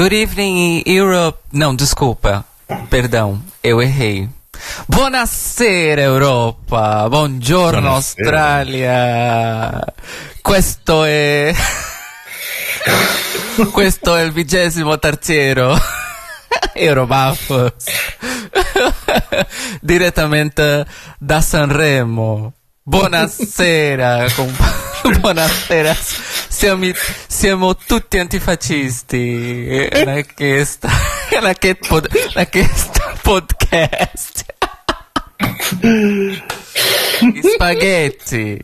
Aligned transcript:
Good 0.00 0.14
evening, 0.14 0.82
Europe. 0.86 1.38
Não, 1.52 1.76
desculpa. 1.76 2.42
Perdão, 2.88 3.38
eu 3.62 3.82
errei. 3.82 4.30
Buonasera 4.88 6.00
Europa, 6.00 7.06
buongiorno 7.06 7.82
Buonasera. 7.82 7.96
Australia. 7.96 9.84
Questo 10.40 11.04
è 11.04 11.52
Questo 13.72 14.16
è 14.16 14.22
il 14.22 14.32
vigésimo 14.32 14.98
terziero 14.98 15.78
Eurobuff 16.72 17.52
Direttamente 19.82 20.86
da 21.18 21.42
Sanremo. 21.42 22.54
Buonasera, 22.82 24.24
buonasera. 25.20 25.94
Siamo, 26.60 26.84
siamo 27.26 27.74
tutti 27.74 28.18
antifascisti. 28.18 29.88
Na 30.04 30.22
questa, 30.34 30.90
na 31.40 31.54
che 31.54 31.74
pod, 31.74 32.06
na 32.34 32.44
questa 32.46 33.14
podcast. 33.22 34.44
Spaghetti. 37.54 38.62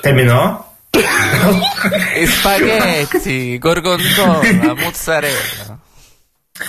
Terminou? 0.00 0.64
Spaghetti, 2.24 3.58
gorgonzola, 3.58 4.74
mozzarella. 4.74 5.78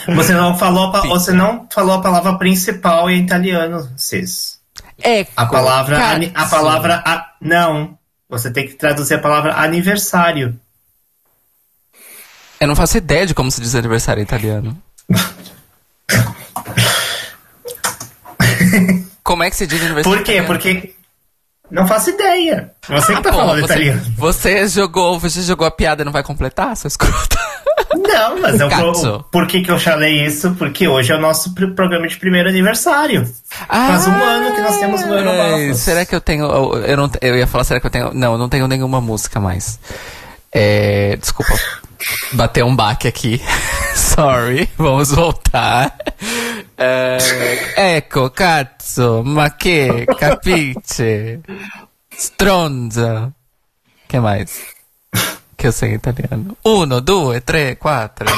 Você 0.10 0.34
não 0.34 0.58
falou 0.58 0.94
a, 0.94 1.02
você 1.08 1.32
não 1.32 1.68
falou 1.72 1.96
a 1.96 2.02
palavra 2.02 2.38
principal 2.38 3.10
em 3.10 3.24
italiano, 3.24 3.90
Cis. 3.98 4.60
Ecco, 5.02 5.32
A 5.38 5.46
palavra 5.46 5.98
a 6.36 6.46
palavra 6.48 7.02
a- 7.06 7.32
não. 7.40 7.98
Você 8.30 8.52
tem 8.52 8.68
que 8.68 8.76
traduzir 8.76 9.16
a 9.16 9.20
palavra 9.20 9.56
aniversário. 9.56 10.60
Eu 12.60 12.68
não 12.68 12.76
faço 12.76 12.98
ideia 12.98 13.26
de 13.26 13.34
como 13.34 13.50
se 13.50 13.60
diz 13.62 13.74
aniversário 13.74 14.22
em 14.22 14.24
italiano. 14.24 14.78
Como 19.24 19.44
é 19.44 19.50
que 19.50 19.56
se 19.56 19.66
diz 19.68 19.82
aniversário 19.82 20.18
Por 20.18 20.26
quê? 20.26 20.34
italiano? 20.38 20.48
Porque 20.48 20.96
não 21.72 21.88
faço 21.88 22.10
ideia. 22.10 22.72
Você 22.88 23.16
que 23.16 23.22
tá 23.22 23.30
Ah, 23.30 23.32
bom, 23.32 23.38
falando 23.40 23.60
você, 23.62 23.66
italiano. 23.66 24.02
Você 24.18 24.68
jogou, 24.68 25.20
você 25.20 25.42
jogou 25.42 25.66
a 25.68 25.72
piada 25.72 26.02
e 26.02 26.06
não 26.06 26.12
vai 26.12 26.24
completar, 26.24 26.76
seu 26.76 26.88
escroto? 26.88 27.38
Não, 27.96 28.40
mas 28.42 28.60
eu 28.60 28.70
Cazzo. 28.70 28.84
vou. 29.12 29.24
Por 29.32 29.48
que, 29.48 29.62
que 29.62 29.72
eu 29.72 29.80
falei 29.80 30.26
isso? 30.26 30.52
Porque 30.56 30.88
hoje 30.88 31.12
é 31.12 31.16
o 31.16 31.20
nosso 31.20 31.54
pr- 31.56 31.74
programa 31.76 32.08
de 32.08 32.18
primeiro 32.18 32.48
aniversário. 32.50 33.26
Faz 33.68 34.08
um 34.08 34.12
ano 34.14 34.54
que 34.56 34.62
nós 34.62 34.78
temos 34.80 35.02
o 35.02 35.12
ano 35.12 35.30
Ai, 35.32 35.68
Bafos. 35.68 35.82
Será 35.82 36.06
que 36.06 36.16
eu 36.16 36.22
tenho. 36.22 36.46
Eu, 36.46 36.98
não, 36.98 37.10
eu 37.22 37.36
ia 37.38 37.48
falar, 37.48 37.64
será 37.64 37.80
que 37.80 37.88
eu 37.88 37.92
tenho. 37.92 38.14
Não, 38.14 38.34
eu 38.34 38.38
não 38.38 38.48
tenho 38.50 38.68
nenhuma 38.68 39.02
música 39.02 39.40
mais. 39.40 39.80
É, 40.52 41.16
desculpa. 41.18 41.54
Bateu 42.34 42.66
um 42.68 42.76
baque 42.76 43.08
aqui. 43.08 43.42
Sorry, 43.96 44.70
vamos 44.78 45.12
voltar. 45.12 45.96
É, 46.78 47.18
ecco, 47.98 48.30
cazzo, 48.30 49.22
ma 49.26 49.50
che, 49.50 50.06
capiche? 50.18 51.40
Stronza. 52.16 53.34
que 54.08 54.20
mais? 54.20 54.50
Que 55.60 55.68
eu 55.68 55.72
sei 55.74 55.94
italiano. 55.94 56.58
Uno, 56.64 57.02
due, 57.02 57.42
tre, 57.42 57.76
quattro. 57.76 58.26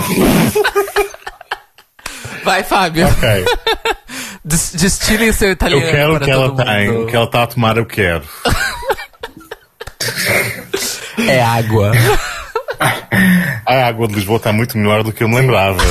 Vai, 2.44 2.64
Fábio. 2.64 3.08
Ok. 3.08 3.46
Des- 4.44 4.72
Destile 4.74 5.32
seu 5.32 5.50
Eu 5.50 5.54
italiano 5.54 5.92
quero 5.92 6.14
o 6.14 6.16
para 6.16 6.26
que 6.26 6.32
ela 6.32 6.50
todo 6.50 6.66
tem, 6.66 6.88
mundo. 6.92 7.04
o 7.04 7.08
que 7.08 7.16
ela 7.16 7.26
está 7.26 7.44
a 7.44 7.48
tomar, 7.48 7.78
eu 7.78 7.86
quero. 7.86 8.24
É 11.28 11.44
água. 11.44 11.92
A 13.68 13.86
água 13.88 14.08
de 14.08 14.16
Lisboa 14.16 14.38
está 14.38 14.52
muito 14.52 14.76
melhor 14.76 15.04
do 15.04 15.14
que 15.14 15.24
eu 15.24 15.30
me 15.30 15.36
lembrava. 15.36 15.78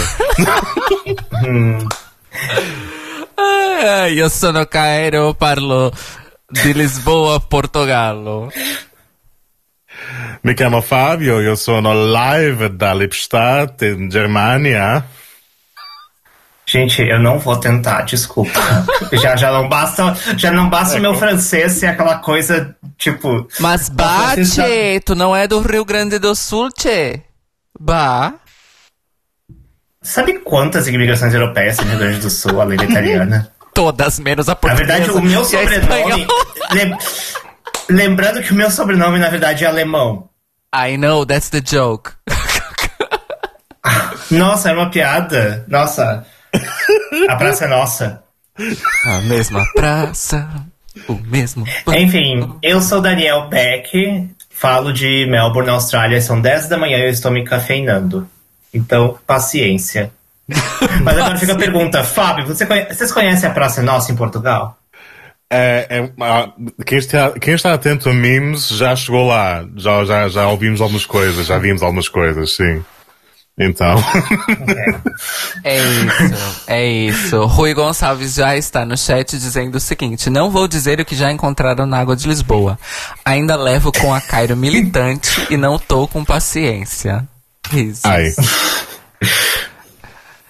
Io 4.12 4.28
sono 4.28 4.66
Cairo, 4.66 5.32
parlo 5.34 5.92
di 6.50 6.72
Lisboa, 6.72 7.40
Portogallo. 7.40 8.50
Me 10.42 10.54
chamo 10.56 10.80
Fabio, 10.82 11.40
eu 11.40 11.56
sou 11.56 11.80
no 11.82 11.92
live 11.92 12.68
da 12.70 12.94
Lippstadt, 12.94 13.84
em 13.84 14.10
Germania. 14.10 15.04
Gente, 16.66 17.02
eu 17.02 17.18
não 17.20 17.38
vou 17.38 17.56
tentar, 17.58 18.02
desculpa. 18.02 18.60
já, 19.20 19.34
já 19.36 19.50
não 19.50 19.68
basta, 19.68 20.14
já 20.36 20.50
não 20.52 20.68
basta 20.70 20.98
o 20.98 21.00
meu 21.00 21.14
francês 21.14 21.72
ser 21.72 21.86
aquela 21.86 22.18
coisa, 22.18 22.76
tipo. 22.96 23.48
Mas 23.58 23.88
bate, 23.88 24.44
já- 24.44 24.64
tu 25.04 25.14
não 25.16 25.34
é 25.34 25.48
do 25.48 25.60
Rio 25.60 25.84
Grande 25.84 26.18
do 26.18 26.34
Sul, 26.34 26.70
tchê? 26.70 27.22
Bah. 27.78 28.34
Sabe 30.02 30.38
quantas 30.38 30.86
imigrações 30.86 31.34
europeias 31.34 31.76
tem 31.76 31.84
no 31.86 31.90
Rio 31.92 32.00
Grande 32.00 32.20
do 32.20 32.30
Sul, 32.30 32.60
além 32.60 32.78
da 32.78 32.84
italiana? 32.84 33.50
Todas, 33.74 34.18
menos 34.18 34.48
a 34.48 34.52
Na 34.52 34.56
portuguesa. 34.56 34.86
verdade, 34.86 35.10
o 35.10 35.20
meu 35.22 35.44
sobrenome. 35.44 36.26
Lembrando 37.90 38.42
que 38.42 38.52
o 38.52 38.56
meu 38.56 38.70
sobrenome, 38.70 39.18
na 39.18 39.28
verdade, 39.28 39.64
é 39.64 39.68
alemão. 39.68 40.28
I 40.74 40.96
know, 40.96 41.26
that's 41.26 41.50
the 41.50 41.60
joke. 41.60 42.12
Nossa, 44.30 44.70
é 44.70 44.72
uma 44.72 44.90
piada. 44.90 45.64
Nossa. 45.68 46.24
A 47.28 47.36
praça 47.36 47.64
é 47.64 47.68
nossa. 47.68 48.22
A 49.06 49.20
mesma 49.22 49.64
praça, 49.74 50.48
o 51.08 51.14
mesmo... 51.14 51.64
Enfim, 51.88 52.54
eu 52.62 52.80
sou 52.82 53.00
Daniel 53.00 53.48
Beck, 53.48 54.28
falo 54.50 54.92
de 54.92 55.26
Melbourne, 55.26 55.70
Austrália. 55.70 56.20
São 56.20 56.40
10 56.40 56.68
da 56.68 56.76
manhã 56.76 56.98
e 56.98 57.02
eu 57.06 57.10
estou 57.10 57.30
me 57.30 57.44
cafeinando. 57.44 58.28
Então, 58.72 59.18
paciência. 59.26 60.12
Mas 61.02 61.18
agora 61.18 61.38
fica 61.38 61.54
a 61.54 61.58
pergunta, 61.58 62.04
Fábio, 62.04 62.46
você 62.46 62.66
conhe- 62.66 62.86
vocês 62.92 63.10
conhecem 63.12 63.48
a 63.48 63.52
Praça 63.52 63.82
Nossa 63.82 64.12
em 64.12 64.16
Portugal? 64.16 64.76
É, 65.52 65.86
é, 65.90 66.12
ah, 66.20 66.52
quem, 66.86 66.98
está, 66.98 67.32
quem 67.32 67.54
está 67.54 67.74
atento 67.74 68.08
a 68.08 68.14
memes 68.14 68.68
já 68.68 68.94
chegou 68.94 69.26
lá. 69.26 69.66
Já, 69.76 70.04
já, 70.04 70.28
já 70.28 70.48
ouvimos 70.48 70.80
algumas 70.80 71.04
coisas, 71.04 71.46
já 71.46 71.58
vimos 71.58 71.82
algumas 71.82 72.08
coisas, 72.08 72.54
sim. 72.54 72.84
Então. 73.58 73.96
É 75.62 75.78
isso, 75.78 76.64
é 76.66 76.86
isso. 76.86 77.44
Rui 77.44 77.74
Gonçalves 77.74 78.34
já 78.34 78.56
está 78.56 78.86
no 78.86 78.96
chat 78.96 79.36
dizendo 79.36 79.74
o 79.74 79.80
seguinte: 79.80 80.30
não 80.30 80.50
vou 80.50 80.66
dizer 80.66 80.98
o 81.00 81.04
que 81.04 81.14
já 81.14 81.30
encontraram 81.30 81.84
na 81.84 81.98
água 81.98 82.16
de 82.16 82.26
Lisboa. 82.26 82.78
Ainda 83.24 83.56
levo 83.56 83.92
com 83.92 84.14
a 84.14 84.20
Cairo 84.20 84.56
militante 84.56 85.48
e 85.50 85.56
não 85.56 85.78
tô 85.78 86.08
com 86.08 86.24
paciência. 86.24 87.28
Ai. 88.04 88.32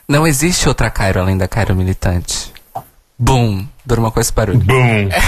Não 0.08 0.26
existe 0.26 0.68
outra 0.68 0.90
Cairo 0.90 1.20
além 1.20 1.36
da 1.36 1.48
Cairo 1.48 1.74
militante. 1.74 2.52
Boom. 3.22 3.68
Durma 3.84 4.10
com 4.10 4.18
esse 4.18 4.32
barulho. 4.32 4.60
Boom. 4.60 5.10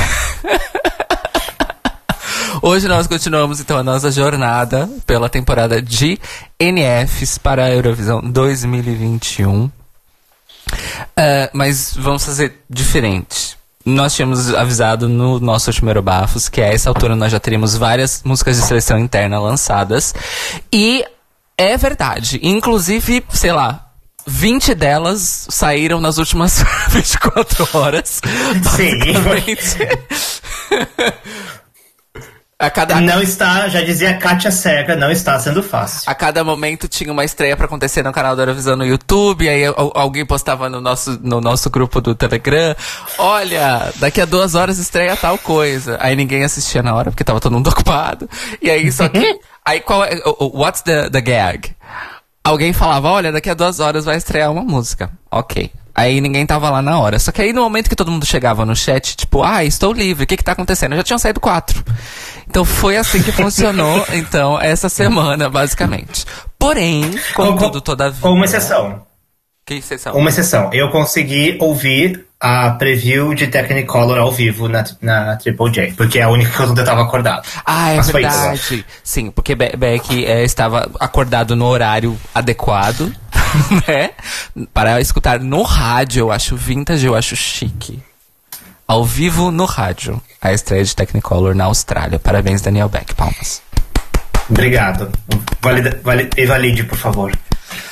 Hoje 2.63 2.89
nós 2.89 3.07
continuamos 3.07 3.61
então 3.61 3.77
a 3.77 3.83
nossa 3.83 4.11
jornada 4.11 4.89
pela 5.05 5.29
temporada 5.29 5.83
de 5.83 6.19
NFs 6.59 7.37
para 7.37 7.65
a 7.65 7.71
Eurovisão 7.71 8.23
2021. 8.23 9.71
Ah, 11.15 11.51
mas 11.53 11.95
vamos 11.95 12.25
fazer 12.25 12.65
diferente. 12.71 13.59
Nós 13.85 14.15
tínhamos 14.15 14.55
avisado 14.55 15.07
no 15.07 15.39
nosso 15.39 15.69
último 15.69 15.91
Eurobafos 15.91 16.49
que 16.49 16.63
a 16.63 16.73
essa 16.73 16.89
altura 16.89 17.15
nós 17.15 17.31
já 17.31 17.39
teríamos 17.39 17.77
várias 17.77 18.23
músicas 18.25 18.57
de 18.57 18.63
seleção 18.63 18.99
interna 18.99 19.39
lançadas. 19.39 20.15
E 20.73 21.05
é 21.59 21.77
verdade. 21.77 22.41
Inclusive, 22.43 23.23
sei 23.29 23.53
lá, 23.53 23.82
20 24.27 24.75
delas 24.75 25.47
saíram 25.51 26.01
nas 26.01 26.19
últimas 26.19 26.63
24 26.91 27.69
horas. 27.79 28.21
Sim. 28.77 28.99
A 32.59 32.71
cada 32.71 33.01
Não 33.01 33.21
está, 33.21 33.69
já 33.69 33.81
dizia 33.81 34.17
Kátia 34.19 34.53
Cega, 34.53 34.95
não 34.95 35.11
está 35.11 35.37
sendo 35.41 35.65
fácil. 35.65 36.09
A 36.09 36.15
cada 36.15 36.45
momento 36.45 36.87
tinha 36.87 37.11
uma 37.13 37.25
estreia 37.25 37.57
pra 37.57 37.67
acontecer 37.67 38.05
no 38.05 38.13
canal 38.13 38.37
da 38.37 38.43
Eurovisão 38.43 38.77
no 38.77 38.87
YouTube, 38.87 39.49
aí 39.49 39.65
al- 39.67 39.91
alguém 39.97 40.25
postava 40.25 40.69
no 40.71 40.81
nosso, 40.81 41.19
no 41.25 41.41
nosso 41.41 41.69
grupo 41.69 42.01
do 42.01 42.15
Telegram, 42.15 42.77
olha, 43.19 43.93
daqui 43.97 44.21
a 44.21 44.25
duas 44.25 44.55
horas 44.55 44.79
estreia 44.79 45.17
tal 45.17 45.37
coisa. 45.39 45.99
Aí 46.01 46.15
ninguém 46.15 46.45
assistia 46.45 46.85
na 46.85 46.95
hora, 46.95 47.11
porque 47.11 47.25
tava 47.25 47.41
todo 47.41 47.53
mundo 47.53 47.67
ocupado. 47.69 48.31
E 48.61 48.71
aí, 48.71 48.93
só 48.93 49.09
que, 49.09 49.41
aí 49.65 49.81
qual 49.81 50.05
é, 50.05 50.23
what's 50.55 50.83
the, 50.83 51.11
the 51.11 51.21
gag? 51.21 51.75
Alguém 52.45 52.73
falava, 52.73 53.09
olha, 53.11 53.31
daqui 53.33 53.49
a 53.49 53.55
duas 53.55 53.79
horas 53.81 54.05
vai 54.05 54.17
estrear 54.17 54.51
uma 54.51 54.63
música. 54.63 55.11
Ok. 55.31 55.71
Aí 55.95 56.21
ninguém 56.21 56.45
tava 56.47 56.71
lá 56.71 56.81
na 56.83 56.99
hora. 56.99 57.19
Só 57.19 57.31
que 57.31 57.41
aí 57.43 57.53
no 57.53 57.63
momento 57.63 57.89
que 57.89 57.95
todo 57.95 58.11
mundo 58.11 58.27
chegava 58.27 58.65
no 58.67 58.75
chat, 58.75 59.15
tipo, 59.17 59.43
ah, 59.43 59.63
estou 59.65 59.93
livre, 59.93 60.25
o 60.25 60.27
que 60.27 60.37
que 60.37 60.43
tá 60.43 60.53
acontecendo? 60.53 60.97
Já 60.97 61.03
tinham 61.03 61.19
saído 61.19 61.39
quatro. 61.39 61.85
Então 62.49 62.65
foi 62.65 62.97
assim 62.97 63.23
que 63.23 63.31
funcionou, 63.31 64.05
então, 64.13 64.61
essa 64.61 64.89
semana, 64.89 65.49
basicamente. 65.49 66.25
Porém, 66.59 67.11
Com- 67.35 67.53
contudo, 67.53 67.81
todavia. 67.81 68.21
Com 68.21 68.31
uma 68.33 68.45
exceção. 68.45 69.03
Que 69.65 69.75
exceção? 69.75 70.15
Uma 70.15 70.29
exceção. 70.29 70.71
Eu 70.73 70.91
consegui 70.91 71.57
ouvir 71.61 72.27
a 72.41 72.71
preview 72.71 73.33
de 73.33 73.47
Technicolor 73.47 74.19
ao 74.19 74.33
vivo 74.33 74.69
na, 74.69 74.85
na 75.01 75.37
Triple 75.37 75.71
J, 75.71 75.93
porque 75.97 76.19
é 76.19 76.23
a 76.23 76.29
única 76.29 76.51
que 76.57 76.63
eu 76.63 76.67
não 76.67 76.75
tava 76.75 77.03
acordado. 77.03 77.47
Ah, 77.65 77.93
é 77.93 77.97
Mas 77.97 78.11
verdade. 78.11 78.85
Sim, 79.05 79.31
porque 79.31 79.55
Be 79.55 79.77
Beck 79.77 80.25
é, 80.25 80.43
estava 80.43 80.91
acordado 80.99 81.55
no 81.55 81.67
horário 81.67 82.19
adequado, 82.35 83.15
né? 83.87 84.11
Para 84.75 85.01
escutar 85.01 85.39
no 85.39 85.63
rádio, 85.63 86.21
eu 86.21 86.33
acho 86.33 86.57
vintage, 86.57 87.07
eu 87.07 87.15
acho 87.15 87.37
chique. 87.37 88.03
Ao 88.87 89.05
vivo 89.05 89.53
no 89.53 89.65
rádio. 89.65 90.21
A 90.41 90.53
estreia 90.53 90.83
de 90.83 90.95
Technicolor 90.95 91.55
na 91.55 91.65
Austrália. 91.65 92.19
Parabéns, 92.19 92.61
Daniel 92.61 92.89
Beck. 92.89 93.15
Palmas. 93.15 93.63
Obrigado. 94.51 95.11
Valida, 95.63 96.01
vali, 96.03 96.29
valide, 96.47 96.83
por 96.83 96.99
favor. 96.99 97.33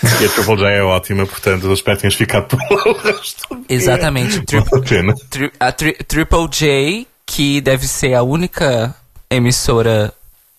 E 0.02 0.24
a 0.24 0.28
Triple 0.28 0.56
J 0.56 0.70
é 0.70 0.82
ótima, 0.82 1.26
portanto, 1.26 1.66
eu 1.66 1.72
espero 1.72 1.96
que 1.96 2.02
tenhas 2.02 2.14
ficado 2.14 2.56
pelo 2.56 2.92
resto. 2.98 3.64
Exatamente. 3.68 4.40
Tri 4.42 4.62
pena. 4.88 5.14
tri 5.28 5.52
a 5.58 5.72
tri 5.72 5.92
Triple 5.92 6.48
J, 6.50 7.06
que 7.26 7.60
deve 7.60 7.86
ser 7.86 8.14
a 8.14 8.22
única 8.22 8.94
emissora 9.30 10.12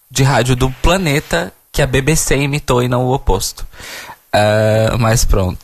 de 0.09 0.23
rádio 0.23 0.55
do 0.55 0.69
planeta 0.69 1.51
que 1.71 1.81
a 1.81 1.88
BBC 1.88 2.35
imitou 2.35 2.83
e 2.83 2.88
não 2.88 3.05
o 3.05 3.13
oposto. 3.13 3.65
Ah, 4.33 4.95
mas 4.97 5.25
pronto. 5.25 5.59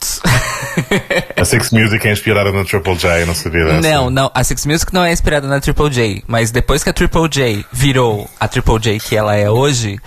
A 1.35 1.45
Six 1.45 1.71
Music 1.71 2.06
é 2.06 2.12
inspirada 2.12 2.51
na 2.51 2.65
Triple 2.65 2.95
J, 2.97 3.25
não 3.25 3.33
sabia 3.33 3.65
dessa. 3.65 3.89
Não, 3.89 4.09
não. 4.09 4.29
A 4.33 4.44
Six 4.44 4.65
Music 4.65 4.94
não 4.94 5.03
é 5.03 5.12
inspirada 5.12 5.47
na 5.47 5.59
Triple 5.62 5.89
J, 5.89 6.24
mas 6.27 6.51
depois 6.51 6.83
que 6.83 6.89
a 6.89 6.94
Triple 6.94 7.29
J 7.29 7.65
virou 7.71 8.29
a 8.39 8.47
Triple 8.47 8.79
J 8.79 9.00
que 9.00 9.15
ela 9.15 9.35
é 9.35 9.50
hoje, 9.50 10.00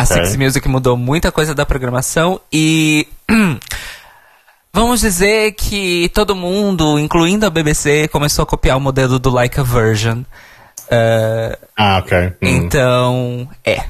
a 0.00 0.06
Six 0.06 0.36
Music 0.36 0.68
mudou 0.68 0.96
muita 0.96 1.30
coisa 1.32 1.54
da 1.54 1.64
programação 1.66 2.40
e. 2.52 3.06
Vamos 4.72 5.00
dizer 5.00 5.52
que 5.52 6.10
todo 6.14 6.36
mundo, 6.36 6.98
incluindo 6.98 7.46
a 7.46 7.50
BBC, 7.50 8.06
começou 8.08 8.42
a 8.42 8.46
copiar 8.46 8.76
o 8.76 8.80
modelo 8.80 9.18
do 9.18 9.30
Like 9.30 9.58
a 9.58 9.62
Version. 9.62 10.22
Ah, 10.90 11.58
Ah, 11.76 11.98
ok. 11.98 12.18
Hum. 12.18 12.32
então, 12.42 13.48
é. 13.64 13.82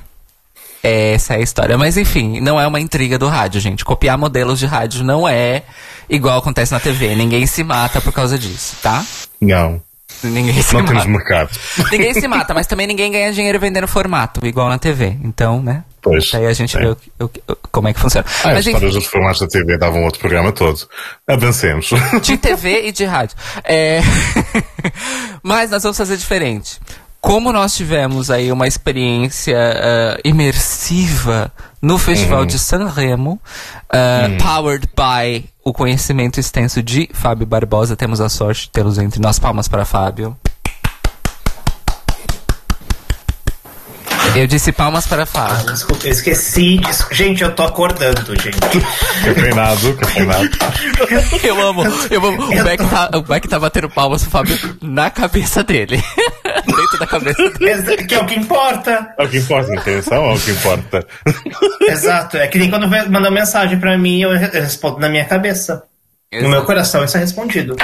Essa 0.83 1.35
é 1.35 1.37
a 1.39 1.41
história. 1.41 1.77
Mas 1.77 1.97
enfim, 1.97 2.41
não 2.41 2.59
é 2.61 2.67
uma 2.67 2.81
intriga 2.81 3.19
do 3.19 3.27
rádio, 3.29 3.61
gente. 3.61 3.85
Copiar 3.85 4.17
modelos 4.17 4.59
de 4.61 4.67
rádio 4.67 5.03
não 5.05 5.29
é 5.29 5.65
igual 6.09 6.39
acontece 6.39 6.73
na 6.73 6.81
TV. 6.81 7.15
Ninguém 7.17 7.47
se 7.47 7.65
mata 7.65 8.01
por 8.01 8.13
causa 8.13 8.39
disso, 8.39 8.77
tá? 8.81 9.05
Não. 9.41 9.83
Ninguém 10.23 10.63
se 10.63 10.73
Não 10.73 10.81
mata. 10.81 10.93
temos 10.93 11.07
mercado. 11.07 11.51
Ninguém 11.91 12.15
se 12.15 12.27
mata, 12.29 12.55
mas 12.55 12.67
também 12.67 12.87
ninguém 12.87 13.11
ganha 13.11 13.33
dinheiro 13.33 13.59
vendendo 13.61 13.87
formato, 13.89 14.47
igual 14.47 14.69
na 14.69 14.79
TV. 14.79 15.17
Então, 15.23 15.61
né? 15.61 15.83
Pois, 16.01 16.33
Aí 16.35 16.47
a 16.47 16.53
gente 16.53 16.73
sim. 16.73 16.79
vê 16.79 16.89
o 16.89 16.97
que- 16.97 17.11
o 17.49 17.57
como 17.73 17.89
é 17.89 17.93
que 17.95 18.01
funciona. 18.01 18.27
Ah, 18.45 18.49
as 18.51 18.55
mas 18.55 18.59
enfim, 18.67 18.71
histórias 18.71 18.95
dos 18.95 19.07
formatos 19.07 19.41
da 19.41 19.47
TV 19.49 19.77
davam 19.77 20.05
outro 20.05 20.21
programa 20.21 20.53
todo. 20.53 20.89
Avancemos. 21.27 21.91
de 22.23 22.37
TV 22.37 22.89
e 22.89 22.93
de 22.93 23.05
rádio. 23.05 23.37
É... 23.65 24.01
Mas 25.43 25.71
nós 25.71 25.83
vamos 25.83 25.97
fazer 25.99 26.17
diferente. 26.17 26.79
Como 27.21 27.53
nós 27.53 27.75
tivemos 27.77 28.31
aí 28.31 28.51
uma 28.53 28.67
experiência 28.69 29.57
ah, 29.59 30.19
imersiva 30.25 31.53
no 31.83 31.99
Festival 31.99 32.47
de 32.47 32.59
San 32.59 32.87
Remo, 32.89 33.41
ah, 33.91 34.29
powered 34.41 34.89
by 34.97 35.45
o 35.65 35.73
conhecimento 35.73 36.39
extenso 36.41 36.83
de 36.83 37.09
Fábio 37.13 37.47
Barbosa, 37.47 37.97
temos 37.97 38.21
a 38.21 38.29
sorte 38.29 38.63
de 38.63 38.71
tê-los 38.71 38.99
entre 38.99 39.21
nós. 39.21 39.39
Palmas 39.39 39.67
para 39.69 39.85
Fábio. 39.85 40.37
Eu 44.39 44.47
disse 44.47 44.71
palmas 44.71 45.05
para 45.07 45.27
Fábio. 45.27 45.73
Desculpa, 45.73 46.07
eu 46.07 46.13
esqueci 46.13 46.79
disso. 46.79 47.07
Gente, 47.11 47.43
eu 47.43 47.53
tô 47.55 47.65
acordando, 47.65 48.21
gente. 48.41 48.59
cafeinado, 49.25 49.95
cafeinado. 49.97 50.49
Eu 51.43 51.61
amo, 51.67 51.83
eu 52.09 52.25
amo. 52.25 52.45
O 52.45 52.63
Beck 52.65 52.85
tá, 52.89 53.11
o 53.15 53.23
Beck 53.23 53.49
tá 53.49 53.59
batendo 53.59 53.91
palmas 53.91 54.23
pro 54.23 54.31
Fábio 54.31 54.57
na 54.81 55.11
cabeça 55.11 55.65
dele. 55.65 56.01
Dentro 56.67 56.99
da 57.01 57.07
cabeça 57.07 57.51
dele. 57.51 58.05
Que 58.05 58.15
é 58.15 58.19
o 58.21 58.27
que 58.27 58.37
importa. 58.37 59.13
É 59.19 59.25
o 59.25 59.29
que 59.29 59.39
importa, 59.39 59.75
intenção 59.75 60.31
é 60.31 60.35
o 60.35 60.39
que 60.39 60.51
importa. 60.53 61.07
Exato. 61.89 62.37
É 62.37 62.47
que 62.47 62.59
nem 62.59 62.71
quando 62.71 62.87
mandam 62.89 63.33
mensagem 63.33 63.79
pra 63.81 63.99
mim, 63.99 64.21
eu 64.23 64.31
re- 64.37 64.51
eu 64.53 64.63
respondo 64.63 65.01
na 65.01 65.09
minha 65.09 65.25
cabeça. 65.25 65.83
No 66.33 66.49
meu 66.49 66.63
coração, 66.65 67.03
isso 67.05 67.17
é 67.17 67.21
respondido. 67.21 67.75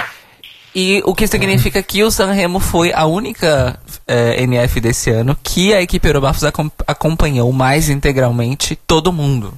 E 0.75 1.01
o 1.05 1.15
que 1.15 1.27
significa 1.27 1.83
que 1.83 2.03
o 2.03 2.11
Sanremo 2.11 2.59
foi 2.59 2.93
a 2.93 3.05
única 3.07 3.79
eh, 4.09 4.43
NF 4.43 4.81
desse 4.81 5.09
ano 5.11 5.37
que 5.43 5.73
a 5.73 5.81
equipe 5.81 6.07
Eurobafos 6.09 6.43
acom- 6.45 6.71
acompanhou 6.87 7.53
mais 7.53 7.89
integralmente 7.89 8.75
todo 8.87 9.13
mundo. 9.13 9.55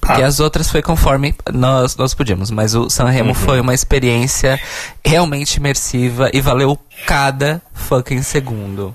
Porque 0.00 0.22
Ah. 0.22 0.26
as 0.26 0.40
outras 0.40 0.68
foi 0.70 0.82
conforme 0.82 1.34
nós, 1.52 1.96
nós 1.96 2.14
podíamos. 2.14 2.50
Mas 2.50 2.74
o 2.74 2.90
Sanremo 2.90 3.32
foi 3.32 3.60
uma 3.60 3.74
experiência 3.74 4.60
realmente 5.04 5.54
imersiva 5.56 6.30
e 6.32 6.40
valeu 6.40 6.76
cada 7.06 7.62
fucking 7.72 8.22
segundo. 8.22 8.94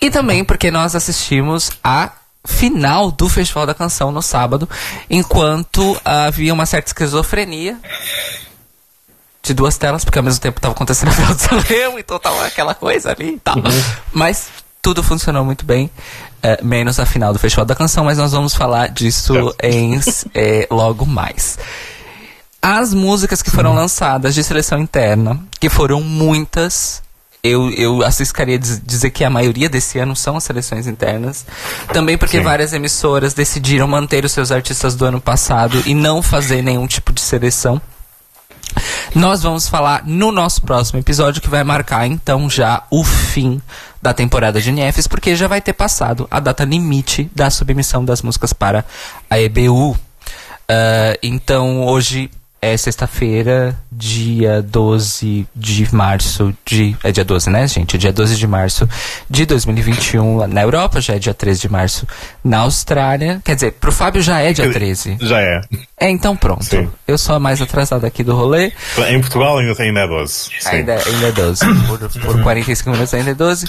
E 0.00 0.10
também 0.10 0.44
porque 0.44 0.70
nós 0.70 0.94
assistimos 0.94 1.70
a 1.82 2.12
final 2.46 3.10
do 3.10 3.28
Festival 3.28 3.66
da 3.66 3.74
Canção 3.74 4.12
no 4.12 4.22
sábado, 4.22 4.68
enquanto 5.10 5.98
havia 6.04 6.52
uma 6.54 6.64
certa 6.66 6.90
esquizofrenia 6.90 7.76
de 9.46 9.54
duas 9.54 9.76
telas, 9.78 10.04
porque 10.04 10.18
ao 10.18 10.24
mesmo 10.24 10.40
tempo 10.40 10.58
estava 10.58 10.72
acontecendo 10.74 11.10
a 11.10 11.34
Sanremo, 11.38 11.98
então 11.98 12.18
tava 12.18 12.46
aquela 12.46 12.74
coisa 12.74 13.12
ali 13.12 13.34
e 13.34 13.38
tal. 13.38 13.56
Mas 14.12 14.48
tudo 14.82 15.02
funcionou 15.02 15.44
muito 15.44 15.64
bem, 15.64 15.90
eh, 16.42 16.60
menos 16.62 17.00
a 17.00 17.06
final 17.06 17.32
do 17.32 17.38
Festival 17.38 17.64
da 17.66 17.74
Canção, 17.74 18.04
mas 18.04 18.18
nós 18.18 18.32
vamos 18.32 18.54
falar 18.54 18.88
disso 18.88 19.34
em, 19.62 19.98
eh, 20.34 20.66
logo 20.70 21.04
mais. 21.06 21.58
As 22.62 22.92
músicas 22.92 23.42
que 23.42 23.50
foram 23.50 23.74
lançadas 23.74 24.34
de 24.34 24.42
seleção 24.42 24.78
interna, 24.80 25.38
que 25.60 25.68
foram 25.68 26.00
muitas, 26.00 27.00
eu, 27.42 27.70
eu 27.70 28.02
arriscaria 28.02 28.58
diz- 28.58 28.80
dizer 28.84 29.10
que 29.10 29.22
a 29.24 29.30
maioria 29.30 29.68
desse 29.68 29.98
ano 30.00 30.16
são 30.16 30.36
as 30.36 30.44
seleções 30.44 30.86
internas. 30.88 31.46
Também 31.92 32.18
porque 32.18 32.38
Sim. 32.38 32.44
várias 32.44 32.72
emissoras 32.72 33.34
decidiram 33.34 33.86
manter 33.86 34.24
os 34.24 34.32
seus 34.32 34.50
artistas 34.50 34.96
do 34.96 35.04
ano 35.04 35.20
passado 35.20 35.80
e 35.86 35.94
não 35.94 36.22
fazer 36.22 36.60
nenhum 36.62 36.86
tipo 36.88 37.12
de 37.12 37.20
seleção. 37.20 37.80
Nós 39.14 39.42
vamos 39.42 39.68
falar 39.68 40.04
no 40.06 40.30
nosso 40.30 40.62
próximo 40.62 40.98
episódio, 40.98 41.40
que 41.40 41.48
vai 41.48 41.64
marcar 41.64 42.06
então 42.06 42.50
já 42.50 42.82
o 42.90 43.02
fim 43.02 43.60
da 44.02 44.12
temporada 44.12 44.60
de 44.60 44.70
NFs, 44.70 45.06
porque 45.06 45.34
já 45.34 45.48
vai 45.48 45.60
ter 45.60 45.72
passado 45.72 46.28
a 46.30 46.38
data 46.38 46.64
limite 46.64 47.30
da 47.34 47.48
submissão 47.50 48.04
das 48.04 48.22
músicas 48.22 48.52
para 48.52 48.84
a 49.30 49.40
EBU. 49.40 49.96
Ah, 50.68 51.16
então 51.22 51.84
hoje 51.86 52.30
é 52.66 52.76
sexta-feira, 52.76 53.76
dia 53.90 54.62
12 54.62 55.46
de 55.54 55.94
março 55.94 56.54
de. 56.64 56.96
É 57.02 57.12
dia 57.12 57.24
12, 57.24 57.50
né, 57.50 57.66
gente? 57.66 57.96
É 57.96 57.98
dia 57.98 58.12
12 58.12 58.36
de 58.36 58.46
março 58.46 58.88
de 59.28 59.46
2021 59.46 60.36
lá 60.36 60.46
na 60.46 60.62
Europa, 60.62 61.00
já 61.00 61.14
é 61.14 61.18
dia 61.18 61.34
13 61.34 61.60
de 61.60 61.68
março 61.68 62.06
na 62.42 62.58
Austrália. 62.58 63.40
Quer 63.44 63.54
dizer, 63.54 63.72
pro 63.72 63.92
Fábio 63.92 64.22
já 64.22 64.40
é 64.40 64.52
dia 64.52 64.70
13. 64.70 65.18
Já 65.20 65.40
é. 65.40 65.60
É, 65.98 66.08
então 66.08 66.36
pronto. 66.36 66.64
Sim. 66.64 66.88
Eu 67.06 67.16
sou 67.16 67.34
a 67.34 67.40
mais 67.40 67.60
atrasada 67.60 68.06
aqui 68.06 68.22
do 68.22 68.34
rolê. 68.34 68.72
Em 69.08 69.20
Portugal 69.20 69.58
ainda 69.58 69.74
tem 69.74 69.88
ainda 69.88 70.00
é 70.00 70.08
12. 70.08 70.34
Sim. 70.34 70.68
Ainda, 70.68 70.94
ainda 71.06 71.26
é 71.28 71.32
12. 71.32 71.64
Por, 71.86 72.20
por 72.20 72.42
45 72.42 72.90
minutos 72.90 73.14
ainda 73.14 73.30
é 73.30 73.34
12. 73.34 73.66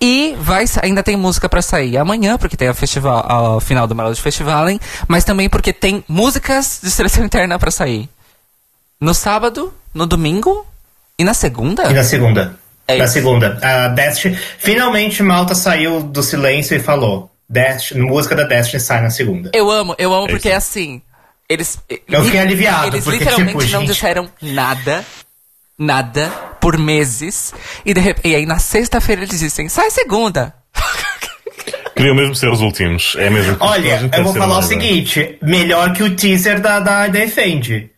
E 0.00 0.36
vai, 0.38 0.64
ainda 0.82 1.02
tem 1.02 1.16
música 1.16 1.48
pra 1.48 1.60
sair 1.60 1.96
amanhã, 1.96 2.38
porque 2.38 2.56
tem 2.56 2.68
a 2.68 2.74
festival, 2.74 3.56
a 3.56 3.60
final 3.60 3.86
do 3.86 3.94
Melody 3.94 4.20
Festival, 4.20 4.68
hein? 4.68 4.78
mas 5.08 5.24
também 5.24 5.48
porque 5.48 5.72
tem 5.72 6.04
músicas 6.06 6.78
de 6.82 6.90
seleção 6.90 7.24
interna 7.26 7.58
pra 7.58 7.70
sair. 7.70 8.08
No 9.00 9.14
sábado, 9.14 9.72
no 9.94 10.06
domingo 10.06 10.66
e 11.18 11.24
na 11.24 11.34
segunda? 11.34 11.90
E 11.90 11.94
na 11.94 12.02
segunda. 12.04 12.58
É 12.86 12.96
na 12.96 13.04
isso. 13.04 13.12
segunda. 13.14 13.58
A 13.62 13.88
Destiny. 13.88 14.36
Finalmente 14.58 15.22
Malta 15.22 15.54
saiu 15.54 16.02
do 16.02 16.22
silêncio 16.22 16.76
e 16.76 16.80
falou. 16.80 17.30
Destiny, 17.48 18.00
música 18.00 18.34
da 18.34 18.44
Destiny 18.44 18.80
sai 18.80 19.02
na 19.02 19.10
segunda. 19.10 19.50
Eu 19.54 19.70
amo, 19.70 19.94
eu 19.98 20.12
amo 20.12 20.26
É 20.26 20.30
porque 20.30 20.48
isso. 20.48 20.54
é 20.54 20.56
assim. 20.56 21.02
Eles. 21.48 21.78
Eu 22.08 22.24
fiquei 22.24 22.40
aliviado, 22.40 22.88
Eles 22.88 23.04
porque, 23.04 23.18
literalmente 23.20 23.58
tipo, 23.58 23.72
não 23.72 23.80
gente- 23.80 23.92
disseram 23.92 24.28
nada. 24.42 25.04
Nada 25.78 26.28
por 26.60 26.76
meses. 26.76 27.54
E, 27.86 27.94
de 27.94 28.00
rep- 28.00 28.20
e 28.26 28.34
aí 28.34 28.44
na 28.44 28.58
sexta-feira 28.58 29.22
eles 29.22 29.38
dizem, 29.38 29.68
sai 29.68 29.90
segunda. 29.90 30.52
Queriam 31.96 32.14
mesmo 32.16 32.34
ser 32.34 32.48
os 32.50 32.60
últimos. 32.60 33.14
É 33.18 33.30
mesmo 33.30 33.56
Olha, 33.60 34.10
eu 34.12 34.24
vou 34.24 34.32
falar 34.32 34.46
o 34.46 34.60
mais, 34.60 34.64
é. 34.66 34.68
seguinte: 34.68 35.38
melhor 35.42 35.92
que 35.92 36.02
o 36.02 36.14
teaser 36.16 36.60
da, 36.60 36.80
da, 36.80 37.08
Efendi. 37.20 37.90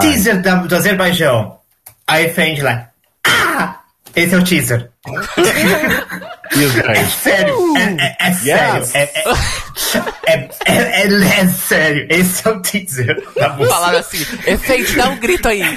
Teaser 0.00 0.40
da, 0.42 0.56
do 0.56 0.76
Azerbaijão. 0.76 1.58
A 2.06 2.20
Efendi 2.20 2.62
lá. 2.62 2.88
Ah! 3.26 3.80
Esse 4.14 4.34
é 4.34 4.38
o 4.38 4.44
teaser. 4.44 4.90
É 6.54 7.04
sério, 7.06 7.56
é, 7.76 7.82
é- 7.98 8.16
é 8.20 8.32
sério. 8.32 8.76
Yes. 8.76 8.94
É, 8.94 9.02
é, 10.26 10.48
é, 10.66 11.40
é- 11.40 11.48
sério. 11.48 12.06
Esse 12.08 12.46
é 12.46 12.50
o 12.50 12.60
teaser 12.62 13.28
da 13.34 13.48
música. 13.48 13.74
Falaram 13.74 13.98
assim, 13.98 14.18
efeito, 14.46 14.94
dá 14.94 15.08
um 15.08 15.16
grito 15.16 15.48
aí. 15.48 15.62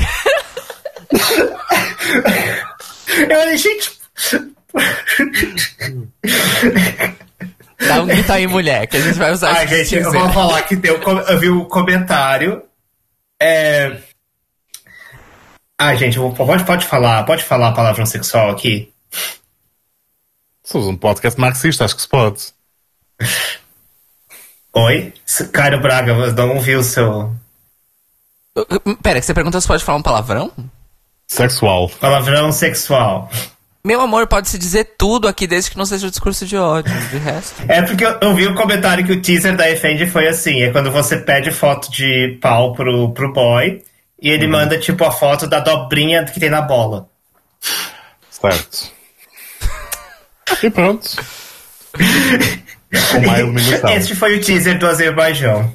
Eu 3.08 3.40
falei, 3.40 3.58
gente. 3.58 3.92
Dá 7.88 8.02
um 8.02 8.06
grito 8.06 8.32
aí, 8.32 8.46
mulher, 8.48 8.86
que 8.88 8.98
a 8.98 9.02
gente 9.02 9.18
vai 9.18 9.32
usar 9.32 9.52
Ai, 9.52 9.66
esse 9.66 9.86
gente, 9.86 10.04
eu 10.04 10.12
vou 10.12 10.30
falar 10.32 10.62
que 10.64 10.76
deu, 10.76 11.00
eu 11.02 11.40
vi 11.40 11.50
o 11.50 11.66
comentário. 11.66 12.62
É, 13.40 14.02
Ah, 15.80 15.94
gente, 15.96 16.18
vou- 16.18 16.34
pode, 16.34 16.66
pode 16.66 16.86
falar, 16.88 17.24
pode 17.24 17.44
falar 17.44 17.72
palavrão 17.72 18.06
sexual 18.06 18.50
aqui? 18.50 18.92
Somos 20.64 20.88
um 20.88 20.98
podcast 20.98 21.40
marxista, 21.40 21.86
acho 21.86 21.96
que 21.96 22.02
se 22.02 22.08
pode. 22.08 22.48
Oi? 24.74 25.14
Cairo 25.54 25.80
Braga, 25.80 26.14
eu 26.14 26.34
não 26.34 26.60
vi 26.60 26.76
o 26.76 26.84
seu 26.84 27.32
Pera, 29.04 29.20
que 29.20 29.26
você 29.26 29.36
perguntou 29.36 29.62
se 29.62 29.68
pode 29.68 29.84
falar 29.84 30.00
um 30.00 30.04
palavrão? 30.04 30.52
Sexual. 31.28 31.90
palavrão 32.00 32.52
sexual. 32.52 33.30
Meu 33.88 34.02
amor, 34.02 34.28
pode-se 34.28 34.58
dizer 34.58 34.96
tudo 34.98 35.30
aqui 35.30 35.48
desde 35.48 35.72
que 35.72 35.78
não 35.78 35.86
seja 35.86 36.08
o 36.08 36.10
discurso 36.10 36.46
de 36.46 36.58
ódio. 36.58 36.94
De 37.10 37.18
resto. 37.20 37.64
É 37.70 37.82
porque 37.82 38.06
eu, 38.06 38.18
eu 38.20 38.36
vi 38.36 38.46
o 38.46 38.54
comentário 38.54 39.06
que 39.06 39.14
o 39.14 39.22
teaser 39.22 39.56
da 39.56 39.72
Efendi 39.72 40.06
foi 40.06 40.28
assim: 40.28 40.62
é 40.62 40.72
quando 40.72 40.92
você 40.92 41.16
pede 41.16 41.52
foto 41.52 41.90
de 41.90 42.38
pau 42.42 42.74
pro, 42.74 43.14
pro 43.14 43.32
boy 43.32 43.82
e 44.22 44.30
ele 44.30 44.46
manda 44.46 44.78
tipo 44.78 45.06
a 45.06 45.12
foto 45.12 45.48
da 45.48 45.62
dobrinha 45.62 46.26
que 46.26 46.38
tem 46.38 46.50
na 46.50 46.60
bola. 46.60 47.08
Certo. 48.30 48.92
E 50.64 50.70
pronto. 50.70 51.10
Este 53.96 54.16
foi 54.16 54.38
o 54.38 54.42
teaser 54.42 54.78
do 54.80 54.88
Azerbaijão. 54.88 55.72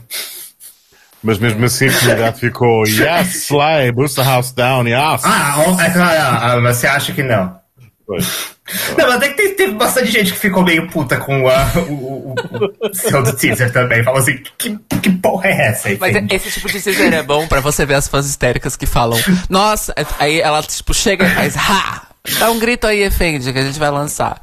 Mas 1.22 1.38
mesmo 1.38 1.64
assim 1.64 1.88
a 1.88 1.98
comunidade 1.98 2.40
ficou 2.40 2.86
Yes, 2.86 3.46
Sly, 3.46 3.92
boost 3.92 4.16
the 4.16 4.24
house 4.24 4.50
down, 4.50 4.86
yes. 4.88 5.22
Ah, 5.24 5.64
é 5.78 5.90
claro, 5.90 6.20
ah, 6.20 6.60
mas 6.60 6.78
você 6.78 6.86
acha 6.86 7.12
que 7.12 7.22
não? 7.22 7.61
Pois. 8.06 8.52
Não, 8.96 9.06
mas 9.06 9.16
até 9.16 9.28
que 9.28 9.34
teve, 9.34 9.54
teve 9.54 9.72
bastante 9.74 10.10
gente 10.10 10.32
que 10.32 10.38
ficou 10.38 10.62
meio 10.62 10.88
puta 10.88 11.16
com 11.18 11.48
a, 11.48 11.66
o, 11.88 12.32
o, 12.32 12.34
o 12.80 12.94
seu 12.94 13.22
do 13.22 13.32
teaser 13.34 13.72
também. 13.72 14.02
Falou 14.02 14.20
assim: 14.20 14.38
que, 14.58 14.78
que 15.02 15.10
porra 15.10 15.48
é 15.48 15.68
essa? 15.68 15.88
Mas 16.00 16.14
Efendi? 16.16 16.34
esse 16.34 16.50
tipo 16.52 16.68
de 16.68 16.80
teaser 16.80 17.12
é 17.12 17.22
bom 17.22 17.46
pra 17.46 17.60
você 17.60 17.84
ver 17.84 17.94
as 17.94 18.08
fãs 18.08 18.26
histéricas 18.26 18.76
que 18.76 18.86
falam, 18.86 19.18
nossa, 19.48 19.94
aí 20.18 20.40
ela 20.40 20.62
tipo 20.62 20.94
chega 20.94 21.26
e 21.26 21.30
faz, 21.30 21.56
ha! 21.56 22.06
Dá 22.38 22.50
um 22.50 22.58
grito 22.58 22.86
aí, 22.86 23.02
Efendi, 23.02 23.52
que 23.52 23.58
a 23.58 23.62
gente 23.62 23.78
vai 23.78 23.90
lançar. 23.90 24.40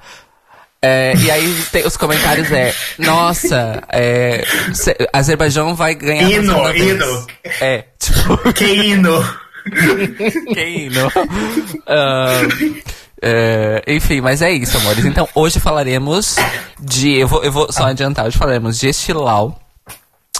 É, 0.82 1.14
e 1.18 1.30
aí 1.32 1.64
tem, 1.74 1.86
os 1.86 1.98
comentários 1.98 2.50
é, 2.52 2.74
nossa, 2.98 3.84
é, 3.90 4.46
se- 4.74 4.96
Azerbaijão 5.12 5.76
vai 5.76 5.94
ganhar 5.96 6.26
a 6.26 6.30
Hino, 6.30 6.74
hino. 6.76 7.28
É, 7.60 7.84
tipo, 8.00 8.54
Que 8.54 8.66
hino! 8.66 9.40
que 10.54 10.62
hino. 10.62 11.12
Ah, 11.86 12.42
é, 13.22 13.84
enfim, 13.88 14.22
mas 14.22 14.42
é 14.42 14.52
isso, 14.52 14.78
amores. 14.78 15.06
Então, 15.06 15.28
hoje 15.36 15.60
falaremos 15.60 16.36
de. 16.80 17.18
Eu 17.18 17.28
vou, 17.28 17.44
eu 17.44 17.52
vou 17.52 17.72
só 17.72 17.86
adiantar, 17.86 18.26
hoje 18.28 18.38
falaremos 18.38 18.80
de 18.80 18.88
Estilau. 18.90 19.60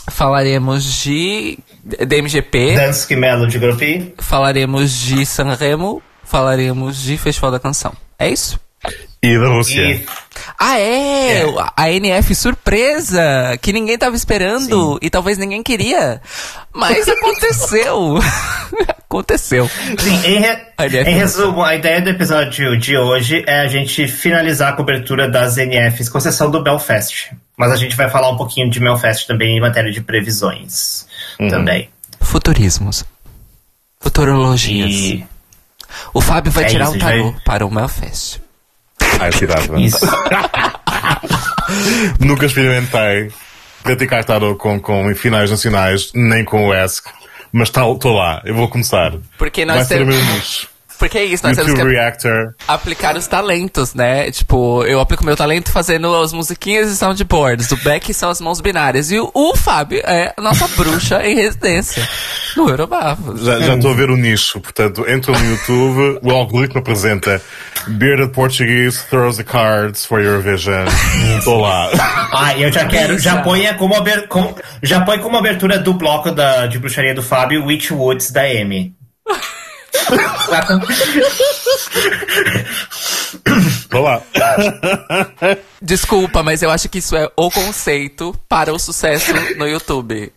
Falaremos 0.08 0.84
de 0.84 1.58
DMGP. 2.06 2.74
Danske 2.74 3.14
Melody 3.14 3.58
Group. 3.58 3.80
Falaremos 4.18 4.92
de 4.92 5.24
Sanremo. 5.26 6.02
Falaremos 6.24 7.02
de 7.02 7.16
Festival 7.18 7.50
da 7.50 7.60
Canção. 7.60 7.92
É 8.18 8.28
isso? 8.30 8.58
E 9.22 9.38
da 9.38 9.48
Rússia. 9.48 9.82
E 9.82 10.06
Ah, 10.58 10.78
é! 10.78 11.44
A 11.76 11.90
NF 11.90 12.34
surpresa! 12.34 13.58
Que 13.60 13.72
ninguém 13.72 13.98
tava 13.98 14.16
esperando 14.16 14.98
e 15.02 15.10
talvez 15.10 15.36
ninguém 15.36 15.62
queria. 15.62 16.22
Mas 16.74 17.08
aconteceu! 17.08 18.18
aconteceu. 18.98 19.68
Sim, 19.98 20.14
em, 20.24 20.38
re- 20.40 20.58
Aliás, 20.78 21.06
em 21.08 21.14
resumo, 21.14 21.62
a 21.64 21.74
ideia 21.74 22.00
do 22.00 22.10
episódio 22.10 22.78
de 22.78 22.96
hoje 22.96 23.42
é 23.46 23.60
a 23.60 23.66
gente 23.66 24.06
finalizar 24.06 24.72
a 24.72 24.76
cobertura 24.76 25.28
das 25.28 25.56
NFs, 25.56 26.08
com 26.08 26.18
exceção 26.18 26.50
do 26.50 26.62
Belfast. 26.62 27.32
Mas 27.56 27.72
a 27.72 27.76
gente 27.76 27.96
vai 27.96 28.08
falar 28.08 28.30
um 28.30 28.36
pouquinho 28.36 28.70
de 28.70 28.78
Belfast 28.80 29.26
também 29.26 29.56
em 29.56 29.60
matéria 29.60 29.90
de 29.90 30.00
previsões. 30.00 31.06
Também. 31.50 31.88
Futurismos. 32.20 33.04
Futurologias. 34.00 34.90
E 34.90 35.26
O 36.14 36.20
Fábio 36.20 36.52
vai 36.52 36.64
É 36.64 36.68
tirar 36.68 36.84
isso, 36.84 36.96
o 36.96 37.00
já- 37.00 37.06
tarô 37.06 37.34
para 37.44 37.66
o 37.66 37.70
Melfest. 37.74 38.38
Ai, 39.18 39.30
tirava. 39.30 39.80
isso. 39.80 40.06
Nunca 42.20 42.46
experimentei 42.46 43.30
praticar 43.82 44.24
tarot 44.24 44.58
com, 44.58 44.80
com 44.80 45.14
finais 45.14 45.50
nacionais, 45.50 46.10
nem 46.14 46.44
com 46.44 46.68
o 46.68 46.74
ESC. 46.74 47.08
Mas 47.52 47.68
estou 47.68 48.12
lá, 48.12 48.42
eu 48.44 48.54
vou 48.54 48.68
começar. 48.68 49.12
Porque 49.36 49.64
nós 49.64 49.88
Vai 49.88 49.98
temos-. 49.98 50.68
Porque 51.00 51.16
é 51.16 51.24
isso, 51.24 51.44
nós 51.46 51.56
temos 51.56 51.72
YouTube 51.72 51.88
que 51.88 51.96
Reactor. 51.96 52.54
aplicar 52.68 53.16
os 53.16 53.26
talentos, 53.26 53.94
né? 53.94 54.30
Tipo, 54.30 54.84
eu 54.84 55.00
aplico 55.00 55.24
meu 55.24 55.34
talento 55.34 55.72
fazendo 55.72 56.14
as 56.14 56.30
musiquinhas 56.30 56.90
e 56.90 56.96
soundboards. 56.96 57.72
O 57.72 57.76
Beck 57.78 58.12
são 58.12 58.28
as 58.28 58.38
mãos 58.38 58.60
binárias. 58.60 59.10
E 59.10 59.18
o, 59.18 59.30
o 59.32 59.56
Fábio 59.56 60.02
é 60.04 60.34
a 60.36 60.42
nossa 60.42 60.68
bruxa 60.76 61.26
em 61.26 61.34
residência. 61.34 62.06
No 62.54 62.68
Eurobafo. 62.68 63.34
Já 63.38 63.58
já 63.60 63.74
estou 63.76 63.92
a 63.92 63.94
ver 63.94 64.10
o 64.10 64.16
nicho, 64.16 64.60
portanto, 64.60 65.08
entro 65.08 65.32
no 65.32 65.50
YouTube, 65.50 66.20
o 66.22 66.30
algoritmo 66.30 66.80
apresenta 66.80 67.40
Bearded 67.86 68.32
Portuguese 68.32 69.02
throws 69.08 69.38
the 69.38 69.44
cards 69.44 70.04
for 70.04 70.20
Eurovision. 70.20 70.84
Estou 71.38 71.60
lá. 71.60 71.88
Ah, 72.32 72.58
eu 72.58 72.70
já 72.70 72.84
quero, 72.84 73.18
já 73.18 73.40
põe 73.40 73.72
como, 73.74 73.94
aber, 73.94 74.28
com, 74.28 74.54
já 74.82 75.00
põe 75.00 75.18
como 75.18 75.38
abertura 75.38 75.78
do 75.78 75.94
bloco 75.94 76.30
da, 76.30 76.66
de 76.66 76.78
bruxaria 76.78 77.14
do 77.14 77.22
Fábio 77.22 77.64
Witch 77.64 77.90
Woods 77.90 78.30
da 78.30 78.42
Amy. 78.42 78.94
Estou 83.68 84.02
lá. 84.02 84.22
Desculpa, 85.80 86.42
mas 86.42 86.62
eu 86.62 86.70
acho 86.70 86.88
que 86.88 86.98
isso 86.98 87.16
é 87.16 87.28
o 87.36 87.50
conceito 87.50 88.34
para 88.48 88.72
o 88.72 88.78
sucesso 88.78 89.32
no 89.56 89.66
YouTube. 89.66 90.32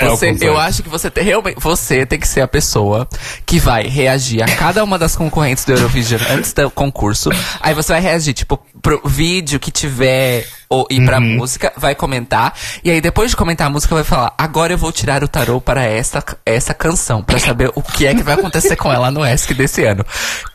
É 0.00 0.08
Você, 0.08 0.36
eu 0.40 0.58
acho 0.58 0.82
que 0.82 0.88
você 0.88 1.10
tem, 1.10 1.24
realmente, 1.24 1.58
você 1.60 2.04
tem 2.04 2.18
que 2.18 2.26
ser 2.28 2.40
a 2.40 2.48
pessoa 2.48 3.08
que 3.46 3.58
vai 3.58 3.84
reagir 3.86 4.42
a 4.42 4.46
cada 4.56 4.82
uma 4.84 4.98
das 4.98 5.14
concorrentes 5.16 5.64
do 5.64 5.72
Eurovision 5.72 6.20
antes 6.30 6.52
do 6.52 6.70
concurso. 6.70 7.30
Aí 7.60 7.72
você 7.74 7.92
vai 7.92 8.00
reagir, 8.02 8.34
tipo, 8.34 8.58
pro 8.82 9.00
vídeo 9.04 9.58
que 9.60 9.70
tiver 9.70 10.46
ou 10.68 10.86
ir 10.90 11.04
pra 11.04 11.18
Uhum. 11.18 11.36
música, 11.36 11.72
vai 11.76 11.94
comentar. 11.94 12.52
E 12.84 12.90
aí 12.90 13.00
depois 13.00 13.30
de 13.30 13.36
comentar 13.36 13.68
a 13.68 13.70
música, 13.70 13.94
vai 13.94 14.04
falar: 14.04 14.34
agora 14.36 14.72
eu 14.72 14.78
vou 14.78 14.90
tirar 14.92 15.22
o 15.22 15.28
tarô 15.28 15.60
para 15.60 15.84
essa, 15.84 16.22
essa 16.44 16.74
canção, 16.74 17.22
pra 17.22 17.38
saber 17.38 17.70
o 17.74 17.82
que 17.82 18.06
é 18.06 18.14
que 18.14 18.22
vai 18.22 18.34
acontecer 18.34 18.76
com 18.76 18.92
ela 18.92 19.10
no 19.10 19.24
ESC 19.24 19.54
desse 19.54 19.84
ano. 19.84 20.04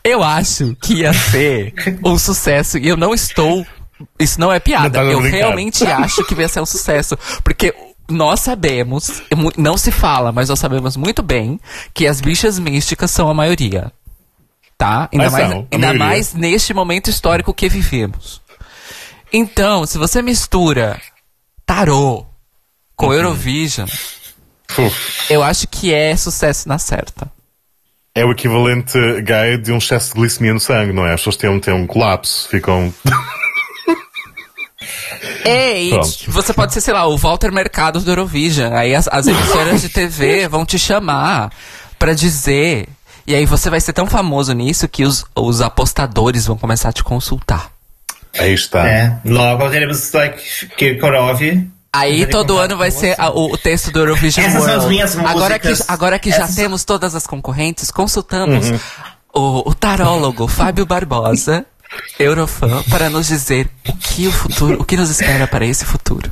Eu 0.04 0.22
acho 0.22 0.76
que 0.82 0.94
ia 1.00 1.12
ser 1.14 1.72
um 2.04 2.18
sucesso 2.18 2.76
e 2.78 2.86
eu 2.88 2.96
não 2.96 3.14
estou. 3.14 3.66
Isso 4.18 4.40
não 4.40 4.50
é 4.50 4.56
Não 4.56 4.60
piada. 4.60 4.90
tá 4.90 5.04
Eu 5.04 5.20
brincando. 5.20 5.36
realmente 5.36 5.84
acho 5.86 6.24
que 6.24 6.34
vai 6.34 6.48
ser 6.48 6.60
um 6.60 6.66
sucesso. 6.66 7.16
Porque 7.44 7.72
nós 8.10 8.40
sabemos, 8.40 9.22
não 9.56 9.76
se 9.76 9.90
fala, 9.90 10.32
mas 10.32 10.48
nós 10.48 10.58
sabemos 10.58 10.96
muito 10.96 11.22
bem 11.22 11.58
que 11.94 12.06
as 12.06 12.20
bichas 12.20 12.58
místicas 12.58 13.10
são 13.10 13.28
a 13.28 13.34
maioria. 13.34 13.92
Tá? 14.76 15.08
Ainda, 15.12 15.30
Mas 15.30 15.32
mais, 15.32 15.66
ainda 15.70 15.94
mais 15.94 16.34
neste 16.34 16.74
momento 16.74 17.08
histórico 17.08 17.54
que 17.54 17.68
vivemos. 17.68 18.42
Então, 19.32 19.86
se 19.86 19.96
você 19.96 20.20
mistura 20.20 21.00
tarô 21.64 22.26
com 22.96 23.06
Uhum. 23.06 23.12
Eurovision, 23.14 23.88
Uf. 24.76 25.32
eu 25.32 25.42
acho 25.42 25.68
que 25.68 25.94
é 25.94 26.16
sucesso 26.16 26.68
na 26.68 26.78
certa. 26.78 27.30
É 28.14 28.24
o 28.24 28.32
equivalente 28.32 28.98
gay 29.22 29.56
de 29.56 29.72
um 29.72 29.78
excesso 29.78 30.08
de 30.12 30.20
glicemia 30.20 30.52
no 30.52 30.60
sangue, 30.60 30.92
não 30.92 31.06
é? 31.06 31.14
As 31.14 31.20
pessoas 31.20 31.36
têm 31.36 31.60
têm 31.60 31.72
um 31.72 31.86
colapso, 31.86 32.48
ficam. 32.48 32.92
Ei, 35.44 35.90
Pronto. 35.90 36.08
você 36.28 36.52
pode 36.52 36.72
ser, 36.72 36.80
sei 36.80 36.94
lá, 36.94 37.06
o 37.06 37.16
Walter 37.16 37.52
Mercado 37.52 38.00
do 38.00 38.10
Eurovision. 38.10 38.72
Aí 38.74 38.94
as, 38.94 39.08
as 39.08 39.26
emissoras 39.26 39.80
de 39.82 39.88
TV 39.88 40.46
vão 40.48 40.64
te 40.64 40.78
chamar 40.78 41.50
pra 41.98 42.14
dizer. 42.14 42.88
E 43.26 43.34
aí 43.34 43.46
você 43.46 43.70
vai 43.70 43.80
ser 43.80 43.92
tão 43.92 44.06
famoso 44.06 44.52
nisso 44.52 44.88
que 44.88 45.04
os, 45.04 45.24
os 45.36 45.60
apostadores 45.60 46.46
vão 46.46 46.56
começar 46.56 46.88
a 46.88 46.92
te 46.92 47.04
consultar. 47.04 47.70
Aí 48.38 48.52
está. 48.54 48.86
É, 48.88 49.18
logo 49.24 49.68
teremos 49.70 50.10
like, 50.12 50.42
Kirkorov. 50.76 51.40
Aí 51.94 52.24
todo 52.26 52.56
ano 52.58 52.76
vai 52.78 52.90
ser 52.90 53.14
a- 53.20 53.28
o, 53.30 53.52
o 53.52 53.58
texto 53.58 53.90
do 53.92 53.98
Eurovision 53.98 54.46
Essas 54.46 54.62
são 54.62 54.70
World. 54.70 54.84
as 54.84 54.88
minhas 54.90 55.18
agora 55.18 55.58
que, 55.58 55.68
músicas. 55.68 55.90
agora 55.90 56.18
que 56.18 56.30
já 56.30 56.36
Essas 56.36 56.54
são- 56.54 56.64
temos 56.64 56.84
todas 56.84 57.14
as 57.14 57.26
concorrentes, 57.26 57.90
consultamos 57.90 58.70
Uhum. 58.70 58.78
o, 59.34 59.70
o 59.70 59.74
tarólogo 59.74 60.48
Fábio 60.48 60.86
Barbosa, 60.86 61.66
Eurofã, 62.18 62.82
para 62.90 63.10
nos 63.10 63.26
dizer 63.26 63.68
o 63.88 63.96
que 63.96 64.26
o 64.26 64.32
futuro, 64.32 64.80
o 64.80 64.84
que 64.84 64.96
nos 64.96 65.10
espera 65.10 65.46
para 65.46 65.66
esse 65.66 65.84
futuro. 65.84 66.30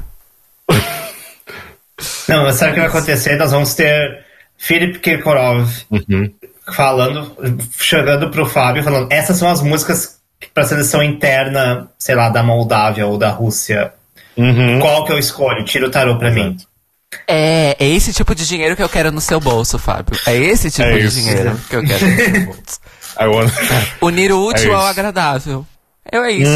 Não, 2.29 2.45
mas 2.45 2.57
sabe 2.57 2.71
o 2.71 2.75
que 2.75 2.81
vai 2.81 2.88
acontecer? 2.88 3.37
Nós 3.37 3.50
vamos 3.50 3.75
ter 3.75 4.25
Philip 4.57 4.99
Kirkorov 5.00 5.69
falando, 6.75 7.37
chegando 7.79 8.31
pro 8.31 8.47
Fábio, 8.47 8.83
falando: 8.83 9.11
essas 9.11 9.37
são 9.37 9.50
as 9.50 9.62
músicas 9.62 10.19
para 10.55 10.64
seleção 10.64 11.02
interna, 11.02 11.88
sei 11.99 12.14
lá, 12.14 12.29
da 12.29 12.43
Moldávia 12.43 13.07
ou 13.07 13.19
da 13.19 13.31
Rússia. 13.31 13.93
Qual 14.81 15.05
que 15.05 15.12
eu 15.12 15.19
escolho? 15.19 15.64
Tira 15.64 15.87
o 15.87 15.90
tarô 15.90 16.17
pra 16.19 16.31
mim. 16.31 16.57
É, 17.26 17.76
é 17.79 17.88
esse 17.88 18.12
tipo 18.12 18.35
de 18.35 18.47
dinheiro 18.47 18.76
que 18.76 18.83
eu 18.83 18.88
quero 18.88 19.11
no 19.11 19.21
seu 19.21 19.40
bolso, 19.40 19.79
Fábio. 19.79 20.19
É 20.26 20.37
esse 20.37 20.71
tipo 20.71 20.88
É 20.88 20.99
de 20.99 21.12
dinheiro 21.12 21.61
que 21.69 21.76
eu 21.76 21.85
quero 21.85 22.07
no 22.07 22.17
seu 22.17 22.47
bolso. 22.47 22.81
I 23.21 23.27
want... 23.27 23.50
Unir 24.00 24.33
o 24.33 24.47
útil 24.47 24.73
É 24.73 24.75
ao 24.75 24.87
agradável. 24.87 25.67
Eu 26.11 26.25
é 26.25 26.33
isso. 26.33 26.50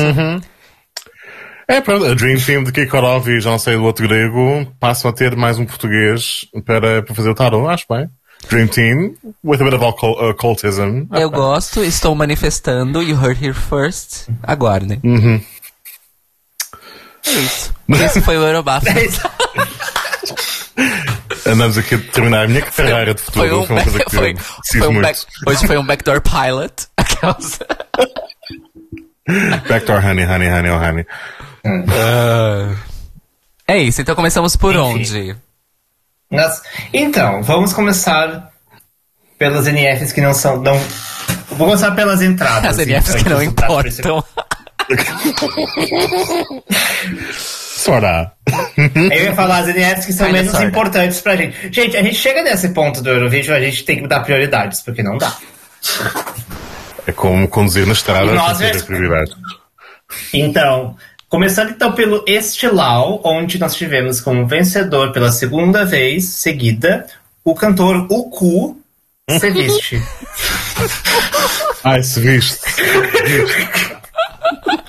É, 1.69 1.81
pronto, 1.81 2.05
a 2.05 2.15
Dream 2.15 2.39
Team 2.39 2.65
de 2.65 2.73
Kikorov 2.73 3.27
e 3.29 3.41
já 3.41 3.51
não 3.51 3.59
sei 3.59 3.75
do 3.77 3.85
outro 3.85 4.07
grego 4.07 4.67
passam 4.79 5.11
a 5.11 5.15
ter 5.15 5.35
mais 5.37 5.59
um 5.59 5.65
português 5.65 6.47
para, 6.65 7.03
para 7.03 7.15
fazer 7.15 7.31
o 7.31 7.35
tarot, 7.35 7.67
acho 7.69 7.87
bem. 7.89 8.09
Dream 8.51 8.67
Team, 8.67 9.15
with 9.43 9.61
a 9.63 9.65
bit 9.65 9.75
of 9.75 9.85
occult- 9.85 10.21
occultism. 10.21 11.07
Eu 11.13 11.31
gosto, 11.31 11.83
estou 11.83 12.15
manifestando. 12.15 13.03
You 13.03 13.17
heard 13.17 13.43
here 13.43 13.55
first. 13.55 14.29
Aguardem. 14.43 15.01
É 17.27 17.31
isso. 17.31 17.73
Esse 17.89 18.21
foi 18.21 18.37
o 18.37 18.43
Eurobafo. 18.43 18.87
Andamos 21.47 21.79
aqui 21.79 21.95
a 21.95 21.99
terminar 21.99 22.45
a 22.45 22.49
minha 22.49 22.63
carreira 22.63 23.15
de 23.15 23.23
futuro. 23.23 23.49
Foi 23.49 23.59
um, 23.59 23.67
Foi 23.67 23.77
uma 23.77 23.83
coisa 23.85 23.99
que 24.05 24.11
foi, 24.17 24.33
eu 24.33 24.37
foi 24.37 24.57
preciso 24.61 24.89
um 24.89 24.93
muito. 24.93 25.07
back, 25.07 25.21
hoje 25.47 25.67
foi 25.67 25.79
um 25.79 25.87
backdoor 25.87 26.21
pilot. 26.21 26.75
Backdoor 29.69 30.05
honey, 30.05 30.25
honey, 30.27 30.49
honey, 30.49 30.71
oh 30.71 30.77
honey. 30.79 31.07
É 33.67 33.79
isso, 33.79 34.03
então 34.03 34.15
começamos 34.15 34.55
por 34.57 34.75
Enfim. 34.75 34.85
onde? 34.85 35.37
Nas- 36.31 36.63
Então, 36.93 37.43
vamos 37.43 37.73
começar 37.73 38.51
pelas 39.39 39.67
NFs 39.67 40.13
que 40.13 40.21
não 40.21 40.35
são. 40.35 40.61
Não... 40.61 40.79
Vou 41.51 41.69
começar 41.69 41.93
pelas 41.93 42.21
entradas. 42.21 42.79
As 42.79 42.87
NFs 42.87 43.15
que 43.15 43.21
então, 43.23 43.39
não 43.41 43.47
os 43.47 43.53
pratos 43.55 43.99
importam. 43.99 44.25
Eu 48.77 49.25
ia 49.25 49.35
falar 49.35 49.59
as 49.59 49.67
NFs 49.67 50.07
que 50.07 50.13
são 50.13 50.27
Kinda 50.27 50.39
menos 50.39 50.53
sorta. 50.53 50.67
importantes 50.67 51.21
pra 51.21 51.37
gente. 51.37 51.73
Gente, 51.73 51.97
a 51.97 52.03
gente 52.03 52.17
chega 52.17 52.43
nesse 52.43 52.71
ponto 52.71 53.03
do 53.03 53.11
Eurovision, 53.11 53.57
a 53.57 53.61
gente 53.61 53.85
tem 53.85 54.01
que 54.01 54.09
dar 54.09 54.21
prioridades, 54.21 54.81
porque 54.81 55.03
não 55.03 55.19
dá. 55.19 55.37
É 57.07 57.13
como 57.13 57.47
conduzir 57.49 57.87
na 57.87 57.93
estrada 57.93 58.33
Nós 58.33 58.59
ter 58.59 58.83
prioridade. 58.85 59.33
Então, 60.33 60.97
começando 61.29 61.71
então 61.71 61.93
pelo 61.93 62.25
Estilau, 62.27 63.21
onde 63.25 63.59
nós 63.59 63.75
tivemos 63.75 64.21
como 64.21 64.47
vencedor 64.47 65.13
pela 65.13 65.31
segunda 65.31 65.85
vez 65.85 66.25
seguida 66.25 67.07
o 67.45 67.55
cantor 67.55 68.07
Uku 68.11 68.81
Seviste. 69.39 70.03
Ai, 71.83 72.03
se 72.03 72.21
viste. 72.21 72.61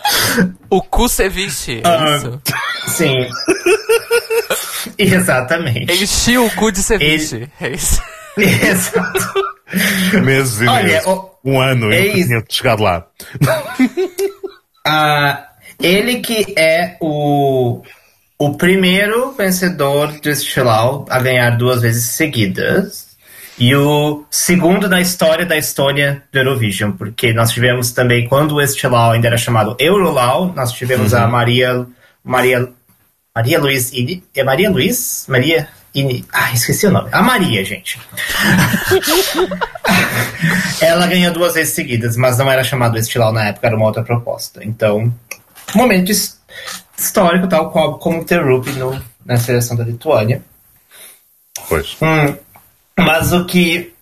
O 0.69 0.81
cu 0.81 1.07
ceviche. 1.09 1.81
É 1.83 1.87
Ah. 1.87 2.17
isso. 2.17 2.41
Sim. 2.87 3.27
Exatamente. 4.97 5.91
Enchi 6.03 6.37
o 6.37 6.49
cu 6.51 6.71
de 6.71 6.81
ceviche. 6.83 7.49
É 7.59 7.69
isso. 7.69 8.01
Exato. 8.37 9.33
Meses 10.23 10.61
e 10.61 10.67
Olha, 10.67 10.83
meses. 10.83 11.07
o- 11.07 11.31
Um 11.43 11.61
ano 11.61 11.91
é 11.91 12.05
e 12.07 12.25
tinha 12.25 12.43
chegado 12.49 12.83
lá. 12.83 13.05
Ah, 14.87 15.47
ele 15.81 16.19
que 16.19 16.53
é 16.55 16.95
o, 17.01 17.81
o 18.37 18.53
primeiro 18.55 19.31
vencedor 19.31 20.11
do 20.21 20.29
Estilau 20.29 21.07
a 21.09 21.17
ganhar 21.19 21.57
duas 21.57 21.81
vezes 21.81 22.05
seguidas. 22.11 23.14
E 23.57 23.73
o 23.73 24.25
segundo 24.29 24.89
na 24.89 24.99
história 24.99 25.45
da 25.45 25.57
Estônia 25.57 26.21
do 26.31 26.37
Eurovision, 26.37 26.91
porque 26.91 27.31
nós 27.31 27.51
tivemos 27.51 27.91
também, 27.91 28.27
quando 28.27 28.55
o 28.55 28.61
Estilau 28.61 29.11
ainda 29.11 29.27
era 29.27 29.37
chamado 29.37 29.77
Eurolau, 29.79 30.51
nós 30.53 30.73
tivemos 30.73 31.13
a 31.13 31.25
Maria, 31.25 31.85
Maria, 32.21 32.67
Maria 33.33 33.59
Luiz 33.59 33.93
Ini, 33.93 34.21
é 34.35 34.43
Maria 34.43 34.69
Luiz? 34.69 35.25
Maria 35.29 35.69
Ini, 35.93 36.25
ah, 36.33 36.51
esqueci 36.51 36.85
o 36.87 36.91
nome. 36.91 37.07
A 37.13 37.21
Maria, 37.21 37.63
gente. 37.63 37.97
Ela 40.81 41.07
ganhou 41.07 41.31
duas 41.33 41.53
vezes 41.53 41.73
seguidas, 41.73 42.17
mas 42.17 42.37
não 42.37 42.51
era 42.51 42.63
chamado 42.63 42.97
Estilau 42.97 43.31
na 43.31 43.45
época, 43.45 43.67
era 43.67 43.75
uma 43.77 43.85
outra 43.85 44.03
proposta. 44.03 44.61
Então, 44.63 45.13
momento 45.73 46.11
his- 46.11 46.37
histórico, 46.97 47.47
tal 47.47 47.71
qual 47.71 47.97
como 47.99 48.25
Rupi 48.29 48.71
no, 48.71 49.01
na 49.25 49.37
seleção 49.37 49.77
da 49.77 49.83
Lituânia. 49.85 50.43
Pois. 51.69 51.95
Hum, 52.01 52.35
mas 52.97 53.33
o 53.33 53.45
que. 53.45 53.93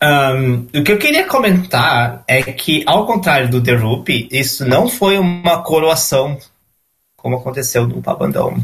ahn, 0.00 0.66
o 0.74 0.82
que 0.82 0.92
eu 0.92 0.98
queria 0.98 1.26
comentar 1.26 2.22
é 2.26 2.42
que, 2.42 2.82
ao 2.86 3.06
contrário 3.06 3.48
do 3.48 3.62
The 3.62 3.74
Rupi, 3.74 4.28
isso 4.30 4.66
não 4.66 4.88
foi 4.88 5.18
uma 5.18 5.62
coroação 5.62 6.38
como 7.26 7.38
aconteceu 7.38 7.88
no 7.88 8.00
Pabandão. 8.00 8.56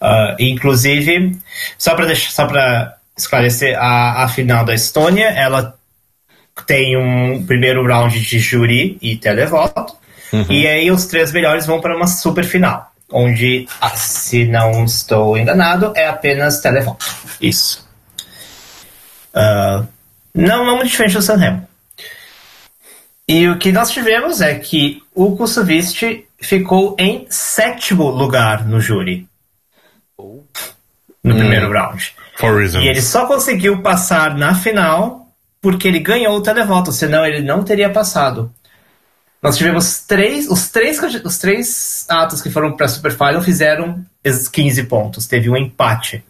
Ah, 0.00 0.34
inclusive, 0.38 1.38
só 1.76 1.94
para 1.94 2.06
deixar, 2.06 2.30
só 2.30 2.46
para 2.46 2.96
esclarecer, 3.16 3.78
a, 3.78 4.24
a 4.24 4.28
final 4.28 4.64
da 4.64 4.74
Estônia, 4.74 5.26
ela 5.28 5.76
tem 6.66 6.96
um 6.96 7.44
primeiro 7.44 7.86
round 7.86 8.18
de 8.18 8.38
júri 8.38 8.96
e 9.02 9.16
televoto, 9.16 9.94
e 10.48 10.66
aí 10.66 10.90
os 10.90 11.04
três 11.04 11.32
melhores 11.32 11.66
vão 11.66 11.80
para 11.80 11.94
uma 11.94 12.06
super 12.06 12.44
final, 12.44 12.90
onde, 13.12 13.68
ah, 13.78 13.90
se 13.90 14.46
não 14.46 14.84
estou 14.84 15.36
enganado, 15.36 15.92
é 15.94 16.08
apenas 16.08 16.60
televoto. 16.60 17.04
Isso. 17.40 17.83
Ah, 19.34 19.84
não, 20.34 20.64
não 20.64 20.76
muito 20.76 20.90
diferente 20.90 21.14
do 21.14 21.22
Sanremo. 21.22 21.66
E 23.26 23.48
o 23.48 23.58
que 23.58 23.72
nós 23.72 23.90
tivemos 23.90 24.40
é 24.40 24.54
que 24.54 25.02
o 25.14 25.34
Kusuvist 25.36 26.24
ficou 26.38 26.94
em 26.98 27.26
sétimo 27.30 28.10
lugar 28.10 28.66
no 28.66 28.80
júri. 28.80 29.26
No 30.18 31.34
primeiro 31.34 31.72
round. 31.72 32.14
For 32.36 32.58
reasons. 32.58 32.84
E 32.84 32.88
ele 32.88 33.00
só 33.00 33.26
conseguiu 33.26 33.80
passar 33.80 34.36
na 34.36 34.54
final 34.54 35.26
porque 35.62 35.88
ele 35.88 36.00
ganhou 36.00 36.36
o 36.36 36.42
televoto, 36.42 36.92
senão 36.92 37.24
ele 37.24 37.40
não 37.40 37.64
teria 37.64 37.88
passado. 37.88 38.52
Nós 39.42 39.56
tivemos 39.56 40.00
três, 40.00 40.46
os 40.48 40.68
três, 40.68 40.98
os 41.24 41.38
três 41.38 42.04
atos 42.08 42.42
que 42.42 42.50
foram 42.50 42.76
para 42.76 42.88
Super 42.88 43.12
Final 43.12 43.42
fizeram 43.42 44.04
esses 44.22 44.48
15 44.48 44.84
pontos, 44.84 45.26
teve 45.26 45.48
um 45.48 45.56
empate. 45.56 46.22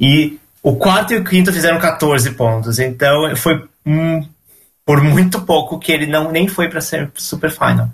E 0.00 0.38
o 0.62 0.76
quarto 0.76 1.12
e 1.12 1.16
o 1.16 1.24
quinto 1.24 1.52
fizeram 1.52 1.78
14 1.80 2.30
pontos, 2.32 2.78
então 2.78 3.34
foi 3.34 3.64
hum, 3.84 4.26
por 4.84 5.02
muito 5.02 5.40
pouco 5.42 5.78
que 5.78 5.90
ele 5.90 6.06
não 6.06 6.30
nem 6.30 6.46
foi 6.46 6.68
para 6.68 6.80
ser 6.80 7.10
Super 7.14 7.50
Final. 7.50 7.90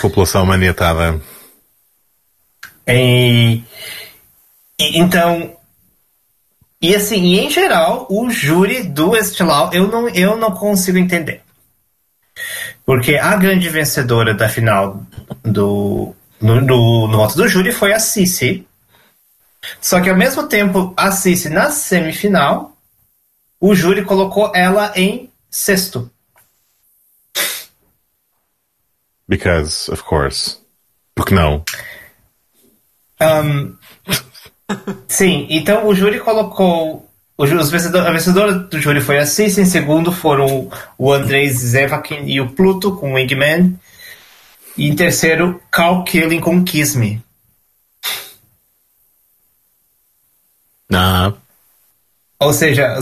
População 0.00 0.46
maniatada. 0.46 1.20
E, 2.86 3.62
e- 4.78 4.98
então. 4.98 5.56
E 6.80 6.94
assim, 6.94 7.22
e 7.22 7.40
em 7.40 7.50
geral, 7.50 8.06
o 8.10 8.28
júri 8.30 8.82
do 8.82 9.16
Estilau 9.16 9.72
eu 9.72 9.88
não, 9.88 10.08
eu 10.10 10.36
não 10.36 10.50
consigo 10.50 10.98
entender. 10.98 11.42
Porque 12.84 13.16
a 13.16 13.34
grande 13.36 13.68
vencedora 13.70 14.34
da 14.34 14.48
final 14.48 15.02
do, 15.42 16.14
no, 16.40 16.60
no, 16.60 17.08
no 17.08 17.16
voto 17.16 17.36
do 17.36 17.48
júri 17.48 17.72
foi 17.72 17.94
a 17.94 17.98
Cici. 17.98 18.66
Só 19.80 20.00
que 20.00 20.10
ao 20.10 20.16
mesmo 20.16 20.46
tempo, 20.48 20.92
a 20.96 21.10
Cici 21.10 21.48
na 21.48 21.70
semifinal, 21.70 22.76
o 23.60 23.74
júri 23.74 24.04
colocou 24.04 24.52
ela 24.54 24.92
em 24.94 25.30
sexto. 25.50 26.10
Because, 29.26 29.90
of 29.90 30.02
course. 30.02 30.58
Porque 31.14 31.34
não? 31.34 31.64
Um, 33.20 33.74
sim, 35.08 35.46
então 35.48 35.86
o 35.86 35.94
júri 35.94 36.20
colocou. 36.20 37.08
o 37.38 37.42
Os 37.44 37.70
vencedor, 37.70 38.06
a 38.06 38.10
vencedora 38.10 38.52
do 38.52 38.78
júri 38.80 39.00
foi 39.00 39.18
a 39.18 39.26
Cici, 39.26 39.60
em 39.62 39.64
segundo 39.64 40.12
foram 40.12 40.70
o 40.98 41.12
Andrei 41.12 41.48
Zevakin 41.48 42.26
e 42.26 42.40
o 42.40 42.50
Pluto 42.50 42.96
com 42.96 43.14
Wingman. 43.14 43.78
E 44.76 44.88
em 44.88 44.94
terceiro, 44.96 45.60
Carl 45.70 46.04
Killing 46.04 46.40
com 46.40 46.64
Kiss 46.64 46.98
Me. 46.98 47.23
Ah. 50.92 51.32
Ou 52.38 52.52
seja, 52.52 52.98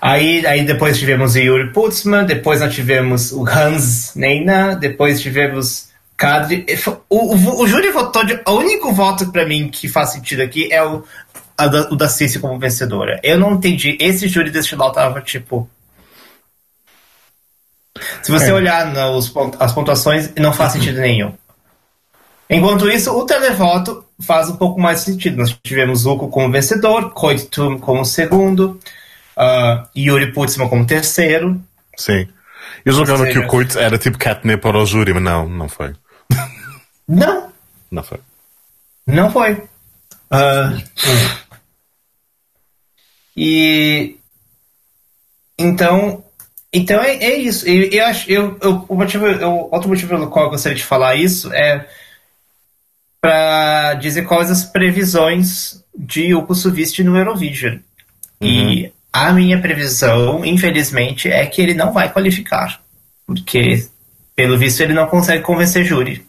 aí, 0.00 0.44
aí 0.46 0.64
depois 0.64 0.98
tivemos 0.98 1.34
o 1.34 1.38
Yuri 1.38 1.72
Putzman, 1.72 2.24
depois 2.24 2.60
nós 2.60 2.74
tivemos 2.74 3.30
o 3.30 3.46
Hans 3.46 4.14
Neina, 4.16 4.74
depois 4.74 5.20
tivemos 5.20 5.90
Kadri. 6.16 6.66
O, 7.08 7.34
o, 7.34 7.62
o 7.62 7.66
júri 7.66 7.90
votou 7.90 8.24
de. 8.24 8.40
O 8.46 8.52
único 8.52 8.92
voto 8.92 9.30
pra 9.30 9.46
mim 9.46 9.68
que 9.68 9.88
faz 9.88 10.10
sentido 10.10 10.42
aqui 10.42 10.70
é 10.72 10.82
o, 10.84 11.04
a 11.56 11.66
da, 11.66 11.80
o 11.90 11.96
da 11.96 12.08
Cici 12.08 12.38
como 12.38 12.58
vencedora. 12.58 13.20
Eu 13.22 13.38
não 13.38 13.52
entendi. 13.52 13.96
Esse 14.00 14.28
júri 14.28 14.50
desse 14.50 14.68
final 14.68 14.92
tava 14.92 15.20
tipo. 15.20 15.68
Se 18.22 18.30
você 18.30 18.50
É. 18.50 18.52
olhar 18.54 18.86
nos, 18.86 19.32
as 19.58 19.72
pontuações, 19.72 20.30
não 20.38 20.52
faz 20.52 20.72
sentido 20.72 21.00
nenhum. 21.00 21.32
Enquanto 22.48 22.88
isso, 22.88 23.12
o 23.16 23.24
televoto 23.24 24.04
faz 24.20 24.48
um 24.48 24.56
pouco 24.56 24.80
mais 24.80 25.00
sentido. 25.00 25.36
Nós 25.38 25.56
tivemos 25.62 26.00
Zuko 26.00 26.28
como 26.28 26.50
vencedor, 26.52 27.10
Koitum 27.12 27.78
como 27.78 28.04
segundo, 28.04 28.78
ah, 29.36 29.88
Yuri 29.96 30.32
Putzman 30.32 30.68
como 30.68 30.86
terceiro. 30.86 31.60
Sim. 31.96 32.28
Eu 32.84 32.92
julgava 32.92 33.26
que 33.26 33.38
o 33.38 33.46
Coit 33.46 33.76
era 33.78 33.98
tipo 33.98 34.16
catnip 34.18 34.60
para 34.62 34.78
o 34.78 34.86
júri, 34.86 35.12
mas 35.12 35.22
não, 35.22 35.48
não 35.48 35.68
foi. 35.68 35.94
Não, 37.08 37.52
Não 37.90 38.02
foi. 38.02 38.18
não 39.06 39.30
foi. 39.30 39.62
Ah, 40.30 40.76
e 43.36 44.16
então, 45.58 46.24
então 46.72 47.00
é, 47.02 47.16
é 47.16 47.36
isso. 47.36 47.66
Eu, 47.68 47.90
eu 47.90 48.06
acho, 48.06 48.30
eu, 48.30 48.56
eu- 48.62 48.84
o 48.88 48.94
motivo, 48.96 49.26
eu, 49.26 49.68
outro 49.70 49.88
motivo 49.88 50.08
pelo 50.08 50.30
qual 50.30 50.46
eu 50.46 50.50
gostaria 50.52 50.76
de 50.76 50.84
falar 50.84 51.16
isso 51.16 51.52
é 51.52 51.86
para 53.20 53.94
dizer 53.94 54.22
quais 54.22 54.50
as 54.50 54.64
previsões 54.64 55.84
de 55.94 56.34
Uko 56.34 56.54
Suvist 56.54 57.02
no 57.02 57.16
Eurovision. 57.16 57.78
E 58.40 58.90
a 59.12 59.32
minha 59.32 59.60
previsão, 59.60 60.44
infelizmente, 60.44 61.28
é 61.28 61.44
que 61.46 61.60
ele 61.60 61.74
não 61.74 61.92
vai 61.92 62.10
qualificar. 62.10 62.80
Porque, 63.26 63.86
pelo 64.34 64.58
visto, 64.58 64.80
ele 64.80 64.94
não 64.94 65.06
consegue 65.06 65.42
convencer 65.42 65.84
júri. 65.84 66.26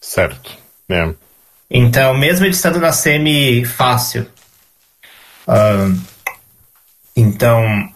Certo. 0.00 0.56
É. 0.88 1.14
Então, 1.70 2.14
mesmo 2.14 2.46
ele 2.46 2.54
estando 2.54 2.80
na 2.80 2.92
semi 2.92 3.64
fácil. 3.64 4.26
ahn, 5.46 5.94
então. 7.14 7.92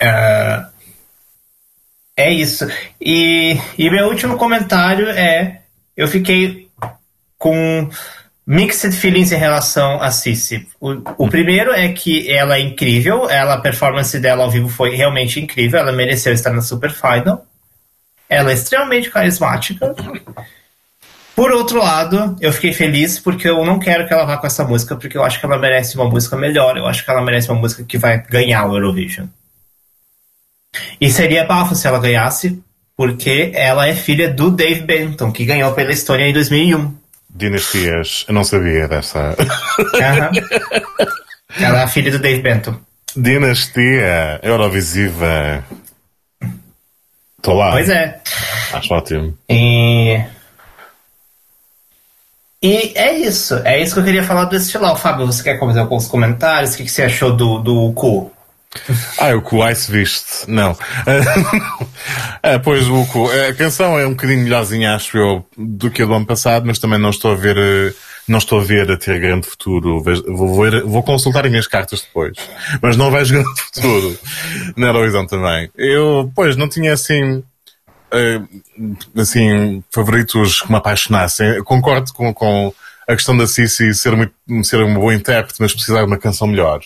ah, 0.00 0.70
é 2.16 2.32
isso. 2.32 2.66
E, 3.00 3.58
e 3.76 3.90
meu 3.90 4.06
último 4.06 4.36
comentário 4.38 5.08
é: 5.10 5.60
eu 5.96 6.08
fiquei 6.08 6.68
com 7.36 7.88
mixed 8.46 8.92
feelings 8.92 9.32
em 9.32 9.36
relação 9.36 10.00
a 10.00 10.10
Cici. 10.10 10.66
O, 10.80 11.24
o 11.24 11.28
primeiro 11.28 11.72
é 11.72 11.88
que 11.92 12.30
ela 12.30 12.56
é 12.56 12.60
incrível, 12.60 13.28
ela, 13.28 13.54
a 13.54 13.60
performance 13.60 14.18
dela 14.18 14.44
ao 14.44 14.50
vivo 14.50 14.68
foi 14.68 14.94
realmente 14.94 15.40
incrível, 15.40 15.80
ela 15.80 15.92
mereceu 15.92 16.32
estar 16.32 16.52
na 16.52 16.62
Super 16.62 16.90
Final. 16.90 17.44
Ela 18.28 18.50
é 18.50 18.54
extremamente 18.54 19.10
carismática. 19.10 19.94
Por 21.34 21.52
outro 21.52 21.78
lado, 21.78 22.34
eu 22.40 22.50
fiquei 22.50 22.72
feliz 22.72 23.18
porque 23.20 23.46
eu 23.48 23.62
não 23.64 23.78
quero 23.78 24.08
que 24.08 24.12
ela 24.12 24.24
vá 24.24 24.38
com 24.38 24.46
essa 24.46 24.64
música, 24.64 24.96
porque 24.96 25.18
eu 25.18 25.22
acho 25.22 25.38
que 25.38 25.44
ela 25.44 25.58
merece 25.58 25.94
uma 25.94 26.08
música 26.08 26.34
melhor. 26.34 26.78
Eu 26.78 26.86
acho 26.86 27.04
que 27.04 27.10
ela 27.10 27.22
merece 27.22 27.50
uma 27.50 27.60
música 27.60 27.84
que 27.84 27.98
vai 27.98 28.22
ganhar 28.22 28.64
o 28.66 28.74
Eurovision. 28.74 29.26
E 31.00 31.10
seria 31.10 31.44
bafo 31.44 31.74
se 31.74 31.86
ela 31.86 31.98
ganhasse, 31.98 32.60
porque 32.96 33.52
ela 33.54 33.86
é 33.86 33.94
filha 33.94 34.32
do 34.32 34.50
Dave 34.50 34.82
Benton, 34.82 35.30
que 35.30 35.44
ganhou 35.44 35.72
pela 35.72 35.92
Estônia 35.92 36.26
em 36.26 36.32
2001. 36.32 36.94
Dinastias, 37.28 38.24
eu 38.26 38.34
não 38.34 38.44
sabia 38.44 38.88
dessa. 38.88 39.36
Aham. 40.00 40.30
ela 41.60 41.80
é 41.80 41.82
a 41.82 41.88
filha 41.88 42.10
do 42.10 42.18
Dave 42.18 42.40
Benton. 42.40 42.76
Dinastia 43.14 44.40
Eurovisiva. 44.42 45.64
Estou 47.36 47.54
lá. 47.54 47.72
Pois 47.72 47.88
é. 47.88 48.20
Acho 48.72 48.94
ótimo. 48.94 49.38
E... 49.48 50.20
E 52.62 52.92
é 52.96 53.12
isso. 53.18 53.54
É 53.64 53.80
isso 53.80 53.94
que 53.94 54.00
eu 54.00 54.04
queria 54.04 54.24
falar 54.24 54.46
do 54.46 54.56
Estilau. 54.56 54.96
Fábio, 54.96 55.26
você 55.26 55.42
quer 55.42 55.58
fazer 55.58 55.78
alguns 55.78 56.08
comentários? 56.08 56.74
O 56.74 56.76
que, 56.78 56.84
que 56.84 56.90
você 56.90 57.04
achou 57.04 57.36
do, 57.36 57.58
do 57.58 57.92
cu? 57.92 58.32
Ah, 59.18 59.34
o 59.34 59.42
cu 59.42 59.66
Ice 59.68 59.90
viste. 59.90 60.48
Não. 60.48 60.76
é, 62.42 62.58
pois 62.60 62.88
o 62.88 63.04
cu. 63.06 63.28
A 63.30 63.54
canção 63.54 63.98
é 63.98 64.06
um 64.06 64.10
bocadinho 64.10 64.42
melhorzinha, 64.42 64.94
acho 64.94 65.16
eu, 65.16 65.46
do 65.56 65.90
que 65.90 66.02
a 66.02 66.06
do 66.06 66.14
ano 66.14 66.26
passado, 66.26 66.64
mas 66.66 66.78
também 66.78 66.98
não 66.98 67.10
estou 67.10 67.32
a 67.32 67.34
ver, 67.34 67.56
eh, 67.56 67.92
não 68.28 68.38
estou 68.38 68.60
a 68.60 68.64
ver 68.64 68.90
a 68.90 68.96
ter 68.96 69.20
grande 69.20 69.46
futuro. 69.46 70.02
Vou, 70.02 70.70
vou 70.84 71.02
consultar 71.02 71.44
as 71.44 71.50
minhas 71.50 71.66
cartas 71.66 72.02
depois. 72.02 72.36
Mas 72.82 72.96
não 72.96 73.10
vejo 73.10 73.34
grande 73.34 73.60
futuro 73.74 74.18
na 74.76 74.86
Eurovisão 74.88 75.26
também. 75.26 75.70
Eu, 75.76 76.30
pois, 76.34 76.56
não 76.56 76.68
tinha 76.68 76.92
assim, 76.92 77.42
eh, 78.10 78.40
assim, 79.16 79.82
favoritos 79.92 80.62
que 80.62 80.70
me 80.70 80.76
apaixonassem. 80.76 81.62
Concordo 81.64 82.12
com, 82.12 82.32
com 82.32 82.72
a 83.08 83.14
questão 83.14 83.36
da 83.36 83.46
Cici 83.46 83.94
ser, 83.94 84.16
muito, 84.16 84.34
ser 84.64 84.82
uma 84.82 84.98
boa 84.98 85.14
intérprete, 85.14 85.60
mas 85.60 85.72
precisar 85.72 86.00
de 86.00 86.06
uma 86.06 86.18
canção 86.18 86.46
melhor. 86.46 86.80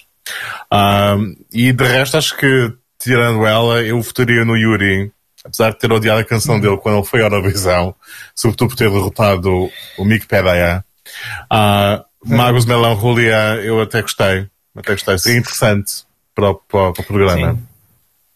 Ah, 0.71 1.17
e 1.53 1.73
de 1.73 1.85
resto, 1.85 2.17
acho 2.17 2.37
que, 2.37 2.73
tirando 2.99 3.47
ela, 3.47 3.83
eu 3.83 4.01
votaria 4.01 4.45
no 4.45 4.57
Yuri. 4.57 5.11
Apesar 5.45 5.71
de 5.71 5.79
ter 5.79 5.91
odiado 5.91 6.21
a 6.21 6.25
canção 6.25 6.61
dele 6.61 6.77
quando 6.77 6.99
ele 6.99 7.07
foi 7.07 7.21
à 7.21 7.25
Eurovisão, 7.25 7.95
sobretudo 8.35 8.69
por 8.69 8.77
ter 8.77 8.91
derrotado 8.91 9.71
o 9.97 10.05
Mick 10.05 10.27
Pedaia. 10.27 10.85
Ah, 11.49 12.05
Magos 12.25 12.67
Melão 12.67 12.99
Julia, 13.01 13.59
eu 13.63 13.81
até 13.81 14.03
gostei. 14.03 14.47
Até 14.77 14.93
gostei. 14.93 15.19
Seria 15.19 15.39
interessante 15.39 16.05
para 16.35 16.51
o, 16.51 16.55
para 16.57 16.91
o- 16.91 16.93
programa. 17.05 17.59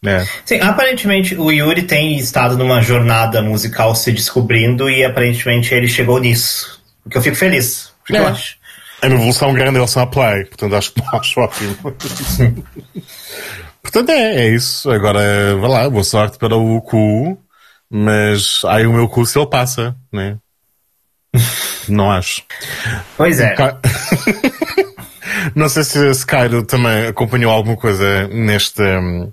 É. 0.03 0.25
Sim, 0.45 0.59
aparentemente 0.61 1.35
o 1.35 1.51
Yuri 1.51 1.83
tem 1.83 2.17
estado 2.17 2.57
numa 2.57 2.81
jornada 2.81 3.41
musical 3.41 3.95
se 3.95 4.11
descobrindo 4.11 4.89
e 4.89 5.03
aparentemente 5.03 5.73
ele 5.73 5.87
chegou 5.87 6.19
nisso. 6.19 6.79
O 7.05 7.09
que 7.09 7.17
eu 7.17 7.21
fico 7.21 7.35
feliz. 7.35 7.91
Porque 7.99 8.15
É. 8.17 8.19
eu 8.19 8.27
acho. 8.27 8.55
É 9.01 9.07
uma 9.07 9.15
evolução 9.15 9.53
grande 9.53 9.71
em 9.71 9.75
relação 9.75 10.03
à 10.03 10.07
Play, 10.07 10.45
portanto 10.45 10.75
acho, 10.75 10.93
acho 11.13 11.39
ótimo. 11.39 11.75
portanto 13.81 14.09
é, 14.09 14.45
é 14.45 14.49
isso. 14.49 14.89
Agora, 14.89 15.55
vá 15.57 15.67
lá, 15.67 15.89
boa 15.89 16.03
sorte 16.03 16.37
para 16.37 16.55
o 16.55 16.81
cu, 16.81 17.37
mas 17.89 18.61
aí 18.65 18.85
o 18.87 18.93
meu 18.93 19.07
cu 19.07 19.25
se 19.25 19.37
ele 19.37 19.47
passa, 19.47 19.95
né? 20.11 20.37
Não 21.87 22.11
acho. 22.11 22.43
Pois 23.17 23.39
é. 23.39 23.55
Não 25.53 25.69
sei 25.69 25.83
se 25.83 25.99
a 25.99 26.25
Cairo 26.25 26.63
também 26.63 27.07
acompanhou 27.07 27.51
alguma 27.51 27.77
coisa 27.77 28.27
neste, 28.29 28.81
hum, 28.81 29.31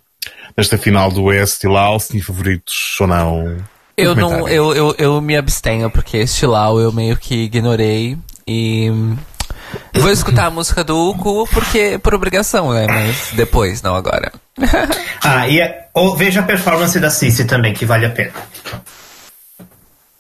nesta 0.56 0.76
final 0.76 1.10
do 1.10 1.24
Oeste 1.24 1.66
e 1.66 1.70
lá, 1.70 1.98
se 1.98 2.10
tinha 2.10 2.22
favoritos 2.22 2.96
ou 3.00 3.06
não. 3.06 3.56
Eu 3.96 4.14
não, 4.14 4.48
eu, 4.48 4.74
eu, 4.74 4.94
eu 4.98 5.20
me 5.20 5.36
abstenho, 5.36 5.90
porque 5.90 6.18
Estilau 6.18 6.80
eu 6.80 6.92
meio 6.92 7.16
que 7.16 7.44
ignorei 7.44 8.16
e 8.46 8.90
hum, 8.90 9.16
vou 9.94 10.10
escutar 10.10 10.46
a 10.46 10.50
música 10.50 10.82
do 10.84 11.10
Uku 11.10 11.46
porque 11.52 11.98
por 12.02 12.14
obrigação, 12.14 12.72
né? 12.72 12.86
Mas 12.86 13.30
depois, 13.32 13.82
não 13.82 13.94
agora. 13.94 14.32
Ah, 15.24 15.46
e 15.48 15.60
é- 15.60 15.86
ou 15.94 16.16
veja 16.16 16.40
a 16.40 16.42
performance 16.42 16.98
da 16.98 17.08
Cici 17.08 17.44
também, 17.44 17.72
que 17.72 17.86
vale 17.86 18.06
a 18.06 18.10
pena. 18.10 18.32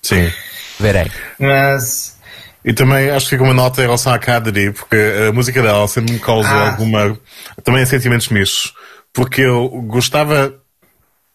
Sim. 0.02 0.30
Verei. 0.78 1.10
Mas. 1.38 2.16
E 2.64 2.72
também 2.72 3.10
acho 3.10 3.26
que 3.26 3.30
fica 3.30 3.42
uma 3.42 3.52
nota 3.54 3.80
em 3.80 3.84
relação 3.86 4.12
à 4.12 4.18
Kadri, 4.18 4.70
porque 4.72 4.96
a 5.28 5.32
música 5.32 5.60
dela 5.60 5.86
sempre 5.88 6.12
me 6.12 6.20
causou 6.20 6.50
Ah. 6.56 6.70
alguma. 6.70 7.18
também 7.64 7.84
sentimentos 7.84 8.28
mistos. 8.28 8.72
Porque 9.12 9.40
eu 9.42 9.68
gostava 9.86 10.54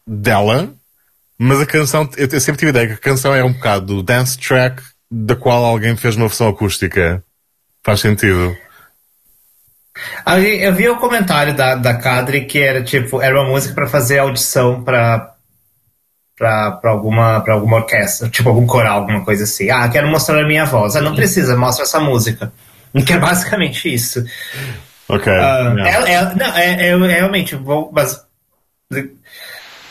dela, 0.07 0.69
mas 1.37 1.59
a 1.59 1.65
canção. 1.65 2.09
Eu 2.15 2.27
eu 2.31 2.39
sempre 2.39 2.59
tive 2.59 2.67
a 2.67 2.71
ideia 2.71 2.87
que 2.87 2.93
a 2.93 2.97
canção 3.11 3.35
era 3.35 3.45
um 3.45 3.51
bocado 3.53 3.85
do 3.87 4.03
dance 4.03 4.37
track 4.37 4.81
da 5.11 5.35
qual 5.35 5.63
alguém 5.65 5.95
fez 5.97 6.15
uma 6.15 6.27
versão 6.27 6.47
acústica. 6.47 7.21
Faz 7.87 8.01
sentido. 8.01 8.53
Eu 10.59 10.75
vi 10.75 10.89
o 10.89 10.97
comentário 10.97 11.55
da, 11.55 11.73
da 11.73 11.93
Kadri 11.93 12.43
que 12.43 12.59
era 12.59 12.83
tipo, 12.83 13.21
era 13.21 13.39
uma 13.39 13.49
música 13.49 13.73
pra 13.73 13.87
fazer 13.87 14.19
audição 14.19 14.83
pra, 14.83 15.33
pra, 16.37 16.71
pra, 16.73 16.91
alguma, 16.91 17.39
pra 17.39 17.53
alguma 17.53 17.77
orquestra, 17.77 18.27
tipo 18.29 18.49
algum 18.49 18.67
coral, 18.67 18.99
alguma 18.99 19.23
coisa 19.23 19.45
assim. 19.45 19.69
Ah, 19.71 19.87
quero 19.87 20.09
mostrar 20.09 20.41
a 20.43 20.45
minha 20.45 20.65
voz. 20.65 20.97
Ah, 20.97 21.01
não 21.01 21.15
precisa, 21.15 21.55
mostra 21.55 21.85
essa 21.85 21.99
música. 22.01 22.51
Que 23.05 23.13
é 23.13 23.19
basicamente 23.19 23.93
isso. 23.93 24.25
Ok. 25.07 25.31
Ah, 25.31 25.73
yeah. 25.77 25.89
ela- 25.89 26.09
ela- 26.09 26.35
não, 26.35 26.57
é, 26.57 26.87
é- 26.87 26.89
é 26.89 26.95
realmente, 27.19 27.55
vou, 27.55 27.91
mas, 27.93 28.19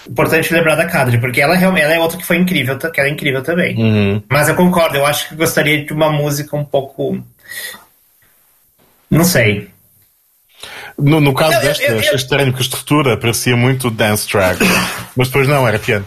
importante 0.09 0.53
lembrar 0.53 0.75
da 0.75 0.87
Kadri, 0.87 1.19
porque 1.21 1.41
ela, 1.41 1.55
realmente 1.57 1.85
ela 1.85 1.95
é 1.95 2.01
outra 2.01 2.19
que 2.19 2.25
foi 2.27 2.37
incrível, 2.37 2.77
que 2.79 3.01
ela 3.01 3.09
é 3.09 3.13
incrível 3.13 3.43
também. 3.43 3.77
Uhum. 3.77 4.23
Mas 4.31 4.49
eu 4.49 4.55
concordo, 4.57 4.97
eu 4.97 5.07
acho 5.07 5.29
que 5.29 5.35
gostaria 5.37 5.85
de 5.85 5.93
uma 5.93 6.11
música 6.11 6.57
um 6.57 6.65
pouco. 6.65 7.23
Não 9.17 9.25
sei. 9.25 9.71
No, 10.99 11.21
no 11.21 11.35
caso 11.35 11.61
desta, 11.61 11.83
eu- 11.85 11.99
achei 11.99 12.11
eu- 12.11 12.17
estranho 12.17 12.47
porque 12.53 12.63
a 12.63 12.67
estrutura 12.67 13.17
parecia 13.17 13.57
muito 13.57 13.91
dance 13.91 14.27
track, 14.29 14.59
mas 15.17 15.29
depois 15.29 15.47
não, 15.49 15.67
era 15.67 15.79
piano. 15.79 16.07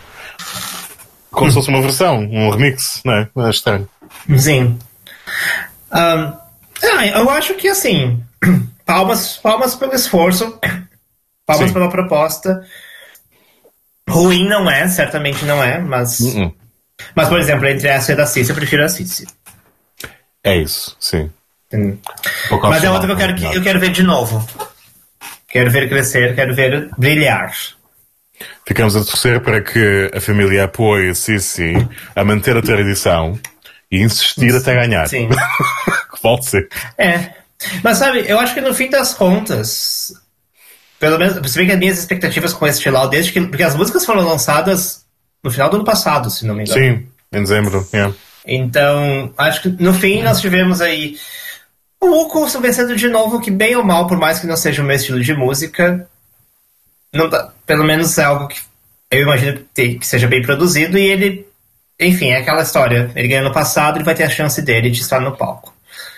Como 1.32 1.50
se 1.50 1.56
fosse 1.56 1.70
uma 1.70 1.82
versão, 1.82 2.20
um 2.20 2.50
remix, 2.50 3.02
não 3.06 3.14
é? 3.14 3.30
É 3.38 3.50
estranho. 3.50 3.88
Sim. 4.38 4.78
Ahn, 5.92 6.34
ah, 6.84 7.08
eu 7.08 7.30
acho 7.30 7.54
que 7.56 7.68
assim, 7.68 8.22
palmas, 8.86 9.38
palmas 9.38 9.76
pelo 9.76 9.94
esforço, 9.94 10.60
palmas 11.46 11.68
Sim. 11.68 11.74
pela 11.74 11.90
proposta. 11.90 12.66
Ruim 14.10 14.48
não 14.48 14.70
é, 14.70 14.88
certamente 14.88 15.46
não 15.46 15.64
é, 15.64 15.78
mas. 15.80 16.20
Uh-uh. 16.20 16.54
Mas, 17.16 17.30
por 17.30 17.40
exemplo, 17.40 17.68
entre 17.68 17.88
essa 17.88 18.12
e 18.12 18.14
a 18.14 18.18
da 18.18 18.26
Cici, 18.26 18.50
eu 18.50 18.56
prefiro 18.56 18.84
a 18.84 18.90
Cici. 18.90 19.28
É 20.44 20.58
isso, 20.58 20.98
sim. 21.00 21.30
Mas 21.72 22.84
é 22.84 22.90
outra 22.90 23.08
que 23.08 23.14
eu 23.14 23.18
quero, 23.18 23.36
que 23.36 23.58
eu 23.58 23.62
quero 23.62 23.80
ver 23.80 23.92
de 23.92 24.04
novo. 24.04 24.46
Quero 25.48 25.70
ver 25.72 25.90
crescer, 25.90 26.36
quero 26.36 26.56
ver 26.56 26.90
brilhar. 26.98 27.54
Ficamos 28.66 28.96
a 28.96 29.04
torcer 29.04 29.42
para 29.42 29.62
que 29.62 30.12
a 30.14 30.22
família 30.22 30.66
apoie 30.66 31.14
Cici 31.14 31.74
a 32.16 32.24
manter 32.24 32.56
a 32.56 32.62
tradição 32.62 33.40
e 33.92 34.02
insistir 34.02 34.56
até 34.56 34.76
ganhar. 34.76 35.08
Sim. 35.08 35.28
que 36.14 36.22
pode 36.22 36.46
ser. 36.46 36.70
É. 36.98 37.32
Mas 37.84 37.98
sabe, 37.98 38.24
eu 38.28 38.40
acho 38.40 38.54
que 38.54 38.62
no 38.62 38.74
fim 38.74 38.90
das 38.90 39.14
contas, 39.14 40.14
pelo 41.00 41.18
menos, 41.18 41.52
se 41.52 41.58
bem 41.58 41.68
que 41.68 41.74
as 41.74 41.80
minhas 41.80 42.00
expectativas 42.00 42.54
com 42.54 42.66
esse 42.66 42.82
Chilau, 42.82 43.10
desde 43.10 43.32
que. 43.32 43.42
Porque 43.42 43.64
as 43.64 43.76
músicas 43.76 44.06
foram 44.06 44.22
lançadas 44.22 45.06
no 45.44 45.52
final 45.52 45.70
do 45.70 45.78
ano 45.78 45.86
passado, 45.86 46.30
se 46.30 46.46
não 46.46 46.56
me 46.56 46.64
engano. 46.64 46.80
Sim, 46.80 47.08
em 47.32 47.42
dezembro. 47.42 47.88
yeah. 47.94 48.14
Então, 48.46 49.34
acho 49.38 49.62
que 49.62 49.70
no 49.70 49.94
fim 49.94 50.24
nós 50.24 50.40
tivemos 50.40 50.82
aí 50.82 51.18
o 52.02 52.22
Uco 52.24 52.46
vencendo 52.60 52.96
de 52.96 53.08
novo, 53.10 53.42
que 53.42 53.52
bem 53.52 53.76
ou 53.76 53.84
mal, 53.84 54.08
por 54.08 54.18
mais 54.18 54.40
que 54.40 54.48
não 54.48 54.56
seja 54.56 54.82
o 54.82 54.86
meu 54.86 54.96
estilo 54.96 55.22
de 55.22 55.34
música, 55.34 56.08
não 57.14 57.30
dá- 57.30 57.52
pelo 57.66 57.84
menos 57.84 58.18
é 58.18 58.24
algo 58.24 58.48
que 58.48 58.60
eu 59.12 59.24
imagino 59.24 59.60
que, 59.74 60.00
seja 60.02 60.28
bem 60.28 60.42
produzido 60.42 60.98
e 60.98 61.02
ele, 61.08 61.48
enfim, 62.00 62.30
é 62.30 62.38
aquela 62.38 62.62
história. 62.62 63.12
Ele 63.16 63.28
ganhou 63.28 63.46
no 63.46 63.54
passado, 63.54 63.98
ele 63.98 64.04
vai 64.06 64.16
ter 64.16 64.24
a 64.24 64.30
chance 64.30 64.62
dele 64.62 64.92
de 64.92 65.02
estar 65.02 65.20
no 65.20 65.36
palco. 65.36 65.74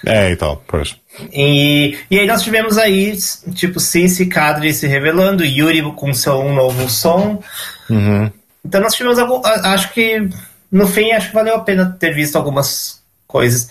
É, 0.05 0.31
e 0.31 0.35
tal, 0.35 0.61
pois. 0.67 0.95
E, 1.31 1.97
e 2.09 2.19
aí 2.19 2.27
nós 2.27 2.43
tivemos 2.43 2.77
aí, 2.77 3.15
tipo, 3.53 3.79
Cici 3.79 4.25
Kadri 4.25 4.73
se 4.73 4.87
revelando, 4.87 5.45
Yuri 5.45 5.81
com 5.93 6.13
seu 6.13 6.39
um 6.39 6.53
novo 6.53 6.89
som. 6.89 7.41
Uhum. 7.89 8.31
Então 8.65 8.81
nós 8.81 8.93
tivemos 8.93 9.17
algum, 9.17 9.41
acho 9.45 9.93
que 9.93 10.27
no 10.71 10.87
fim 10.87 11.11
acho 11.11 11.29
que 11.29 11.33
valeu 11.33 11.55
a 11.55 11.61
pena 11.61 11.95
ter 11.99 12.13
visto 12.13 12.35
algumas 12.35 13.01
coisas. 13.27 13.69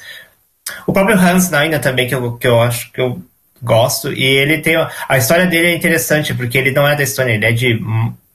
O 0.87 0.93
próprio 0.93 1.19
Hans 1.19 1.51
Naina 1.51 1.79
também 1.79 2.09
que 2.09 2.15
eu, 2.15 2.33
que 2.37 2.47
eu 2.47 2.61
acho 2.61 2.93
que 2.93 3.01
eu 3.01 3.21
gosto 3.63 4.13
e 4.13 4.25
ele 4.25 4.59
tem 4.59 4.77
a 4.77 5.19
história 5.19 5.47
dele 5.47 5.69
é 5.69 5.75
interessante 5.75 6.33
porque 6.35 6.57
ele 6.57 6.71
não 6.71 6.87
é 6.89 6.97
da 6.97 7.03
Estônia, 7.03 7.35
ele 7.35 7.45
é 7.47 7.53
de 7.53 7.79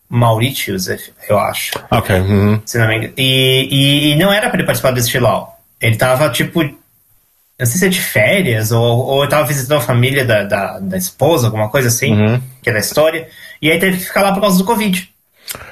Mauritius, 0.09 0.87
eu 1.27 1.39
acho. 1.39 1.71
Ok. 1.91 2.15
Uhum. 2.15 2.61
Se 2.65 2.77
não 2.77 2.87
me 2.87 2.97
engano. 2.97 3.13
E, 3.17 3.67
e, 3.71 4.11
e 4.11 4.15
não 4.15 4.31
era 4.31 4.49
pra 4.49 4.57
ele 4.57 4.65
participar 4.65 4.91
desse 4.91 5.09
Chilau. 5.09 5.59
Ele 5.81 5.95
tava, 5.97 6.29
tipo. 6.29 6.61
Não 6.63 7.65
sei 7.65 7.77
se 7.79 7.85
é 7.85 7.89
de 7.89 8.01
férias, 8.01 8.71
ou, 8.71 8.83
ou 9.05 9.21
ele 9.23 9.29
tava 9.31 9.47
visitando 9.47 9.77
a 9.77 9.81
família 9.81 10.25
da, 10.25 10.43
da, 10.43 10.79
da 10.79 10.97
esposa, 10.97 11.47
alguma 11.47 11.69
coisa 11.69 11.87
assim, 11.87 12.13
Uhum. 12.13 12.41
que 12.61 12.69
é 12.69 12.73
da 12.73 12.79
história. 12.79 13.29
E 13.61 13.71
aí 13.71 13.79
teve 13.79 13.97
que 13.97 14.03
ficar 14.05 14.21
lá 14.21 14.33
por 14.33 14.41
causa 14.41 14.57
do 14.57 14.65
Covid. 14.65 15.09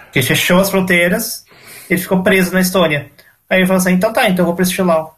Porque 0.05 0.21
fechou 0.21 0.59
as 0.61 0.69
fronteiras, 0.69 1.43
ele 1.89 1.99
ficou 2.01 2.23
preso 2.23 2.53
na 2.53 2.61
Estônia. 2.61 3.07
Aí 3.49 3.59
ele 3.59 3.67
falou 3.67 3.81
assim: 3.81 3.91
então 3.91 4.13
tá, 4.13 4.29
então 4.29 4.43
eu 4.43 4.47
vou 4.47 4.55
pra 4.55 4.63
esse 4.63 4.73
Chilau. 4.73 5.17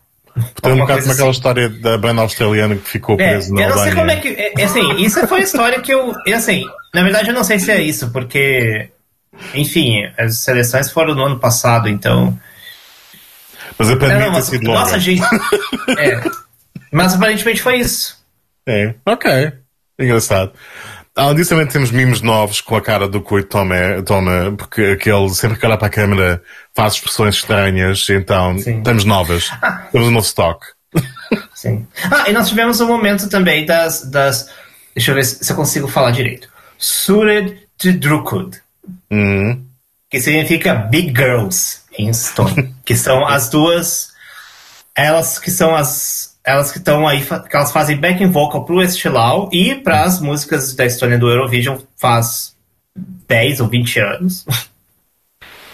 Tem 0.62 0.74
um 0.74 0.78
bocado 0.80 1.02
como 1.02 1.14
aquela 1.14 1.32
história 1.32 1.70
da 1.70 1.98
banda 1.98 2.22
australiana 2.22 2.76
que 2.76 2.90
ficou 2.90 3.16
É, 3.20 3.30
presa 3.30 3.54
na 3.54 3.62
eu 3.62 3.70
não 3.70 3.78
sei 3.78 3.96
como 3.96 4.12
é 4.12 4.16
que. 4.18 4.28
é, 4.30 4.54
é 4.58 4.64
assim, 4.66 4.96
isso 4.98 5.28
foi 5.28 5.40
a 5.40 5.44
história 5.44 5.82
que 5.82 5.94
eu. 5.94 6.14
e, 6.26 6.34
Assim, 6.34 6.66
na 6.94 7.04
verdade, 7.04 7.30
eu 7.30 7.34
não 7.34 7.44
sei 7.44 7.60
se 7.60 7.72
é 7.72 7.82
isso, 7.82 8.12
porque. 8.12 8.90
Enfim, 9.54 10.04
as 10.18 10.40
seleções 10.40 10.92
foram 10.92 11.14
no 11.16 11.24
ano 11.26 11.40
passado, 11.40 11.88
então. 11.90 12.38
Mas 13.78 13.90
a 13.90 13.92
Não, 13.94 14.00
pandemia 14.00 14.32
tem 14.32 14.42
sido 14.42 14.68
longa. 14.68 14.80
nossa, 14.80 15.00
gente. 15.00 15.22
É. 15.98 16.22
Mas 16.92 17.14
aparentemente 17.16 17.62
foi 17.62 17.78
isso. 17.80 18.18
É, 18.68 18.94
ok. 19.06 19.54
Engraçado. 20.00 20.52
Além 21.16 21.36
disso, 21.36 21.52
também 21.52 21.66
temos 21.68 21.92
mimos 21.92 22.22
novos 22.22 22.60
com 22.60 22.76
a 22.76 22.82
cara 22.82 23.08
do 23.08 23.22
Kurt 23.22 23.48
Toma, 23.48 23.76
Toma 24.06 24.54
porque 24.58 24.82
aquele, 25.00 25.30
sempre 25.30 25.58
que 25.58 25.66
olha 25.66 25.78
para 25.78 25.88
a 25.88 25.92
câmera, 25.92 26.44
faz 26.74 26.96
expressões 26.96 27.36
estranhas, 27.36 28.06
então 28.10 28.58
Sim. 28.60 28.84
temos 28.84 29.06
novas. 29.06 29.50
Temos 29.94 30.10
um 30.10 30.12
novo 30.12 30.26
stock. 30.26 30.66
Sim. 31.54 31.88
Ah, 32.12 32.30
e 32.30 32.34
nós 32.34 32.50
tivemos 32.50 32.82
um 32.82 32.88
momento 32.88 33.30
também 33.30 33.66
das. 33.66 34.02
das 34.10 34.50
deixa 34.94 35.12
eu 35.12 35.16
ver 35.16 35.26
se 35.26 35.44
se 35.44 35.52
eu 35.52 35.56
consigo 35.56 35.88
falar 35.88 36.12
direito. 36.12 36.50
Sured 36.78 37.58
Drukud, 38.00 38.58
Uhum. 39.10 39.66
que 40.10 40.20
significa 40.20 40.76
Big 40.76 41.08
Girls 41.16 41.80
em 41.98 42.12
Stone. 42.14 42.76
que 42.86 42.96
são 42.96 43.26
as 43.26 43.50
duas. 43.50 44.10
Elas 44.96 45.40
que 45.40 45.50
são 45.52 45.74
as. 45.76 46.35
Elas 46.46 46.72
que 46.72 46.78
estão 46.78 47.08
aí, 47.08 47.24
que 47.24 47.56
elas 47.56 47.72
fazem 47.72 47.98
backing 47.98 48.30
vocal 48.30 48.64
pro 48.66 48.82
Estilau 48.82 49.50
e 49.52 49.76
para 49.76 50.04
as 50.04 50.20
músicas 50.20 50.76
da 50.76 50.86
Estônia 50.86 51.18
do 51.18 51.28
Eurovision 51.28 51.78
faz 51.98 52.56
10 53.28 53.62
ou 53.62 53.68
20 53.68 54.00
anos. 54.00 54.46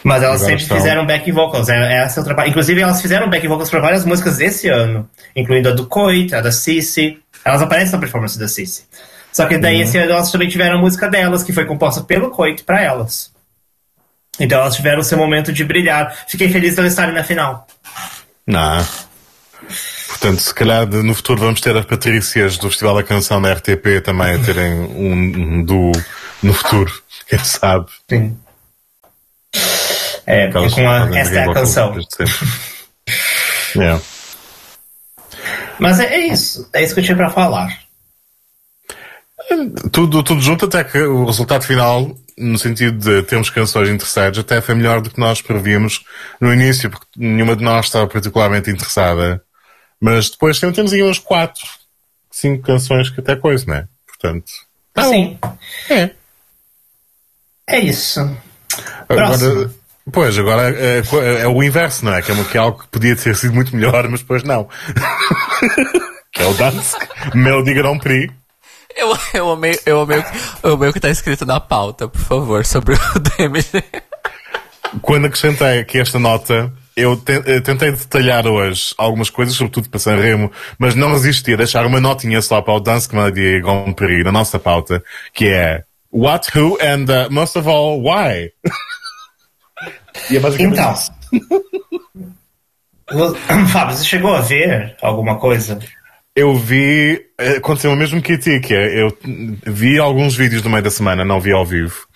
Mas 0.04 0.24
elas 0.24 0.38
Agora 0.42 0.50
sempre 0.50 0.64
estão- 0.64 0.78
fizeram 0.78 1.06
backing 1.06 1.32
vocals. 1.32 1.70
É, 1.70 1.76
é 2.04 2.20
o 2.20 2.24
trabalho. 2.24 2.50
Inclusive, 2.50 2.82
elas 2.82 3.02
fizeram 3.02 3.30
backing 3.30 3.48
vocals 3.50 3.70
para 3.70 3.80
várias 3.82 4.04
músicas 4.06 4.38
desse 4.38 4.68
ano, 4.68 5.08
incluindo 5.36 5.70
a 5.70 5.74
do 5.74 5.86
Coit, 5.86 6.34
a 6.34 6.42
da 6.42 6.52
Cici. 6.52 7.20
Elas 7.46 7.62
aparecem 7.62 7.92
na 7.92 8.00
performance 8.00 8.40
da 8.40 8.48
Cici. 8.48 8.84
Só 9.32 9.46
que 9.46 9.58
daí 9.60 9.82
esse 9.82 9.98
ano 9.98 10.12
elas 10.12 10.32
também 10.32 10.50
tiveram 10.50 10.78
a 10.78 10.82
música 10.82 11.08
delas, 11.08 11.44
que 11.44 11.54
foi 11.54 11.66
composta 11.66 12.02
pelo 12.02 12.32
Coit 12.32 12.64
para 12.64 12.82
elas. 12.82 13.32
Então 14.40 14.60
elas 14.60 14.76
tiveram 14.76 15.04
seu 15.04 15.18
momento 15.18 15.54
de 15.54 15.64
brilhar. 15.64 16.26
Fiquei 16.28 16.50
feliz 16.50 16.74
de 16.74 16.80
elas 16.80 16.94
estarem 16.94 17.14
na 17.14 17.24
final. 17.24 17.68
Não. 18.48 18.84
Portanto, 20.22 20.40
se 20.40 20.54
calhar 20.54 20.88
no 20.88 21.16
futuro 21.16 21.42
vamos 21.42 21.60
ter 21.62 21.76
as 21.76 21.84
Patrícias 21.84 22.56
do 22.60 22.70
Festival 22.70 22.94
da 22.94 23.02
Canção 23.02 23.42
da 23.42 23.54
RTP 23.54 24.04
também 24.06 24.36
a 24.36 24.38
terem 24.38 24.72
um, 24.72 25.14
um 25.58 25.66
duo 25.66 25.92
no 26.44 26.54
futuro. 26.54 26.94
Quem 27.28 27.40
sabe? 27.40 27.88
Sim. 28.08 28.38
É, 30.28 30.46
Aquelas 30.46 30.76
com 30.76 30.88
a, 30.88 31.18
esta 31.18 31.36
é 31.36 31.44
a 31.50 31.54
canção. 31.54 31.96
Yeah. 33.74 34.02
Mas 35.80 36.02
é, 36.02 36.14
é 36.14 36.28
isso. 36.28 36.70
É 36.74 36.84
isso 36.84 36.94
que 36.94 37.00
eu 37.00 37.06
tinha 37.06 37.16
para 37.16 37.30
falar. 37.30 37.74
Tudo, 39.94 40.22
tudo 40.22 40.42
junto, 40.42 40.66
até 40.66 40.84
que 40.84 41.00
o 41.02 41.24
resultado 41.24 41.64
final, 41.64 42.14
no 42.38 42.58
sentido 42.58 42.98
de 42.98 43.24
termos 43.24 43.50
canções 43.50 43.88
interessantes, 43.88 44.42
até 44.42 44.60
foi 44.60 44.76
melhor 44.76 45.00
do 45.00 45.10
que 45.10 45.22
nós 45.22 45.42
prevíamos 45.42 46.04
no 46.42 46.54
início, 46.54 46.90
porque 46.90 47.08
nenhuma 47.16 47.56
de 47.56 47.64
nós 47.64 47.86
estava 47.86 48.08
particularmente 48.08 48.70
interessada. 48.70 49.42
Mas 50.02 50.30
depois 50.32 50.58
sempre 50.58 50.76
temos 50.76 50.92
aí 50.94 51.04
uns 51.04 51.20
quatro, 51.20 51.62
cinco 52.32 52.64
canções 52.64 53.10
que 53.10 53.20
até 53.22 53.36
coisa, 53.36 53.64
não 53.68 53.76
é? 53.76 53.88
Portanto, 54.08 54.52
tá 54.94 55.04
Sim. 55.04 55.38
É. 55.90 56.10
É 57.68 57.80
isso. 57.80 58.20
Agora, 59.08 59.72
pois, 60.12 60.38
agora 60.38 60.70
é, 60.76 61.00
é- 61.00 61.42
é 61.44 61.48
o 61.48 61.62
inverso, 61.64 62.04
não 62.04 62.14
é? 62.16 62.22
Que 62.22 62.32
é, 62.32 62.44
que 62.46 62.58
é 62.58 62.60
algo 62.60 62.80
que 62.80 62.88
podia 62.88 63.16
ter 63.16 63.36
sido 63.36 63.54
muito 63.54 63.76
melhor, 63.76 64.08
mas 64.10 64.22
depois 64.22 64.44
não. 64.44 64.68
que 66.34 66.42
é 66.42 66.46
o 66.48 66.54
Dansk 66.56 66.98
Melody 67.36 67.74
Grand 67.76 68.00
Prix. 68.00 68.34
Eu, 68.96 69.18
eu, 69.34 69.52
amei, 69.52 69.80
eu, 69.86 70.02
amei, 70.02 70.18
o 70.20 70.24
que- 70.24 70.38
eu 70.64 70.74
amei 70.74 70.90
o 70.90 70.94
que 70.94 71.00
tá 71.00 71.10
escrito 71.10 71.46
na 71.46 71.60
pauta, 71.60 72.08
por 72.10 72.20
favor, 72.22 72.66
sobre 72.66 72.96
o 72.96 73.20
DMG. 73.38 73.84
Quando 75.02 75.26
acrescentei 75.28 75.80
aqui 75.80 76.00
esta 76.00 76.20
nota, 76.20 76.74
eu 77.02 77.18
te- 77.18 77.42
eh, 77.46 77.60
tentei 77.60 77.92
detalhar 77.92 78.46
hoje 78.48 78.94
algumas 78.98 79.30
coisas, 79.30 79.56
sobretudo 79.56 79.90
para 79.90 80.00
Sanremo, 80.00 80.52
mas 80.78 80.96
não 80.96 81.12
resisti 81.12 81.54
a 81.54 81.58
deixar 81.58 81.86
uma 81.86 82.00
notinha 82.00 82.42
só 82.42 82.62
para 82.62 82.74
o 82.74 82.80
Dansk 82.80 83.14
Melody 83.14 83.62
Grand 83.62 83.94
Prix 83.94 84.24
na 84.24 84.32
nossa 84.32 84.58
pauta, 84.60 85.04
que 85.34 85.48
é 85.48 85.84
What, 86.14 86.58
Who 86.58 86.78
and 86.82 87.06
uh, 87.06 87.32
most 87.32 87.58
of 87.58 87.68
all, 87.70 88.02
Why? 88.02 88.52
e 90.30 90.38
é 90.38 90.40
basicamente 90.40 90.80
Então. 90.80 90.96
Fábio, 93.68 93.98
você 93.98 94.06
chegou 94.06 94.34
a 94.34 94.42
ver 94.42 94.96
alguma 95.02 95.38
coisa? 95.38 95.78
Eu 96.34 96.56
vi, 96.56 97.26
eh, 97.38 97.58
aconteceu 97.58 97.92
o 97.92 97.96
mesmo 97.96 98.22
que 98.22 98.34
a 98.34 98.38
ti, 98.38 98.62
que 98.62 98.74
é, 98.74 99.02
eu 99.04 99.18
vi 99.68 100.00
alguns 100.00 100.34
vídeos 100.34 100.64
no 100.64 100.70
meio 100.70 100.82
da 100.82 100.90
semana, 100.90 101.26
não 101.26 101.42
vi 101.42 101.52
ao 101.52 101.66
vivo, 101.66 102.08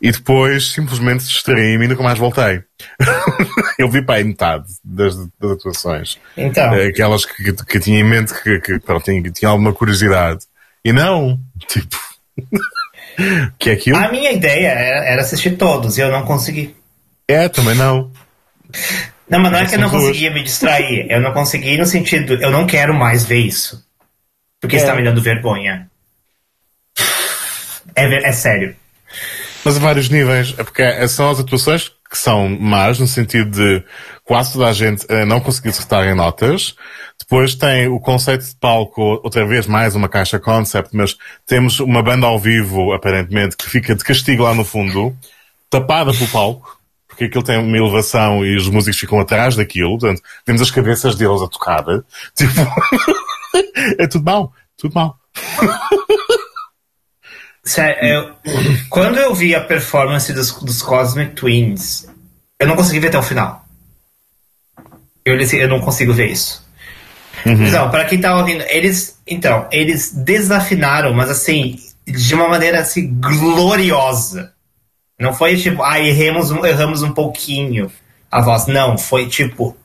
e 0.00 0.12
depois 0.12 0.72
simplesmente 0.72 1.24
distraí-me 1.24 1.86
e 1.86 1.88
nunca 1.88 2.02
mais 2.02 2.18
voltei. 2.18 2.62
eu 3.78 3.88
vi 3.88 4.04
para 4.04 4.16
aí 4.16 4.24
metade 4.24 4.66
das, 4.84 5.16
das 5.16 5.52
atuações. 5.52 6.18
Então. 6.36 6.74
Eh, 6.74 6.88
Aquelas 6.88 7.24
que, 7.24 7.42
que, 7.42 7.64
que 7.64 7.80
tinha 7.80 8.00
em 8.00 8.04
mente 8.04 8.34
que, 8.42 8.60
que 8.60 8.78
pronto, 8.78 9.04
tinha, 9.04 9.22
tinha 9.30 9.50
alguma 9.50 9.72
curiosidade. 9.72 10.40
E 10.84 10.92
não, 10.92 11.40
tipo, 11.66 11.96
que 13.58 13.70
é 13.70 13.72
aquilo? 13.72 13.96
A 13.96 14.10
minha 14.10 14.32
ideia 14.32 14.68
era, 14.68 15.04
era 15.06 15.22
assistir 15.22 15.56
todos 15.56 15.96
e 15.96 16.02
eu 16.02 16.10
não 16.10 16.24
consegui. 16.24 16.76
É, 17.26 17.48
também 17.48 17.74
não. 17.74 18.10
Não, 19.28 19.38
mas 19.40 19.52
não 19.52 19.58
é 19.60 19.66
que 19.66 19.74
eu 19.74 19.78
não 19.78 19.88
conseguia 19.90 20.30
me 20.30 20.42
distrair. 20.42 21.06
Eu 21.10 21.20
não 21.20 21.32
consegui 21.32 21.76
no 21.78 21.86
sentido, 21.86 22.34
eu 22.34 22.50
não 22.50 22.66
quero 22.66 22.92
mais 22.94 23.24
ver 23.24 23.38
isso. 23.38 23.82
Porque 24.60 24.76
É. 24.76 24.78
está 24.78 24.94
me 24.94 25.02
dando 25.02 25.22
vergonha. 25.22 25.88
É, 27.94 28.28
é 28.28 28.32
sério. 28.32 28.74
Mas 29.64 29.76
a 29.76 29.80
vários 29.80 30.08
níveis, 30.08 30.54
é 30.58 30.64
porque 30.64 30.82
é- 30.82 31.06
são 31.06 31.30
as 31.30 31.38
atuações 31.38 31.90
que 32.10 32.18
são 32.18 32.48
más, 32.48 32.98
no 32.98 33.06
sentido 33.06 33.50
de 33.50 33.82
quase 34.24 34.52
toda 34.52 34.68
a 34.68 34.72
gente 34.72 35.06
eh, 35.08 35.24
não 35.24 35.40
conseguir 35.40 35.70
acertar 35.70 36.04
em 36.06 36.14
notas. 36.14 36.74
Depois 37.18 37.54
tem 37.54 37.88
o 37.88 37.98
conceito 37.98 38.44
de 38.44 38.54
palco, 38.56 39.00
outra 39.24 39.46
vez 39.46 39.66
mais 39.66 39.94
uma 39.94 40.08
caixa 40.10 40.38
concept, 40.38 40.94
mas 40.94 41.16
temos 41.46 41.80
uma 41.80 42.02
banda 42.02 42.26
ao 42.26 42.38
vivo, 42.38 42.92
aparentemente, 42.92 43.56
que 43.56 43.68
fica 43.68 43.94
de 43.94 44.04
castigo 44.04 44.42
lá 44.42 44.54
no 44.54 44.64
fundo, 44.64 45.16
tapada 45.70 46.12
pelo 46.12 46.28
palco, 46.28 46.78
porque 47.22 47.38
aquilo 47.38 47.44
tem 47.44 47.58
uma 47.58 47.76
elevação 47.76 48.44
e 48.44 48.56
os 48.56 48.68
músicos 48.68 48.98
ficam 48.98 49.20
atrás 49.20 49.54
daquilo, 49.54 49.98
portanto, 49.98 50.22
vemos 50.46 50.62
as 50.62 50.70
cabeças 50.70 51.14
deles 51.14 51.40
a 51.42 51.48
tocar. 51.48 51.84
Tipo, 52.34 52.52
é 53.98 54.06
tudo 54.06 54.24
mau, 54.24 54.52
tudo 54.76 54.94
mau. 54.94 55.16
Sé- 57.64 57.98
eu- 58.02 58.34
quando 58.90 59.18
eu 59.18 59.34
vi 59.34 59.54
a 59.54 59.60
performance 59.60 60.32
dos, 60.32 60.52
dos 60.62 60.82
Cosmic 60.82 61.34
Twins, 61.34 62.06
eu 62.58 62.66
não 62.66 62.74
consegui 62.76 62.98
ver 63.00 63.08
até 63.08 63.18
o 63.18 63.22
final. 63.22 63.64
Eu 65.24 65.38
eu 65.38 65.68
não 65.68 65.80
consigo 65.80 66.12
ver 66.12 66.30
isso. 66.30 66.66
Então, 67.46 67.90
para 67.90 68.04
quem 68.04 68.20
tá 68.20 68.36
ouvindo, 68.36 68.62
eles, 68.68 69.20
então, 69.26 69.68
eles 69.70 70.12
desafinaram, 70.12 71.12
mas 71.14 71.30
assim, 71.30 71.78
de 72.06 72.34
uma 72.34 72.48
maneira 72.48 72.80
assim 72.80 73.14
gloriosa. 73.20 74.51
Não 75.22 75.32
foi 75.32 75.56
tipo, 75.56 75.82
ah, 75.84 76.00
erramos, 76.00 76.50
um- 76.50 76.66
erramos 76.66 77.02
um 77.02 77.12
pouquinho 77.12 77.90
a 78.30 78.40
voz. 78.42 78.66
Não, 78.66 78.98
foi 78.98 79.28
tipo, 79.28 79.76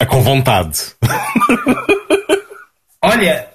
É 0.00 0.04
com 0.04 0.20
vontade. 0.20 0.80
Olha, 3.02 3.48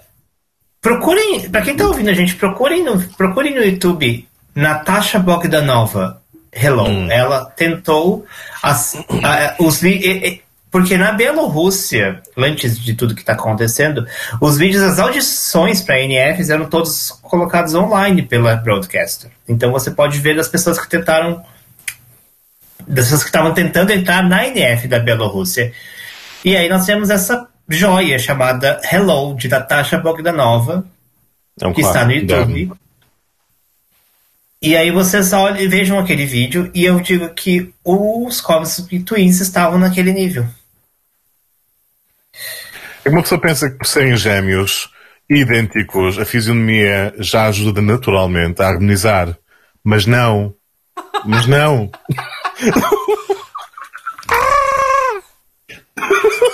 procurem, 0.82 1.50
pra 1.50 1.62
quem 1.62 1.76
tá 1.76 1.86
ouvindo 1.86 2.10
a 2.10 2.14
gente, 2.14 2.36
procurem 2.36 2.84
no, 2.84 3.02
procurem 3.18 3.54
no 3.54 3.64
YouTube 3.64 4.28
Natasha 4.56 5.20
Bogdanova. 5.20 6.22
Hello. 6.52 6.88
Ela 7.12 7.46
tentou 7.46 8.26
as, 8.62 8.96
a- 9.24 9.56
os 9.60 9.82
e- 9.84 9.90
e- 9.90 10.42
Porque 10.74 10.98
na 10.98 11.12
Bielorrússia, 11.12 12.20
antes 12.36 12.80
de 12.80 12.96
tudo 12.96 13.14
que 13.14 13.22
está 13.22 13.34
acontecendo, 13.34 14.08
os 14.42 14.58
vídeos 14.58 14.82
das 14.82 14.98
audições 14.98 15.82
para 15.82 16.02
NFs 16.04 16.50
eram 16.50 16.66
todos 16.66 17.12
colocados 17.22 17.76
online 17.76 18.24
pela 18.24 18.56
Broadcaster. 18.56 19.30
Então 19.48 19.72
você 19.72 19.92
pode 19.92 20.18
ver 20.18 20.40
as 20.40 20.48
pessoas 20.48 20.80
que 20.80 20.90
tentaram. 20.90 21.46
das 22.88 23.06
pessoas 23.06 23.22
que 23.22 23.30
estavam 23.30 23.54
tentando 23.54 23.92
entrar 23.92 24.28
na 24.28 24.48
NF 24.48 24.88
da 24.88 24.98
Bielorrússia. 24.98 25.72
E 26.44 26.58
aí 26.58 26.68
nós 26.68 26.88
temos 26.88 27.12
essa 27.12 27.48
joia 27.70 28.18
chamada 28.18 28.82
Hello, 28.92 29.36
de 29.36 29.48
Natasha 29.48 30.00
Bogdanova, 30.00 30.84
É 31.62 31.68
um 31.68 31.72
que 31.72 31.82
está 31.82 32.04
no 32.04 32.14
YouTube. 32.14 32.72
E 34.60 34.76
aí 34.76 34.90
vocês 34.90 35.32
olham 35.34 35.60
e 35.60 35.68
vejam 35.68 36.00
aquele 36.00 36.26
vídeo 36.26 36.72
e 36.74 36.84
eu 36.84 37.00
digo 37.00 37.30
que 37.30 37.72
os 37.86 38.42
Cosmic 38.42 39.04
Twins 39.04 39.40
estavam 39.40 39.78
naquele 39.78 40.12
nível. 40.12 40.48
É 43.06 43.10
uma 43.10 43.22
pessoa 43.22 43.40
pensa 43.42 43.70
que 43.70 43.78
por 43.78 43.86
serem 43.88 44.16
gêmeos 44.16 44.90
idênticos, 45.30 46.18
a 46.20 46.26
fisionomia 46.26 47.14
já 47.18 47.48
ajuda 47.48 47.82
naturalmente 47.82 48.62
a 48.62 48.68
harmonizar. 48.68 49.38
Mas 49.84 50.06
não. 50.06 50.54
Mas 51.26 51.46
não. 51.48 51.92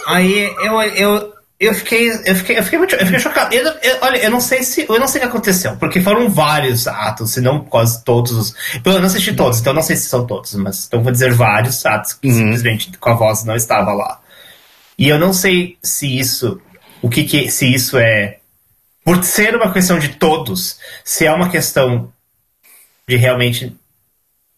Aí 0.08 0.44
eu, 0.64 0.82
eu, 0.82 1.34
eu 1.60 1.74
fiquei. 1.74 2.10
Eu 2.26 2.36
fiquei, 2.36 2.58
eu 2.58 2.64
fiquei 2.64 2.80
muito. 2.80 2.96
Eu 2.96 3.06
fiquei 3.06 3.20
chocado. 3.20 3.54
Eu, 3.54 3.64
eu- 3.84 3.98
olha, 4.02 4.18
eu 4.18 4.32
não 4.32 4.40
sei 4.42 4.64
se. 4.64 4.86
Eu 4.90 5.00
não 5.00 5.08
sei 5.08 5.20
o 5.20 5.24
que 5.24 5.30
aconteceu, 5.30 5.76
porque 5.78 6.02
foram 6.02 6.30
vários 6.30 6.88
atos, 6.88 7.32
se 7.32 7.42
não 7.42 7.64
quase 7.64 8.04
todos 8.04 8.32
os. 8.32 8.56
Eu 8.84 8.94
não 9.00 9.06
assisti 9.06 9.34
todos, 9.36 9.60
então 9.60 9.74
não 9.74 9.82
sei 9.84 9.96
se 9.96 10.10
são 10.10 10.26
todos, 10.26 10.54
mas 10.56 10.88
então 10.88 11.04
vou 11.04 11.12
dizer 11.12 11.32
vários 11.34 11.86
atos 11.86 12.14
que 12.14 12.32
simplesmente 12.32 12.98
com 12.98 13.10
a 13.10 13.14
voz 13.14 13.44
não 13.44 13.56
estava 13.56 13.94
lá. 13.94 14.20
E 15.00 15.08
eu 15.08 15.18
não 15.18 15.32
sei 15.34 15.78
se 15.82 16.20
isso. 16.20 16.60
O 17.02 17.10
que, 17.10 17.24
que 17.24 17.50
se 17.50 17.74
isso 17.74 17.98
é. 17.98 18.40
Por 19.06 19.24
ser 19.24 19.56
uma 19.56 19.72
questão 19.72 19.98
de 19.98 20.10
todos, 20.10 20.78
se 21.04 21.26
é 21.26 21.32
uma 21.32 21.50
questão 21.50 22.12
de 23.08 23.16
realmente 23.16 23.76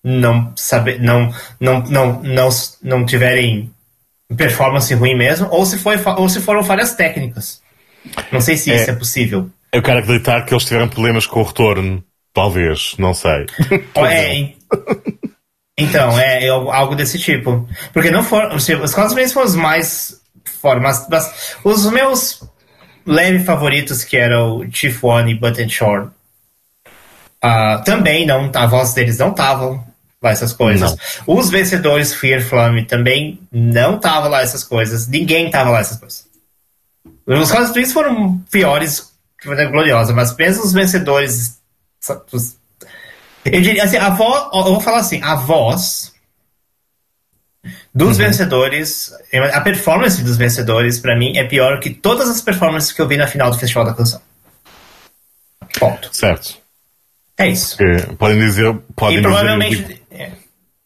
não 0.04 0.51
saber. 0.58 0.99
não, 0.99 1.32
não, 1.60 1.84
não, 1.84 2.23
não, 2.23 2.49
não 2.82 3.06
tiverem 3.06 3.71
performance 4.36 4.93
ruim 4.95 5.15
mesmo, 5.15 5.47
ou 5.51 5.65
se, 5.65 5.77
foi, 5.77 5.95
ou 6.17 6.27
se 6.27 6.41
foram 6.41 6.63
falhas 6.63 6.95
técnicas. 6.95 7.62
Não 8.32 8.41
sei 8.41 8.58
se 8.58 8.71
É. 8.71 8.75
isso 8.77 8.89
é 8.89 8.95
possível. 8.95 9.49
Eu 9.71 9.82
quero 9.84 9.99
acreditar 9.99 10.41
que 10.45 10.54
eles 10.54 10.65
tiveram 10.65 10.89
problemas 10.89 11.27
com 11.27 11.39
o 11.41 11.43
retorno. 11.43 12.04
Talvez, 12.34 12.95
não 12.97 13.13
sei. 13.13 13.45
É, 13.95 14.34
en- 14.36 14.56
então, 15.77 16.17
é, 16.19 16.45
é 16.45 16.49
algo 16.49 16.95
desse 16.95 17.19
tipo. 17.19 17.67
Porque 17.93 18.10
não 18.10 18.23
foram. 18.23 18.56
Os 18.56 18.93
Cosplays 18.95 19.32
foram 19.34 19.47
os 19.47 19.56
mais 19.56 20.20
fora, 20.62 20.80
mas, 20.80 21.08
mas 21.10 21.56
os 21.63 21.86
meus 21.91 22.41
leve 23.06 23.43
favoritos, 23.43 24.04
que 24.04 24.15
eram 24.15 24.58
o 24.60 24.71
Chief 24.71 25.04
One 25.04 25.32
e 25.32 25.36
Button 25.36 25.67
Shore, 25.67 26.10
ah, 27.41 27.82
também 27.84 28.26
não. 28.26 28.52
A 28.54 28.65
voz 28.67 28.93
deles 28.93 29.17
não 29.17 29.32
estavam 29.32 29.84
lá 30.21 30.30
essas 30.32 30.54
coisas. 30.54 30.95
Os 31.26 31.50
vencedores 31.50 32.13
Fear 32.13 32.41
Flame 32.43 32.86
também 32.86 33.39
não 33.52 33.95
estavam 33.95 34.30
lá 34.30 34.41
essas 34.41 34.63
coisas. 34.63 35.08
Ninguém 35.08 35.50
tava 35.50 35.71
lá 35.71 35.80
essas 35.80 35.97
coisas. 35.97 36.26
Os 37.26 37.52
Cosplays 37.52 37.91
foram 37.91 38.38
piores, 38.52 39.12
gloriosa, 39.43 40.13
mas 40.13 40.36
mesmo 40.36 40.63
os 40.63 40.74
vencedores. 40.74 41.60
os- 42.32 42.56
eu 43.45 43.62
diria 43.62 43.84
assim, 43.84 43.97
a 43.97 44.10
voz, 44.12 44.43
eu 44.54 44.63
vou 44.65 44.82
falar 44.82 45.00
assim, 45.00 45.19
a 45.24 45.34
voz 45.36 46.12
dos 47.93 48.17
vencedores, 48.17 49.12
a 49.54 49.62
performance 49.62 50.23
dos 50.23 50.38
vencedores, 50.38 50.99
pra 50.99 51.17
mim, 51.17 51.38
é 51.38 51.43
pior 51.43 51.80
que 51.80 51.89
todas 51.89 52.30
as 52.30 52.41
performances 52.41 52.91
que 52.91 53.01
eu 53.01 53.08
vi 53.08 53.17
na 53.17 53.27
final 53.27 53.51
do 53.51 53.58
Festival 53.58 53.86
da 53.86 53.93
Canção. 53.93 54.21
Ponto. 55.80 56.10
Certo. 56.15 56.58
É 57.38 57.47
isso. 57.47 57.77
Que 57.77 58.15
podem 58.17 58.38
dizer. 58.39 58.73
Podem 58.95 59.17
e 59.17 59.21
dizer 59.21 59.27
eu, 59.27 59.32
digo, 59.32 59.34
provavelmente. 59.34 60.01
É. 60.12 60.32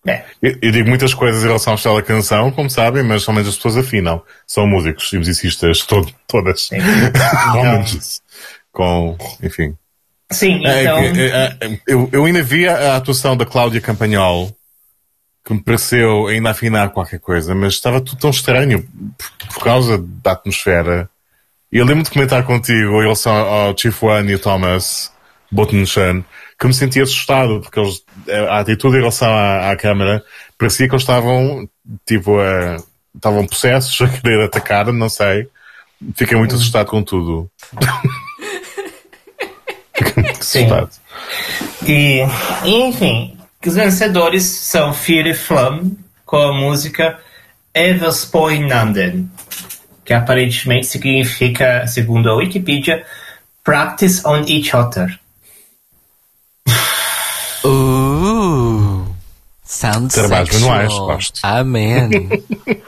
É. 0.08 0.24
eu- 0.42 0.58
eu 0.62 0.72
digo 0.72 0.88
muitas 0.88 1.14
coisas 1.16 1.44
em 1.44 1.48
relação 1.48 1.74
ao 1.74 1.78
estilo 1.78 1.96
da 1.96 2.04
canção, 2.04 2.52
como 2.52 2.70
sabem, 2.70 3.02
mas 3.04 3.24
somente 3.24 3.50
as 3.50 3.56
pessoas 3.56 3.78
afinam. 3.78 4.22
São 4.46 4.68
músicos 4.68 5.12
e 5.14 5.18
musicistas, 5.18 5.82
todo, 5.82 6.14
todas. 6.28 6.70
Homens. 7.56 8.22
Com. 8.72 9.18
Enfim. 9.42 9.76
Sim, 10.32 10.66
É, 10.66 10.82
então. 10.84 10.98
é, 11.00 11.58
é, 11.62 11.80
eu, 11.88 12.10
eu 12.12 12.26
ainda 12.26 12.44
vi 12.44 12.68
a, 12.68 12.94
a 12.94 12.96
atuação 12.98 13.38
da 13.38 13.46
Cláudia 13.46 13.80
Campagnol, 13.80 14.56
que 15.46 15.54
me 15.54 15.62
pareceu 15.62 16.26
ainda 16.26 16.50
afinar 16.50 16.90
qualquer 16.90 17.20
coisa, 17.20 17.54
mas 17.54 17.74
estava 17.74 18.02
tudo 18.02 18.20
tão 18.20 18.32
estranho 18.32 18.84
por, 19.16 19.48
por 19.54 19.64
causa 19.64 20.04
da 20.24 20.32
atmosfera. 20.32 21.08
E 21.72 21.78
eu 21.78 21.86
lembro 21.86 22.04
de 22.04 22.10
comentar 22.10 22.44
contigo 22.44 22.98
em 22.98 23.04
relação 23.04 23.36
ao 23.36 23.78
Chief 23.78 24.02
One 24.02 24.32
e 24.32 24.36
o 24.36 24.40
Thomas 24.40 25.14
Botenshan, 25.52 26.24
que 26.60 26.66
me 26.66 26.74
senti 26.74 27.00
assustado, 27.00 27.62
porque 27.62 27.80
eles, 27.80 28.04
a 28.50 28.60
atitude 28.60 28.96
em 28.96 29.00
relação 29.00 29.30
à, 29.30 29.72
à 29.72 29.76
câmara 29.76 30.24
parecia 30.58 30.88
que 30.88 30.96
eles 30.96 31.04
estavam, 31.04 31.70
tipo, 32.08 32.40
a, 32.40 32.78
estavam 33.14 33.46
possessos 33.46 34.02
a 34.02 34.08
querer 34.10 34.46
atacar, 34.46 34.92
não 34.92 35.10
sei. 35.10 35.48
Fiquei 36.16 36.38
muito 36.38 36.56
assustado 36.56 36.88
com 36.88 37.04
tudo. 37.04 37.52
Fiquei 39.96 40.24
muito 40.24 40.44
Sim. 40.44 40.66
assustado. 40.66 40.90
E, 41.88 42.22
enfim, 42.64 43.35
os 43.70 43.76
vencedores 43.76 44.44
são 44.44 44.94
Fear 44.94 45.28
e 45.28 45.34
Flum 45.34 45.96
com 46.26 46.38
a 46.38 46.54
música 46.54 47.20
Evaspoinanden, 47.74 49.30
que 50.04 50.14
aparentemente 50.14 50.88
significa, 50.88 51.86
segundo 51.88 52.30
a 52.30 52.36
Wikipedia, 52.36 53.06
Practice 53.64 54.26
on 54.26 54.46
Each 54.48 54.76
Other. 54.76 55.20
Uh, 57.66 59.06
sounds 59.64 60.14
Trabalhos 60.14 60.50
sexual. 60.50 60.72
manuais, 60.72 60.94
gosto. 60.94 61.40
Amém. 61.44 62.30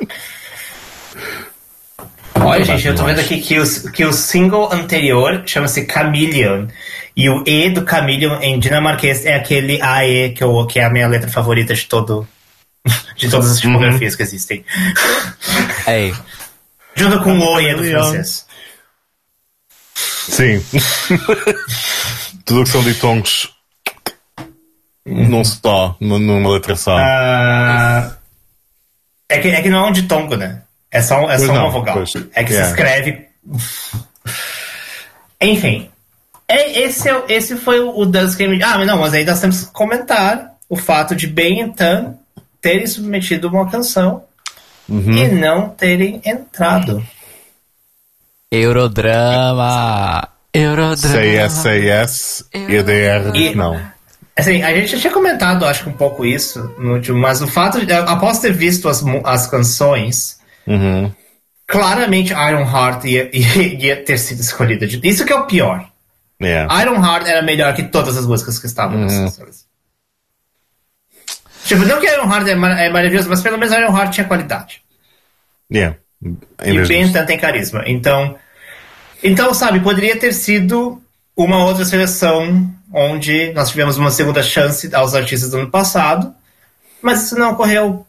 Olha, 2.47 2.63
gente, 2.65 2.87
eu 2.87 2.95
tô 2.95 3.03
vendo 3.05 3.19
aqui 3.19 3.39
que, 3.41 3.59
os, 3.59 3.79
que 3.89 4.05
o 4.05 4.13
single 4.13 4.71
anterior 4.71 5.43
chama-se 5.45 5.87
Chameleon. 5.91 6.67
E 7.15 7.29
o 7.29 7.43
E 7.47 7.69
do 7.69 7.87
Chameleon 7.89 8.39
em 8.41 8.59
dinamarquês 8.59 9.25
é 9.25 9.35
aquele 9.35 9.81
AE 9.81 10.29
que, 10.31 10.43
eu, 10.43 10.65
que 10.67 10.79
é 10.79 10.85
a 10.85 10.89
minha 10.89 11.07
letra 11.07 11.29
favorita 11.29 11.73
de 11.73 11.85
todo. 11.85 12.27
De 13.17 13.29
todas 13.29 13.51
as 13.51 13.59
tipografias 13.59 14.15
que 14.15 14.23
existem. 14.23 14.63
Ei, 15.87 16.13
Junto 16.95 17.19
com 17.21 17.37
o 17.37 17.59
E 17.59 17.73
do 17.75 17.83
francês. 17.83 18.45
Sim. 19.95 20.63
Tudo 22.45 22.63
que 22.63 22.69
são 22.69 22.83
ditongos 22.83 23.49
num 25.05 25.43
só, 25.43 25.95
num- 25.99 26.19
numa 26.19 26.49
letra 26.51 26.75
só. 26.75 26.95
Ah, 26.97 28.15
é, 29.29 29.39
que, 29.39 29.47
é 29.49 29.61
que 29.61 29.69
não 29.69 29.85
é 29.85 29.89
um 29.89 29.93
ditongo, 29.93 30.35
né? 30.35 30.61
É 30.97 31.01
só, 31.01 31.29
é 31.29 31.37
só 31.39 31.47
não, 31.53 31.63
uma 31.63 31.69
vogal. 31.71 31.95
pois. 31.95 32.13
É 32.33 32.43
que 32.43 32.53
Yeah. 32.53 32.65
se 32.65 32.69
escreve. 32.81 33.27
Enfim. 35.41 35.89
É, 36.47 36.79
esse, 36.81 37.09
é, 37.09 37.23
esse 37.29 37.55
foi 37.57 37.79
o, 37.79 38.05
Dance 38.05 38.37
Game. 38.37 38.61
Ah, 38.63 38.77
mas 38.77 38.87
não, 38.87 38.97
mas 38.99 39.13
aí 39.13 39.25
nós 39.25 39.39
temos 39.39 39.63
que 39.65 39.71
comentar 39.73 40.53
o 40.69 40.75
fato 40.77 41.15
de 41.15 41.27
Ben 41.27 41.61
e 41.61 41.73
Tan 41.73 42.15
terem 42.61 42.87
submetido 42.87 43.47
uma 43.49 43.69
canção 43.69 44.23
Uhum. 44.89 45.11
e 45.11 45.27
não 45.27 45.69
terem 45.69 46.21
entrado. 46.25 47.05
Eurodrama. 48.51 50.29
Eurodrama. 50.53 50.95
Say 50.97 51.35
yes, 51.35 51.51
say 51.53 51.79
yes, 51.89 52.45
EDR, 52.53 53.35
E- 53.35 53.53
não. 53.55 53.79
Assim, 54.35 54.61
a 54.61 54.71
gente 54.73 54.91
já 54.93 54.99
tinha 54.99 55.13
comentado, 55.13 55.65
acho 55.65 55.83
que 55.83 55.89
um 55.89 55.93
pouco 55.93 56.23
isso 56.23 56.61
no 56.77 56.93
último, 56.93 57.17
mas 57.19 57.41
o 57.41 57.47
fato 57.47 57.83
de, 57.85 57.91
após 57.91 58.39
ter 58.39 58.53
visto 58.53 58.87
as, 58.87 59.03
as 59.25 59.47
canções, 59.47 60.37
Uhum. 60.67 61.11
claramente 61.65 62.31
Iron 62.33 62.63
Heart 62.69 63.05
ia, 63.05 63.29
ia, 63.35 63.63
ia 63.85 64.03
ter 64.03 64.17
sido 64.17 64.41
escolhida. 64.41 64.85
Isso 64.85 65.25
que 65.25 65.33
é 65.33 65.35
o 65.35 65.45
pior. 65.47 65.89
Yeah. 66.41 66.81
Iron 66.83 67.03
Heart 67.03 67.27
era 67.27 67.41
melhor 67.41 67.73
que 67.73 67.83
todas 67.83 68.15
as 68.17 68.25
músicas 68.27 68.59
que 68.59 68.67
estavam 68.67 68.99
Uhum. 69.01 69.07
canções. 69.07 69.65
Tipo, 71.65 71.83
não 71.85 71.99
que 71.99 72.07
Iron 72.07 72.31
Heart 72.31 72.47
é, 72.47 72.55
mar- 72.55 72.79
é 72.79 72.89
maravilhoso, 72.89 73.27
mas 73.29 73.41
pelo 73.41 73.57
menos 73.57 73.73
Iron 73.73 73.95
Heart 73.97 74.13
tinha 74.13 74.27
qualidade. 74.27 74.81
Yeah. 75.73 75.97
Em 76.23 76.37
E 76.63 76.71
vez 76.77 76.87
Ben 76.87 77.01
disso. 77.01 77.13
Tan 77.13 77.25
tem 77.25 77.37
carisma. 77.37 77.83
Então, 77.85 78.37
então, 79.23 79.53
sabe, 79.53 79.79
poderia 79.81 80.17
ter 80.17 80.33
sido 80.33 81.01
uma 81.35 81.63
outra 81.65 81.83
seleção 81.83 82.73
onde 82.93 83.51
nós 83.53 83.69
tivemos 83.69 83.97
uma 83.97 84.09
segunda 84.11 84.41
chance 84.41 84.93
aos 84.95 85.13
artistas 85.13 85.51
do 85.51 85.57
ano 85.57 85.69
passado, 85.69 86.33
mas 87.01 87.23
isso 87.23 87.37
não 87.37 87.51
ocorreu. 87.51 88.06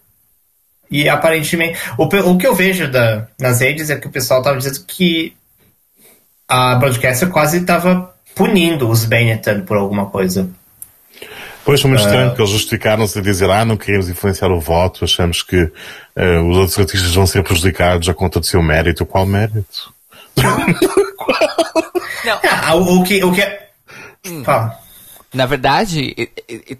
E 0.90 1.08
aparentemente, 1.08 1.78
o, 1.96 2.04
o 2.04 2.38
que 2.38 2.46
eu 2.46 2.54
vejo 2.54 2.90
da, 2.90 3.26
nas 3.38 3.60
redes 3.60 3.90
é 3.90 3.96
que 3.96 4.06
o 4.06 4.10
pessoal 4.10 4.40
estava 4.40 4.56
dizendo 4.56 4.84
que 4.86 5.36
a 6.48 6.76
broadcaster 6.76 7.28
quase 7.28 7.58
estava 7.58 8.14
punindo 8.34 8.88
os 8.88 9.04
Benetton 9.04 9.62
por 9.62 9.76
alguma 9.76 10.06
coisa. 10.06 10.48
Pois 11.64 11.82
foi 11.82 11.90
muito 11.90 12.00
estranho, 12.00 12.28
porque 12.28 12.40
eles 12.40 12.52
justificaram-se 12.52 13.18
a 13.18 13.22
dizer, 13.22 13.50
ah, 13.50 13.62
não 13.62 13.76
queremos 13.76 14.08
influenciar 14.08 14.50
o 14.50 14.58
voto, 14.58 15.04
achamos 15.04 15.42
que 15.42 15.64
uh, 15.64 16.48
os 16.48 16.56
outros 16.56 16.78
artistas 16.78 17.14
vão 17.14 17.26
ser 17.26 17.42
prejudicados 17.42 18.08
à 18.08 18.14
conta 18.14 18.40
do 18.40 18.46
seu 18.46 18.62
mérito. 18.62 19.04
Qual 19.04 19.26
mérito? 19.26 19.92
não. 22.24 22.40
Ah, 22.62 22.74
o, 22.74 23.00
o, 23.00 23.04
que, 23.04 23.24
o 23.24 23.32
que 23.32 23.40
é... 23.40 23.70
Hum. 24.26 24.44
Fala. 24.44 24.78
Na 25.32 25.44
verdade, 25.44 26.14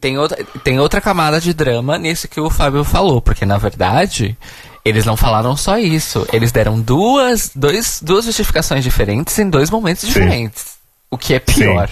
tem 0.00 0.18
outra, 0.18 0.44
tem 0.64 0.80
outra 0.80 1.00
camada 1.00 1.40
de 1.40 1.52
drama 1.52 1.98
nisso 1.98 2.28
que 2.28 2.40
o 2.40 2.48
Fábio 2.48 2.82
falou, 2.82 3.20
porque 3.20 3.44
na 3.44 3.58
verdade, 3.58 4.36
eles 4.84 5.04
não 5.04 5.16
falaram 5.16 5.56
só 5.56 5.78
isso. 5.78 6.26
Eles 6.32 6.50
deram 6.50 6.80
duas, 6.80 7.50
dois, 7.54 8.00
duas 8.02 8.24
justificações 8.24 8.82
diferentes 8.82 9.38
em 9.38 9.50
dois 9.50 9.70
momentos 9.70 10.02
Sim. 10.02 10.08
diferentes. 10.08 10.78
O 11.10 11.16
que 11.16 11.34
é 11.34 11.38
pior. 11.38 11.88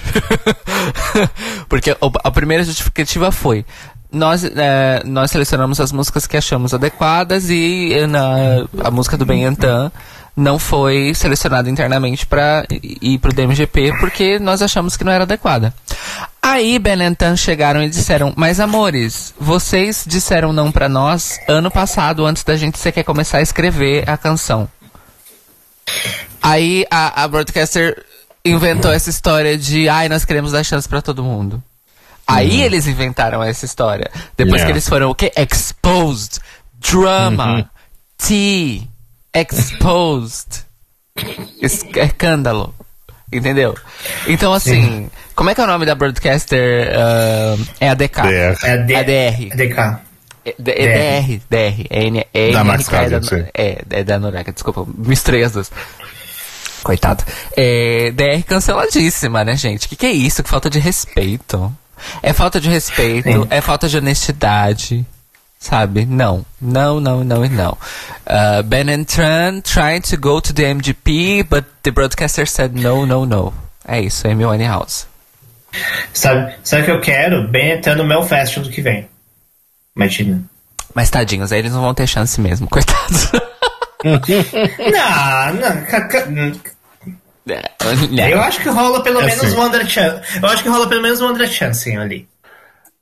Porque 1.69 1.97
a 2.01 2.31
primeira 2.31 2.65
justificativa 2.65 3.33
foi: 3.33 3.65
nós, 4.13 4.45
é, 4.45 5.03
nós 5.05 5.31
selecionamos 5.31 5.81
as 5.81 5.91
músicas 5.91 6.27
que 6.27 6.37
achamos 6.37 6.75
adequadas 6.75 7.49
e 7.51 8.07
na, 8.09 8.67
a 8.85 8.91
música 8.91 9.17
do 9.17 9.27
Benhantan 9.27 9.91
não 10.37 10.59
foi 10.59 11.14
selecionada 11.14 11.70
internamente 11.70 12.26
para 12.26 12.66
ir 12.70 13.18
pro 13.18 13.32
DMGP 13.32 13.95
porque 13.99 14.39
nós 14.39 14.61
achamos 14.61 14.97
que 14.97 15.03
não 15.03 15.11
era 15.11 15.24
adequada. 15.24 15.72
Aí 16.43 16.78
Benentan 16.78 17.34
chegaram 17.37 17.82
e 17.82 17.89
disseram: 17.89 18.32
Mas 18.37 18.61
amores, 18.61 19.34
vocês 19.41 20.05
disseram 20.07 20.53
não 20.53 20.70
para 20.70 20.89
nós 20.89 21.41
ano 21.49 21.70
passado, 21.70 22.26
antes 22.26 22.45
da 22.45 22.57
gente 22.57 22.78
sequer 22.78 23.03
começar 23.03 23.39
a 23.39 23.43
escrever 23.43 24.09
a 24.09 24.16
canção. 24.16 24.68
Aí 26.43 26.87
a, 26.91 27.24
a 27.24 27.28
broadcaster 27.28 28.05
inventou 28.45 28.93
essa 28.93 29.11
história 29.11 29.57
de 29.57 29.89
ai, 29.89 30.09
nós 30.09 30.24
queremos 30.24 30.53
dar 30.53 30.62
chance 30.62 30.89
para 30.89 31.03
todo 31.03 31.24
mundo. 31.24 31.62
Aí 32.26 32.59
uhum. 32.59 32.64
eles 32.64 32.87
inventaram 32.87 33.43
essa 33.43 33.64
história. 33.64 34.11
Depois 34.37 34.57
yeah. 34.57 34.66
que 34.66 34.72
eles 34.72 34.89
foram 34.89 35.11
o 35.11 35.14
quê? 35.14 35.32
Exposed, 35.37 36.41
drama, 36.78 37.55
uhum. 37.55 37.64
tea, 38.18 38.89
exposed, 39.41 40.64
escândalo. 41.61 42.74
Entendeu? 43.32 43.74
Então, 44.28 44.53
assim, 44.53 44.82
Sim. 44.82 45.11
como 45.34 45.51
é 45.51 45.55
que 45.55 45.61
é 45.61 45.64
o 45.64 45.66
nome 45.66 45.84
da 45.84 45.95
broadcaster? 45.95 46.89
Uh, 46.89 47.66
é 47.80 47.89
a 47.91 47.95
DK. 47.95 48.22
DR. 48.22 48.28
É 48.62 48.72
a, 48.72 48.76
D 48.76 48.95
a 48.95 49.03
DR. 49.03 49.53
A 49.53 49.57
DK. 49.57 50.07
É, 50.45 50.55
DR, 50.59 51.41
DR. 51.51 51.87
É, 51.91 52.05
N, 52.05 52.26
é 52.32 52.53
da 52.53 52.62
Max 52.62 52.89
é, 52.93 53.09
da, 53.11 53.20
é, 53.53 53.82
é 53.91 54.05
da 54.05 54.18
Noruega, 54.18 54.53
desculpa, 54.53 54.87
misturei 54.97 55.43
as 55.43 55.53
duas. 55.53 55.72
Coitado. 56.84 57.24
É, 57.57 58.12
DR 58.12 58.45
canceladíssima, 58.47 59.45
né, 59.45 59.57
gente? 59.57 59.89
Que 59.89 59.97
que 59.97 60.07
é 60.07 60.12
isso? 60.12 60.45
Que 60.45 60.49
falta 60.49 60.70
de 60.70 60.78
respeito. 60.78 61.74
É 62.22 62.32
falta 62.32 62.61
de 62.61 62.68
respeito, 62.68 63.28
Sim. 63.28 63.47
é 63.51 63.61
falta 63.61 63.89
de 63.89 63.97
honestidade. 63.99 65.05
Sabe? 65.69 66.07
Não. 66.07 66.47
Não, 66.61 67.01
não, 67.01 67.25
não 67.25 67.45
e 67.45 67.49
não. 67.49 67.77
Uh, 68.25 68.62
ben 68.62 68.89
and 68.89 69.05
Tran 69.05 69.61
trying 69.62 70.01
to 70.03 70.17
go 70.17 70.41
to 70.41 70.53
the 70.53 70.62
MGP, 70.62 71.43
but 71.43 71.64
the 71.83 71.91
broadcaster 71.91 72.47
said 72.47 72.73
no, 72.77 73.05
no, 73.05 73.27
no. 73.27 73.53
É 73.85 74.01
isso, 74.01 74.29
Amy 74.29 74.47
Winehouse. 74.47 75.07
Sabe, 76.14 76.55
sabe 76.62 76.83
o 76.83 76.85
que 76.85 76.91
eu 76.93 77.01
quero? 77.01 77.49
Ben 77.49 77.73
and 77.73 77.81
Tran 77.81 77.97
no 77.97 78.05
Melfest 78.05 78.61
do 78.61 78.71
que 78.71 78.81
vem. 78.81 79.09
Imagina. 79.97 80.41
Mas 80.95 81.11
tadinhos, 81.11 81.51
aí 81.51 81.59
eles 81.59 81.73
não 81.73 81.81
vão 81.81 81.95
ter 81.95 82.07
chance 82.07 82.41
mesmo, 82.41 82.69
coitados. 82.71 83.33
não, 84.05 85.55
não. 86.31 86.53
É, 87.49 88.33
eu 88.33 88.43
acho 88.43 88.61
que 88.61 88.69
rola 88.69 89.05
pelo 89.05 89.21
é 89.21 89.27
menos 89.27 89.45
assim. 89.45 89.57
um 89.57 89.62
André 89.62 89.85
Chance. 89.87 90.21
Eu 90.43 90.49
acho 90.49 90.64
que 90.64 90.69
rola 90.69 90.89
pelo 90.89 91.01
menos 91.01 91.21
um 91.21 91.29
André 91.29 91.47
Chance 91.47 91.97
ali. 91.97 92.29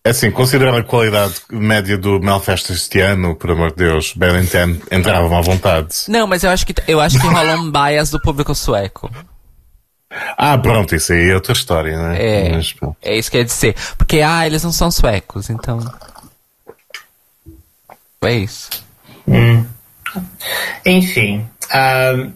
É 0.06 0.10
assim, 0.10 0.30
considerando 0.30 0.76
a 0.76 0.84
qualidade 0.84 1.36
média 1.50 1.96
do 1.96 2.20
Melfest 2.20 2.68
este 2.70 3.00
ano, 3.00 3.34
por 3.34 3.50
amor 3.50 3.70
de 3.70 3.76
Deus, 3.76 4.12
Bellington 4.12 4.76
entravam 4.92 5.34
à 5.34 5.40
vontade. 5.40 5.94
Não, 6.08 6.26
mas 6.26 6.44
eu 6.44 6.50
acho 6.50 6.66
que, 6.66 6.74
eu 6.86 7.00
acho 7.00 7.18
que 7.18 7.26
rola 7.26 7.54
um 7.54 7.72
bias 7.72 8.10
do 8.10 8.20
público 8.20 8.54
sueco. 8.54 9.10
Ah, 10.36 10.58
pronto, 10.58 10.94
isso 10.94 11.10
aí 11.14 11.30
é 11.30 11.34
outra 11.34 11.54
história, 11.54 11.96
né? 11.96 12.22
É, 12.22 12.52
mas, 12.52 12.74
é 13.00 13.16
isso 13.16 13.30
que 13.30 13.38
ia 13.38 13.44
dizer. 13.46 13.74
Porque, 13.96 14.20
ah, 14.20 14.46
eles 14.46 14.62
não 14.62 14.72
são 14.72 14.90
suecos, 14.90 15.48
então... 15.48 15.80
É 18.22 18.32
isso. 18.34 18.68
Hum. 19.26 19.64
Enfim. 20.84 21.48
Um, 21.74 22.32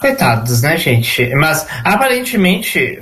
coitados, 0.00 0.62
né, 0.62 0.76
gente? 0.76 1.32
Mas, 1.36 1.68
aparentemente, 1.84 3.00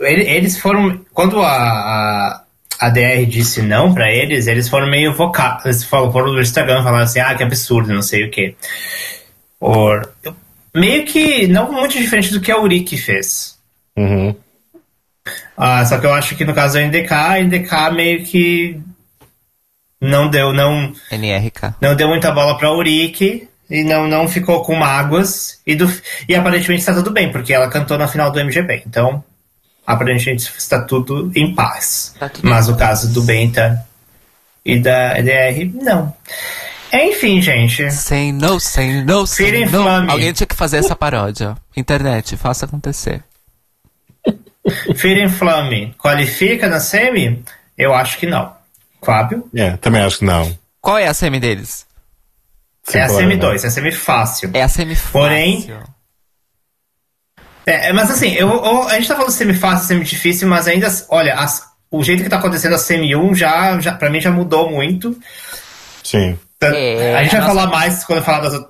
eles 0.00 0.58
foram... 0.58 1.00
Quando 1.14 1.40
a, 1.40 1.52
a 1.52 2.42
a 2.78 2.88
DR 2.88 3.26
disse 3.26 3.60
não 3.62 3.92
para 3.92 4.10
eles, 4.10 4.46
eles 4.46 4.68
foram 4.68 4.88
meio. 4.88 5.14
Eles 5.64 5.84
foram 5.84 6.32
no 6.32 6.40
Instagram 6.40 6.82
falando 6.82 7.02
assim, 7.02 7.20
ah, 7.20 7.34
que 7.34 7.42
absurdo, 7.42 7.92
não 7.92 8.02
sei 8.02 8.24
o 8.24 8.30
quê. 8.30 8.54
Or, 9.60 10.08
meio 10.74 11.04
que 11.04 11.46
não 11.48 11.72
muito 11.72 11.98
diferente 11.98 12.32
do 12.32 12.40
que 12.40 12.52
a 12.52 12.60
Urique 12.60 12.96
fez. 12.96 13.58
Uhum. 13.96 14.34
Ah, 15.56 15.84
só 15.84 15.98
que 15.98 16.06
eu 16.06 16.14
acho 16.14 16.36
que 16.36 16.44
no 16.44 16.54
caso 16.54 16.74
da 16.74 16.86
NDK, 16.86 17.12
a 17.12 17.42
NDK 17.42 17.90
meio 17.92 18.24
que 18.24 18.80
não 20.00 20.30
deu, 20.30 20.52
não. 20.52 20.92
NRK. 21.10 21.74
Não 21.80 21.96
deu 21.96 22.08
muita 22.08 22.30
bola 22.30 22.56
pra 22.56 22.72
Urique 22.72 23.48
e 23.68 23.82
não, 23.82 24.06
não 24.06 24.28
ficou 24.28 24.62
com 24.62 24.74
mágoas. 24.74 25.60
E, 25.66 25.74
do, 25.74 25.90
e 26.28 26.34
aparentemente 26.34 26.80
está 26.80 26.94
tudo 26.94 27.10
bem, 27.10 27.32
porque 27.32 27.52
ela 27.52 27.68
cantou 27.68 27.98
na 27.98 28.06
final 28.06 28.30
do 28.30 28.38
MGB. 28.38 28.84
Então, 28.86 29.22
aparentemente 29.88 30.52
está 30.58 30.82
tudo 30.82 31.32
em 31.34 31.54
paz. 31.54 32.14
Tá 32.18 32.28
tudo 32.28 32.46
Mas 32.46 32.68
o 32.68 32.76
caso 32.76 33.10
do 33.10 33.22
Benta 33.22 33.86
e 34.62 34.78
da 34.78 35.18
EDR, 35.18 35.72
não. 35.82 36.14
Enfim, 36.92 37.40
gente. 37.40 37.90
Sem 37.90 38.30
no, 38.30 38.60
sem 38.60 39.02
no, 39.02 39.26
sem 39.26 39.66
no. 39.66 39.88
Alguém 40.10 40.30
tinha 40.34 40.46
que 40.46 40.54
fazer 40.54 40.76
essa 40.76 40.94
paródia. 40.94 41.56
Internet, 41.74 42.36
faça 42.36 42.66
acontecer. 42.66 43.24
Fear 44.94 45.24
Inflame 45.24 45.94
qualifica 45.96 46.68
na 46.68 46.80
semi? 46.80 47.42
Eu 47.76 47.94
acho 47.94 48.18
que 48.18 48.26
não. 48.26 48.52
Fábio? 49.02 49.48
É, 49.54 49.78
também 49.78 50.02
acho 50.02 50.18
que 50.18 50.24
não. 50.26 50.54
Qual 50.82 50.98
é 50.98 51.06
a 51.06 51.14
semi 51.14 51.40
deles? 51.40 51.86
é 52.92 53.02
a 53.02 53.08
semi 53.08 53.36
2, 53.36 53.64
é 53.64 53.66
a 53.66 53.70
semi 53.70 53.92
fácil. 53.92 54.50
É 54.54 54.62
a 54.62 54.68
semi 54.68 54.94
fácil. 54.94 55.12
Porém, 55.12 55.70
é, 57.68 57.92
mas 57.92 58.10
assim, 58.10 58.32
eu, 58.34 58.48
eu, 58.48 58.88
a 58.88 58.94
gente 58.94 59.08
tá 59.08 59.14
falando 59.14 59.30
semi-fácil, 59.30 59.86
semi-difícil, 59.86 60.48
mas 60.48 60.66
ainda, 60.66 60.88
olha, 61.08 61.34
as, 61.34 61.62
o 61.90 62.02
jeito 62.02 62.22
que 62.22 62.28
tá 62.28 62.38
acontecendo 62.38 62.74
a 62.74 62.78
semi-1 62.78 63.34
já, 63.34 63.78
já, 63.80 63.92
pra 63.92 64.10
mim 64.10 64.20
já 64.20 64.30
mudou 64.30 64.70
muito. 64.70 65.16
Sim. 66.02 66.38
É, 66.60 67.14
a 67.14 67.22
gente 67.22 67.32
vai 67.32 67.40
nossa... 67.40 67.54
falar 67.54 67.66
mais 67.68 68.04
quando 68.04 68.18
eu 68.18 68.24
falar 68.24 68.40
das 68.40 68.66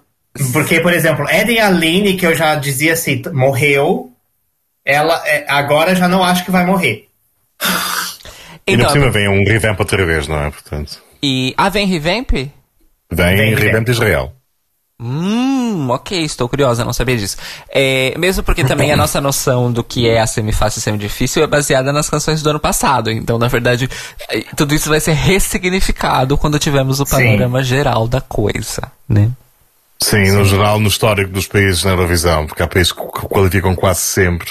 Porque, 0.52 0.80
por 0.80 0.92
exemplo, 0.92 1.28
Eden 1.30 1.60
Aline, 1.60 2.16
que 2.16 2.26
eu 2.26 2.34
já 2.34 2.54
dizia 2.54 2.92
assim, 2.92 3.22
morreu, 3.32 4.12
ela 4.84 5.22
é, 5.26 5.44
agora 5.48 5.94
já 5.94 6.08
não 6.08 6.22
acho 6.22 6.44
que 6.44 6.50
vai 6.50 6.64
morrer. 6.64 7.08
E 8.66 8.74
então, 8.74 8.86
por 8.86 8.92
cima 8.92 9.10
vem 9.10 9.28
um 9.28 9.44
revamp 9.44 9.80
outra 9.80 10.04
vez, 10.04 10.28
não 10.28 10.44
é? 10.44 10.50
Portanto. 10.50 11.02
E. 11.22 11.54
Ah, 11.56 11.70
vem 11.70 11.86
revamp? 11.86 12.32
Vem, 12.32 13.36
vem 13.36 13.54
revamp 13.54 13.86
de 13.86 13.92
Israel. 13.92 14.34
Hum, 15.00 15.88
ok, 15.90 16.24
estou 16.24 16.48
curiosa, 16.48 16.84
não 16.84 16.92
sabia 16.92 17.16
disso. 17.16 17.36
É, 17.70 18.18
mesmo 18.18 18.42
porque 18.42 18.64
também 18.64 18.90
a 18.90 18.96
nossa 18.98 19.20
noção 19.20 19.70
do 19.70 19.84
que 19.84 20.08
é 20.08 20.20
a 20.20 20.26
semifácil 20.26 20.80
e 20.80 20.82
semidifícil 20.82 21.42
é 21.42 21.46
baseada 21.46 21.92
nas 21.92 22.10
canções 22.10 22.42
do 22.42 22.50
ano 22.50 22.58
passado. 22.58 23.08
Então, 23.08 23.38
na 23.38 23.46
verdade, 23.46 23.88
é, 24.28 24.40
tudo 24.56 24.74
isso 24.74 24.88
vai 24.88 24.98
ser 24.98 25.12
ressignificado 25.12 26.36
quando 26.36 26.58
tivermos 26.58 26.98
o 26.98 27.06
panorama 27.06 27.62
Sim. 27.62 27.68
geral 27.68 28.08
da 28.08 28.20
coisa, 28.20 28.90
né? 29.08 29.30
Sim, 30.02 30.26
Sim, 30.26 30.32
no 30.32 30.44
geral, 30.44 30.80
no 30.80 30.88
histórico 30.88 31.30
dos 31.30 31.46
países 31.46 31.84
na 31.84 31.90
Eurovisão, 31.90 32.46
porque 32.46 32.62
há 32.62 32.68
países 32.68 32.92
que 32.92 33.00
qualificam 33.00 33.76
quase 33.76 34.00
sempre. 34.00 34.50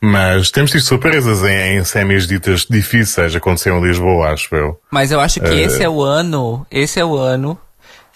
Mas 0.00 0.52
temos 0.52 0.70
tido 0.70 0.82
surpresas 0.82 1.42
em, 1.42 1.78
em 1.78 1.84
semis 1.84 2.26
ditas 2.28 2.64
difíceis, 2.68 3.34
aconteceram 3.34 3.78
em 3.78 3.88
Lisboa, 3.88 4.30
acho 4.30 4.54
eu. 4.54 4.80
Mas 4.90 5.10
eu 5.10 5.20
acho 5.20 5.40
que 5.40 5.50
uh... 5.50 5.58
esse 5.58 5.82
é 5.82 5.88
o 5.88 6.02
ano, 6.02 6.64
esse 6.70 6.98
é 6.98 7.04
o 7.04 7.16
ano 7.16 7.58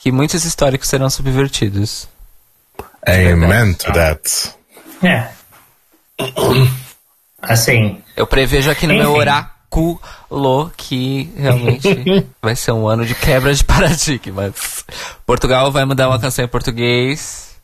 que 0.04 0.12
muitos 0.12 0.44
históricos 0.44 0.90
serão 0.90 1.08
subvertidos. 1.08 2.06
Amen 3.06 3.72
to 3.72 3.90
that. 3.94 4.54
É. 5.02 5.28
Assim. 7.40 8.02
Eu 8.14 8.26
prevejo 8.26 8.70
aqui 8.70 8.86
no 8.86 8.92
Enfim. 8.92 9.02
meu 9.02 9.14
oráculo 9.14 9.98
que 10.76 11.32
realmente 11.34 11.88
vai 12.42 12.54
ser 12.54 12.72
um 12.72 12.86
ano 12.86 13.06
de 13.06 13.14
quebra 13.14 13.54
de 13.54 13.64
paradigmas. 13.64 14.84
Portugal 15.24 15.72
vai 15.72 15.86
mudar 15.86 16.10
uma 16.10 16.20
canção 16.20 16.44
em 16.44 16.48
português. 16.48 17.56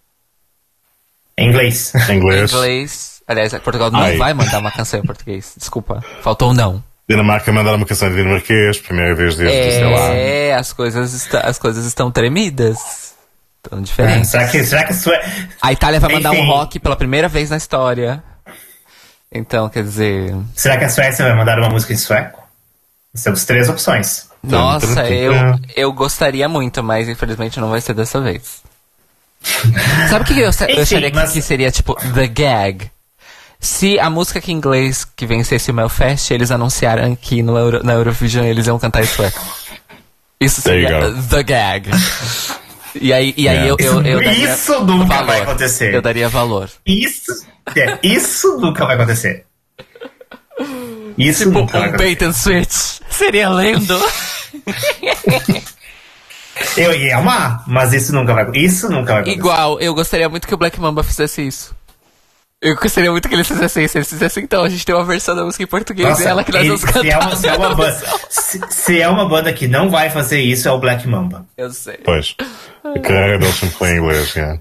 Em 1.36 1.51
inglês. 1.51 1.93
Em 2.09 2.16
inglês. 2.16 2.51
inglês. 2.51 3.22
Aliás, 3.28 3.53
Portugal 3.59 3.91
não 3.91 4.01
Ai. 4.01 4.16
vai 4.16 4.32
mandar 4.32 4.61
uma 4.61 4.72
canção 4.72 4.99
em 4.99 5.05
português. 5.05 5.53
Desculpa. 5.59 6.03
Faltou 6.22 6.53
um 6.53 6.55
não. 6.55 6.82
Dinamarca 7.11 7.50
mandaram 7.52 7.76
uma 7.76 7.86
canção 7.86 8.08
de 8.08 8.16
dinamarquês, 8.16 8.78
primeira 8.78 9.14
vez 9.16 9.34
desde, 9.36 9.56
é, 9.56 9.70
sei 9.72 9.84
lá. 9.84 10.14
É, 10.14 10.54
as 10.54 10.72
coisas, 10.72 11.28
as 11.34 11.58
coisas 11.58 11.84
estão 11.84 12.11
tremidas. 12.11 12.78
Estão 13.64 13.82
diferentes. 13.82 14.30
Será 14.30 14.46
que, 14.48 14.64
será 14.64 14.84
que 14.84 14.94
Sue... 14.94 15.12
A 15.61 15.72
Itália 15.72 15.98
vai 16.00 16.12
mandar 16.12 16.32
Enfim. 16.34 16.42
um 16.44 16.46
rock 16.46 16.78
pela 16.78 16.94
primeira 16.96 17.28
vez 17.28 17.50
na 17.50 17.56
história. 17.56 18.22
Então, 19.32 19.68
quer 19.68 19.82
dizer. 19.82 20.34
Será 20.54 20.78
que 20.78 20.84
a 20.84 20.88
Suécia 20.88 21.24
vai 21.24 21.34
mandar 21.36 21.58
uma 21.58 21.68
música 21.68 21.92
em 21.92 21.96
sueco? 21.96 22.40
Temos 23.22 23.44
três 23.44 23.68
opções. 23.68 24.28
Nossa, 24.42 25.04
eu, 25.11 25.32
eu 25.76 25.92
gostaria 25.92 26.48
muito, 26.48 26.82
mas 26.82 27.08
infelizmente 27.08 27.61
não 27.61 27.70
vai 27.70 27.80
ser 27.80 27.92
dessa 27.92 28.20
vez. 28.20 28.62
Sabe 30.08 30.22
o 30.22 30.26
que 30.26 30.38
eu, 30.40 30.44
eu 30.44 30.48
Enfim, 30.50 30.80
acharia 30.80 31.11
mas- 31.12 31.32
que 31.32 31.42
seria 31.42 31.70
tipo 31.70 31.94
The 32.14 32.26
Gag? 32.28 32.90
Se 33.61 33.98
a 34.00 34.08
música 34.08 34.40
que 34.40 34.50
em 34.50 34.56
inglês 34.56 35.04
que 35.04 35.26
vencesse 35.26 35.70
o 35.70 35.74
Melfest, 35.74 36.30
eles 36.32 36.50
anunciaram 36.50 37.14
que 37.14 37.42
no 37.42 37.58
Euro- 37.58 37.82
na 37.84 37.92
Eurovision 37.92 38.44
eles 38.46 38.66
iam 38.66 38.78
cantar. 38.78 39.02
Isso 39.02 39.20
you 40.40 40.48
seria. 40.62 41.12
The 41.28 41.42
Gag. 41.42 41.90
E 42.94 43.12
aí, 43.12 43.34
e 43.36 43.46
aí 43.48 43.56
Yeah. 43.56 43.68
eu, 43.68 43.76
eu, 43.78 44.02
eu 44.02 44.20
Isso- 44.20 44.24
daria 44.30 44.54
isso 44.54 44.80
nunca 44.84 45.04
valor. 45.14 45.26
vai 45.26 45.40
acontecer. 45.42 45.94
Eu 45.94 46.02
daria 46.02 46.28
valor. 46.28 46.70
Isso, 46.86 47.46
é, 47.76 47.98
isso 48.02 48.56
nunca 48.58 48.84
vai 48.86 48.96
acontecer. 48.96 49.44
Isso 51.18 51.44
Tipo, 51.44 51.50
nunca 51.61 51.78
vai 51.78 51.88
um 51.90 51.94
acontecer. 51.94 52.16
bait 52.16 52.22
and 52.22 52.32
switch. 52.32 53.00
Seria 53.11 53.48
lindo. 53.50 53.98
Eu 56.76 56.94
ia 56.94 57.16
amar, 57.18 57.62
mas 57.66 57.92
isso 57.92 58.12
nunca 58.12 58.34
vai 58.34 58.46
Isso 58.54 58.88
nunca 58.90 59.12
vai 59.12 59.22
acontecer. 59.22 59.38
Igual, 59.38 59.80
eu 59.80 59.94
gostaria 59.94 60.28
muito 60.28 60.46
que 60.48 60.54
o 60.54 60.58
Black 60.58 60.78
Mamba 60.80 61.02
fizesse 61.02 61.46
isso. 61.46 61.74
Eu 62.62 62.76
gostaria 62.76 63.11
muito 63.11 63.26
que 63.26 63.34
eles 63.34 63.48
fizessem 63.48 63.84
isso. 63.84 63.96
Eles 63.96 64.08
fizessem, 64.08 64.44
então, 64.44 64.62
a 64.62 64.68
gente 64.68 64.84
tem 64.84 64.94
uma 64.94 65.04
versão 65.04 65.34
da 65.34 65.44
música 65.44 65.64
em 65.64 65.66
português 65.66 66.11
Nossa, 66.11 66.22
e 66.22 66.26
ela 66.26 66.44
que 66.44 66.52
nós 66.52 66.61
ele, 66.61 66.68
vamos 66.68 66.84
cantar. 66.84 67.00
Se 67.00 67.08
é, 67.08 67.18
uma, 67.18 67.36
se, 67.36 67.48
é 67.48 67.54
uma 67.54 67.74
banda, 67.74 68.06
se, 68.28 68.61
se, 68.68 69.00
é 69.00 69.08
uma 69.08 69.28
banda 69.28 69.52
que 69.52 69.66
não 69.66 69.88
vai 69.88 70.11
fazer 70.11 70.40
isso, 70.40 70.68
é 70.68 70.72
o 70.72 70.78
Black 70.78 71.08
Mamba. 71.08 71.46
Eu 71.56 71.70
sei. 71.70 71.98
Pois. 72.04 72.36
Cara, 73.02 73.38
não 73.38 73.50
se 73.50 73.66
foi 73.70 73.92
em 73.92 73.98
inglês, 73.98 74.32
cara. 74.32 74.61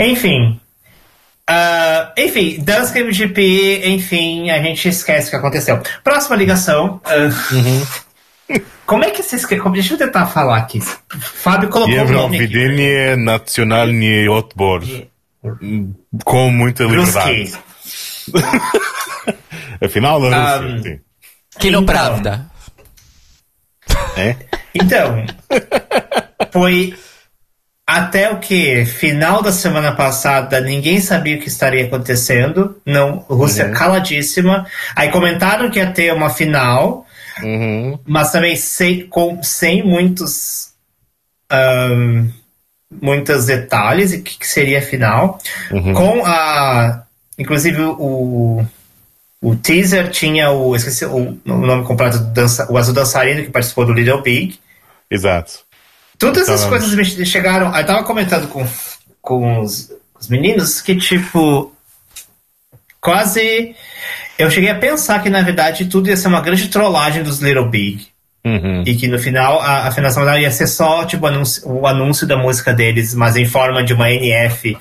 enfim. 0.00 0.60
Uh, 1.50 2.12
enfim, 2.16 2.60
Dance 2.60 2.96
MGP, 2.96 3.12
GP, 3.12 3.88
enfim, 3.88 4.50
a 4.50 4.62
gente 4.62 4.88
esquece 4.88 5.26
o 5.26 5.30
que 5.30 5.36
aconteceu. 5.36 5.82
Próxima 6.04 6.36
ligação. 6.36 7.00
Uh, 7.04 7.54
uhum. 7.54 8.62
Como 8.86 9.04
é 9.04 9.10
que 9.10 9.24
se 9.24 9.34
escreve? 9.34 9.68
Deixa 9.70 9.94
eu 9.94 9.98
tentar 9.98 10.26
falar 10.26 10.58
aqui. 10.58 10.80
Fábio 11.08 11.68
colocou 11.68 11.94
o 11.94 12.12
nome 12.12 12.38
aqui. 12.38 13.16
Nacional 13.16 13.88
Otbor. 14.30 14.82
Com 16.24 16.50
muita 16.50 16.84
liberdade. 16.84 17.52
Afinal, 19.80 20.20
da 20.20 20.36
Ah, 20.36 20.56
Rússia, 20.58 20.82
sim. 20.82 21.00
Kino 21.58 21.82
Então. 21.82 21.94
Pravda. 21.94 22.46
É? 24.16 24.36
Então, 24.74 25.24
foi 26.52 26.94
até 27.86 28.30
o 28.30 28.38
que? 28.38 28.84
Final 28.84 29.42
da 29.42 29.52
semana 29.52 29.92
passada, 29.92 30.60
ninguém 30.60 31.00
sabia 31.00 31.36
o 31.36 31.40
que 31.40 31.48
estaria 31.48 31.84
acontecendo. 31.86 32.80
Não, 32.86 33.16
Rússia 33.28 33.70
caladíssima. 33.70 34.66
Aí 34.94 35.10
comentaram 35.10 35.70
que 35.70 35.78
ia 35.78 35.90
ter 35.90 36.12
uma 36.12 36.30
final, 36.30 37.06
Uhum. 37.42 37.98
mas 38.06 38.30
também 38.30 38.54
sem, 38.56 39.06
com, 39.08 39.42
sem 39.42 39.82
muitos. 39.82 40.70
ahn, 41.50 42.28
muitos 43.00 43.46
detalhes 43.46 44.12
e 44.12 44.16
o 44.16 44.22
que, 44.22 44.38
que 44.38 44.46
seria 44.46 44.78
a 44.78 44.82
final. 44.82 45.38
Com 45.94 46.24
a. 46.24 47.02
Inclusive 47.38 47.82
o. 47.82 48.64
O 49.40 49.56
teaser 49.56 50.10
tinha 50.10 50.50
o. 50.50 50.76
Esqueci 50.76 51.04
o, 51.04 51.16
o 51.16 51.38
nome 51.44 51.84
completo 51.84 52.18
do 52.18 52.26
dança, 52.26 52.70
o 52.70 52.78
azul 52.78 52.94
dançarino 52.94 53.42
que 53.42 53.50
participou 53.50 53.84
do 53.84 53.92
Little 53.92 54.22
Big. 54.22 54.58
Exato. 55.10 55.60
Todas 56.18 56.44
essas 56.44 56.60
Então, 56.60 56.70
coisas 56.70 56.94
me 56.94 57.26
chegaram. 57.26 57.76
Eu 57.76 57.84
tava 57.84 58.04
comentando 58.04 58.46
com, 58.48 58.64
com 59.20 59.60
os, 59.60 59.90
os 60.18 60.28
meninos 60.28 60.80
que, 60.80 60.94
tipo. 60.96 61.72
Quase. 63.00 63.74
Eu 64.38 64.50
cheguei 64.50 64.70
a 64.70 64.78
pensar 64.78 65.22
que, 65.22 65.28
na 65.28 65.42
verdade, 65.42 65.86
tudo 65.86 66.08
ia 66.08 66.16
ser 66.16 66.28
uma 66.28 66.40
grande 66.40 66.68
trollagem 66.68 67.22
dos 67.24 67.40
Little 67.40 67.68
Big. 67.68 68.11
Uhum. 68.44 68.82
E 68.84 68.96
que 68.96 69.06
no 69.06 69.18
final, 69.20 69.60
a, 69.60 69.86
a 69.86 69.90
finalização 69.92 70.24
dela 70.24 70.40
ia 70.40 70.50
ser 70.50 70.66
só 70.66 71.04
tipo, 71.04 71.24
anúncio- 71.26 71.62
o 71.68 71.86
anúncio 71.86 72.26
da 72.26 72.36
música 72.36 72.72
deles, 72.74 73.14
mas 73.14 73.36
em 73.36 73.44
forma 73.46 73.84
de 73.84 73.94
uma 73.94 74.10
NF 74.10 74.76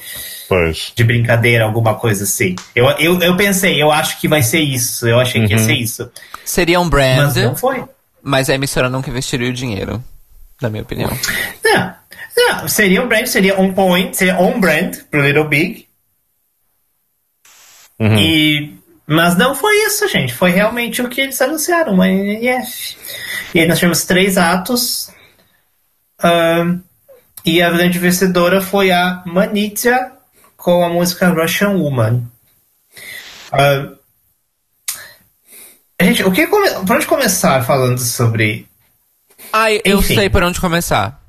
Pois. 0.50 0.92
de 0.96 1.04
brincadeira, 1.04 1.64
alguma 1.66 1.94
coisa 1.96 2.24
assim. 2.24 2.56
Eu, 2.76 2.90
eu, 2.98 3.20
eu 3.22 3.38
pensei, 3.38 3.80
eu 3.82 3.92
acho 3.92 4.20
que 4.20 4.28
vai 4.28 4.42
ser 4.42 4.60
isso. 4.62 5.08
Eu 5.08 5.20
achei 5.20 5.46
que 5.46 5.54
ia 5.54 5.60
ser 5.60 5.74
isso. 5.76 6.12
Seria 6.44 6.80
um 6.80 6.86
Mas 6.86 6.90
brand, 6.90 7.36
não 7.38 7.56
foi. 7.56 7.84
mas 8.24 8.50
a 8.50 8.56
emissora 8.56 8.90
nunca 8.90 9.10
investiria 9.12 9.50
o 9.50 9.54
dinheiro. 9.54 10.04
Na 10.60 10.70
minha 10.70 10.82
opinião. 10.84 11.10
Não, 11.64 11.94
não, 12.38 12.68
seria 12.68 13.02
um 13.04 13.08
brand, 13.08 13.26
seria 13.28 13.60
on 13.60 13.74
point, 13.74 14.18
seria 14.18 14.40
on 14.40 14.60
brand 14.60 14.96
pro 15.12 15.22
Little 15.22 15.48
Big. 15.48 15.88
Uhum. 18.00 18.18
E, 18.18 18.74
mas 19.12 19.36
não 19.36 19.54
foi 19.54 19.76
isso, 19.88 20.08
gente. 20.08 20.34
Foi 20.34 20.52
realmente 20.52 21.02
o 21.02 21.10
que 21.10 21.20
eles 21.20 21.42
anunciaram, 21.42 21.94
uma 21.94 22.08
NF. 22.08 22.96
E 23.54 23.60
aí 23.60 23.68
nós 23.68 23.78
tivemos 23.78 24.06
três 24.06 24.38
atos. 24.38 25.10
ahn, 26.24 26.80
e 27.44 27.62
a 27.62 27.70
grande 27.70 28.00
vencedora 28.00 28.62
foi 28.62 28.90
a 28.90 29.22
Manitya 29.26 30.14
com 30.56 30.82
a 30.82 30.88
música 30.88 31.28
Russian 31.28 31.72
Woman. 31.72 32.24
Ahn, 33.52 33.96
gente, 36.02 36.24
o 36.24 36.32
que 36.32 36.48
come... 36.48 36.70
por 36.88 36.96
onde 36.96 37.06
começar 37.06 37.66
falando 37.66 38.00
sobre. 38.00 38.66
Ai, 39.52 39.82
eu 39.84 40.00
Enfim. 40.00 40.16
sei 40.16 40.30
por 40.30 40.42
onde 40.42 40.62
começar. 40.62 41.20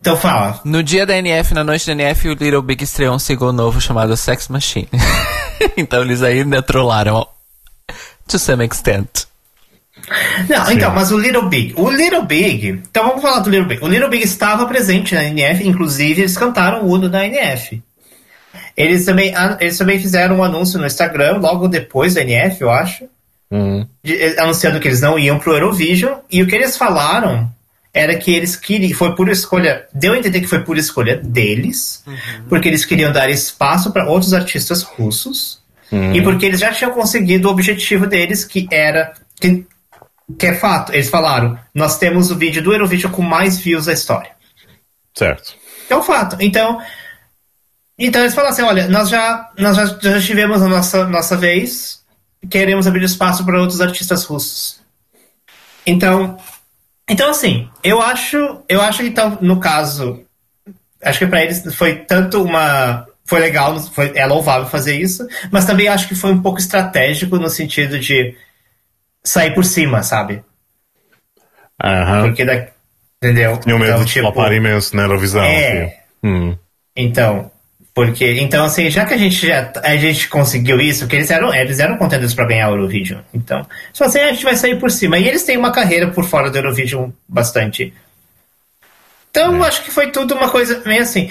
Então 0.00 0.16
fala. 0.16 0.62
No 0.64 0.82
dia 0.82 1.04
da 1.04 1.14
NF, 1.14 1.52
na 1.52 1.62
noite 1.62 1.86
da 1.86 1.92
NF, 1.92 2.28
o 2.28 2.32
Little 2.32 2.62
Big 2.62 2.82
estreou 2.82 3.14
um 3.14 3.18
single 3.18 3.52
novo 3.52 3.82
chamado 3.82 4.16
Sex 4.16 4.48
Machine. 4.48 4.88
então 5.76 6.02
eles 6.02 6.22
ainda 6.22 6.62
trollaram. 6.62 7.26
To 8.28 8.38
some 8.38 8.64
extent. 8.64 9.26
Não, 10.48 10.70
então, 10.72 10.90
mas 10.94 11.12
o 11.12 11.18
Little 11.18 11.48
Big. 11.48 11.74
O 11.76 11.90
Little 11.90 12.24
Big. 12.24 12.68
Então 12.90 13.06
vamos 13.08 13.22
falar 13.22 13.40
do 13.40 13.50
Little 13.50 13.66
Big. 13.68 13.82
O 13.84 13.88
Little 13.88 14.08
Big 14.08 14.24
estava 14.24 14.66
presente 14.66 15.14
na 15.14 15.24
NF, 15.24 15.66
inclusive 15.66 16.22
eles 16.22 16.36
cantaram 16.36 16.82
o 16.84 16.90
Uno 16.92 17.08
da 17.08 17.24
NF. 17.26 17.82
Eles 18.76 19.04
também, 19.04 19.32
eles 19.60 19.76
também 19.78 19.98
fizeram 19.98 20.38
um 20.38 20.44
anúncio 20.44 20.78
no 20.78 20.86
Instagram, 20.86 21.38
logo 21.38 21.68
depois 21.68 22.14
da 22.14 22.22
NF, 22.22 22.60
eu 22.62 22.70
acho, 22.70 23.04
Uhum. 23.50 23.86
de- 24.02 24.14
eh, 24.20 24.40
anunciando 24.40 24.80
que 24.80 24.88
eles 24.88 25.00
não 25.00 25.18
iam 25.18 25.38
pro 25.38 25.52
Eurovision. 25.52 26.18
E 26.30 26.42
o 26.42 26.46
que 26.46 26.54
eles 26.54 26.76
falaram 26.76 27.50
era 27.94 28.16
que 28.18 28.34
eles 28.34 28.56
queriam. 28.56 28.98
Foi 28.98 29.14
por 29.14 29.28
escolha. 29.28 29.86
Deu 29.94 30.12
a 30.12 30.18
entender 30.18 30.40
que 30.40 30.48
foi 30.48 30.64
por 30.64 30.76
escolha 30.76 31.16
deles, 31.16 32.04
porque 32.48 32.68
eles 32.68 32.84
queriam 32.84 33.12
dar 33.12 33.30
espaço 33.30 33.92
para 33.92 34.10
outros 34.10 34.34
artistas 34.34 34.82
russos. 34.82 35.62
E 36.12 36.20
porque 36.22 36.44
eles 36.44 36.58
já 36.58 36.72
tinham 36.72 36.90
conseguido 36.90 37.46
o 37.46 37.52
objetivo 37.52 38.06
deles, 38.06 38.44
que 38.44 38.66
era. 38.70 39.14
Que, 39.40 39.64
que 40.36 40.46
é 40.46 40.54
fato, 40.54 40.92
eles 40.92 41.08
falaram: 41.08 41.56
nós 41.72 41.98
temos 41.98 42.32
o 42.32 42.36
vídeo 42.36 42.60
do 42.60 42.72
Eurovision 42.72 43.12
com 43.12 43.22
mais 43.22 43.58
views 43.58 43.86
da 43.86 43.92
história. 43.92 44.32
Certo. 45.14 45.54
É 45.88 45.96
um 45.96 46.02
fato. 46.02 46.36
Então, 46.40 46.80
então 47.96 48.22
eles 48.22 48.34
falaram 48.34 48.52
assim: 48.52 48.62
olha, 48.62 48.88
nós 48.88 49.08
já, 49.08 49.52
nós 49.56 49.76
já, 49.76 49.86
já 49.86 50.20
tivemos 50.20 50.60
a 50.60 50.68
nossa, 50.68 51.06
nossa 51.06 51.36
vez, 51.36 52.02
queremos 52.50 52.88
abrir 52.88 53.04
espaço 53.04 53.44
para 53.44 53.60
outros 53.60 53.80
artistas 53.80 54.24
russos. 54.24 54.80
Então, 55.86 56.38
então 57.08 57.30
assim, 57.30 57.68
eu 57.82 58.00
acho, 58.00 58.62
eu 58.68 58.80
acho 58.80 59.02
que 59.02 59.08
então, 59.08 59.38
no 59.40 59.60
caso, 59.60 60.24
acho 61.02 61.18
que 61.18 61.26
para 61.26 61.42
eles 61.42 61.74
foi 61.74 61.96
tanto 61.96 62.42
uma. 62.42 63.06
Foi 63.26 63.40
legal, 63.40 63.80
foi, 63.80 64.12
é 64.14 64.26
louvável 64.26 64.68
fazer 64.68 64.98
isso, 65.00 65.26
mas 65.50 65.64
também 65.64 65.88
acho 65.88 66.06
que 66.08 66.14
foi 66.14 66.30
um 66.30 66.42
pouco 66.42 66.58
estratégico 66.58 67.38
no 67.38 67.48
sentido 67.48 67.98
de 67.98 68.36
sair 69.22 69.54
por 69.54 69.64
cima, 69.64 70.02
sabe? 70.02 70.44
Aham. 71.82 72.26
Porque 72.26 72.44
da, 72.44 72.68
entendeu? 73.22 73.58
Tinham 73.58 73.78
medo 73.78 73.92
Então, 73.92 74.04
de 74.04 74.12
tipo, 74.12 74.26
flopar 74.26 74.52
imenso 74.52 74.94
na 74.94 75.02
Eurovisão. 75.04 75.42
É. 75.42 75.84
ok. 75.84 75.92
Hum. 76.22 76.58
Então, 76.94 77.50
porque 77.94 78.40
então 78.40 78.64
assim, 78.64 78.90
já 78.90 79.04
que 79.04 79.14
a 79.14 79.16
gente 79.16 79.46
já 79.46 79.72
a 79.82 79.96
gente 79.96 80.28
conseguiu 80.28 80.80
isso, 80.80 81.06
que 81.06 81.14
eles 81.14 81.30
eram 81.30 81.54
eles 81.54 81.78
eram 81.78 81.96
contenders 81.96 82.34
para 82.34 82.46
ganhar 82.46 82.68
o 82.68 82.72
Eurovision. 82.72 83.20
Então, 83.32 83.64
só 83.92 84.04
assim 84.04 84.18
a 84.18 84.32
gente 84.32 84.44
vai 84.44 84.56
sair 84.56 84.80
por 84.80 84.90
cima. 84.90 85.16
E 85.16 85.28
eles 85.28 85.44
têm 85.44 85.56
uma 85.56 85.70
carreira 85.70 86.08
por 86.08 86.24
fora 86.24 86.50
do 86.50 86.58
Eurovision 86.58 87.10
bastante. 87.28 87.94
Então, 89.30 89.62
acho 89.62 89.84
que 89.84 89.92
foi 89.92 90.10
tudo 90.10 90.34
uma 90.34 90.50
coisa 90.50 90.82
meio 90.84 91.02
assim. 91.02 91.30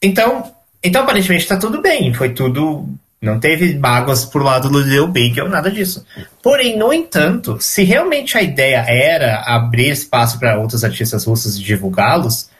Então, 0.00 0.50
então 0.82 1.02
aparentemente 1.02 1.46
tá 1.46 1.58
tudo 1.58 1.82
bem, 1.82 2.12
foi 2.14 2.30
tudo 2.30 2.88
não 3.22 3.38
teve 3.38 3.78
mágoas 3.78 4.24
por 4.24 4.42
lado 4.42 4.68
do 4.68 4.80
Lil 4.80 5.06
Big 5.06 5.40
ou 5.40 5.48
nada 5.48 5.70
disso. 5.70 6.04
Porém, 6.42 6.76
no 6.76 6.92
entanto, 6.92 7.56
se 7.60 7.84
realmente 7.84 8.36
a 8.36 8.42
ideia 8.42 8.84
era 8.88 9.42
abrir 9.46 9.90
espaço 9.90 10.40
para 10.40 10.58
outros 10.58 10.82
artistas 10.82 11.24
russos 11.24 11.56
e 11.56 11.62
divulgá-los, 11.62 12.50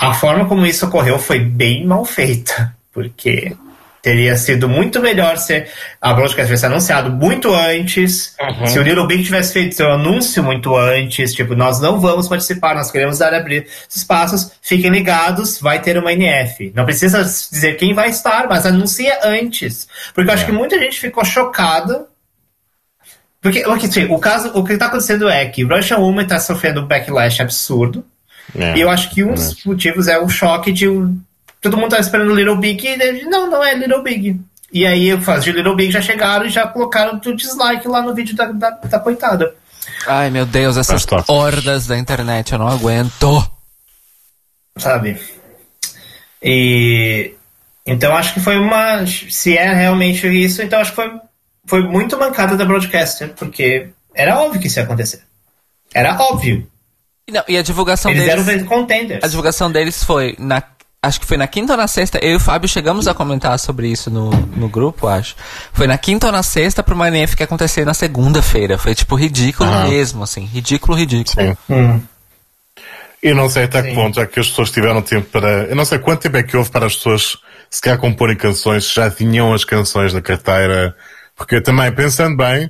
a 0.00 0.14
forma 0.14 0.46
como 0.46 0.64
isso 0.66 0.86
ocorreu 0.86 1.18
foi 1.18 1.38
bem 1.38 1.84
mal 1.86 2.04
feita, 2.04 2.74
porque 2.92 3.54
teria 4.02 4.34
sido 4.34 4.66
muito 4.66 4.98
melhor 4.98 5.36
se 5.36 5.66
a 6.00 6.14
broadcast 6.14 6.46
tivesse 6.46 6.64
anunciado 6.64 7.10
muito 7.10 7.52
antes, 7.54 8.34
se 8.66 8.78
o 8.78 8.82
Little 8.82 9.06
Big 9.06 9.22
tivesse 9.24 9.52
feito 9.52 9.74
seu 9.74 9.92
anúncio 9.92 10.42
muito 10.42 10.74
antes, 10.74 11.34
tipo, 11.34 11.54
nós 11.54 11.80
não 11.80 12.00
vamos 12.00 12.26
participar, 12.26 12.74
nós 12.74 12.90
queremos 12.90 13.18
dar 13.18 13.34
abrir 13.34 13.66
espaços, 13.90 14.52
fiquem 14.62 14.90
ligados, 14.90 15.60
vai 15.60 15.82
ter 15.82 15.98
uma 15.98 16.14
NF. 16.14 16.72
Não 16.74 16.86
precisa 16.86 17.22
dizer 17.22 17.76
quem 17.76 17.92
vai 17.92 18.08
estar, 18.08 18.48
mas 18.48 18.64
anuncia 18.64 19.18
antes. 19.22 19.86
Porque 20.14 20.30
eu 20.30 20.34
acho 20.34 20.44
É. 20.44 20.46
que 20.46 20.52
muita 20.52 20.78
gente 20.78 20.98
ficou 20.98 21.22
chocada 21.24 22.06
Porque, 23.42 23.64
o 24.10 24.18
caso, 24.18 24.50
o 24.54 24.62
que 24.64 24.74
está 24.74 24.86
acontecendo 24.86 25.28
é 25.28 25.46
que 25.46 25.62
Russian 25.62 25.98
Woman 25.98 26.22
está 26.24 26.38
sofrendo 26.38 26.82
um 26.82 26.86
backlash 26.86 27.40
absurdo. 27.40 28.04
É. 28.58 28.76
E 28.76 28.80
eu 28.80 28.90
acho 28.90 29.10
que 29.10 29.22
um 29.22 29.34
dos 29.34 29.64
motivos 29.64 30.08
é 30.08 30.18
o 30.18 30.28
choque 30.28 30.72
de 30.72 30.88
o- 30.88 31.14
todo 31.60 31.76
mundo 31.76 31.90
tá 31.90 31.98
esperando 32.00 32.34
Little 32.34 32.56
Big 32.56 32.84
e 32.84 32.88
ele, 32.88 33.24
não, 33.24 33.48
não 33.50 33.62
é 33.64 33.74
Little 33.74 34.02
Big. 34.02 34.40
E 34.72 34.86
aí 34.86 35.20
fãs 35.20 35.42
de 35.44 35.52
Little 35.52 35.74
Big 35.76 35.90
já 35.92 36.00
chegaram 36.00 36.46
e 36.46 36.50
já 36.50 36.66
colocaram 36.66 37.20
o 37.24 37.36
dislike 37.36 37.86
lá 37.88 38.02
no 38.02 38.14
vídeo 38.14 38.34
da, 38.36 38.46
da, 38.46 38.70
da 38.70 38.98
coitada. 39.00 39.54
Ai, 40.06 40.30
meu 40.30 40.46
Deus, 40.46 40.76
essas 40.76 41.04
tóxico. 41.04 41.32
hordas 41.32 41.86
da 41.86 41.98
internet, 41.98 42.52
eu 42.52 42.58
não 42.58 42.68
aguento. 42.68 43.50
sabe? 44.78 45.20
E 46.42 47.34
então 47.86 48.14
acho 48.16 48.34
que 48.34 48.40
foi 48.40 48.56
uma. 48.58 49.04
Se 49.06 49.56
é 49.56 49.72
realmente 49.72 50.26
isso, 50.28 50.62
então 50.62 50.80
acho 50.80 50.90
que 50.90 50.96
foi, 50.96 51.10
foi 51.66 51.82
muito 51.82 52.18
mancada 52.18 52.56
da 52.56 52.64
broadcaster, 52.64 53.30
porque 53.36 53.88
era 54.14 54.38
óbvio 54.40 54.60
que 54.60 54.66
isso 54.68 54.78
ia 54.78 54.84
acontecer. 54.84 55.22
Era 55.92 56.16
óbvio. 56.20 56.66
E, 57.28 57.32
não, 57.32 57.42
e 57.48 57.56
a 57.56 57.62
divulgação 57.62 58.10
Eles 58.10 58.24
deles. 58.24 58.48
eram 58.48 58.64
contenders. 58.66 59.22
A 59.22 59.28
divulgação 59.28 59.70
deles 59.70 60.02
foi 60.04 60.34
na. 60.38 60.62
Acho 61.02 61.18
que 61.18 61.26
foi 61.26 61.38
na 61.38 61.46
quinta 61.46 61.72
ou 61.72 61.78
na 61.78 61.88
sexta. 61.88 62.18
Eu 62.18 62.32
e 62.32 62.36
o 62.36 62.40
Fábio 62.40 62.68
chegamos 62.68 63.08
a 63.08 63.14
comentar 63.14 63.58
sobre 63.58 63.88
isso 63.88 64.10
no, 64.10 64.28
no 64.30 64.68
grupo, 64.68 65.06
acho. 65.06 65.34
Foi 65.72 65.86
na 65.86 65.96
quinta 65.96 66.26
ou 66.26 66.32
na 66.32 66.42
sexta 66.42 66.82
pro 66.82 66.94
Manef 66.94 67.34
que 67.34 67.42
acontecer 67.42 67.86
na 67.86 67.94
segunda-feira. 67.94 68.76
Foi 68.76 68.94
tipo 68.94 69.14
ridículo 69.14 69.70
mesmo, 69.88 70.22
assim. 70.22 70.44
Ridículo, 70.44 70.98
ridículo. 70.98 71.40
Sim. 71.40 71.56
Hum. 71.70 72.02
E 73.22 73.32
não 73.32 73.48
sei 73.48 73.64
até 73.64 73.82
que 73.82 73.90
Sim. 73.90 73.94
ponto 73.94 74.20
é 74.20 74.26
que 74.26 74.40
as 74.40 74.48
pessoas 74.48 74.70
tiveram 74.70 75.00
tempo 75.00 75.26
para. 75.30 75.64
Eu 75.64 75.76
não 75.76 75.86
sei 75.86 75.98
quanto 75.98 76.20
tempo 76.20 76.36
é 76.36 76.42
que 76.42 76.54
houve 76.56 76.70
para 76.70 76.84
as 76.86 76.96
pessoas 76.96 77.38
se 77.70 77.80
calhar 77.80 77.98
comporem 77.98 78.36
canções, 78.36 78.84
se 78.84 78.94
já 78.94 79.10
tinham 79.10 79.54
as 79.54 79.64
canções 79.64 80.12
na 80.12 80.20
carteira. 80.20 80.94
Porque 81.34 81.60
também, 81.62 81.90
pensando 81.92 82.36
bem, 82.36 82.68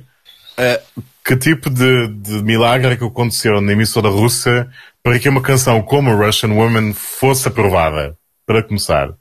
eh, 0.57 0.79
que 1.23 1.37
tipo 1.37 1.69
de, 1.69 2.07
de 2.07 2.43
milagre 2.43 2.93
é 2.93 2.97
que 2.97 3.03
aconteceu 3.03 3.61
na 3.61 3.71
emissora 3.71 4.09
russa 4.09 4.69
para 5.03 5.19
que 5.19 5.29
uma 5.29 5.41
canção 5.41 5.81
como 5.81 6.15
Russian 6.15 6.53
Woman 6.53 6.93
fosse 6.93 7.47
aprovada? 7.47 8.17
Para 8.45 8.63
começar. 8.63 9.13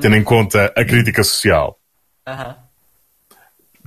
Tendo 0.00 0.16
em 0.16 0.24
conta 0.24 0.72
a 0.76 0.84
crítica 0.84 1.22
social. 1.22 1.78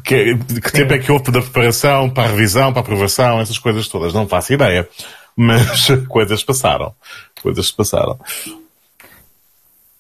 Que, 0.03 0.37
que 0.37 0.71
tempo 0.71 0.93
é 0.93 0.99
que 0.99 1.11
houve 1.11 1.31
da 1.31 1.41
preparação, 1.41 2.09
para 2.09 2.29
a 2.29 2.31
revisão, 2.31 2.71
para 2.71 2.81
a 2.81 2.83
aprovação, 2.83 3.41
essas 3.41 3.59
coisas 3.59 3.87
todas? 3.87 4.13
Não 4.13 4.27
faço 4.27 4.53
ideia. 4.53 4.87
Mas 5.35 5.87
coisas 6.07 6.43
passaram. 6.43 6.95
Coisas 7.41 7.67
se 7.67 7.75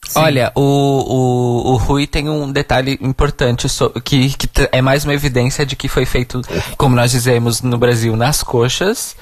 passaram. 0.07 0.25
Olha, 0.25 0.51
o, 0.55 0.61
o, 0.61 1.71
o 1.73 1.75
Rui 1.77 2.07
tem 2.07 2.29
um 2.29 2.51
detalhe 2.51 2.97
importante 3.01 3.69
so- 3.69 3.89
que, 4.01 4.35
que 4.35 4.49
é 4.71 4.81
mais 4.81 5.03
uma 5.03 5.13
evidência 5.13 5.65
de 5.65 5.75
que 5.75 5.87
foi 5.87 6.05
feito, 6.05 6.41
como 6.77 6.95
nós 6.95 7.11
dizemos 7.11 7.61
no 7.61 7.77
Brasil, 7.77 8.15
nas 8.15 8.41
coxas. 8.41 9.15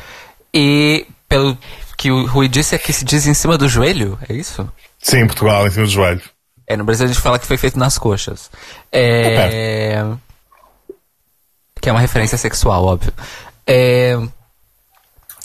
E 0.53 1.05
pelo 1.27 1.57
que 1.97 2.11
o 2.11 2.25
Rui 2.25 2.47
disse, 2.47 2.75
é 2.75 2.77
que 2.77 2.93
se 2.93 3.03
diz 3.03 3.25
em 3.25 3.33
cima 3.33 3.57
do 3.57 3.67
joelho, 3.67 4.17
é 4.29 4.33
isso? 4.33 4.69
Sim, 4.99 5.19
em 5.19 5.27
Portugal, 5.27 5.67
em 5.67 5.71
cima 5.71 5.85
do 5.85 5.91
joelho. 5.91 6.21
É, 6.67 6.75
no 6.75 6.83
Brasil 6.83 7.05
a 7.05 7.07
gente 7.07 7.21
fala 7.21 7.37
que 7.37 7.45
foi 7.45 7.57
feito 7.57 7.77
nas 7.77 7.97
coxas. 7.97 8.49
É... 8.91 10.03
Que 11.79 11.89
é 11.89 11.91
uma 11.91 12.01
referência 12.01 12.37
sexual, 12.37 12.85
óbvio. 12.85 13.13
É... 13.67 14.17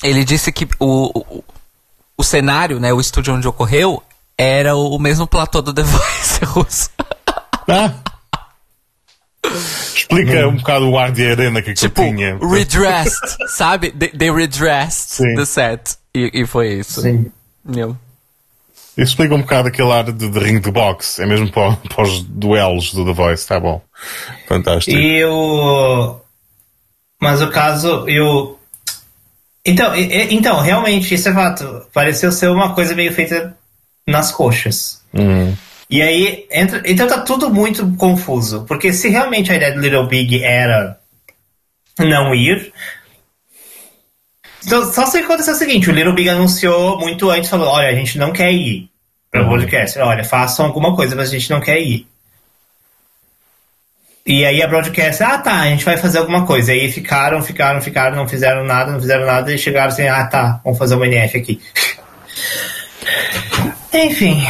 Ele 0.03 0.25
disse 0.25 0.51
que 0.51 0.67
o, 0.79 1.11
o, 1.19 1.45
o 2.17 2.25
cenário, 2.25 2.81
né, 2.81 2.93
o 2.93 3.01
estúdio 3.01 3.35
onde 3.35 3.47
ocorreu, 3.47 4.03
era 4.41 4.75
o, 4.75 4.97
o 4.97 4.99
mesmo 4.99 5.27
platô 5.27 5.61
do 5.61 5.73
The 5.73 5.83
Voice 5.83 6.45
russo. 6.47 6.91
Ah. 7.69 7.93
Explica 9.95 10.49
um 10.49 10.57
bocado 10.57 10.89
o 10.89 10.99
ar 10.99 11.13
de 11.13 11.27
arena 11.27 11.61
que 11.63 11.75
tipo, 11.75 12.01
aquilo 12.03 12.17
tinha. 12.17 12.39
redressed, 12.39 13.37
sabe? 13.57 13.91
They, 13.93 14.09
they 14.11 14.31
redressed 14.31 15.11
Sim. 15.17 15.35
the 15.35 15.45
set. 15.45 15.97
E, 16.15 16.31
e 16.43 16.47
foi 16.47 16.75
isso. 16.75 17.03
Sim. 17.03 17.31
Meu. 17.65 17.97
Explica 18.97 19.35
um 19.35 19.41
bocado 19.41 19.69
aquele 19.69 19.91
ar 19.93 20.05
de, 20.05 20.29
de 20.29 20.39
ring 20.39 20.61
de 20.61 20.71
boxe. 20.71 21.23
É 21.23 21.27
mesmo 21.27 21.51
para, 21.51 21.77
para 21.77 22.03
os 22.03 22.23
duelos 22.23 22.93
do 22.93 23.05
The 23.05 23.13
Voice. 23.13 23.47
Tá 23.47 23.59
bom. 23.61 23.83
Fantástico. 24.49 24.97
E 24.97 25.25
o. 25.25 26.17
Mas 27.21 27.41
o 27.43 27.51
caso, 27.51 28.09
eu. 28.09 28.59
Então, 29.65 29.95
e- 29.95 30.35
então, 30.35 30.61
realmente, 30.61 31.15
isso 31.15 31.29
é 31.29 31.33
fato. 31.35 31.87
Pareceu 31.93 32.33
ser 32.33 32.49
uma 32.49 32.75
coisa 32.75 32.95
meio 32.95 33.13
feita 33.13 33.57
nas 34.11 34.31
coxas. 34.31 35.03
Hum. 35.15 35.55
E 35.89 36.03
aí, 36.03 36.47
entra, 36.51 36.83
então 36.85 37.09
tá 37.09 37.21
tudo 37.21 37.51
muito 37.51 37.97
confuso. 37.97 38.65
Porque 38.67 38.93
se 38.93 39.09
realmente 39.09 39.51
a 39.51 39.57
ideia 39.57 39.73
do 39.73 39.81
Little 39.81 40.07
Big 40.07 40.43
era 40.43 40.99
não 41.99 42.35
ir. 42.35 42.73
Então, 44.65 44.93
só 44.93 45.07
se 45.07 45.19
acontecer 45.19 45.53
o 45.53 45.57
seguinte: 45.57 45.91
o 45.91 45.93
Little 45.93 46.15
Big 46.15 46.29
anunciou 46.29 46.99
muito 46.99 47.29
antes, 47.31 47.51
falou: 47.51 47.69
olha, 47.69 47.89
a 47.89 47.95
gente 47.95 48.19
não 48.19 48.33
quer 48.33 48.53
ir 48.53 48.89
para 49.31 49.43
o 49.43 49.49
podcast. 49.49 49.99
Olha, 49.99 50.25
façam 50.25 50.67
alguma 50.67 50.95
coisa, 50.95 51.17
mas 51.17 51.29
a 51.29 51.33
gente 51.33 51.51
não 51.51 51.61
quer 51.61 51.81
ir. 51.81 52.07
E 54.27 54.45
aí 54.45 54.63
a 54.63 54.69
broadcast, 54.69 55.23
ah 55.25 55.39
tá, 55.39 55.61
a 55.61 55.67
gente 55.71 55.85
vai 55.85 55.97
fazer 55.97 56.19
alguma 56.19 56.47
coisa. 56.47 56.73
E 56.73 56.83
aí 56.83 56.93
ficaram, 56.93 57.43
ficaram, 57.43 57.81
ficaram, 57.81 58.17
não 58.17 58.29
fizeram 58.29 58.65
nada, 58.65 58.93
não 58.93 59.01
fizeram 59.01 59.27
nada, 59.27 59.53
e 59.53 59.59
chegaram 59.59 59.89
assim, 59.89 60.07
ah 60.07 60.25
tá, 60.27 60.61
vamos 60.63 60.79
fazer 60.79 60.95
uma 60.95 61.07
NF 61.07 61.37
aqui. 61.37 61.61
Enfim. 63.93 64.43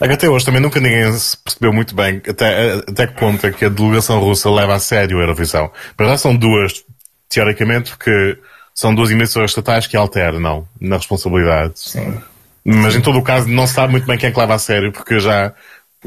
É 0.00 0.06
que 0.08 0.14
até 0.14 0.28
hoje 0.28 0.44
também 0.44 0.62
nunca 0.62 0.80
ninguém 0.80 1.12
se 1.12 1.36
percebeu 1.36 1.72
muito 1.72 1.94
bem 1.94 2.22
até, 2.26 2.72
até 2.88 3.06
que 3.06 3.14
ponto 3.14 3.46
é 3.46 3.52
que 3.52 3.66
a 3.66 3.68
delegação 3.68 4.18
russa 4.18 4.50
leva 4.50 4.74
a 4.74 4.80
sério 4.80 5.18
a 5.18 5.20
Eurovisão. 5.20 5.70
Para 5.96 6.08
já 6.08 6.18
são 6.18 6.34
duas, 6.34 6.82
teoricamente, 7.28 7.90
porque 7.90 8.38
são 8.74 8.94
duas 8.94 9.10
emissoras 9.10 9.50
estatais 9.50 9.86
que 9.86 9.96
alternam 9.96 10.66
na 10.80 10.96
responsabilidade. 10.96 11.78
Sim. 11.80 12.18
Mas 12.64 12.94
em 12.94 13.00
todo 13.00 13.18
o 13.18 13.22
caso 13.22 13.46
não 13.48 13.66
se 13.66 13.74
sabe 13.74 13.92
muito 13.92 14.06
bem 14.06 14.16
quem 14.16 14.30
é 14.30 14.32
que 14.32 14.40
leva 14.40 14.54
a 14.54 14.58
sério, 14.58 14.90
porque 14.90 15.18
já, 15.18 15.52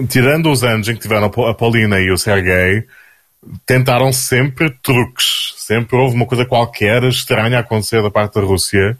tirando 0.08 0.52
os 0.52 0.64
anos 0.64 0.88
em 0.88 0.96
que 0.96 1.02
tiveram 1.02 1.26
a 1.26 1.54
Paulina 1.54 2.00
e 2.00 2.12
o 2.12 2.18
Sergei, 2.18 2.86
tentaram 3.66 4.12
sempre 4.12 4.72
truques. 4.82 5.54
Sempre 5.58 5.98
houve 5.98 6.16
uma 6.16 6.26
coisa 6.26 6.46
qualquer 6.46 7.04
estranha 7.04 7.58
a 7.58 7.62
acontecer 7.62 8.02
da 8.02 8.12
parte 8.12 8.36
da 8.36 8.42
Rússia. 8.42 8.98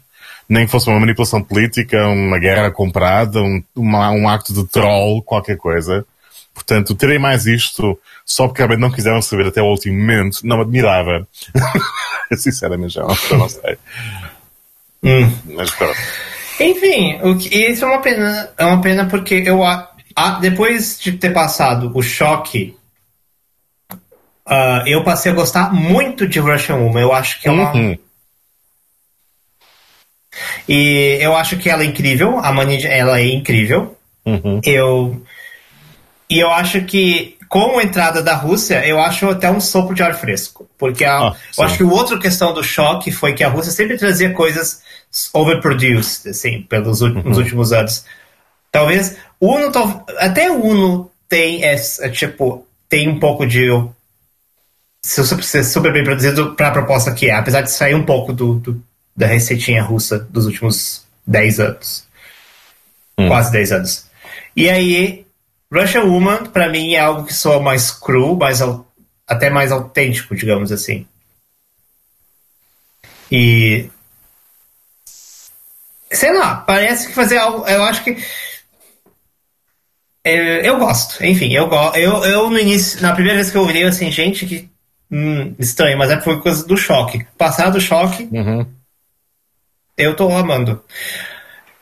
Nem 0.48 0.66
que 0.66 0.70
fosse 0.72 0.88
uma 0.90 1.00
manipulação 1.00 1.42
política, 1.42 2.06
uma 2.06 2.38
guerra 2.38 2.70
comprada, 2.70 3.40
um, 3.42 3.62
uma- 3.74 4.10
um 4.10 4.28
acto 4.28 4.52
de 4.52 4.66
troll, 4.66 5.22
qualquer 5.22 5.56
coisa. 5.56 6.04
Portanto, 6.52 6.94
terem 6.94 7.18
mais 7.18 7.46
isto 7.46 7.98
só 8.24 8.46
porque 8.46 8.60
realmente 8.62 8.80
não 8.80 8.90
quiseram 8.90 9.20
saber 9.22 9.46
até 9.46 9.60
o 9.60 9.66
último 9.66 9.98
momento, 9.98 10.40
não 10.44 10.56
me 10.58 10.62
admirava. 10.62 11.26
Sinceramente, 12.36 12.94
já 12.94 13.02
não 13.02 13.48
sei. 13.48 13.76
Hum. 15.02 15.30
Mas 15.54 15.70
pronto. 15.72 15.98
Enfim, 16.60 17.18
o 17.22 17.36
que, 17.36 17.48
isso 17.56 17.84
é 17.84 17.88
uma 17.88 18.00
pena. 18.00 18.48
É 18.56 18.64
uma 18.64 18.80
pena 18.80 19.06
porque 19.06 19.42
eu 19.44 19.64
a- 19.64 19.90
a- 20.14 20.38
depois 20.38 20.98
de 21.00 21.12
ter 21.12 21.30
passado 21.32 21.90
o 21.94 22.02
choque, 22.02 22.76
ah, 24.46 24.82
eu 24.86 25.02
passei 25.02 25.32
a 25.32 25.34
gostar 25.34 25.72
muito 25.72 26.26
de 26.28 26.38
Russian 26.38 26.76
Woman. 26.76 27.00
Eu 27.00 27.12
acho 27.12 27.40
que 27.40 27.48
é 27.48 27.50
uma. 27.50 27.72
Uhum. 27.74 27.98
E 30.68 31.18
eu 31.20 31.36
acho 31.36 31.56
que 31.56 31.68
ela 31.70 31.82
é 31.82 31.86
incrível. 31.86 32.38
A 32.38 32.52
Mani, 32.52 32.84
ela 32.84 33.18
é 33.20 33.26
incrível. 33.26 33.96
Uhum. 34.24 34.60
Eu. 34.64 35.22
E 36.28 36.38
eu 36.40 36.50
acho 36.50 36.80
que, 36.82 37.36
com 37.48 37.78
a 37.78 37.82
entrada 37.82 38.22
da 38.22 38.34
Rússia, 38.34 38.84
eu 38.86 38.98
acho 38.98 39.28
até 39.28 39.50
um 39.50 39.60
sopro 39.60 39.94
de 39.94 40.02
ar 40.02 40.14
fresco. 40.14 40.66
Porque 40.78 41.04
a, 41.04 41.18
Ah, 41.28 41.34
eu 41.58 41.64
acho 41.64 41.76
que 41.76 41.82
a 41.82 41.86
outra 41.86 42.18
questão 42.18 42.52
do 42.54 42.64
choque 42.64 43.12
foi 43.12 43.34
que 43.34 43.44
a 43.44 43.48
Rússia 43.48 43.70
sempre 43.72 43.96
trazia 43.98 44.30
coisas 44.32 44.82
overproduced, 45.32 46.28
assim, 46.30 46.62
pelos 46.62 47.02
ú- 47.02 47.08
nos 47.10 47.38
últimos 47.38 47.72
anos. 47.72 48.04
Talvez. 48.72 49.16
Uno, 49.40 49.70
até 50.18 50.50
o 50.50 50.64
Uno 50.64 51.10
tem, 51.28 51.62
é, 51.62 51.76
tipo, 52.10 52.66
tem 52.88 53.08
um 53.08 53.18
pouco 53.20 53.46
de. 53.46 53.68
Ser 55.02 55.62
super 55.64 55.92
bem 55.92 56.02
produzido 56.02 56.54
para 56.54 56.68
a 56.68 56.72
proposta 56.72 57.12
que 57.12 57.28
é, 57.28 57.34
apesar 57.34 57.60
de 57.60 57.70
sair 57.70 57.94
um 57.94 58.04
pouco 58.04 58.32
do, 58.32 58.54
do- 58.54 58.82
da 59.16 59.26
receitinha 59.26 59.82
russa 59.82 60.18
dos 60.18 60.46
últimos 60.46 61.04
10 61.26 61.60
anos 61.60 62.04
quase 63.16 63.52
10 63.52 63.72
anos. 63.72 64.06
E 64.56 64.68
aí, 64.68 65.26
Russian 65.72 66.04
Woman, 66.04 66.46
pra 66.46 66.68
mim, 66.68 66.94
é 66.94 67.00
algo 67.00 67.24
que 67.24 67.34
soa 67.34 67.60
mais 67.60 67.90
cru, 67.90 68.36
mais, 68.36 68.60
até 69.26 69.50
mais 69.50 69.72
autêntico, 69.72 70.34
digamos 70.34 70.72
assim. 70.72 71.06
E. 73.30 73.88
Sei 76.10 76.32
lá, 76.32 76.56
parece 76.56 77.08
que 77.08 77.14
fazer 77.14 77.38
algo. 77.38 77.66
Eu 77.66 77.82
acho 77.84 78.04
que. 78.04 78.16
é, 80.22 80.68
eu 80.68 80.78
gosto, 80.78 81.24
enfim, 81.24 81.52
eu 81.52 81.68
gosto. 81.68 81.96
Eu, 81.96 82.24
eu 82.24 82.50
no 82.50 82.58
início, 82.58 83.00
na 83.02 83.12
primeira 83.12 83.36
vez 83.38 83.50
que 83.50 83.56
eu 83.56 83.62
ouvi, 83.62 83.80
eu 83.80 83.88
assim, 83.88 84.10
gente, 84.10 84.46
que. 84.46 84.68
Hum, 85.10 85.54
estranho, 85.58 85.98
mas 85.98 86.10
é 86.10 86.16
por 86.16 86.42
coisa 86.42 86.66
do 86.66 86.76
choque. 86.76 87.26
Passar 87.36 87.70
do 87.70 87.80
choque, 87.80 88.28
Uhum. 88.32 88.66
Eu 89.96 90.14
tô 90.14 90.30
amando. 90.34 90.82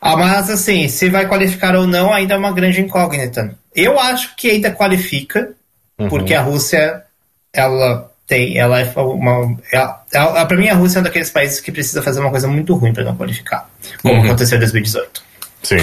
Ah, 0.01 0.17
mas 0.17 0.51
assim, 0.51 0.89
se 0.89 1.09
vai 1.09 1.27
qualificar 1.29 1.77
ou 1.77 1.87
não, 1.87 2.13
ainda 2.13 2.35
é 2.35 2.37
uma 2.37 2.53
grande 2.53 2.81
incógnita. 2.81 3.55
Eu 3.75 3.99
acho 4.01 4.35
que 4.37 4.51
ainda 4.51 4.71
qualifica, 4.73 5.53
porque 6.09 6.35
a 6.35 6.43
Rússia, 6.43 7.05
ela 7.53 8.11
tem, 8.27 8.59
ela 8.59 8.81
é 8.81 8.93
uma. 8.97 9.57
Ela, 9.73 10.05
ela, 10.13 10.47
pra 10.47 10.57
mim, 10.57 10.69
a 10.69 10.75
Rússia 10.75 10.99
é 10.99 11.01
um 11.01 11.05
daqueles 11.05 11.31
países 11.31 11.61
que 11.61 11.71
precisa 11.71 12.03
fazer 12.03 12.21
uma 12.21 12.31
coisa 12.31 12.49
muito 12.49 12.75
ruim 12.75 12.93
para 12.93 13.05
não 13.05 13.17
qualificar, 13.17 13.71
como 14.03 14.15
Uhum. 14.15 14.25
aconteceu 14.25 14.57
em 14.57 14.61
2018. 14.61 15.23
Sim. 15.63 15.77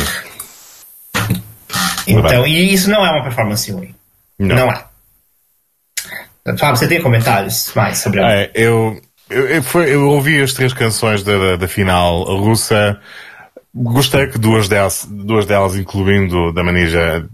Então, 2.07 2.45
e 2.45 2.73
isso 2.73 2.89
não 2.89 3.05
é 3.05 3.11
uma 3.11 3.23
performance 3.23 3.71
ruim. 3.71 3.93
Não. 4.37 4.55
Não, 4.55 4.71
é. 4.71 4.83
Fábio, 6.57 6.77
você 6.77 6.87
tem 6.87 7.01
comentários 7.01 7.71
mais 7.75 7.99
sobre 7.99 8.21
a. 8.23 8.31
É, 8.31 8.51
eu, 8.55 8.99
eu, 9.29 9.47
eu, 9.47 9.63
foi- 9.63 9.93
eu 9.93 10.07
ouvi 10.09 10.41
as 10.41 10.53
três 10.53 10.73
canções 10.73 11.23
da, 11.23 11.37
da, 11.37 11.55
da 11.57 11.67
final 11.67 12.23
russa. 12.37 12.99
Gostei 13.73 14.27
que 14.27 14.37
duas 14.39 14.67
delas, 14.69 15.07
duas 15.09 15.45
delas, 15.45 15.75
incluindo 15.75 16.51
da 16.53 16.63
Manija, 16.63 17.27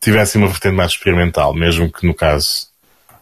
tivessem 0.00 0.40
uma 0.42 0.48
vertente 0.50 0.74
mais 0.76 0.92
experimental, 0.92 1.54
mesmo 1.54 1.90
que 1.92 2.06
no 2.06 2.14
caso, 2.14 2.68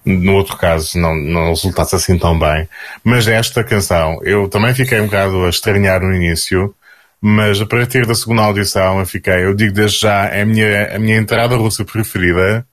no 0.05 0.35
outro 0.35 0.57
caso, 0.57 0.99
não, 0.99 1.15
não 1.17 1.49
resultasse 1.51 1.97
assim 1.97 2.19
tão 2.19 2.39
bem. 2.39 2.69
Mas 3.05 3.29
esta 3.29 3.65
canção, 3.65 4.19
eu 4.25 4.49
também 4.49 4.75
fiquei 4.75 5.01
um 5.01 5.07
bocado 5.07 5.45
a 5.45 5.51
estranhar 5.51 6.01
no 6.03 6.15
início, 6.15 6.75
mas 7.21 7.61
a 7.61 7.67
partir 7.67 8.07
da 8.07 8.15
segunda 8.15 8.43
audição 8.43 9.01
eu 9.01 9.07
fiquei, 9.07 9.45
eu 9.45 9.55
digo 9.55 9.73
desde 9.75 10.01
já, 10.01 10.27
é 10.27 10.43
a 10.43 10.47
minha, 10.47 10.97
a 10.97 10.99
minha 10.99 11.17
entrada 11.19 11.57
russa 11.57 11.85
preferida, 11.85 12.67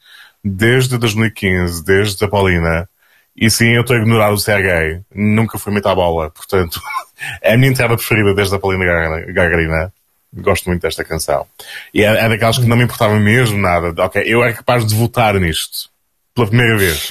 desde 0.44 0.98
2015, 0.98 1.84
desde 1.84 2.24
a 2.26 2.28
Paulina. 2.28 2.88
E 3.36 3.50
sim, 3.50 3.70
eu 3.70 3.82
estou 3.82 3.96
a 3.96 4.00
ignorar 4.00 4.32
o 4.32 4.38
Sergei. 4.38 5.02
Nunca 5.14 5.58
fui 5.58 5.72
muito 5.72 5.88
à 5.88 5.96
bola. 5.96 6.30
Portanto, 6.30 6.80
é 7.42 7.54
a 7.54 7.58
minha 7.58 7.72
entrada 7.72 7.96
preferida 7.96 8.34
desde 8.36 8.56
a 8.56 8.60
Paulina 8.60 8.86
Gaga- 8.86 9.32
Gagarina. 9.32 9.94
Gosto 10.36 10.66
muito 10.70 10.82
desta 10.82 11.04
canção. 11.04 11.46
E 11.94 12.04
é, 12.04 12.26
é 12.26 12.30
daquelas 12.30 12.58
que 12.58 12.66
não 12.66 12.76
me 12.78 12.84
importava 12.84 13.16
mesmo 13.20 13.58
nada. 13.58 13.94
Ok, 14.04 14.22
eu 14.26 14.44
era 14.44 14.54
capaz 14.54 14.86
de 14.86 14.96
votar 14.96 15.36
nisto. 15.36 15.90
Pela 16.36 16.48
primeira 16.48 16.78
vez. 16.78 17.10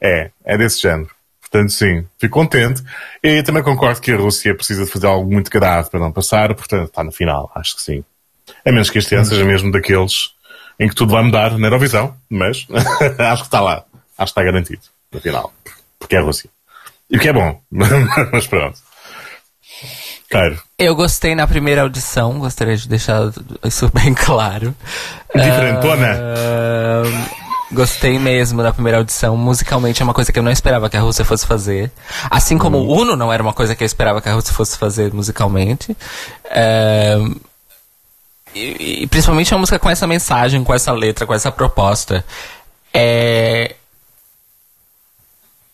É, 0.00 0.30
é 0.44 0.58
desse 0.58 0.80
género. 0.82 1.10
Portanto, 1.40 1.72
sim, 1.72 2.06
fico 2.18 2.34
contente. 2.38 2.82
E 3.22 3.42
também 3.42 3.62
concordo 3.62 4.00
que 4.00 4.12
a 4.12 4.16
Rússia 4.16 4.54
precisa 4.54 4.84
de 4.84 4.90
fazer 4.90 5.06
algo 5.06 5.30
muito 5.30 5.50
grave 5.50 5.90
para 5.90 5.98
não 6.00 6.12
passar. 6.12 6.54
Portanto, 6.54 6.88
está 6.88 7.02
no 7.02 7.10
final. 7.12 7.50
Acho 7.54 7.76
que 7.76 7.82
sim. 7.82 8.04
A 8.64 8.70
menos 8.70 8.90
que 8.90 8.98
este 8.98 9.14
ano 9.14 9.24
seja 9.24 9.44
mesmo 9.44 9.72
daqueles 9.72 10.30
em 10.78 10.88
que 10.88 10.94
tudo 10.94 11.12
vai 11.12 11.22
mudar 11.22 11.56
na 11.58 11.66
Eurovisão. 11.66 12.14
Mas 12.28 12.66
acho 13.18 13.42
que 13.42 13.48
está 13.48 13.60
lá. 13.60 13.84
Acho 14.18 14.32
que 14.34 14.40
está 14.40 14.42
garantido. 14.42 14.82
No 15.12 15.20
final. 15.20 15.52
Porque 15.98 16.16
é 16.16 16.18
a 16.18 16.22
Rússia. 16.22 16.48
E 17.10 17.16
o 17.16 17.20
que 17.20 17.28
é 17.28 17.32
bom. 17.32 17.60
mas 17.70 18.46
pronto. 18.46 18.78
Claro. 20.30 20.62
Eu 20.78 20.94
gostei 20.94 21.34
na 21.34 21.46
primeira 21.46 21.82
audição, 21.82 22.38
gostaria 22.38 22.76
de 22.76 22.88
deixar 22.88 23.32
isso 23.64 23.90
bem 23.92 24.14
claro. 24.14 24.74
Diferentona. 25.34 26.16
Ah, 26.16 27.28
gostei 27.72 28.16
mesmo 28.16 28.62
da 28.62 28.72
primeira 28.72 28.98
audição. 28.98 29.36
Musicalmente 29.36 30.00
é 30.00 30.04
uma 30.04 30.14
coisa 30.14 30.32
que 30.32 30.38
eu 30.38 30.42
não 30.42 30.52
esperava 30.52 30.88
que 30.88 30.96
a 30.96 31.00
Rússia 31.00 31.24
fosse 31.24 31.44
fazer. 31.44 31.90
Assim 32.30 32.56
como 32.56 32.78
o 32.78 33.00
Uno 33.00 33.16
não 33.16 33.32
era 33.32 33.42
uma 33.42 33.52
coisa 33.52 33.74
que 33.74 33.82
eu 33.82 33.86
esperava 33.86 34.22
que 34.22 34.28
a 34.28 34.34
Rússia 34.34 34.54
fosse 34.54 34.78
fazer 34.78 35.12
musicalmente. 35.12 35.96
Ah, 36.48 37.28
e, 38.54 39.02
e 39.02 39.06
principalmente 39.08 39.52
uma 39.52 39.60
música 39.60 39.78
com 39.78 39.90
essa 39.90 40.06
mensagem, 40.06 40.62
com 40.62 40.74
essa 40.74 40.92
letra, 40.92 41.26
com 41.26 41.34
essa 41.34 41.50
proposta. 41.50 42.24
É, 42.94 43.76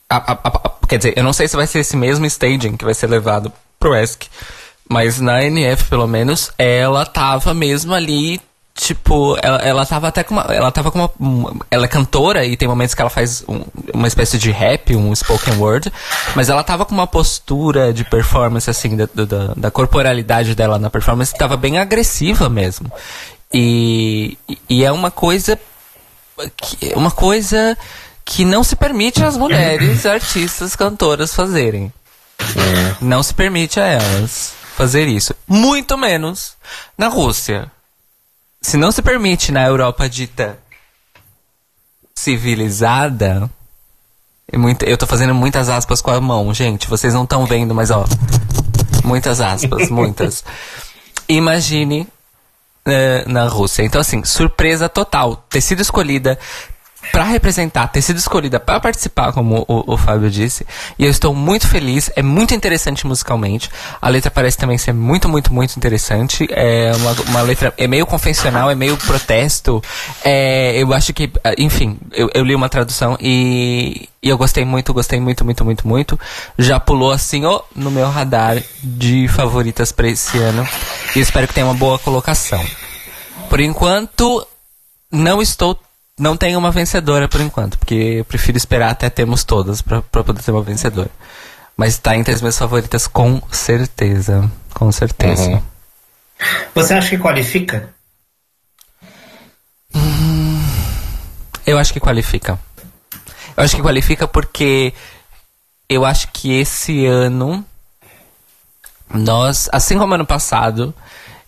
a- 0.08 0.32
a- 0.32 0.38
a- 0.48 0.70
quer 0.88 0.98
dizer, 0.98 1.14
eu 1.16 1.24
não 1.24 1.32
sei 1.32 1.48
se 1.48 1.56
vai 1.56 1.66
ser 1.66 1.80
esse 1.80 1.96
mesmo 1.96 2.26
staging 2.26 2.76
que 2.76 2.84
vai 2.84 2.94
ser 2.94 3.06
levado 3.08 3.52
pro 3.78 3.94
ESC, 3.94 4.28
mas 4.88 5.20
na 5.20 5.42
NF, 5.44 5.84
pelo 5.84 6.06
menos, 6.06 6.52
ela 6.58 7.04
tava 7.04 7.52
mesmo 7.52 7.92
ali, 7.92 8.40
tipo, 8.74 9.36
ela, 9.42 9.58
ela 9.58 9.86
tava 9.86 10.06
até 10.08 10.22
com 10.22 10.34
uma, 10.34 10.42
ela 10.50 10.70
tava 10.70 10.90
com 10.90 10.98
uma, 11.00 11.10
um- 11.18 11.58
ela 11.70 11.86
é 11.86 11.88
cantora 11.88 12.44
e 12.44 12.56
tem 12.56 12.68
momentos 12.68 12.94
que 12.94 13.00
ela 13.00 13.10
faz 13.10 13.42
um- 13.48 13.64
uma 13.94 14.06
espécie 14.06 14.38
de 14.38 14.50
rap, 14.50 14.94
um 14.94 15.14
spoken 15.14 15.54
word, 15.56 15.90
mas 16.34 16.48
ela 16.48 16.62
tava 16.62 16.84
com 16.84 16.94
uma 16.94 17.06
postura 17.06 17.92
de 17.92 18.04
performance, 18.04 18.68
assim, 18.70 18.94
da, 18.96 19.08
da, 19.12 19.54
da 19.56 19.70
corporalidade 19.70 20.54
dela 20.54 20.78
na 20.78 20.90
performance, 20.90 21.32
que 21.32 21.38
tava 21.38 21.56
bem 21.56 21.78
agressiva 21.78 22.48
mesmo. 22.48 22.90
E, 23.52 24.36
e 24.68 24.84
é 24.84 24.92
uma 24.92 25.10
coisa 25.10 25.58
uma 26.94 27.10
coisa 27.10 27.76
que 28.26 28.44
não 28.44 28.62
se 28.64 28.74
permite 28.76 29.22
às 29.24 29.36
mulheres 29.38 30.04
artistas 30.04 30.74
cantoras 30.76 31.32
fazerem. 31.32 31.90
Não 33.00 33.22
se 33.22 33.32
permite 33.32 33.80
a 33.80 33.86
elas 33.86 34.52
fazer 34.76 35.06
isso. 35.08 35.32
Muito 35.48 35.96
menos 35.96 36.54
na 36.98 37.08
Rússia. 37.08 37.70
Se 38.60 38.76
não 38.76 38.90
se 38.92 39.00
permite 39.00 39.50
na 39.52 39.64
Europa 39.64 40.08
dita 40.08 40.58
civilizada. 42.14 43.48
é 44.52 44.58
muito- 44.58 44.84
eu 44.84 44.96
tô 44.98 45.06
fazendo 45.06 45.34
muitas 45.34 45.68
aspas 45.68 46.00
com 46.00 46.10
a 46.10 46.20
mão, 46.20 46.52
gente. 46.52 46.88
Vocês 46.88 47.14
não 47.14 47.24
estão 47.24 47.46
vendo, 47.46 47.74
mas 47.74 47.90
ó. 47.90 48.04
Muitas 49.04 49.40
aspas, 49.40 49.88
muitas. 49.90 50.44
Imagine 51.28 52.06
eh, 52.84 53.24
na 53.26 53.46
Rússia. 53.48 53.82
Então, 53.82 54.00
assim, 54.00 54.24
surpresa 54.24 54.88
total. 54.88 55.36
Ter 55.48 55.60
sido 55.60 55.80
escolhida 55.82 56.38
pra 57.12 57.24
representar, 57.24 57.88
ter 57.88 58.02
sido 58.02 58.18
escolhida 58.18 58.58
pra 58.60 58.80
participar, 58.80 59.32
como 59.32 59.64
o, 59.68 59.94
o 59.94 59.96
Fábio 59.96 60.30
disse. 60.30 60.66
E 60.98 61.04
eu 61.04 61.10
estou 61.10 61.34
muito 61.34 61.66
feliz. 61.68 62.10
É 62.16 62.22
muito 62.22 62.54
interessante 62.54 63.06
musicalmente. 63.06 63.70
A 64.00 64.08
letra 64.08 64.30
parece 64.30 64.56
também 64.58 64.78
ser 64.78 64.92
muito, 64.92 65.28
muito, 65.28 65.52
muito 65.52 65.76
interessante. 65.76 66.46
É 66.50 66.92
uma, 66.96 67.12
uma 67.30 67.40
letra. 67.42 67.72
É 67.76 67.86
meio 67.86 68.06
convencional, 68.06 68.70
é 68.70 68.74
meio 68.74 68.96
protesto. 68.96 69.82
É, 70.24 70.80
eu 70.80 70.92
acho 70.92 71.12
que. 71.12 71.30
ah, 71.44 71.54
Enfim, 71.58 71.98
eu, 72.12 72.30
eu 72.34 72.44
li 72.44 72.54
uma 72.54 72.68
tradução 72.68 73.16
e. 73.20 74.08
E 74.22 74.28
eu 74.28 74.36
gostei 74.36 74.64
muito, 74.64 74.92
gostei 74.92 75.20
muito, 75.20 75.44
muito, 75.44 75.64
muito, 75.64 75.86
muito. 75.86 76.18
Já 76.58 76.80
pulou 76.80 77.12
assim, 77.12 77.44
ó, 77.44 77.60
no 77.76 77.92
meu 77.92 78.10
radar 78.10 78.60
de 78.82 79.28
favoritas 79.28 79.92
pra 79.92 80.08
esse 80.08 80.36
ano. 80.38 80.66
E 81.14 81.20
espero 81.20 81.46
que 81.46 81.54
tenha 81.54 81.66
uma 81.66 81.74
boa 81.74 81.96
colocação. 81.98 82.64
Por 83.48 83.60
enquanto, 83.60 84.44
não 85.12 85.40
estou. 85.40 85.78
Não 86.18 86.36
tenho 86.36 86.58
uma 86.58 86.70
vencedora 86.70 87.28
por 87.28 87.40
enquanto, 87.40 87.78
porque 87.78 87.94
eu 87.94 88.24
prefiro 88.24 88.56
esperar 88.56 88.90
até 88.90 89.10
termos 89.10 89.44
todas 89.44 89.82
pra 89.82 90.00
poder 90.00 90.42
ter 90.42 90.50
uma 90.50 90.62
vencedora. 90.62 91.10
Mas 91.76 91.98
tá 91.98 92.16
entre 92.16 92.32
as 92.32 92.40
minhas 92.40 92.58
favoritas 92.58 93.06
com 93.06 93.40
certeza. 93.52 94.50
Com 94.72 94.90
certeza. 94.90 95.50
Uhum. 95.50 95.62
Você 96.74 96.94
acha 96.94 97.10
que 97.10 97.18
qualifica? 97.18 97.90
Eu 101.66 101.78
acho 101.78 101.92
que 101.92 102.00
qualifica. 102.00 102.58
Eu 103.56 103.64
acho 103.64 103.76
que 103.76 103.82
qualifica 103.82 104.26
porque 104.26 104.94
eu 105.88 106.04
acho 106.04 106.28
que 106.32 106.52
esse 106.58 107.04
ano 107.06 107.64
nós, 109.12 109.68
assim 109.72 109.98
como 109.98 110.14
ano 110.14 110.26
passado, 110.26 110.94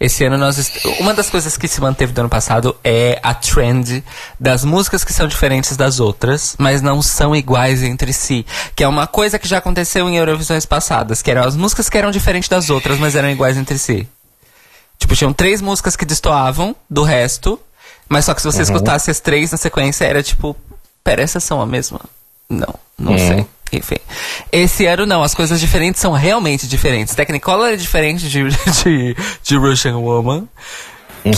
esse 0.01 0.25
ano 0.25 0.39
nós 0.39 0.71
uma 1.01 1.13
das 1.13 1.29
coisas 1.29 1.57
que 1.57 1.67
se 1.67 1.81
manteve 1.81 2.13
do 2.13 2.21
ano 2.21 2.29
passado 2.29 2.77
é 2.85 3.19
a 3.23 3.35
trend 3.35 4.05
das 4.39 4.65
músicas 4.65 5.03
que 5.03 5.13
são 5.13 5.27
diferentes 5.27 5.77
das 5.77 5.99
outras, 6.01 6.55
mas 6.59 6.81
não 6.81 7.03
são 7.03 7.35
iguais 7.35 7.83
entre 7.83 8.13
si, 8.13 8.47
que 8.77 8.85
é 8.85 8.89
uma 8.89 9.07
coisa 9.07 9.39
que 9.39 9.49
já 9.49 9.59
aconteceu 9.59 10.09
em 10.09 10.17
Eurovisões 10.17 10.65
passadas, 10.65 11.21
que 11.21 11.31
eram 11.31 11.43
as 11.43 11.57
músicas 11.57 11.89
que 11.89 11.99
eram 11.99 12.11
diferentes 12.11 12.49
das 12.49 12.71
outras, 12.71 12.99
mas 12.99 13.15
eram 13.17 13.31
iguais 13.31 13.57
entre 13.57 13.77
si. 13.79 14.07
Tipo, 14.99 15.15
tinham 15.17 15.33
três 15.33 15.61
músicas 15.61 15.97
que 15.97 16.05
destoavam 16.05 16.75
do 16.89 17.03
resto, 17.03 17.59
mas 18.09 18.25
só 18.25 18.35
que 18.35 18.41
se 18.43 18.47
você 18.47 18.63
escutasse 18.63 19.11
as 19.11 19.21
três 19.21 19.51
na 19.53 19.59
sequência, 19.59 20.05
era 20.05 20.23
tipo, 20.23 20.57
pera, 21.05 21.23
essas 21.23 21.43
são 21.45 21.61
a 21.61 21.67
mesma? 21.67 22.01
Não, 22.49 22.75
não 22.99 23.13
Uhum. 23.13 23.19
sei. 23.19 23.47
Enfim. 23.73 23.97
Esse 24.51 24.87
ano 24.87 25.05
não, 25.07 25.23
as 25.23 25.35
coisas 25.35 25.61
diferentes 25.61 26.01
são 26.01 26.13
realmente 26.13 26.67
diferentes. 26.67 27.15
Technicolor 27.15 27.69
é 27.69 27.77
diferente 27.77 28.29
de, 28.29 28.45
de, 28.85 29.17
de 29.43 29.57
Russian 29.57 29.97
Woman, 29.99 30.49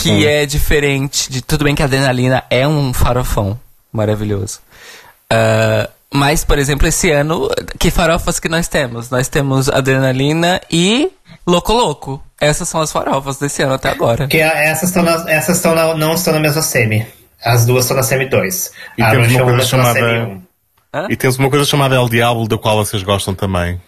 que 0.01 0.25
é 0.25 0.45
diferente 0.45 1.31
de. 1.31 1.41
Tudo 1.41 1.63
bem 1.65 1.75
que 1.75 1.81
a 1.81 1.85
Adrenalina 1.85 2.43
é 2.49 2.67
um 2.67 2.93
farofão 2.93 3.59
maravilhoso. 3.91 4.59
Ah, 5.29 5.89
mas, 6.13 6.43
por 6.43 6.59
exemplo, 6.59 6.87
esse 6.87 7.09
ano, 7.09 7.49
que 7.79 7.89
farofas 7.89 8.39
que 8.39 8.49
nós 8.49 8.67
temos? 8.67 9.09
Nós 9.09 9.27
temos 9.29 9.69
Adrenalina 9.69 10.59
e 10.69 11.09
Loco 11.47 11.71
Loco. 11.73 12.21
Essas 12.39 12.67
são 12.67 12.81
as 12.81 12.91
farofas 12.91 13.37
desse 13.37 13.61
ano 13.61 13.73
até 13.75 13.89
agora. 13.89 14.23
Porque 14.25 14.37
essas, 14.37 14.89
estão 14.89 15.03
na- 15.03 15.25
essas 15.31 15.57
estão 15.57 15.73
na- 15.75 15.93
não 15.95 16.13
estão 16.15 16.33
na 16.33 16.39
mesma 16.39 16.61
semi. 16.61 17.05
As 17.43 17.65
duas 17.65 17.85
estão 17.85 17.95
na 17.97 18.03
semi 18.03 18.27
2. 18.29 18.71
E 18.97 19.01
a 19.03 19.11
temos 19.11 19.31
uma 19.31 19.43
coisa 19.45 19.65
chamada- 19.65 20.41
semi 20.93 21.05
1. 21.07 21.11
E 21.11 21.15
temos 21.15 21.37
uma 21.37 21.49
coisa 21.49 21.65
chamada 21.65 21.95
El 21.95 22.09
Diablo, 22.09 22.47
da 22.47 22.57
qual 22.57 22.77
vocês 22.77 23.03
gostam 23.03 23.33
também. 23.33 23.79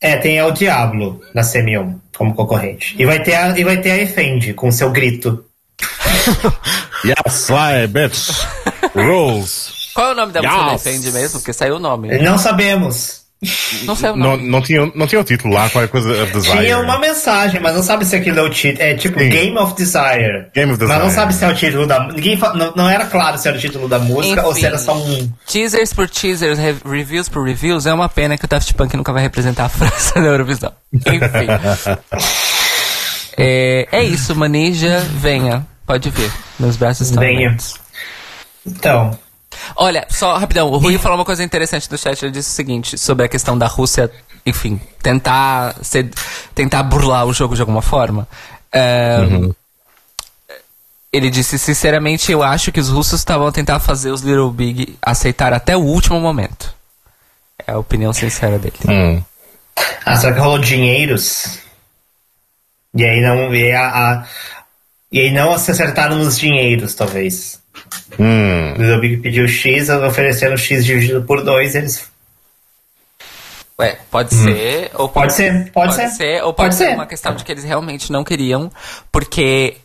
É, 0.00 0.16
tem 0.16 0.40
o 0.42 0.50
Diablo 0.52 1.20
na 1.34 1.42
semi 1.42 1.76
1 1.76 2.00
como 2.16 2.34
concorrente. 2.34 2.94
E 2.98 3.04
vai 3.04 3.22
ter 3.22 3.34
a, 3.34 3.58
e 3.58 3.64
vai 3.64 3.80
ter 3.80 3.90
a 3.90 3.98
Efendi 3.98 4.54
com 4.54 4.70
seu 4.70 4.90
grito. 4.90 5.44
Yes, 7.04 7.46
fly, 7.46 7.86
bitch. 7.86 8.30
Rolls. 8.92 9.92
Qual 9.94 10.08
é 10.08 10.12
o 10.12 10.14
nome 10.16 10.32
da 10.32 10.42
música 10.42 10.64
da 10.64 10.72
Yes. 10.72 10.82
Defende 10.82 11.12
mesmo? 11.12 11.38
Porque 11.38 11.52
saiu 11.52 11.76
o 11.76 11.78
nome. 11.78 12.18
Não 12.18 12.36
sabemos. 12.36 13.22
Não 13.84 13.94
sei 13.94 14.10
o 14.10 14.16
Não, 14.16 14.30
nome. 14.32 14.50
não, 14.50 14.60
tinha, 14.60 14.90
não 14.96 15.06
tinha 15.06 15.20
o 15.20 15.24
título 15.24 15.54
lá, 15.54 15.70
qualquer 15.70 15.86
coisa 15.88 16.24
of 16.24 16.32
Desire. 16.32 16.58
Tinha 16.58 16.78
uma 16.80 16.98
mensagem, 16.98 17.60
mas 17.60 17.72
não 17.76 17.84
sabe 17.84 18.04
se 18.04 18.16
aquilo 18.16 18.40
é 18.40 18.42
o 18.42 18.50
título. 18.50 18.82
É 18.82 18.94
tipo 18.94 19.16
Sim. 19.16 19.28
Game 19.28 19.56
of 19.56 19.76
Desire. 19.76 20.48
Game 20.52 20.72
of 20.72 20.80
Mas 20.82 20.88
não 20.98 21.06
Desire. 21.06 21.14
sabe 21.14 21.34
se 21.34 21.44
é 21.44 21.48
o 21.48 21.54
título 21.54 21.86
da. 21.86 22.08
Ninguém 22.08 22.36
fa- 22.36 22.52
não, 22.54 22.72
não 22.74 22.90
era 22.90 23.06
claro 23.06 23.38
se 23.38 23.46
era 23.46 23.56
o 23.56 23.60
título 23.60 23.88
da 23.88 24.00
música 24.00 24.44
ou 24.44 24.52
se 24.52 24.66
era 24.66 24.76
só 24.76 24.96
um. 24.96 25.32
Teasers 25.46 25.92
por 25.92 26.10
teasers, 26.10 26.58
re- 26.58 26.74
reviews 26.84 27.28
por 27.28 27.44
reviews, 27.46 27.86
é 27.86 27.94
uma 27.94 28.08
pena 28.08 28.36
que 28.36 28.44
o 28.44 28.48
Daft 28.48 28.74
Punk 28.74 28.96
nunca 28.96 29.12
vai 29.12 29.22
representar 29.22 29.66
a 29.66 29.68
França 29.70 30.20
na 30.20 30.26
Eurovisão. 30.26 30.72
Enfim. 30.92 31.14
é, 33.38 33.86
é 33.92 34.02
isso, 34.02 34.34
Manija, 34.34 34.98
venha. 35.14 35.64
Pode 35.86 36.10
vir. 36.10 36.30
Meus 36.58 36.76
braços 36.76 37.06
estão 37.08 37.22
Venha. 37.22 37.46
abertos. 37.48 37.74
Então. 38.66 39.16
Olha, 39.76 40.06
só 40.10 40.36
rapidão, 40.36 40.68
o 40.70 40.78
Rui 40.78 40.98
falou 40.98 41.18
uma 41.18 41.24
coisa 41.24 41.42
interessante 41.44 41.90
no 41.90 41.98
chat, 41.98 42.22
ele 42.22 42.32
disse 42.32 42.50
o 42.50 42.54
seguinte, 42.54 42.96
sobre 42.98 43.24
a 43.24 43.28
questão 43.28 43.56
da 43.56 43.66
Rússia, 43.66 44.10
enfim, 44.46 44.80
tentar 45.02 45.74
ser, 45.82 46.10
tentar 46.54 46.82
burlar 46.82 47.26
o 47.26 47.32
jogo 47.32 47.54
de 47.54 47.60
alguma 47.60 47.82
forma. 47.82 48.26
É, 48.72 49.18
Ele 51.12 51.30
disse, 51.30 51.58
sinceramente, 51.58 52.30
eu 52.30 52.42
acho 52.42 52.70
que 52.70 52.78
os 52.80 52.90
russos 52.90 53.18
estavam 53.20 53.46
a 53.46 53.52
tentar 53.52 53.80
fazer 53.80 54.10
os 54.10 54.20
Little 54.20 54.50
Big 54.50 54.96
aceitar 55.00 55.52
até 55.54 55.74
o 55.76 55.80
último 55.80 56.20
momento. 56.20 56.74
É 57.66 57.72
a 57.72 57.78
opinião 57.78 58.12
sincera 58.12 58.58
dele. 58.58 58.76
Hum. 58.86 59.22
Ah, 60.04 60.16
será 60.16 60.34
que 60.34 60.40
rolou 60.40 60.58
dinheiros? 60.58 61.58
E 62.94 63.04
aí 63.04 63.20
não. 63.20 63.54
E 63.54 63.64
aí, 63.64 63.72
a, 63.72 63.86
a- 63.88 64.26
e 65.10 65.20
aí 65.20 65.30
não 65.30 65.56
se 65.58 65.70
acertaram 65.70 66.16
nos 66.16 66.38
dinheiros, 66.38 66.94
talvez. 66.94 67.58
Hum. 68.18 68.72
O 68.74 68.78
Little 68.82 69.00
Big 69.00 69.16
pediu 69.18 69.46
X, 69.48 69.88
ofereceram 69.88 70.56
X 70.56 70.84
dividido 70.84 71.22
por 71.22 71.42
dois, 71.44 71.74
eles. 71.74 72.06
Ué, 73.80 73.98
pode 74.10 74.34
ser, 74.34 74.90
ou 74.94 75.06
Hum. 75.06 75.08
Pode 75.10 75.32
ser, 75.34 75.70
pode 75.70 75.94
ser. 75.94 76.42
ou 76.42 76.52
pode, 76.52 76.68
Pode 76.70 76.74
ser 76.74 76.86
ser. 76.88 76.94
uma 76.94 77.06
questão 77.06 77.34
de 77.36 77.44
que 77.44 77.52
eles 77.52 77.62
realmente 77.64 78.10
não 78.10 78.24
queriam, 78.24 78.72
porque 79.12 79.76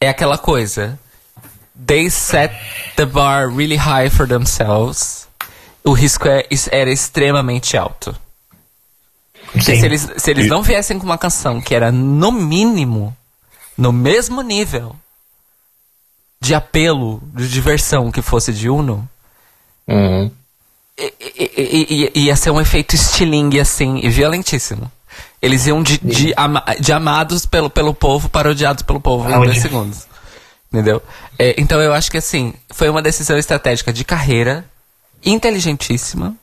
é 0.00 0.08
aquela 0.08 0.38
coisa. 0.38 0.98
They 1.86 2.08
set 2.10 2.52
the 2.96 3.04
bar 3.04 3.48
really 3.48 3.76
high 3.76 4.10
for 4.10 4.28
themselves. 4.28 5.26
O 5.84 5.92
risco 5.92 6.28
é, 6.28 6.44
is- 6.50 6.68
era 6.70 6.90
extremamente 6.90 7.76
alto. 7.76 8.16
Porque 9.52 9.74
Sim. 9.74 9.80
se 9.80 9.86
eles, 9.86 10.08
se 10.16 10.30
eles 10.30 10.46
E- 10.46 10.48
não 10.48 10.62
viessem 10.62 10.98
com 10.98 11.06
uma 11.06 11.16
canção 11.18 11.60
que 11.60 11.74
era 11.74 11.90
no 11.90 12.30
mínimo, 12.30 13.16
no 13.76 13.92
mesmo 13.92 14.42
nível 14.42 14.94
de 16.40 16.54
apelo, 16.54 17.22
de 17.34 17.48
diversão 17.48 18.10
que 18.10 18.22
fosse 18.22 18.52
de 18.52 18.68
Uno, 18.68 19.08
Hum. 19.86 20.30
I- 20.98 21.12
i- 21.20 21.50
i- 21.56 22.10
i- 22.14 22.24
ia 22.26 22.36
ser 22.36 22.50
um 22.50 22.60
efeito 22.60 22.94
estilingue, 22.94 23.58
assim, 23.60 24.00
e 24.02 24.08
violentíssimo. 24.10 24.90
Eles 25.40 25.66
iam 25.66 25.82
de, 25.82 25.96
de, 25.98 26.34
ama- 26.36 26.64
de 26.78 26.92
amados 26.92 27.46
pelo, 27.46 27.70
pelo 27.70 27.94
povo 27.94 28.28
para 28.28 28.50
odiados 28.50 28.82
pelo 28.82 29.00
povo 29.00 29.28
em 29.30 29.32
dois 29.46 29.58
segundos. 29.62 30.06
Entendeu? 30.72 31.00
É, 31.38 31.54
então 31.56 31.80
eu 31.80 31.94
acho 31.94 32.10
que, 32.10 32.18
assim, 32.18 32.52
foi 32.70 32.88
uma 32.90 33.00
decisão 33.00 33.38
estratégica 33.38 33.92
de 33.92 34.04
carreira, 34.04 34.64
inteligentíssima. 35.24 36.34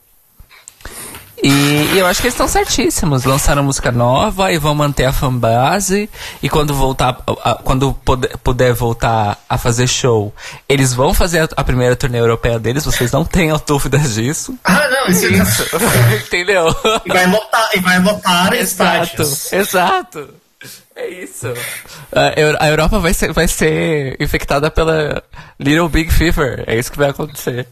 E, 1.48 1.94
e 1.94 2.00
eu 2.00 2.08
acho 2.08 2.22
que 2.22 2.26
eles 2.28 2.34
estão 2.34 2.48
certíssimos. 2.48 3.24
Lançaram 3.24 3.64
música 3.64 3.92
nova 3.92 4.52
e 4.52 4.58
vão 4.58 4.74
manter 4.74 5.06
a 5.06 5.14
fanbase. 5.14 6.10
E 6.42 6.50
quando 6.50 6.74
voltar, 6.74 7.20
a- 7.28 7.52
a- 7.52 7.56
quando 7.56 7.94
puder, 7.94 8.36
puder 8.38 8.74
voltar 8.74 9.38
a 9.48 9.56
fazer 9.56 9.86
show, 9.88 10.34
eles 10.68 10.92
vão 10.94 11.14
fazer 11.14 11.42
a, 11.42 11.50
a 11.58 11.64
primeira 11.64 11.96
turnê 11.96 12.20
europeia 12.20 12.58
deles. 12.58 12.84
Vocês 12.84 13.12
não 13.12 13.24
tenham 13.24 13.62
dúvidas 13.64 14.16
disso. 14.16 14.58
Ah, 14.64 14.88
não, 14.90 15.06
isso. 15.14 15.64
Entendeu? 16.26 16.76
e 17.06 17.10
vai 17.10 17.28
lotar, 17.28 17.70
e 17.76 17.80
vai 17.80 18.00
lotar 18.00 18.54
Exato, 18.54 19.22
exato. 19.52 20.30
É 20.96 21.08
isso. 21.10 21.48
A 22.60 22.68
Europa 22.70 22.98
vai 23.00 23.14
ser, 23.14 23.32
vai 23.34 23.48
ser 23.48 24.16
infectada 24.20 24.72
pela 24.72 25.22
Little 25.60 25.90
Big 25.90 26.12
Fever. 26.12 26.64
É 26.66 26.76
isso 26.76 26.92
que 26.92 26.98
vai 26.98 27.10
acontecer. 27.12 27.68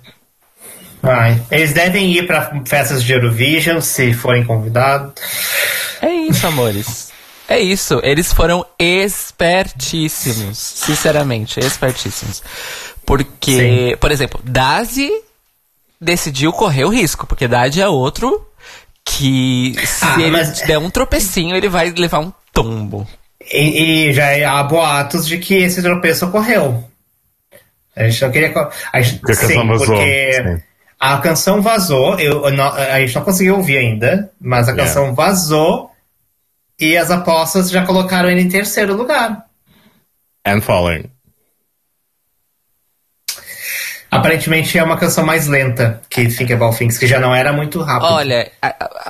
Vai. 1.03 1.39
Eles 1.51 1.73
devem 1.73 2.09
ir 2.13 2.25
pra 2.25 2.49
festas 2.65 3.03
de 3.03 3.11
Eurovision 3.11 3.81
se 3.81 4.13
forem 4.13 4.45
convidados. 4.45 5.13
É 6.01 6.09
isso, 6.09 6.47
amores. 6.47 7.11
É 7.47 7.59
isso. 7.59 7.99
Eles 8.03 8.31
foram 8.31 8.65
espertíssimos. 8.79 10.57
Sinceramente, 10.57 11.59
espertíssimos. 11.59 12.41
Porque, 13.05 13.51
Sim. 13.91 13.97
por 13.99 14.11
exemplo, 14.11 14.39
Dazi 14.45 15.11
decidiu 15.99 16.53
correr 16.53 16.85
o 16.85 16.89
risco. 16.89 17.27
Porque 17.27 17.49
Dazi 17.49 17.81
é 17.81 17.87
outro 17.87 18.47
que 19.03 19.75
se 19.85 20.05
Ah, 20.05 20.15
ele 20.21 20.31
mas- 20.31 20.61
der 20.61 20.77
um 20.79 20.89
tropecinho, 20.89 21.53
ele 21.55 21.67
vai 21.67 21.89
levar 21.91 22.19
um 22.19 22.31
tombo. 22.53 23.05
E, 23.51 24.07
e 24.09 24.13
já 24.13 24.57
há 24.57 24.63
boatos 24.63 25.27
de 25.27 25.37
que 25.37 25.55
esse 25.55 25.81
tropeço 25.81 26.27
ocorreu. 26.27 26.81
A 27.93 28.07
gente 28.07 28.21
não 28.23 28.31
queria. 28.31 28.53
A 28.93 29.01
gente, 29.01 29.19
Que 29.21 29.35
sim, 29.35 29.67
porque 29.67 30.33
sim. 30.41 30.61
A 31.11 31.17
canção 31.17 31.61
vazou. 31.61 32.17
Eu, 32.19 32.45
eu 32.45 32.51
não- 32.51 32.71
a 32.73 32.99
gente 33.01 33.15
não 33.15 33.23
conseguiu 33.23 33.57
ouvir 33.57 33.77
ainda, 33.77 34.31
mas 34.39 34.67
a 34.69 34.71
Yeah. 34.71 34.83
canção 34.93 35.13
vazou 35.13 35.91
e 36.79 36.95
as 36.95 37.11
apostas 37.11 37.69
já 37.69 37.85
colocaram 37.85 38.29
ele 38.29 38.41
em 38.41 38.47
terceiro 38.49 38.95
lugar. 38.95 39.45
And 40.45 40.61
Falling. 40.61 41.09
Aparentemente 44.09 44.77
é 44.77 44.83
uma 44.83 44.95
canção 44.95 45.25
mais 45.25 45.47
lenta 45.47 45.99
que 46.07 46.27
Think 46.27 46.53
About 46.53 46.77
Things, 46.77 46.99
que 46.99 47.07
já 47.07 47.19
não 47.19 47.33
era 47.33 47.51
muito 47.51 47.81
rápido. 47.81 48.11
Olha, 48.13 48.51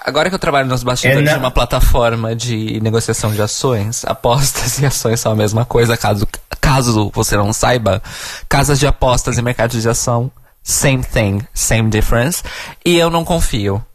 agora 0.06 0.30
que 0.30 0.36
eu 0.36 0.40
trabalho 0.40 0.68
nos 0.70 0.82
bastidores 0.82 1.30
É, 1.30 1.34
de 1.34 1.40
uma 1.40 1.52
plataforma 1.52 2.34
de 2.34 2.80
negociação 2.82 3.32
de 3.34 3.42
ações, 3.42 4.06
apostas 4.06 4.80
e 4.80 4.86
ações 4.86 5.20
são 5.20 5.34
a 5.34 5.36
mesma 5.36 5.66
coisa, 5.66 5.98
caso, 5.98 6.26
caso 6.62 7.12
você 7.14 7.36
não 7.36 7.52
saiba. 7.52 8.02
Casas 8.48 8.80
de 8.80 8.88
apostas 8.88 9.38
e 9.38 9.42
mercados 9.42 9.82
de 9.82 9.90
ação, 9.90 10.32
same 10.64 11.04
thing, 11.04 11.46
same 11.54 11.90
difference. 11.90 12.42
E 12.86 12.98
eu 12.98 13.10
não 13.10 13.24
confio. 13.26 13.86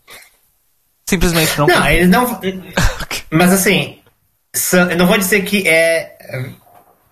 Simplesmente 1.08 1.56
não, 1.58 1.66
Não, 1.66 1.74
confio. 1.76 1.90
eles 1.90 2.08
não. 2.08 2.40
Mas 3.30 3.52
assim, 3.52 3.98
eu 4.90 4.96
não 4.96 5.06
vou 5.06 5.18
dizer 5.18 5.42
que 5.42 5.66
é 5.66 6.16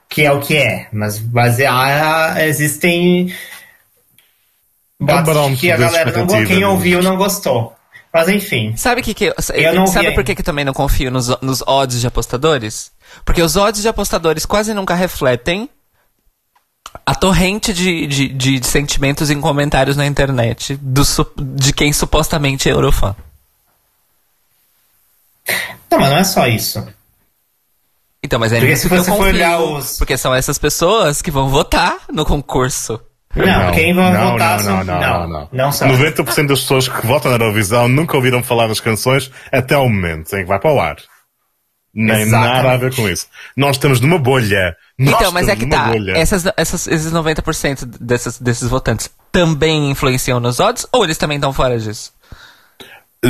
que 0.09 0.23
é 0.23 0.33
o 0.33 0.41
que 0.41 0.57
é, 0.57 0.89
mas, 0.93 1.21
mas 1.21 1.59
é- 1.59 1.67
há- 1.67 2.37
existem 2.47 3.35
barão 4.99 5.51
de 5.53 5.57
que 5.61 5.71
a 5.71 5.77
galera 5.77 6.11
não, 6.13 6.27
quem 6.47 6.61
né? 6.61 6.67
ouviu 6.67 7.03
não 7.03 7.17
gostou. 7.17 7.75
Mas 8.13 8.29
enfim. 8.31 8.75
Sabe 8.77 9.03
que 9.03 9.13
que 9.13 9.35
Eu 9.55 9.75
não 9.75 9.87
sabe 9.87 10.13
por 10.13 10.25
que, 10.25 10.35
que 10.35 10.43
também 10.43 10.65
não 10.65 10.73
confio 10.73 11.11
nos, 11.11 11.29
nos 11.43 11.61
odds 11.67 12.01
de 12.01 12.07
apostadores? 12.07 12.91
Porque 13.25 13.43
os 13.43 13.57
odds 13.57 13.83
de 13.83 13.89
apostadores 13.89 14.47
quase 14.47 14.73
nunca 14.73 14.95
refletem 14.95 15.69
a 17.05 17.15
torrente 17.15 17.73
de, 17.73 18.07
de, 18.07 18.29
de 18.29 18.67
sentimentos 18.67 19.31
em 19.31 19.41
comentários 19.41 19.97
na 19.97 20.07
internet 20.07 20.77
do, 20.81 21.03
de 21.37 21.73
quem 21.73 21.93
supostamente 21.93 22.69
é 22.69 22.73
eurofã. 22.73 23.15
Não, 25.91 25.99
mas 26.01 26.11
não 26.11 26.17
é 26.19 26.25
só 26.25 26.47
isso. 26.47 26.87
Então, 28.23 28.39
mas 28.41 28.53
é 28.53 28.59
Porque 28.59 28.77
se 28.77 28.89
você 28.89 29.11
for 29.11 29.21
olhar 29.29 29.59
os- 29.61 29.99
Porque 29.99 30.17
são 30.17 30.35
essas 30.35 30.59
pessoas 30.59 31.23
que 31.23 31.31
vão 31.31 31.49
votar 31.49 31.99
no 32.13 32.25
concurso. 32.25 33.01
Não, 33.35 33.71
quem 33.73 33.93
vai 33.95 34.13
não, 34.13 34.33
votar 34.33 34.57
não, 34.59 34.65
são- 34.65 34.85
não, 34.85 35.01
não, 35.01 35.01
não, 35.01 35.29
não, 35.29 35.49
não 35.53 35.73
são. 35.73 35.89
90% 35.89 36.47
das 36.49 36.61
pessoas 36.61 36.89
que 36.89 37.07
votam 37.07 37.31
na 37.31 37.37
Eurovisão 37.37 37.87
nunca 37.87 38.17
ouviram 38.17 38.43
falar 38.43 38.67
das 38.67 38.81
canções 38.81 39.31
até 39.53 39.77
o 39.77 39.89
momento 39.89 40.35
em 40.35 40.41
que 40.43 40.49
vai 40.49 40.59
para 40.59 40.73
o 40.73 40.81
ar. 40.81 40.97
Nem 41.99 42.23
Exatamente. 42.23 42.55
nada 42.55 42.73
a 42.73 42.77
ver 42.77 42.95
com 42.95 43.09
isso. 43.09 43.27
Nós 43.57 43.77
estamos 43.77 44.01
numa 44.01 44.19
bolha. 44.19 44.77
Nós 44.99 45.15
então, 45.15 45.33
mas 45.33 45.49
é 45.49 45.57
que 45.57 45.67
tá. 45.67 45.93
Essas, 46.15 46.45
essas, 46.55 46.87
esses 46.87 47.11
90% 47.11 47.89
desses, 47.99 48.39
desses 48.39 48.69
votantes 48.69 49.09
também 49.33 49.91
influenciam 49.91 50.39
nos 50.39 50.61
odds? 50.61 50.87
Ou 50.93 51.05
eles 51.05 51.17
também 51.17 51.37
estão 51.37 51.55
fora 51.55 51.79
disso? 51.79 52.13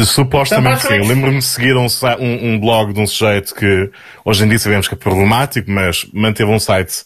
Supostamente 0.04 0.82
sim. 0.82 0.98
Lembro-me 0.98 1.38
de 1.38 1.44
seguir 1.44 1.76
um, 1.76 1.86
um, 2.18 2.54
um 2.54 2.60
blog 2.60 2.92
de 2.92 3.00
um 3.00 3.06
sujeito 3.06 3.54
que 3.54 3.88
hoje 4.24 4.44
em 4.44 4.48
dia 4.48 4.58
sabemos 4.58 4.88
que 4.88 4.94
é 4.94 4.96
problemático, 4.96 5.70
mas 5.70 6.04
manteve 6.12 6.50
um 6.50 6.58
site 6.58 7.04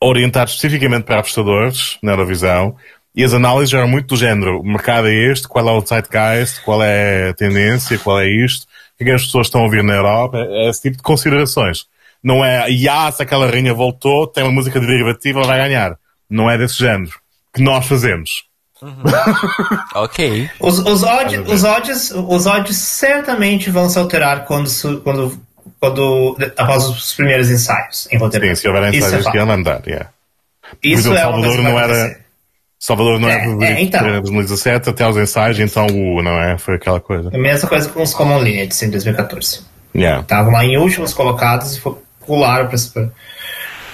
orientado 0.00 0.50
especificamente 0.50 1.04
para 1.04 1.18
apostadores 1.18 1.98
na 2.02 2.12
Eurovisão 2.12 2.76
e 3.14 3.22
as 3.22 3.32
análises 3.32 3.72
eram 3.74 3.86
muito 3.86 4.08
do 4.08 4.16
género: 4.16 4.58
o 4.60 4.66
mercado 4.66 5.06
é 5.06 5.30
este, 5.30 5.46
qual 5.46 5.68
é 5.68 5.72
o 5.72 5.86
zeitgeist, 5.86 6.62
qual 6.62 6.82
é 6.82 7.28
a 7.28 7.34
tendência, 7.34 7.98
qual 7.98 8.18
é 8.20 8.26
isto, 8.26 8.66
que 8.96 9.04
é 9.04 9.06
que 9.06 9.12
as 9.12 9.24
pessoas 9.24 9.46
estão 9.46 9.60
a 9.60 9.64
ouvir 9.64 9.82
na 9.82 9.94
Europa, 9.94 10.38
é 10.38 10.68
esse 10.68 10.82
tipo 10.82 10.96
de 10.96 11.02
considerações. 11.02 11.86
Não 12.22 12.44
é, 12.44 12.70
e 12.70 12.88
ah, 12.88 13.10
se 13.12 13.22
aquela 13.22 13.46
rainha 13.50 13.74
voltou, 13.74 14.26
tem 14.26 14.42
uma 14.44 14.52
música 14.52 14.80
derivativa, 14.80 15.40
ela 15.40 15.48
vai 15.48 15.58
ganhar. 15.58 15.96
Não 16.30 16.50
é 16.50 16.56
desse 16.56 16.78
género 16.78 17.12
que 17.54 17.62
nós 17.62 17.86
fazemos. 17.86 18.44
Ok. 19.94 20.50
Os, 20.60 20.78
os, 20.80 21.02
odds, 21.02 21.48
os, 21.50 21.64
odds, 21.64 22.10
os 22.10 22.46
odds 22.46 22.76
certamente 22.76 23.70
vão 23.70 23.88
se 23.88 23.98
alterar 23.98 24.44
quando, 24.44 24.68
quando, 25.02 25.40
quando 25.80 26.36
após 26.56 26.84
os 26.84 27.14
primeiros 27.14 27.50
ensaios 27.50 28.08
em 28.12 28.18
Rotterdam. 28.18 28.54
Sim, 28.54 28.60
se 28.62 28.68
houver 28.68 28.82
é 28.92 28.96
ensaios 28.96 29.26
que 29.30 29.38
ela 29.38 29.54
andar, 29.54 29.82
yeah. 29.86 30.10
Isso 30.82 31.08
Por 31.08 31.14
exemplo, 31.14 31.16
é 31.16 31.20
Salvador 31.20 31.58
não 31.62 31.78
era- 31.78 32.04
acontecer. 32.04 32.23
Salvador 32.86 33.18
não 33.18 33.30
é, 33.30 33.36
É, 33.36 33.44
favorito 33.44 33.64
é, 33.64 33.82
então. 33.82 34.08
em 34.08 34.20
2017, 34.20 34.90
até 34.90 35.04
aos 35.04 35.16
ensaios, 35.16 35.58
então 35.58 35.86
o 35.86 36.20
não 36.22 36.38
é? 36.38 36.58
Foi 36.58 36.74
aquela 36.74 37.00
coisa. 37.00 37.30
A 37.32 37.38
mesma 37.38 37.66
coisa 37.66 37.88
com 37.88 38.02
os 38.02 38.12
Common 38.12 38.42
Lineage 38.42 38.84
em 38.84 38.90
2014. 38.90 39.62
Yeah. 39.96 40.20
Estavam 40.20 40.52
lá 40.52 40.66
em 40.66 40.76
últimos 40.76 41.14
colocados 41.14 41.76
e 41.76 41.80
foi- 41.80 41.96
pularam 42.26 42.68
para 42.68 42.76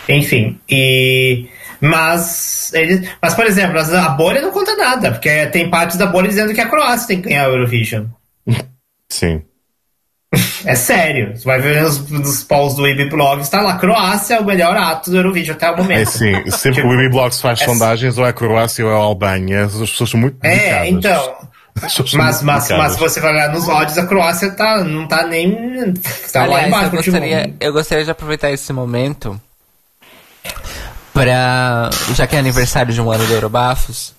Enfim, 0.09 0.59
e. 0.69 1.47
Mas, 1.81 2.73
eles, 2.75 3.09
mas, 3.23 3.33
por 3.33 3.47
exemplo, 3.47 3.79
a 3.79 4.09
bolha 4.09 4.43
não 4.43 4.51
conta 4.51 4.75
nada, 4.77 5.13
porque 5.13 5.47
tem 5.47 5.71
partes 5.71 5.97
da 5.97 6.07
bolha 6.07 6.27
dizendo 6.27 6.53
que 6.53 6.61
a 6.61 6.69
Croácia 6.69 7.07
tem 7.07 7.23
que 7.23 7.29
ganhar 7.29 7.47
a 7.47 7.49
Eurovision. 7.49 8.07
Sim. 9.09 9.43
É 10.65 10.75
sério. 10.77 11.37
Você 11.37 11.45
vai 11.45 11.61
ver 11.61 11.83
nos, 11.83 12.09
nos 12.09 12.45
polls 12.45 12.77
do 12.77 12.87
IB 12.87 13.07
Blog, 13.09 13.41
está 13.41 13.61
lá, 13.61 13.77
Croácia 13.79 14.35
é 14.37 14.41
o 14.41 14.45
melhor 14.45 14.77
ato 14.77 15.11
do 15.11 15.17
Eurovision 15.17 15.57
até 15.57 15.71
o 15.71 15.77
momento. 15.77 16.01
É 16.01 16.05
sim, 16.05 16.33
sempre 16.53 16.83
Tipo, 16.83 16.89
que 16.97 17.07
o 17.07 17.11
Blogs 17.11 17.41
faz 17.41 17.61
é- 17.61 17.65
sondagens, 17.65 18.17
ou 18.17 18.25
é 18.25 18.29
a 18.29 18.33
Croácia 18.33 18.85
ou 18.87 18.93
é 18.93 18.95
a 18.95 18.99
Albânia, 18.99 19.65
as 19.65 19.73
pessoas 19.75 20.11
são 20.11 20.21
muito 20.21 20.37
É, 20.43 20.51
dedicadas. 20.85 20.89
então. 20.89 21.35
As 21.77 21.83
pessoas 21.83 22.11
são 22.11 22.19
Mas, 22.21 22.43
mas, 22.43 22.69
mas 22.71 22.93
se 22.93 22.99
você 22.99 23.21
vai 23.21 23.33
olhar 23.33 23.49
nos 23.53 23.67
odds, 23.69 23.97
a 23.99 24.07
Croácia 24.07 24.51
tá, 24.53 24.85
não 24.85 25.09
tá 25.09 25.27
nem. 25.27 25.95
Tá 26.33 26.41
lá 26.41 26.59
Aliás, 26.59 26.67
embaixo 26.69 26.87
eu 26.87 26.91
gostaria, 27.03 27.55
eu 27.59 27.73
gostaria 27.73 28.05
de 28.05 28.11
aproveitar 28.11 28.51
esse 28.53 28.73
momento 28.73 29.41
pra. 31.13 31.91
Já 32.15 32.27
que 32.27 32.37
é 32.37 32.39
aniversário 32.39 32.93
de 32.93 33.01
um 33.01 33.11
ano 33.11 33.25
do 33.27 33.33
Eurobafos, 33.33 34.15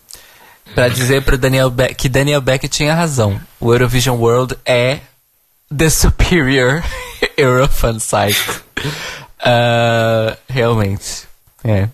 pra 0.73 0.87
dizer 0.87 1.23
pro 1.23 1.37
Daniel 1.37 1.69
Beck 1.69 1.95
que 1.95 2.09
Daniel 2.09 2.41
Beck 2.41 2.67
tinha 2.67 2.93
razão. 2.93 3.39
O 3.59 3.71
Eurovision 3.73 4.17
World 4.17 4.57
é 4.65 4.99
the 5.75 5.89
superior 5.89 6.83
Eurofan 7.37 7.99
site. 7.99 8.61
Ah, 9.43 10.37
realmente. 10.49 11.27
É. 11.63 11.87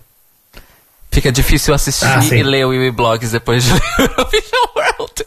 Fica 1.11 1.31
difícil 1.31 1.73
assistir 1.73 2.05
Ah, 2.05 2.21
sim. 2.21 2.35
e 2.37 2.43
ler 2.43 2.65
o 2.65 2.93
Blogs 2.93 3.31
depois 3.31 3.63
de 3.63 3.71
ler 3.73 3.79
o 3.97 4.01
Eurovision 4.01 4.67
World. 4.75 5.25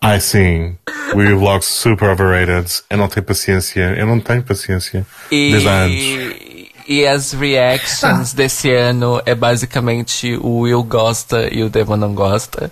Ai 0.00 0.20
sim, 0.20 0.76
o 1.12 1.16
Bibi 1.16 1.34
Blogs 1.34 1.66
super 1.66 2.10
overrated. 2.10 2.82
Eu 2.88 2.98
não 2.98 3.08
tenho 3.08 3.24
paciência, 3.24 3.80
eu 3.96 4.06
não 4.06 4.20
tenho 4.20 4.42
paciência. 4.42 5.06
Desde 5.30 5.68
há 5.68 5.72
anos. 5.72 5.94
E, 5.96 6.70
e 6.86 7.06
as 7.06 7.32
reactions 7.32 8.32
desse 8.32 8.72
ano 8.72 9.20
é 9.26 9.34
basicamente 9.34 10.36
o 10.40 10.60
Will 10.60 10.82
gosta 10.84 11.48
e 11.52 11.62
o 11.62 11.68
Devon 11.68 11.96
não 11.96 12.14
gosta. 12.14 12.70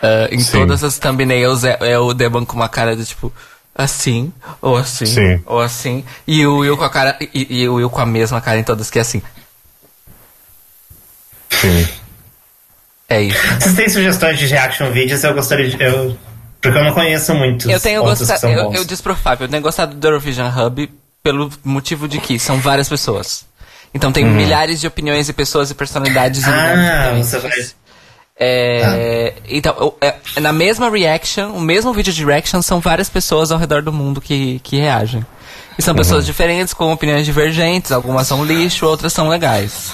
Ah, 0.00 0.28
em 0.32 0.38
Sim. 0.40 0.52
todas 0.60 0.82
as 0.82 0.98
thumbnails 0.98 1.64
é, 1.64 1.76
é 1.80 1.98
o 1.98 2.12
Devon 2.14 2.44
com 2.46 2.56
uma 2.56 2.68
cara 2.68 2.96
de 2.96 3.04
tipo 3.04 3.32
assim, 3.74 4.32
ou 4.60 4.76
assim, 4.76 5.06
Sim. 5.06 5.42
ou 5.46 5.60
assim. 5.60 6.04
E 6.26 6.46
o 6.46 6.58
Will 6.58 6.76
com 6.76 6.84
a 6.84 6.90
cara. 6.90 7.16
E, 7.20 7.62
e 7.62 7.68
o 7.68 7.74
Will 7.74 7.90
com 7.90 8.00
a 8.00 8.06
mesma 8.06 8.40
cara 8.40 8.58
em 8.58 8.64
todas 8.64 8.90
que 8.90 8.98
é 8.98 9.02
assim. 9.02 9.22
Sim. 11.50 11.88
É 13.08 13.22
isso. 13.22 13.38
Vocês 13.60 13.74
têm 13.74 13.88
sugestões 13.88 14.38
de 14.38 14.46
reaction 14.46 14.90
videos? 14.90 15.22
Eu 15.22 15.34
gostaria 15.34 15.68
de. 15.68 15.82
Eu, 15.82 16.16
porque 16.60 16.78
eu 16.78 16.84
não 16.84 16.92
conheço 16.94 17.34
muitos. 17.34 17.66
Eu 17.66 17.80
tenho 17.80 18.02
gostado. 18.02 18.46
Eu, 18.46 18.72
eu 18.72 18.84
disse 18.84 19.02
pro 19.02 19.16
Fábio, 19.16 19.44
eu 19.44 19.48
tenho 19.48 19.62
gostado 19.62 19.94
do 19.94 20.06
Eurovision 20.06 20.48
Hub 20.48 20.90
pelo 21.22 21.50
motivo 21.62 22.08
de 22.08 22.18
que 22.18 22.38
são 22.38 22.58
várias 22.58 22.88
pessoas. 22.88 23.44
Então 23.94 24.10
tem 24.10 24.24
milhares 24.24 24.80
de 24.80 24.86
opiniões 24.86 25.28
e 25.28 25.32
pessoas 25.32 25.70
e 25.70 25.74
personalidades. 25.74 26.46
em. 26.46 26.50
Ah, 26.50 27.12
você 27.16 27.38
vai. 27.38 27.50
É, 28.44 29.34
Então, 29.48 29.74
eu- 29.78 29.96
é, 30.00 30.40
na 30.40 30.52
mesma 30.52 30.90
reaction, 30.90 31.50
o 31.52 31.60
mesmo 31.60 31.92
vídeo 31.92 32.12
de 32.12 32.24
reaction, 32.24 32.60
são 32.62 32.80
várias 32.80 33.08
pessoas 33.08 33.52
ao 33.52 33.58
redor 33.58 33.82
do 33.82 33.92
mundo 33.92 34.20
que, 34.20 34.58
que 34.60 34.76
reagem. 34.76 35.24
E 35.78 35.82
são 35.82 35.94
pessoas 35.94 36.26
diferentes, 36.26 36.74
com 36.74 36.92
opiniões 36.92 37.24
divergentes, 37.24 37.92
algumas 37.92 38.26
são 38.26 38.44
lixo, 38.44 38.86
outras 38.86 39.12
são 39.12 39.28
legais. 39.28 39.92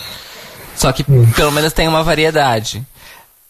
Só 0.76 0.90
que 0.92 1.04
pelo 1.34 1.52
menos 1.52 1.72
tem 1.72 1.86
uma 1.88 2.02
variedade. 2.02 2.84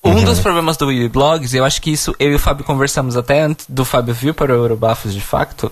Um 0.05 0.25
dos 0.25 0.39
problemas 0.41 0.77
do 0.77 0.87
Blogs, 1.11 1.53
eu 1.55 1.65
acho 1.65 1.83
que 1.83 1.91
isso 1.91 2.15
eu 2.19 2.33
e 2.33 2.35
o 2.35 2.39
Fábio 2.39 2.65
conversamos 2.65 3.17
até 3.17 3.41
antes 3.41 3.67
do 3.69 3.85
Fábio 3.85 4.15
vir 4.15 4.33
para 4.33 4.53
o 4.53 4.57
Eurobafos 4.57 5.13
de 5.13 5.21
facto, 5.21 5.71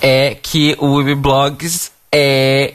é 0.00 0.34
que 0.40 0.74
o 0.80 0.94
Wii 0.96 1.14
Blogs 1.14 1.92
é, 2.10 2.74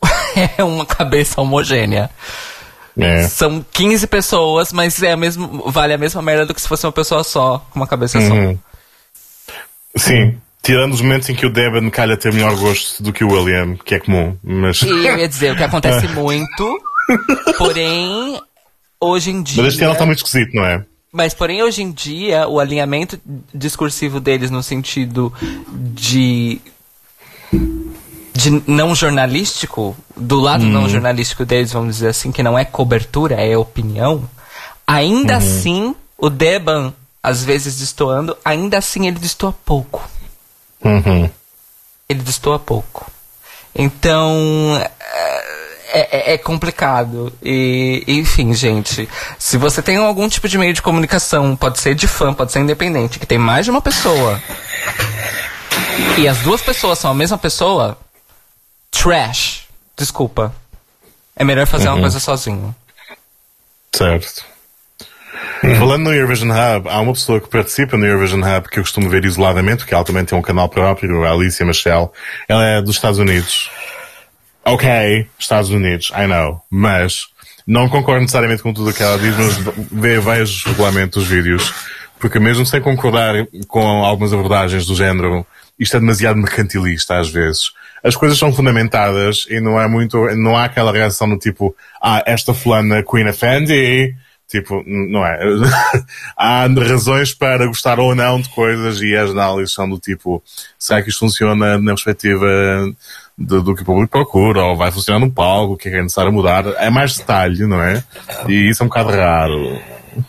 é 0.56 0.64
uma 0.64 0.86
cabeça 0.86 1.40
homogênea. 1.40 2.10
É. 2.98 3.26
São 3.28 3.64
15 3.72 4.06
pessoas, 4.06 4.72
mas 4.72 5.02
é 5.02 5.12
a 5.12 5.16
mesmo, 5.16 5.70
vale 5.70 5.94
a 5.94 5.98
mesma 5.98 6.22
merda 6.22 6.46
do 6.46 6.54
que 6.54 6.60
se 6.60 6.68
fosse 6.68 6.86
uma 6.86 6.92
pessoa 6.92 7.24
só, 7.24 7.66
com 7.70 7.80
uma 7.80 7.86
cabeça 7.86 8.18
Uhum. 8.18 8.58
Sim. 9.96 10.38
Tirando 10.62 10.94
os 10.94 11.00
momentos 11.00 11.28
em 11.28 11.34
que 11.34 11.44
o 11.44 11.50
Devon 11.50 11.90
calha 11.90 12.16
ter 12.16 12.32
melhor 12.32 12.56
gosto 12.56 13.02
do 13.02 13.12
que 13.12 13.22
o 13.22 13.28
William, 13.30 13.76
que 13.84 13.96
é 13.96 13.98
comum, 13.98 14.36
mas. 14.42 14.78
só. 14.78 14.86
E 14.86 15.06
eu 15.06 15.18
ia 15.18 15.28
dizer, 15.28 15.52
o 15.52 15.56
que 15.56 15.62
acontece 15.62 16.08
muito, 16.14 16.80
porém, 17.58 18.40
hoje 18.98 19.30
em 19.30 19.42
dia. 19.42 19.62
Mas 19.62 19.74
este 19.74 19.84
ano 19.84 19.92
está 19.92 20.06
muito 20.06 20.24
esquisito, 20.24 20.54
não 20.54 20.64
é? 20.64 20.84
Mas, 21.12 21.34
porém, 21.34 21.62
hoje 21.62 21.82
em 21.82 21.92
dia, 21.92 22.48
o 22.48 22.58
alinhamento 22.58 23.20
discursivo 23.54 24.18
deles 24.18 24.50
no 24.50 24.62
sentido 24.62 25.32
de. 25.70 26.60
De 28.34 28.50
não 28.66 28.94
jornalístico, 28.94 29.96
do 30.16 30.40
lado 30.40 30.64
não 30.64 30.88
jornalístico 30.88 31.44
deles, 31.44 31.72
vamos 31.72 31.94
dizer 31.96 32.08
assim, 32.08 32.32
que 32.32 32.42
não 32.42 32.58
é 32.58 32.64
cobertura, 32.64 33.36
é 33.36 33.56
opinião, 33.56 34.28
ainda 34.86 35.36
assim, 35.36 35.94
o 36.18 36.28
Deban, 36.28 36.92
às 37.22 37.44
vezes 37.44 37.78
destoando, 37.78 38.36
ainda 38.44 38.76
assim 38.76 39.06
ele 39.06 39.18
destoa 39.18 39.54
pouco. 39.64 40.02
Uhum. 40.84 41.30
Ele 42.08 42.22
destoa 42.22 42.58
pouco. 42.58 43.10
Então. 43.74 44.78
É, 45.96 46.32
é- 46.32 46.34
é 46.34 46.38
complicado. 46.38 47.32
E, 47.42 48.02
enfim, 48.08 48.52
gente. 48.52 49.08
Se 49.38 49.56
você 49.56 49.80
tem 49.80 49.96
algum 49.96 50.28
tipo 50.28 50.48
de 50.48 50.58
meio 50.58 50.74
de 50.74 50.82
comunicação, 50.82 51.54
pode 51.56 51.78
ser 51.78 51.94
de 51.94 52.06
fã, 52.08 52.34
pode 52.34 52.50
ser 52.52 52.58
independente, 52.60 53.18
que 53.18 53.26
tem 53.26 53.38
mais 53.38 53.64
de 53.64 53.70
uma 53.70 53.80
pessoa. 53.80 54.42
E 56.18 56.26
as 56.28 56.38
duas 56.38 56.60
pessoas 56.60 56.98
são 56.98 57.10
a 57.10 57.14
mesma 57.14 57.38
pessoa. 57.38 57.96
Trash. 59.02 59.64
Desculpa. 59.96 60.54
É 61.36 61.44
melhor 61.44 61.66
fazer 61.66 61.88
uma 61.88 62.00
coisa 62.00 62.20
sozinho. 62.20 62.74
Certo. 63.94 64.44
Falando 65.78 66.04
no 66.04 66.12
Eurovision 66.14 66.50
Hub, 66.50 66.88
há 66.88 67.00
uma 67.00 67.12
pessoa 67.12 67.40
que 67.40 67.48
participa 67.48 67.96
no 67.96 68.04
Eurovision 68.06 68.42
Hub 68.42 68.68
que 68.68 68.78
eu 68.78 68.82
costumo 68.82 69.08
ver 69.08 69.24
isoladamente, 69.24 69.78
porque 69.78 69.94
ela 69.94 70.04
também 70.04 70.24
tem 70.24 70.36
um 70.38 70.42
canal 70.42 70.68
próprio, 70.68 71.24
a 71.24 71.30
Alicia 71.32 71.64
Michelle. 71.66 72.08
Ela 72.48 72.64
é 72.66 72.82
dos 72.82 72.96
Estados 72.96 73.18
Unidos. 73.18 73.70
Ok, 74.64 75.28
Estados 75.38 75.70
Unidos, 75.70 76.10
I 76.16 76.26
know. 76.26 76.60
Mas 76.70 77.26
não 77.66 77.88
concordo 77.88 78.20
necessariamente 78.22 78.62
com 78.62 78.72
tudo 78.72 78.90
o 78.90 78.94
que 78.94 79.02
ela 79.02 79.18
diz, 79.18 79.34
mas 79.36 79.56
ve- 79.90 80.20
vejo 80.20 80.68
regularmente 80.68 81.18
os 81.18 81.26
vídeos. 81.26 81.72
Porque 82.18 82.38
mesmo 82.38 82.64
sem 82.64 82.80
concordar 82.80 83.34
com 83.68 84.04
algumas 84.04 84.32
abordagens 84.32 84.86
do 84.86 84.94
género, 84.94 85.46
isto 85.78 85.96
é 85.96 86.00
demasiado 86.00 86.36
mercantilista 86.36 87.18
às 87.18 87.28
vezes. 87.28 87.72
As 88.02 88.14
coisas 88.16 88.38
são 88.38 88.52
fundamentadas 88.52 89.46
e 89.48 89.60
não 89.60 89.80
é 89.80 89.88
muito, 89.88 90.18
não 90.36 90.56
há 90.56 90.64
aquela 90.64 90.92
reação 90.92 91.28
do 91.28 91.38
tipo, 91.38 91.74
ah, 92.02 92.22
esta 92.26 92.52
fulana 92.52 93.02
Queen 93.02 93.26
Effendi, 93.28 94.14
Tipo, 94.46 94.84
não 94.86 95.24
é? 95.26 95.38
Há 96.36 96.66
razões 96.66 97.32
para 97.34 97.66
gostar 97.66 97.98
ou 97.98 98.14
não 98.14 98.40
de 98.40 98.48
coisas 98.50 99.00
e 99.00 99.16
as 99.16 99.30
análises 99.30 99.74
são 99.74 99.88
do 99.88 99.98
tipo, 99.98 100.42
será 100.78 101.02
que 101.02 101.08
isto 101.08 101.20
funciona 101.20 101.78
na 101.78 101.92
perspectiva 101.92 102.46
de- 103.36 103.62
do 103.62 103.74
que 103.74 103.82
o 103.82 103.84
público 103.84 104.10
procura 104.12 104.62
ou 104.62 104.76
vai 104.76 104.92
funcionar 104.92 105.18
no 105.18 105.30
palco, 105.32 105.72
o 105.72 105.76
que 105.76 105.88
é 105.88 105.90
que 105.92 105.96
é 105.96 106.02
necessário 106.02 106.32
mudar? 106.32 106.66
É 106.76 106.90
mais 106.90 107.16
detalhe, 107.16 107.66
não 107.66 107.82
é? 107.82 108.04
E 108.46 108.68
isso 108.70 108.82
é 108.82 108.86
um 108.86 108.88
bocado 108.88 109.10
raro. 109.10 109.80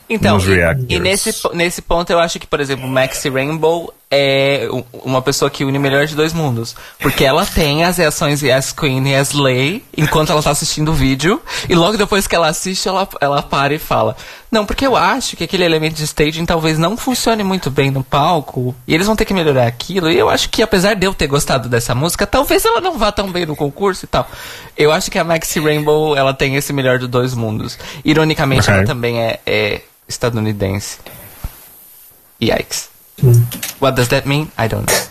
Então, 0.09 0.39
e, 0.39 0.95
e 0.95 0.99
nesse, 0.99 1.31
nesse 1.53 1.81
ponto 1.81 2.09
eu 2.09 2.19
acho 2.19 2.39
que, 2.39 2.47
por 2.47 2.59
exemplo, 2.59 2.87
Maxi 2.87 3.29
Rainbow 3.29 3.93
é 4.09 4.67
uma 5.03 5.21
pessoa 5.21 5.49
que 5.49 5.65
une 5.65 5.77
o 5.77 5.81
melhor 5.81 6.05
de 6.05 6.15
dois 6.15 6.31
mundos. 6.31 6.75
Porque 6.99 7.25
ela 7.25 7.45
tem 7.45 7.83
as 7.83 7.97
reações 7.97 8.43
as 8.43 8.71
Queen 8.71 9.07
e 9.09 9.15
as 9.15 9.31
Lay 9.31 9.83
enquanto 9.97 10.31
ela 10.31 10.41
tá 10.43 10.51
assistindo 10.51 10.91
o 10.91 10.93
vídeo. 10.93 11.41
E 11.67 11.75
logo 11.75 11.97
depois 11.97 12.27
que 12.27 12.35
ela 12.35 12.47
assiste, 12.47 12.87
ela, 12.87 13.07
ela 13.19 13.41
para 13.41 13.73
e 13.73 13.79
fala: 13.79 14.15
Não, 14.51 14.65
porque 14.65 14.85
eu 14.85 14.95
acho 14.95 15.35
que 15.35 15.43
aquele 15.43 15.63
elemento 15.63 15.95
de 15.95 16.03
staging 16.03 16.45
talvez 16.45 16.77
não 16.77 16.95
funcione 16.95 17.43
muito 17.43 17.71
bem 17.71 17.89
no 17.89 18.03
palco. 18.03 18.75
E 18.87 18.93
eles 18.93 19.07
vão 19.07 19.15
ter 19.15 19.25
que 19.25 19.33
melhorar 19.33 19.65
aquilo. 19.67 20.09
E 20.09 20.17
eu 20.17 20.29
acho 20.29 20.49
que, 20.49 20.61
apesar 20.61 20.93
de 20.95 21.05
eu 21.05 21.13
ter 21.13 21.27
gostado 21.27 21.67
dessa 21.67 21.95
música, 21.95 22.27
talvez 22.27 22.63
ela 22.63 22.79
não 22.79 22.97
vá 22.97 23.11
tão 23.11 23.31
bem 23.31 23.45
no 23.45 23.55
concurso 23.55 24.05
e 24.05 24.07
tal. 24.07 24.29
Eu 24.77 24.91
acho 24.91 25.09
que 25.09 25.17
a 25.17 25.23
Maxi 25.23 25.59
Rainbow 25.59 26.15
ela 26.15 26.33
tem 26.33 26.55
esse 26.55 26.71
melhor 26.71 26.99
dos 26.99 27.09
dois 27.09 27.33
mundos. 27.33 27.77
Ironicamente, 28.03 28.61
Ok. 28.69 28.73
ela 28.73 28.85
também 28.85 29.19
é, 29.19 29.39
é 29.45 29.81
estadunidense. 30.07 30.99
Yikes. 32.41 32.94
What 33.79 33.95
does 33.95 34.09
that 34.09 34.27
mean? 34.27 34.49
I 34.57 34.67
don't 34.67 34.85
know. 34.91 35.07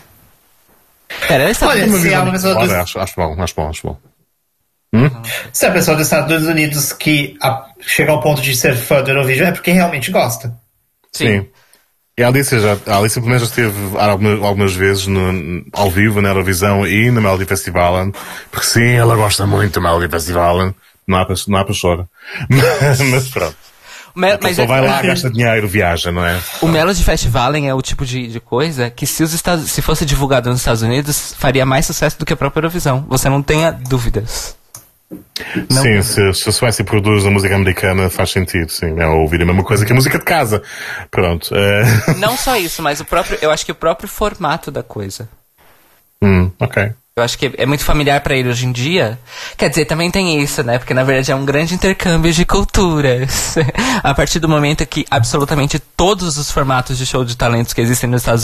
Pera, 1.27 1.43
ela 1.43 1.51
é 1.51 1.65
Olha, 1.65 1.87
se 1.99 2.13
é 2.13 2.19
uma 2.19 2.31
pessoa 2.31 2.55
Olha, 2.57 2.67
dos, 2.67 2.73
acho, 2.75 2.99
acho 2.99 3.13
bom, 3.15 3.41
acho 3.41 3.55
bom, 3.55 3.69
acho 3.69 3.87
bom. 3.87 3.99
se 5.51 5.65
é 5.65 5.69
a 5.69 5.71
pessoa 5.71 5.97
dos 5.97 6.05
Estados 6.07 6.43
Unidos 6.45 6.93
que 6.93 7.37
a- 7.41 7.65
chega 7.81 8.11
ao 8.11 8.21
ponto 8.21 8.41
de 8.41 8.55
ser 8.55 8.75
fã 8.75 9.01
do 9.01 9.09
Eurovision 9.11 9.47
é 9.47 9.51
porque 9.51 9.71
realmente 9.71 10.11
gosta. 10.11 10.53
Sim. 11.11 11.47
E 12.17 12.23
a 12.23 12.27
Alice, 12.27 12.57
já, 12.59 12.77
a 12.87 12.97
Alice 12.97 13.15
pelo 13.15 13.27
menos 13.27 13.41
já 13.43 13.49
esteve 13.49 13.97
algumas, 13.97 14.41
algumas 14.41 14.73
vezes 14.73 15.05
no, 15.07 15.65
ao 15.73 15.91
vivo 15.91 16.21
na 16.21 16.29
Eurovisão 16.29 16.87
e 16.87 17.11
na 17.11 17.19
Melody 17.19 17.45
Festival, 17.45 18.09
porque 18.51 18.67
sim, 18.67 18.93
ela 18.93 19.15
gosta 19.15 19.45
muito 19.45 19.79
da 19.79 19.89
Melody 19.89 20.09
Festival, 20.09 20.73
não 21.05 21.17
há 21.17 21.25
para, 21.25 21.35
não 21.47 21.57
há 21.59 21.65
para 21.65 21.73
chorar. 21.73 22.05
Mas, 22.49 22.99
mas 23.01 23.27
pronto. 23.29 23.57
Me- 24.15 24.31
A 24.31 24.39
mas 24.41 24.57
é- 24.57 24.65
vai 24.65 24.81
lá, 24.81 25.01
gasta 25.01 25.29
dinheiro, 25.29 25.67
viaja, 25.67 26.11
não 26.11 26.25
é? 26.25 26.39
O 26.61 26.67
Melody 26.67 27.03
Festival 27.03 27.53
é 27.55 27.73
o 27.73 27.81
tipo 27.81 28.05
de, 28.05 28.27
de 28.27 28.39
coisa 28.39 28.89
que 28.89 29.05
se, 29.05 29.21
os 29.23 29.33
Estados, 29.33 29.69
se 29.71 29.81
fosse 29.81 30.05
divulgado 30.05 30.49
nos 30.49 30.59
Estados 30.59 30.81
Unidos, 30.81 31.35
faria 31.37 31.65
mais 31.65 31.85
sucesso 31.85 32.17
do 32.17 32.25
que 32.25 32.33
a 32.33 32.37
própria 32.37 32.59
Eurovisão. 32.59 33.05
Você 33.09 33.27
não 33.29 33.41
tenha 33.43 33.71
dúvidas. 33.71 34.55
Não. 35.69 35.81
Sim, 35.83 36.01
se, 36.01 36.33
se 36.33 36.49
a 36.49 36.51
Suécia 36.51 36.83
produz 36.83 37.25
a 37.25 37.29
música 37.29 37.55
americana, 37.55 38.09
faz 38.09 38.31
sentido, 38.31 38.71
sim. 38.71 38.99
É 38.99 39.05
ouvir 39.05 39.41
a 39.41 39.45
mesma 39.45 39.63
coisa 39.63 39.85
que 39.85 39.91
a 39.91 39.95
música 39.95 40.17
de 40.17 40.25
casa. 40.25 40.63
Pronto. 41.11 41.53
é. 41.55 42.13
Não 42.17 42.35
só 42.37 42.55
isso, 42.57 42.81
mas 42.81 42.99
o 42.99 43.05
próprio, 43.05 43.37
eu 43.41 43.51
acho 43.51 43.65
que 43.65 43.71
o 43.71 43.75
próprio 43.75 44.07
formato 44.09 44.71
da 44.71 44.81
coisa. 44.81 45.29
Hum, 46.21 46.49
ok. 46.59 46.91
Eu 47.17 47.23
acho 47.23 47.37
que 47.37 47.53
é 47.57 47.65
muito 47.65 47.85
familiar 47.85 48.19
pra 48.19 48.35
ele 48.35 48.49
hoje 48.49 48.65
em 48.65 48.73
dia. 48.73 49.17
Quer 49.55 49.69
dizer, 49.69 49.85
também 49.85 50.11
tem 50.11 50.43
isso, 50.43 50.61
né? 50.63 50.77
Porque 50.77 50.93
na 50.93 51.01
verdade 51.01 51.31
é 51.31 51.35
um 51.35 51.45
grande 51.45 51.73
intercâmbio 51.73 52.33
de 52.33 52.43
culturas. 52.43 53.55
a 54.03 54.13
partir 54.13 54.37
do 54.37 54.49
momento 54.49 54.85
que 54.85 55.05
absolutamente 55.09 55.79
todos 55.79 56.37
os 56.37 56.51
formatos 56.51 56.97
de 56.97 57.05
show 57.05 57.23
de 57.23 57.37
talentos 57.37 57.71
que 57.71 57.79
existem 57.79 58.09
nos 58.09 58.21
Estados 58.21 58.43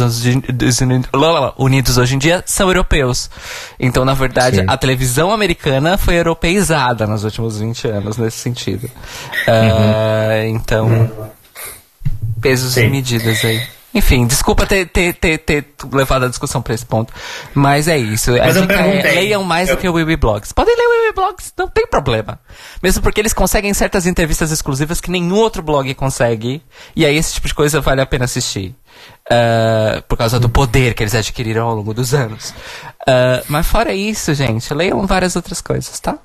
Unidos, 1.58 1.98
hoje 1.98 2.16
em 2.16 2.18
dia 2.18 2.46
são 2.48 2.70
europeus. 2.70 3.30
Então, 3.78 4.06
na 4.06 4.14
verdade, 4.14 4.60
Sim. 4.60 4.66
a 4.66 4.78
televisão 4.78 5.34
americana 5.34 5.98
foi 5.98 6.16
europeizada 6.16 7.06
nos 7.06 7.26
últimos 7.26 7.60
20 7.60 7.90
anos 7.90 8.16
nesse 8.16 8.38
sentido. 8.38 8.90
Ah, 9.50 10.46
então, 10.48 11.12
pesos 12.40 12.78
e 12.78 12.84
Sim. 12.84 12.90
medidas 12.90 13.44
aí. 13.44 13.81
Enfim, 13.94 14.26
desculpa 14.26 14.66
ter, 14.66 14.86
ter, 14.88 15.14
ter, 15.14 15.38
ter 15.40 15.66
levado 15.92 16.26
a 16.26 16.28
discussão 16.30 16.62
pra 16.62 16.74
esse 16.74 16.86
ponto. 16.86 17.14
Mas 17.54 17.88
é 17.88 17.98
isso. 17.98 18.32
Mas 18.32 18.56
eu 18.56 18.62
dica 18.62 18.74
é, 18.74 18.78
perguntei. 18.78 19.12
leiam 19.16 19.44
mais 19.44 19.68
Eu- 19.70 19.76
do 19.76 19.82
que 19.82 19.90
o 19.90 20.18
Blogs. 20.18 20.52
Podem 20.54 20.76
ler 20.76 21.10
o 21.10 21.14
Blogs, 21.14 21.54
não 21.58 21.68
tem 21.68 21.86
problema. 21.86 22.40
Mesmo 22.82 23.02
porque 23.02 23.20
eles 23.20 23.34
conseguem 23.34 23.74
certas 23.74 24.06
entrevistas 24.06 24.52
exclusivas 24.52 25.02
que 25.02 25.12
nenhum 25.12 25.36
outro 25.36 25.62
blog 25.62 25.94
consegue. 25.94 26.62
E 26.96 27.06
aí 27.06 27.18
esse 27.18 27.34
tipo 27.34 27.48
de 27.48 27.54
coisa 27.54 27.82
vale 27.82 28.00
a 28.02 28.06
pena 28.06 28.26
assistir. 28.26 28.74
Ah, 29.30 30.02
por 30.08 30.18
causa 30.18 30.40
do 30.40 30.50
poder 30.50 30.94
que 30.94 31.04
eles 31.04 31.14
adquiriram 31.16 31.68
ao 31.68 31.76
longo 31.76 31.94
dos 31.94 32.14
anos. 32.14 32.54
Ah, 33.08 33.44
mas 33.50 33.68
fora 33.68 33.94
isso, 33.94 34.34
gente, 34.34 34.74
leiam 34.74 35.06
várias 35.06 35.36
outras 35.36 35.60
coisas, 35.62 36.00
tá? 36.00 36.18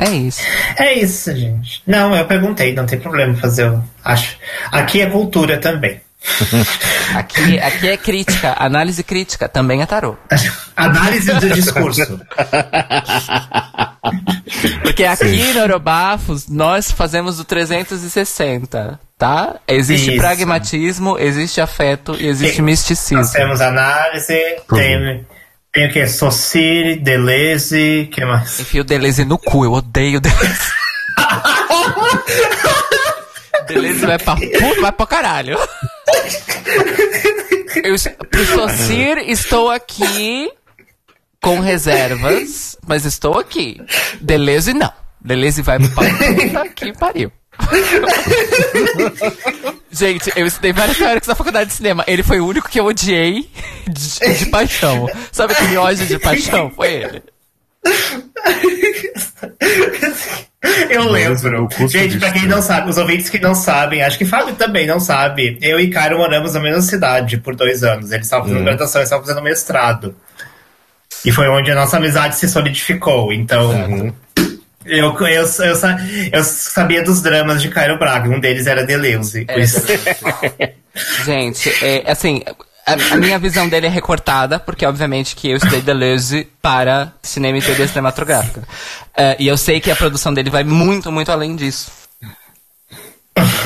É 0.00 0.10
isso. 0.10 0.40
É 0.78 0.94
isso, 0.94 1.34
gente. 1.36 1.82
Não, 1.86 2.14
eu 2.16 2.24
perguntei, 2.26 2.74
não 2.74 2.86
tem 2.86 2.98
problema 2.98 3.34
fazer. 3.36 3.68
o- 3.70 3.82
Acho. 4.04 4.36
Aqui 4.72 5.02
é 5.02 5.06
cultura 5.06 5.58
também. 5.58 6.00
Aqui, 7.14 7.58
aqui 7.58 7.88
é 7.88 7.96
crítica, 7.96 8.54
análise 8.58 9.02
crítica, 9.02 9.48
também 9.48 9.80
é 9.82 9.86
tarô. 9.86 10.16
Análise 10.76 11.32
do 11.32 11.48
discurso. 11.50 12.20
Porque 14.82 15.04
aqui 15.04 15.52
no 15.54 15.60
Eurobafos 15.60 16.48
nós 16.48 16.90
fazemos 16.90 17.38
o 17.40 17.44
360, 17.44 18.98
tá? 19.16 19.56
Existe 19.66 20.10
Isso. 20.10 20.18
pragmatismo, 20.20 21.18
existe 21.18 21.60
afeto 21.60 22.16
e 22.18 22.26
existe 22.26 22.56
Sim. 22.56 22.62
misticismo. 22.62 23.18
Nós 23.18 23.32
temos 23.32 23.60
análise, 23.60 24.34
tem, 24.74 25.24
tem 25.72 25.86
o 25.86 25.92
que? 25.92 26.06
Sociri, 26.06 26.96
Deleuze, 26.96 28.08
que 28.12 28.24
mais? 28.24 28.60
Enfio 28.60 28.82
o 28.82 28.84
Deleuze 28.84 29.24
no 29.24 29.38
cu, 29.38 29.64
eu 29.64 29.72
odeio 29.72 30.18
o 30.18 30.20
Deleuze. 30.20 30.70
Deleuze 33.68 34.04
vai 34.04 34.18
pra 34.18 34.36
puta, 34.36 34.80
vai 34.80 34.92
pra 34.92 35.06
caralho. 35.06 35.56
Eu, 37.84 37.94
pro 38.28 38.46
Socir, 38.46 39.18
estou 39.28 39.70
aqui 39.70 40.50
com 41.40 41.60
reservas, 41.60 42.76
mas 42.86 43.04
estou 43.04 43.38
aqui. 43.38 43.80
Deleuze 44.20 44.74
não. 44.74 44.92
Deleuze 45.20 45.62
vai 45.62 45.78
pra 45.78 45.88
puta 45.88 46.68
que 46.74 46.92
pariu. 46.92 47.30
Gente, 49.90 50.32
eu 50.36 50.46
estudei 50.46 50.72
vários 50.72 50.96
teóricos 50.96 51.28
na 51.28 51.34
faculdade 51.34 51.70
de 51.70 51.76
cinema. 51.76 52.04
Ele 52.06 52.22
foi 52.22 52.40
o 52.40 52.46
único 52.46 52.68
que 52.68 52.78
eu 52.78 52.86
odiei 52.86 53.50
de, 53.88 54.38
de 54.38 54.46
paixão. 54.46 55.08
Sabe 55.32 55.52
aquele 55.52 55.76
ódio 55.76 56.06
de 56.06 56.18
paixão? 56.18 56.70
Foi 56.70 56.92
ele. 56.92 57.22
Eu 60.90 61.10
lembro. 61.10 61.68
Gente, 61.88 62.18
pra 62.18 62.30
quem 62.30 62.46
não 62.46 62.60
sabe, 62.60 62.90
os 62.90 62.98
ouvintes 62.98 63.30
que 63.30 63.38
não 63.38 63.54
sabem, 63.54 64.02
acho 64.02 64.18
que 64.18 64.24
Fábio 64.24 64.54
também 64.54 64.86
não 64.86 65.00
sabe. 65.00 65.58
Eu 65.60 65.80
e 65.80 65.88
Cairo 65.88 66.18
moramos 66.18 66.54
na 66.54 66.60
mesma 66.60 66.82
cidade 66.82 67.38
por 67.38 67.56
dois 67.56 67.82
anos. 67.82 68.12
Eles 68.12 68.26
estavam 68.26 68.48
fazendo 68.48 68.64
graduação, 68.64 69.00
eles 69.00 69.08
estavam 69.08 69.26
fazendo 69.26 69.42
mestrado. 69.42 70.14
E 71.24 71.32
foi 71.32 71.48
onde 71.48 71.70
a 71.70 71.74
nossa 71.74 71.96
amizade 71.96 72.36
se 72.36 72.48
solidificou. 72.48 73.32
Então, 73.32 74.14
eu, 74.98 75.16
eu, 75.16 75.28
eu, 75.30 75.46
eu 76.32 76.44
sabia 76.44 77.02
dos 77.02 77.22
dramas 77.22 77.62
de 77.62 77.68
Cairo 77.68 77.98
Braga. 77.98 78.28
Um 78.28 78.40
deles 78.40 78.66
era 78.66 78.84
Deleuze. 78.84 79.46
Isso- 79.56 79.80
Gente, 81.24 81.68
é, 81.84 82.10
assim, 82.10 82.42
a, 82.86 82.92
a 83.14 83.16
minha 83.16 83.38
visão 83.38 83.68
dele 83.68 83.86
é 83.86 83.90
recortada, 83.90 84.58
porque 84.58 84.84
obviamente 84.84 85.36
que 85.36 85.50
eu 85.50 85.56
estudei 85.56 85.80
Deleuze 85.80 86.48
para 86.60 87.12
cinema 87.22 87.58
e 87.58 87.62
TV 87.62 87.86
cinematográfica. 87.86 88.62
É, 89.16 89.36
e 89.38 89.46
eu 89.46 89.56
sei 89.56 89.80
que 89.80 89.90
a 89.90 89.96
produção 89.96 90.34
dele 90.34 90.50
vai 90.50 90.64
muito, 90.64 91.10
muito 91.12 91.30
além 91.30 91.54
disso. 91.56 91.90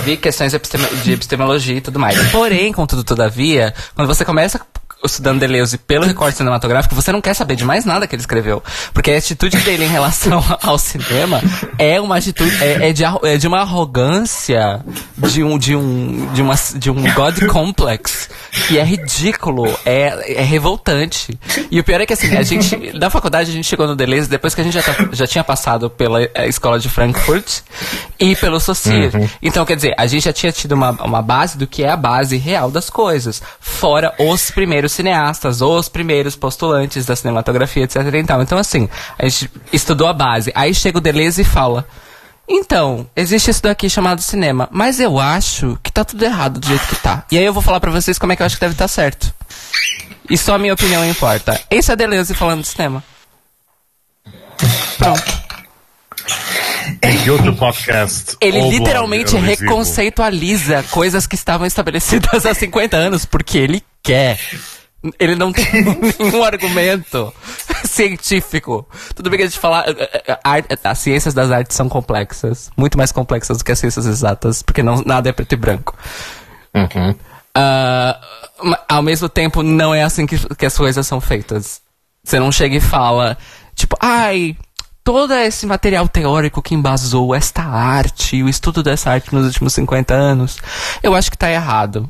Vi 0.04 0.16
questões 0.16 0.52
de, 0.52 0.58
de 1.02 1.12
epistemologia 1.12 1.76
e 1.76 1.80
tudo 1.80 1.98
mais. 1.98 2.30
Porém, 2.30 2.72
contudo, 2.72 3.02
todavia, 3.02 3.74
quando 3.94 4.06
você 4.06 4.24
começa 4.24 4.60
estudando 5.04 5.40
Deleuze 5.40 5.78
pelo 5.78 6.04
recorte 6.06 6.38
cinematográfico, 6.38 6.94
você 6.94 7.12
não 7.12 7.20
quer 7.20 7.34
saber 7.34 7.56
de 7.56 7.64
mais 7.64 7.84
nada 7.84 8.06
que 8.06 8.14
ele 8.14 8.22
escreveu. 8.22 8.62
Porque 8.92 9.10
a 9.10 9.18
atitude 9.18 9.56
dele 9.58 9.84
em 9.84 9.88
relação 9.88 10.42
ao 10.62 10.78
cinema 10.78 11.42
é 11.78 12.00
uma 12.00 12.16
atitude, 12.16 12.56
é, 12.62 12.88
é 12.90 12.92
de, 12.92 13.04
é 13.04 13.36
de 13.36 13.46
uma 13.46 13.60
arrogância, 13.60 14.80
de 15.16 15.42
um, 15.42 15.58
de 15.58 15.74
um, 15.76 16.32
de 16.32 16.42
uma, 16.42 16.54
de 16.76 16.90
um 16.90 17.02
God 17.14 17.46
complex, 17.46 18.28
que 18.66 18.78
é 18.78 18.84
ridículo, 18.84 19.66
é, 19.84 20.34
é 20.40 20.42
revoltante. 20.42 21.38
E 21.70 21.78
o 21.80 21.84
pior 21.84 22.00
é 22.00 22.06
que 22.06 22.12
assim, 22.12 22.34
a 22.36 22.42
gente, 22.42 22.98
da 22.98 23.10
faculdade 23.10 23.50
a 23.50 23.52
gente 23.52 23.66
chegou 23.66 23.86
no 23.86 23.96
Deleuze 23.96 24.28
depois 24.28 24.54
que 24.54 24.60
a 24.60 24.64
gente 24.64 24.74
já, 24.74 24.82
tá- 24.82 25.08
já 25.12 25.26
tinha 25.26 25.44
passado 25.44 25.90
pela 25.90 26.22
eh, 26.22 26.48
escola 26.48 26.78
de 26.78 26.88
Frankfurt 26.88 27.60
e 28.18 28.34
pelo 28.36 28.58
Saussure. 28.60 29.28
Então, 29.42 29.64
quer 29.64 29.76
dizer, 29.76 29.94
a 29.98 30.06
gente 30.06 30.24
já 30.24 30.32
tinha 30.32 30.52
tido 30.52 30.72
uma, 30.72 30.90
uma 31.02 31.22
base 31.22 31.58
do 31.58 31.66
que 31.66 31.82
é 31.84 31.90
a 31.90 31.96
base 31.96 32.36
real 32.36 32.70
das 32.70 32.88
coisas. 32.88 33.42
Fora 33.60 34.14
os 34.18 34.50
primeiros 34.50 34.92
cineastas, 34.94 35.60
os 35.60 35.88
primeiros 35.88 36.36
postulantes 36.36 37.04
da 37.04 37.14
cinematografia, 37.14 37.84
etc. 37.84 37.96
Então, 38.40 38.58
assim, 38.58 38.88
a 39.18 39.28
gente 39.28 39.50
estudou 39.72 40.08
a 40.08 40.12
base. 40.12 40.52
Aí 40.54 40.74
chega 40.74 40.98
o 40.98 41.00
Deleuze 41.00 41.42
e 41.42 41.44
fala... 41.44 41.86
Então, 42.46 43.08
existe 43.16 43.50
isso 43.50 43.62
daqui 43.62 43.88
chamado 43.88 44.20
cinema, 44.20 44.68
mas 44.70 45.00
eu 45.00 45.18
acho 45.18 45.78
que 45.82 45.90
tá 45.90 46.04
tudo 46.04 46.26
errado 46.26 46.60
do 46.60 46.66
jeito 46.66 46.86
que 46.86 46.96
tá. 46.96 47.24
E 47.32 47.38
aí 47.38 47.44
eu 47.44 47.54
vou 47.54 47.62
falar 47.62 47.80
pra 47.80 47.90
vocês 47.90 48.18
como 48.18 48.34
é 48.34 48.36
que 48.36 48.42
eu 48.42 48.46
acho 48.46 48.56
que 48.56 48.60
deve 48.60 48.74
estar 48.74 48.86
certo. 48.86 49.32
E 50.28 50.36
só 50.36 50.54
a 50.54 50.58
minha 50.58 50.74
opinião 50.74 51.02
importa. 51.08 51.58
Esse 51.70 51.90
é 51.90 51.96
Deleuze 51.96 52.34
falando 52.34 52.60
de 52.60 52.68
cinema. 52.68 53.02
Pronto. 54.98 55.44
Em 57.02 57.18
que 57.18 57.30
outro 57.30 57.56
podcast? 57.56 58.36
Ele 58.42 58.60
literalmente 58.68 59.36
reconceitualiza 59.36 60.82
coisas 60.90 61.26
que 61.26 61.34
estavam 61.34 61.66
estabelecidas 61.66 62.44
há 62.44 62.52
50 62.52 62.94
anos, 62.94 63.24
porque 63.24 63.56
ele 63.56 63.82
quer. 64.02 64.38
Ele 65.18 65.34
não 65.34 65.52
tem 65.52 65.66
nenhum 66.18 66.42
argumento 66.44 67.32
científico. 67.84 68.86
Tudo 69.14 69.30
bem 69.30 69.38
que 69.38 69.44
a 69.44 69.46
gente 69.48 69.58
falar. 69.58 69.88
eh, 69.88 70.22
eh, 70.26 70.38
art- 70.42 70.66
As 70.82 70.98
ciências 70.98 71.34
das 71.34 71.50
artes 71.50 71.76
são 71.76 71.88
complexas. 71.88 72.70
Muito 72.76 72.96
mais 72.98 73.12
complexas 73.12 73.58
do 73.58 73.64
que 73.64 73.72
as 73.72 73.78
ciências 73.78 74.06
exatas, 74.06 74.62
porque 74.62 74.82
não, 74.82 75.02
nada 75.04 75.28
é 75.28 75.32
preto 75.32 75.52
e 75.52 75.56
branco. 75.56 75.96
Uhum. 76.74 77.14
Ma- 78.62 78.80
ao 78.88 79.02
mesmo 79.02 79.28
tempo, 79.28 79.62
não 79.62 79.94
é 79.94 80.02
assim 80.02 80.26
que, 80.26 80.38
que 80.56 80.66
as 80.66 80.76
coisas 80.76 81.06
são 81.06 81.20
feitas. 81.20 81.80
Você 82.22 82.38
não 82.40 82.50
chega 82.50 82.76
e 82.76 82.80
fala, 82.80 83.36
tipo, 83.74 83.96
ai, 84.00 84.56
todo 85.04 85.34
esse 85.34 85.66
material 85.66 86.08
teórico 86.08 86.62
que 86.62 86.74
embasou 86.74 87.34
esta 87.34 87.62
arte, 87.62 88.42
o 88.42 88.48
estudo 88.48 88.82
dessa 88.82 89.10
arte 89.10 89.34
nos 89.34 89.44
últimos 89.46 89.74
50 89.74 90.14
anos, 90.14 90.56
eu 91.02 91.14
acho 91.14 91.30
que 91.30 91.36
tá 91.38 91.50
errado. 91.50 92.08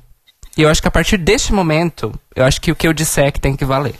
E 0.56 0.62
eu 0.62 0.68
acho 0.68 0.80
que 0.80 0.88
a 0.88 0.90
partir 0.90 1.16
deste 1.16 1.52
momento, 1.52 2.12
eu 2.34 2.44
acho 2.44 2.60
que 2.60 2.70
o 2.70 2.76
que 2.76 2.86
eu 2.86 2.92
disser 2.92 3.26
é 3.26 3.30
que 3.32 3.40
tem 3.40 3.56
que 3.56 3.64
valer. 3.64 3.94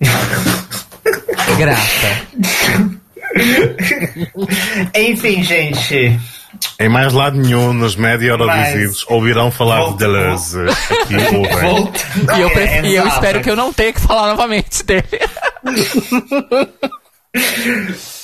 Grata. 1.58 2.28
Enfim, 4.94 5.42
gente. 5.42 6.18
Em 6.80 6.88
mais 6.88 7.12
lado 7.12 7.36
nenhum, 7.38 7.72
nos 7.72 7.94
média 7.96 8.28
Eurovisivos, 8.28 9.04
ouvirão 9.08 9.50
falar 9.50 9.78
Volta- 9.80 9.92
de 9.92 9.98
Deleuze. 9.98 10.58
Aqui 10.68 11.16
ouvem. 11.36 11.60
Volta- 11.60 12.00
E 12.36 12.40
eu, 12.40 12.48
É, 12.50 12.86
e 12.86 12.96
eu 12.96 13.06
espero 13.08 13.40
que 13.42 13.50
eu 13.50 13.56
não 13.56 13.72
tenha 13.72 13.92
que 13.92 14.00
falar 14.00 14.28
novamente 14.28 14.82
dele. 14.84 15.04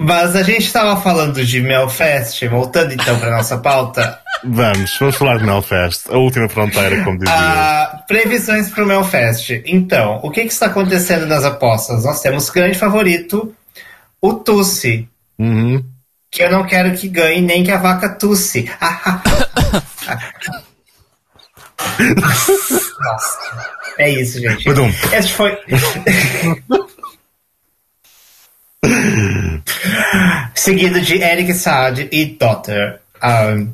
Mas 0.00 0.36
a 0.36 0.44
gente 0.44 0.64
estava 0.64 1.00
falando 1.00 1.44
de 1.44 1.60
Melfest, 1.60 2.46
voltando 2.46 2.92
então 2.94 3.18
para 3.18 3.36
nossa 3.36 3.58
pauta. 3.58 4.20
Vamos, 4.44 4.96
vamos 5.00 5.16
falar 5.16 5.38
de 5.38 5.44
Melfest, 5.44 6.08
a 6.08 6.16
última 6.16 6.48
fronteira, 6.48 7.02
como 7.02 7.18
dizia. 7.18 7.34
Ah, 7.34 8.04
previsões 8.06 8.70
para 8.70 8.84
o 8.84 8.86
Melfest. 8.86 9.60
Então, 9.66 10.20
o 10.22 10.30
que, 10.30 10.42
que 10.42 10.52
está 10.52 10.66
acontecendo 10.66 11.26
nas 11.26 11.44
apostas? 11.44 12.04
Nós 12.04 12.20
temos 12.20 12.48
grande 12.48 12.78
favorito, 12.78 13.52
o 14.20 14.34
Tussi. 14.34 15.08
Uhum. 15.36 15.84
que 16.30 16.42
eu 16.42 16.50
não 16.50 16.64
quero 16.66 16.92
que 16.96 17.08
ganhe 17.08 17.40
nem 17.40 17.64
que 17.64 17.70
a 17.70 17.78
vaca 17.78 18.08
tusse. 18.08 18.70
Nossa. 23.00 23.38
É 23.98 24.10
isso, 24.10 24.40
gente. 24.40 24.64
Badum. 24.64 24.92
Esse 25.12 25.32
foi. 25.32 25.58
Seguido 30.54 31.00
de 31.00 31.22
Eric 31.22 31.52
Saad 31.54 32.08
e 32.10 32.24
Daughter. 32.26 33.00
Um, 33.22 33.72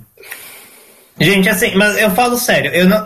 gente, 1.20 1.48
assim, 1.48 1.74
mas 1.74 1.96
eu 1.98 2.10
falo 2.10 2.36
sério, 2.38 2.70
eu 2.72 2.86
não. 2.88 3.04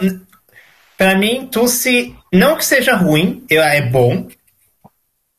Pra 0.96 1.16
mim, 1.16 1.46
Tussi, 1.46 2.14
não 2.32 2.56
que 2.56 2.64
seja 2.64 2.96
ruim, 2.96 3.44
eu, 3.48 3.62
é 3.62 3.80
bom, 3.82 4.26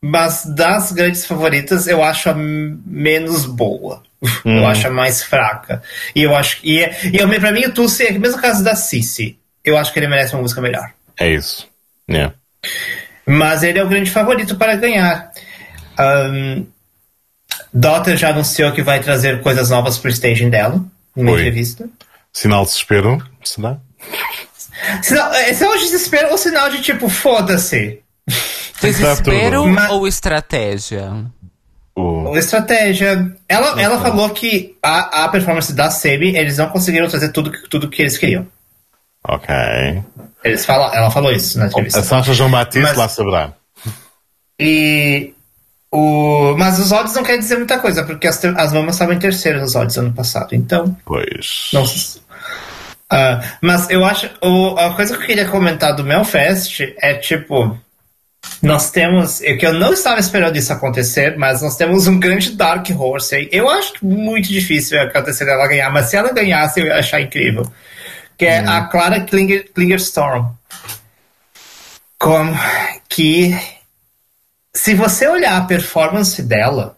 mas 0.01 0.45
das 0.45 0.91
grandes 0.93 1.25
favoritas, 1.25 1.85
eu 1.87 2.01
acho 2.03 2.29
a 2.29 2.33
menos 2.33 3.45
boa. 3.45 4.03
Eu 4.43 4.51
Uhum. 4.51 4.67
acho 4.67 4.87
a 4.87 4.91
mais 4.91 5.23
fraca. 5.23 5.81
E 6.15 6.23
eu 6.23 6.35
acho 6.35 6.59
e, 6.63 6.81
é- 6.83 6.97
e 7.13 7.17
eu, 7.17 7.27
pra 7.39 7.51
mim, 7.51 7.65
o 7.65 7.73
Tussi 7.73 8.07
é 8.07 8.11
o 8.11 8.19
mesmo 8.19 8.41
caso 8.41 8.63
da 8.63 8.75
Cici. 8.75 9.37
Eu 9.63 9.77
acho 9.77 9.91
que 9.93 9.99
ele 9.99 10.07
merece 10.07 10.33
uma 10.33 10.41
música 10.41 10.61
melhor. 10.61 10.91
É 11.17 11.29
isso. 11.29 11.67
Yeah. 12.09 12.33
Mas 13.25 13.63
ele 13.63 13.79
é 13.79 13.83
o 13.83 13.87
grande 13.87 14.09
favorito 14.11 14.55
para 14.57 14.75
ganhar. 14.75 15.31
Um, 15.99 16.65
Daughter 17.73 18.17
já 18.17 18.29
anunciou 18.29 18.71
que 18.71 18.81
vai 18.81 18.99
trazer 18.99 19.41
coisas 19.41 19.69
novas 19.69 19.97
pro 19.97 20.09
staging 20.09 20.49
dela, 20.49 20.83
numa 21.15 21.31
Oi. 21.31 21.39
entrevista. 21.39 21.87
Sinal 22.33 22.63
de 22.63 22.69
desespero, 22.71 23.23
será? 23.43 23.77
Sinal, 25.01 25.33
é 25.33 25.53
sinal 25.53 25.73
de 25.77 25.83
desespero 25.83 26.29
ou 26.31 26.37
sinal 26.37 26.69
de 26.69 26.81
tipo, 26.81 27.09
foda-se? 27.09 27.99
Desespero 28.81 29.63
ou 29.91 30.07
estratégia? 30.07 31.11
Ou 31.95 32.37
Estratégia. 32.37 33.35
Ela, 33.47 33.81
ela 33.81 33.99
falou 33.99 34.29
que 34.29 34.77
a, 34.81 35.25
a 35.25 35.29
performance 35.29 35.73
da 35.73 35.91
Semi, 35.91 36.33
eles 36.37 36.57
não 36.57 36.69
conseguiram 36.69 37.09
trazer 37.09 37.29
tudo, 37.33 37.51
que- 37.51 37.67
tudo 37.69 37.89
que 37.89 38.01
eles 38.01 38.17
queriam. 38.17 38.47
Ok. 39.27 39.53
Eles 40.45 40.65
falam, 40.65 40.93
ela 40.93 41.11
falou 41.11 41.29
isso 41.29 41.59
na 41.59 41.65
entrevista. 41.67 41.99
A 41.99 42.03
Sasha 42.03 42.33
João 42.33 42.49
Batiste 42.49 42.81
Mas- 42.83 42.95
lá 42.97 43.09
saberá. 43.09 43.51
E 44.57 45.33
o, 45.91 46.55
mas 46.57 46.79
os 46.79 46.91
odds 46.91 47.13
não 47.15 47.23
quer 47.23 47.37
dizer 47.37 47.57
muita 47.57 47.79
coisa, 47.79 48.03
porque 48.03 48.27
as, 48.27 48.39
te- 48.39 48.47
as 48.55 48.71
mamas 48.73 48.95
estavam 48.95 49.13
em 49.13 49.19
terceiro 49.19 49.59
nos 49.59 49.75
odds 49.75 49.97
ano 49.97 50.13
passado. 50.13 50.53
Então, 50.53 50.95
Pois. 51.05 51.69
não 51.73 51.85
se- 51.85 52.21
Ah, 53.09 53.41
mas 53.61 53.89
eu 53.89 54.05
acho. 54.05 54.29
O, 54.41 54.77
a 54.77 54.93
coisa 54.93 55.15
que 55.17 55.23
eu 55.23 55.27
queria 55.27 55.47
comentar 55.47 55.95
do 55.95 56.03
Melfest 56.03 56.81
é 57.01 57.15
tipo. 57.15 57.75
Nós 58.61 58.89
temos. 58.91 59.41
é 59.41 59.55
que 59.57 59.65
eu 59.65 59.73
não 59.73 59.91
estava 59.93 60.19
esperando 60.19 60.55
isso 60.55 60.71
acontecer, 60.71 61.35
mas 61.37 61.61
nós 61.61 61.75
temos 61.75 62.07
um 62.07 62.19
grande 62.19 62.51
Dark 62.51 62.87
Horse 62.95 63.35
aí. 63.35 63.49
Eu 63.51 63.67
acho 63.69 63.93
muito 64.01 64.47
difícil 64.47 65.01
acontecer 65.01 65.47
ela 65.47 65.67
ganhar, 65.67 65.89
mas 65.91 66.05
se 66.05 66.15
ela 66.17 66.31
ganhasse, 66.31 66.79
eu 66.79 66.85
ia 66.85 66.95
achar 66.99 67.19
incrível. 67.19 67.69
Que 68.37 68.45
é 68.45 68.59
a 68.59 68.83
Clara 68.83 69.19
Klinger, 69.21 69.69
Klingerstorm. 69.73 70.51
Como 72.17 72.53
que. 73.09 73.57
Se 74.81 74.93
você 74.93 75.27
olhar 75.27 75.57
a 75.57 75.65
performance 75.65 76.41
dela, 76.41 76.97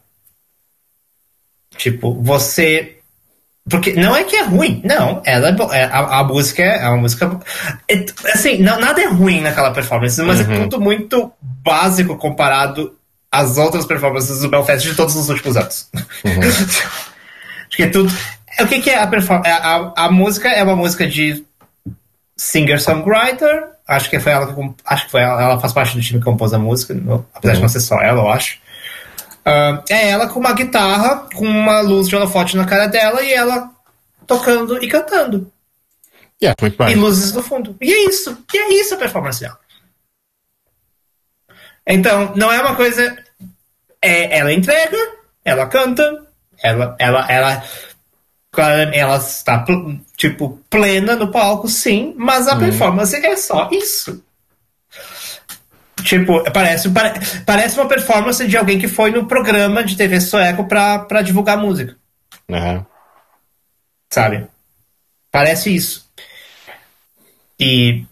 tipo, 1.78 2.14
você 2.22 2.98
porque 3.70 3.94
não 3.94 4.16
é 4.16 4.24
que 4.24 4.36
é 4.36 4.44
ruim, 4.44 4.82
não. 4.84 5.22
Ela 5.26 5.50
é 5.50 5.52
bo- 5.52 5.72
é, 5.74 5.84
a, 5.86 6.20
a 6.20 6.24
música 6.24 6.62
é, 6.64 6.78
é 6.84 6.88
uma 6.90 6.98
música. 6.98 7.40
é, 7.88 8.06
assim, 8.34 8.58
não, 8.58 8.80
nada 8.80 9.02
é 9.02 9.08
ruim 9.08 9.42
naquela 9.42 9.72
performance, 9.72 10.22
mas 10.22 10.40
é 10.42 10.44
tudo 10.64 10.80
muito 10.82 11.32
básico 11.42 12.18
comparado 12.18 12.96
às 13.32 13.58
outras 13.58 13.86
performances 13.86 14.42
do 14.42 14.50
Belfast 14.50 14.88
de 14.88 14.96
todos 14.96 15.16
os 15.16 15.30
últimos 15.30 15.58
anos. 15.58 15.90
Acho 16.26 17.78
que 17.78 17.84
é 17.84 17.88
tudo. 17.88 18.12
é, 18.60 18.64
O 18.64 18.68
que, 18.68 18.82
que 18.82 18.90
é 18.90 19.00
a 19.00 19.08
performance? 19.08 19.50
A, 19.50 19.56
a, 19.96 20.06
a 20.06 20.12
música 20.12 20.50
é 20.50 20.64
uma 20.64 20.76
música 20.76 21.08
de 21.08 21.44
singer-songwriter. 22.38 23.64
Acho 23.96 24.10
que 24.10 24.20
foi 24.20 24.32
ela 24.32 24.54
que 24.54 24.74
acho 24.86 25.06
que 25.06 25.12
foi 25.12 25.22
ela, 25.22 25.42
ela 25.42 25.60
faz 25.60 25.74
parte 25.74 25.96
do 25.96 26.02
time 26.02 26.20
que 26.20 26.26
compôs 26.26 26.54
a 26.54 26.60
música, 26.60 26.94
no- 26.94 27.26
apesar 27.34 27.56
de 27.56 27.62
não 27.62 27.68
ser 27.70 27.80
só 27.82 28.00
ela, 28.00 28.22
eu 28.22 28.30
acho. 28.30 28.60
Ah, 29.44 29.84
é 29.90 30.10
ela 30.10 30.28
com 30.30 30.40
uma 30.40 30.54
guitarra, 30.54 31.28
com 31.36 31.46
uma 31.46 31.82
luz 31.82 32.08
de 32.08 32.16
holofote 32.16 32.56
na 32.56 32.66
cara 32.66 32.88
dela 32.88 33.22
e 33.22 33.34
ela 33.34 33.70
tocando 34.26 34.82
e 34.84 34.88
cantando. 34.88 35.52
Yeah, 36.42 36.56
muito 36.62 36.82
E 36.82 36.86
bem. 36.86 36.96
luzes 36.96 37.34
no 37.34 37.44
fundo. 37.44 37.76
E 37.82 37.92
é 37.92 38.06
isso. 38.10 38.38
E 38.54 38.58
é 38.58 38.74
isso 38.82 38.94
a 38.94 38.98
performance 38.98 39.42
dela. 39.42 39.60
Então, 41.86 42.34
não 42.36 42.52
é 42.52 42.62
uma 42.62 42.76
coisa. 42.76 43.16
É, 44.02 44.38
ela 44.40 44.54
entrega, 44.54 44.98
ela 45.44 45.66
canta, 45.68 46.26
ela, 46.64 46.96
ela, 46.98 47.32
ela, 47.32 47.64
claro, 48.52 48.90
ela 48.94 49.18
está 49.18 49.60
tipo 50.22 50.60
plena 50.70 51.16
no 51.16 51.32
palco, 51.32 51.68
sim, 51.68 52.14
mas 52.16 52.48
a 52.48 52.56
performance 52.56 53.16
é 53.16 53.36
só 53.36 53.68
isso. 53.72 54.24
Tipo, 56.04 56.44
parece, 56.52 56.92
pare- 56.92 57.20
parece 57.44 57.80
uma 57.80 57.88
performance 57.88 58.46
de 58.48 58.56
alguém 58.56 58.78
que 58.78 58.88
foi 58.88 59.10
no 59.10 59.26
programa 59.26 59.84
de 59.84 59.98
TV 59.98 60.22
sueco 60.22 60.66
pra, 60.68 61.00
pra 61.00 61.24
divulgar 61.24 61.58
música 61.58 61.96
Aham. 62.52 62.86
sabe? 64.12 64.46
Parece 65.32 65.74
isso. 65.74 66.08
E 67.60 68.04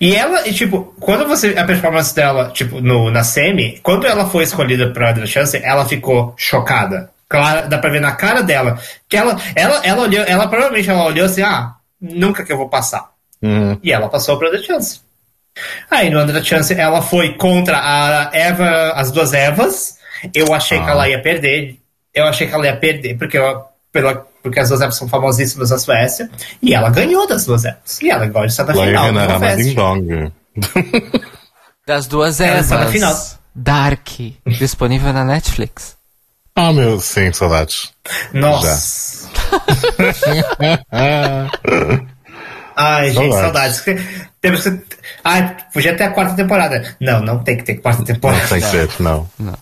e 0.00 0.16
ela, 0.16 0.48
e, 0.48 0.52
tipo, 0.52 0.94
quando 0.98 1.28
você 1.28 1.56
a 1.56 1.64
performance 1.64 2.12
dela, 2.12 2.50
tipo, 2.50 2.80
no 2.80 3.08
na 3.08 3.22
semi, 3.22 3.78
quando 3.84 4.04
ela 4.04 4.28
foi 4.28 4.42
escolhida 4.42 4.92
para 4.92 5.10
a 5.10 5.26
chance, 5.26 5.56
ela 5.58 5.84
ficou 5.86 6.34
chocada. 6.36 7.13
Claro, 7.38 7.68
dá 7.68 7.78
pra 7.78 7.90
ver 7.90 8.00
na 8.00 8.12
cara 8.12 8.42
dela 8.42 8.78
que 9.08 9.16
ela 9.16 9.36
ela 9.56 9.80
ela 9.84 10.02
olhou, 10.02 10.24
ela 10.24 10.46
provavelmente 10.46 10.88
ela 10.88 11.04
olhou 11.04 11.26
assim, 11.26 11.42
ah, 11.42 11.74
nunca 12.00 12.44
que 12.44 12.52
eu 12.52 12.56
vou 12.56 12.68
passar. 12.68 13.10
Uhum. 13.42 13.78
E 13.82 13.92
ela 13.92 14.08
passou 14.08 14.38
para 14.38 14.48
a 14.56 14.62
Chance. 14.62 15.00
Aí 15.90 16.10
no 16.10 16.20
Under 16.20 16.42
Chance 16.44 16.72
ela 16.74 17.02
foi 17.02 17.34
contra 17.34 17.78
a 17.78 18.30
Eva, 18.32 18.92
as 18.94 19.10
duas 19.10 19.32
Evas. 19.32 19.98
Eu 20.32 20.54
achei 20.54 20.78
que 20.78 20.86
Ah. 20.88 20.90
ela 20.92 21.08
ia 21.08 21.20
perder. 21.20 21.78
Eu 22.14 22.24
achei 22.26 22.46
que 22.46 22.54
ela 22.54 22.64
ia 22.66 22.76
perder, 22.76 23.16
porque, 23.18 23.36
ela, 23.36 23.66
pela, 23.92 24.24
porque 24.42 24.58
as 24.60 24.68
duas 24.68 24.80
Evas 24.80 24.96
são 24.96 25.08
famosíssimas 25.08 25.70
na 25.70 25.78
Suécia. 25.78 26.30
E 26.62 26.72
ela 26.74 26.88
ganhou 26.90 27.26
das 27.26 27.44
duas 27.44 27.64
Evas. 27.64 28.00
E 28.00 28.08
ela 28.10 28.24
agora 28.24 28.46
está 28.46 28.64
na 28.64 28.72
final. 28.74 29.12
Dong. 29.74 30.32
Das 31.86 32.06
duas 32.06 32.40
Ela 32.40 32.60
está 32.60 32.76
na 32.76 32.82
Evas. 32.82 32.92
final. 32.92 33.16
Dark. 33.54 34.08
Disponível 34.58 35.12
na 35.12 35.24
Netflix. 35.24 35.96
Ah, 36.56 36.72
meu, 36.72 37.00
sim, 37.00 37.32
saudades. 37.32 37.92
Nossa. 38.32 39.28
Ai, 42.76 43.10
gente, 43.10 43.32
Saudades. 43.32 43.76
saudades. 43.76 44.26
Temos 44.40 44.62
que. 44.62 44.80
Ai, 45.22 45.56
podia 45.72 45.96
ter 45.96 46.04
a 46.04 46.10
quarta 46.10 46.34
temporada. 46.34 46.96
Não, 47.00 47.20
não 47.20 47.38
tem 47.42 47.56
que 47.56 47.62
ter 47.64 47.74
quarta 47.76 48.04
temporada. 48.04 48.40
não 48.42 48.48
tem 48.48 48.60
que 48.60 48.66
ser, 48.66 48.88
não. 49.00 49.28
Não, 49.38 49.52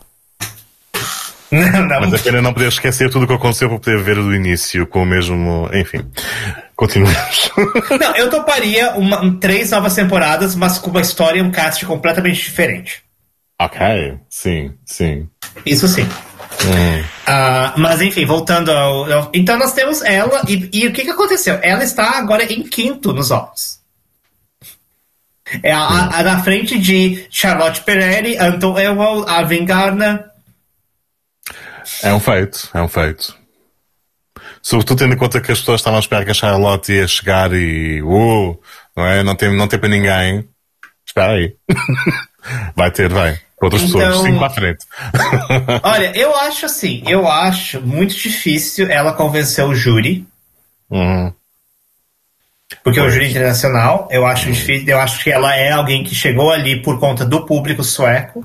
não. 1.87 2.01
Mas 2.01 2.15
a 2.15 2.19
pena 2.19 2.41
não 2.41 2.55
poder 2.55 2.69
esquecer 2.69 3.11
tudo 3.11 3.25
o 3.25 3.29
que 3.29 3.35
aconteceu 3.35 3.69
para 3.69 3.79
poder 3.79 4.03
ver 4.03 4.15
do 4.17 4.35
início 4.35 4.87
com 4.87 5.03
o 5.03 5.07
mesmo. 5.07 5.69
Enfim. 5.75 6.01
Continuamos. 6.75 7.51
Não, 8.01 8.17
eu 8.17 8.31
toparia 8.31 8.93
uma, 8.93 9.39
três 9.39 9.71
novas 9.71 9.95
temporadas, 9.95 10.55
mas 10.55 10.79
com 10.79 10.91
uma 10.91 11.03
história 11.03 11.39
e 11.39 11.43
um 11.43 11.51
cast 11.51 11.85
completamente 11.85 12.43
diferente. 12.43 13.03
ok, 13.61 14.19
sim, 14.31 14.73
sim. 14.87 15.29
Isso 15.67 15.87
sim. 15.87 16.09
Ah, 17.27 17.75
mas 17.77 18.01
enfim, 18.01 18.25
voltando 18.27 18.71
ao, 18.71 19.31
Então 19.35 19.59
nós 19.59 19.73
temos 19.73 20.03
ela, 20.03 20.43
e, 20.49 20.69
e 20.73 20.87
o 20.87 20.93
que, 20.93 21.03
que 21.03 21.11
aconteceu? 21.11 21.59
Ela 21.63 21.83
está 21.85 22.19
agora 22.19 22.45
em 22.45 22.63
quinto 22.63 23.13
nos 23.13 23.31
odds. 23.31 23.81
É 25.63 25.73
a, 25.73 25.81
a- 25.81 26.19
a 26.19 26.23
na 26.23 26.43
frente 26.43 26.79
de 26.79 27.27
Charlotte 27.31 27.83
Pereri, 27.83 28.37
Anton 28.39 28.79
Ewald, 28.79 29.31
Alvin 29.31 29.65
Gardner. 29.65 30.25
É 32.03 32.13
um 32.15 32.21
feito, 32.21 32.69
é 32.73 32.81
um 32.81 32.89
feito. 32.89 33.37
Sobretudo 34.63 34.99
tendo 34.99 35.15
em 35.15 35.19
conta 35.19 35.41
que 35.41 35.51
as 35.53 35.59
pessoas 35.59 35.81
estavam 35.81 35.99
a 35.99 36.01
esperar 36.01 36.25
que 36.25 36.31
a 36.31 36.35
Charlotte 36.35 36.93
ia 36.93 37.07
chegar 37.09 37.53
e. 37.53 38.01
Uh, 38.03 38.59
não 38.97 39.05
é? 39.05 39.23
Não 39.23 39.35
tem, 39.35 39.55
não 39.57 39.67
tem 39.69 39.79
para 39.79 39.89
ninguém. 39.89 40.49
Espera 41.05 41.33
aí. 41.33 41.57
vai 42.77 42.91
ter, 42.91 43.09
vai. 43.09 43.39
Para 43.63 43.67
outras 43.67 43.83
Então- 43.83 44.01
pessoas. 44.01 44.23
Cinco 44.27 44.45
à 44.45 44.51
frente. 44.51 44.85
Olha, 45.85 46.13
eu 46.19 46.35
acho 46.35 46.67
assim, 46.67 47.01
eu 47.07 47.29
acho 47.29 47.81
muito 47.81 48.13
difícil 48.13 48.91
ela 48.91 49.13
convencer 49.13 49.65
o 49.65 49.73
júri. 49.73 50.27
Uhum. 50.91 51.33
Porque 52.83 53.01
o 53.01 53.09
júri 53.09 53.31
internacional, 53.31 54.09
eu 54.11 54.27
acho 54.27 54.51
difícil, 54.51 54.89
eu 54.89 54.99
acho 54.99 55.23
que 55.23 55.31
ela 55.31 55.55
é 55.55 55.71
alguém 55.71 56.03
que 56.03 56.13
chegou 56.13 56.51
ali 56.51 56.83
por 56.83 56.99
conta 56.99 57.25
do 57.25 57.47
público 57.47 57.85
sueco. 57.85 58.45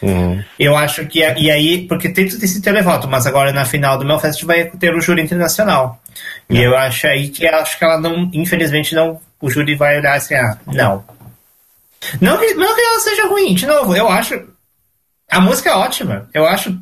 Uhum. 0.00 0.42
Eu 0.58 0.74
acho 0.74 1.04
que 1.06 1.18
e 1.18 1.50
aí, 1.50 1.86
porque 1.86 2.08
tem 2.08 2.26
tudo 2.26 2.42
esse 2.42 2.62
televoto, 2.62 3.06
mas 3.06 3.26
agora 3.26 3.52
na 3.52 3.66
final 3.66 3.98
do 3.98 4.04
Melfest 4.06 4.44
vai 4.46 4.64
ter 4.64 4.94
o 4.94 5.00
júri 5.00 5.20
internacional. 5.20 6.00
E 6.48 6.58
eu 6.58 6.74
acho 6.74 7.06
aí 7.06 7.28
que 7.28 7.46
acho 7.46 7.78
que 7.78 7.84
ela 7.84 8.00
não, 8.00 8.30
infelizmente 8.32 8.94
não, 8.94 9.20
o 9.42 9.50
júri 9.50 9.74
vai 9.74 9.98
olhar 9.98 10.14
assim, 10.14 10.34
ah, 10.34 10.56
não. 10.66 11.04
Não 12.18 12.38
que, 12.38 12.54
não 12.54 12.74
que 12.74 12.80
ela 12.80 13.00
seja 13.00 13.26
ruim, 13.28 13.54
de 13.54 13.66
novo, 13.66 13.94
eu 13.94 14.08
acho 14.08 14.53
a 15.34 15.40
música 15.40 15.70
é 15.70 15.74
ótima. 15.74 16.28
Eu 16.32 16.46
acho 16.46 16.78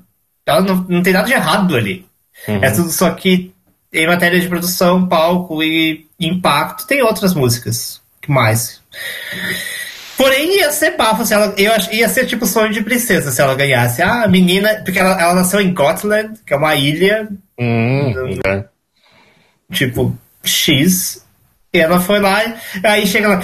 ela 0.47 0.61
não, 0.61 0.77
não 0.89 1.03
tem 1.03 1.13
nada 1.13 1.27
de 1.27 1.33
errado 1.33 1.77
ali. 1.77 2.05
É 2.47 2.71
tudo 2.71 2.91
só 2.91 3.11
que 3.11 3.53
em 3.93 4.07
matéria 4.07 4.41
de 4.41 4.49
produção, 4.49 5.07
palco 5.07 5.63
e 5.63 6.07
impacto, 6.19 6.87
tem 6.87 7.03
outras 7.03 7.35
músicas. 7.35 8.01
que 8.21 8.31
mais? 8.31 8.81
Porém, 10.17 10.57
ia 10.59 10.71
ser 10.71 10.97
bafo 10.97 11.25
se 11.25 11.35
ela. 11.35 11.55
Eu, 11.57 11.73
ia 11.93 12.09
ser 12.09 12.27
tipo 12.27 12.47
sonho 12.47 12.73
de 12.73 12.83
princesa 12.83 13.31
se 13.31 13.41
ela 13.41 13.55
ganhasse. 13.55 14.03
Ah, 14.03 14.23
a 14.25 14.29
menina. 14.29 14.83
Porque 14.85 14.99
ela, 14.99 15.21
ela 15.21 15.35
nasceu 15.35 15.61
em 15.61 15.75
Gotland, 15.75 16.39
que 16.47 16.55
é 16.55 16.57
uma 16.57 16.75
ilha. 16.75 17.29
Hum, 17.59 18.39
é. 18.47 18.65
Tipo, 19.73 20.17
X. 20.45 21.22
E 21.75 21.79
ela 21.79 21.99
foi 21.99 22.21
lá, 22.21 22.55
aí 22.85 23.07
chega 23.07 23.29
lá 23.29 23.43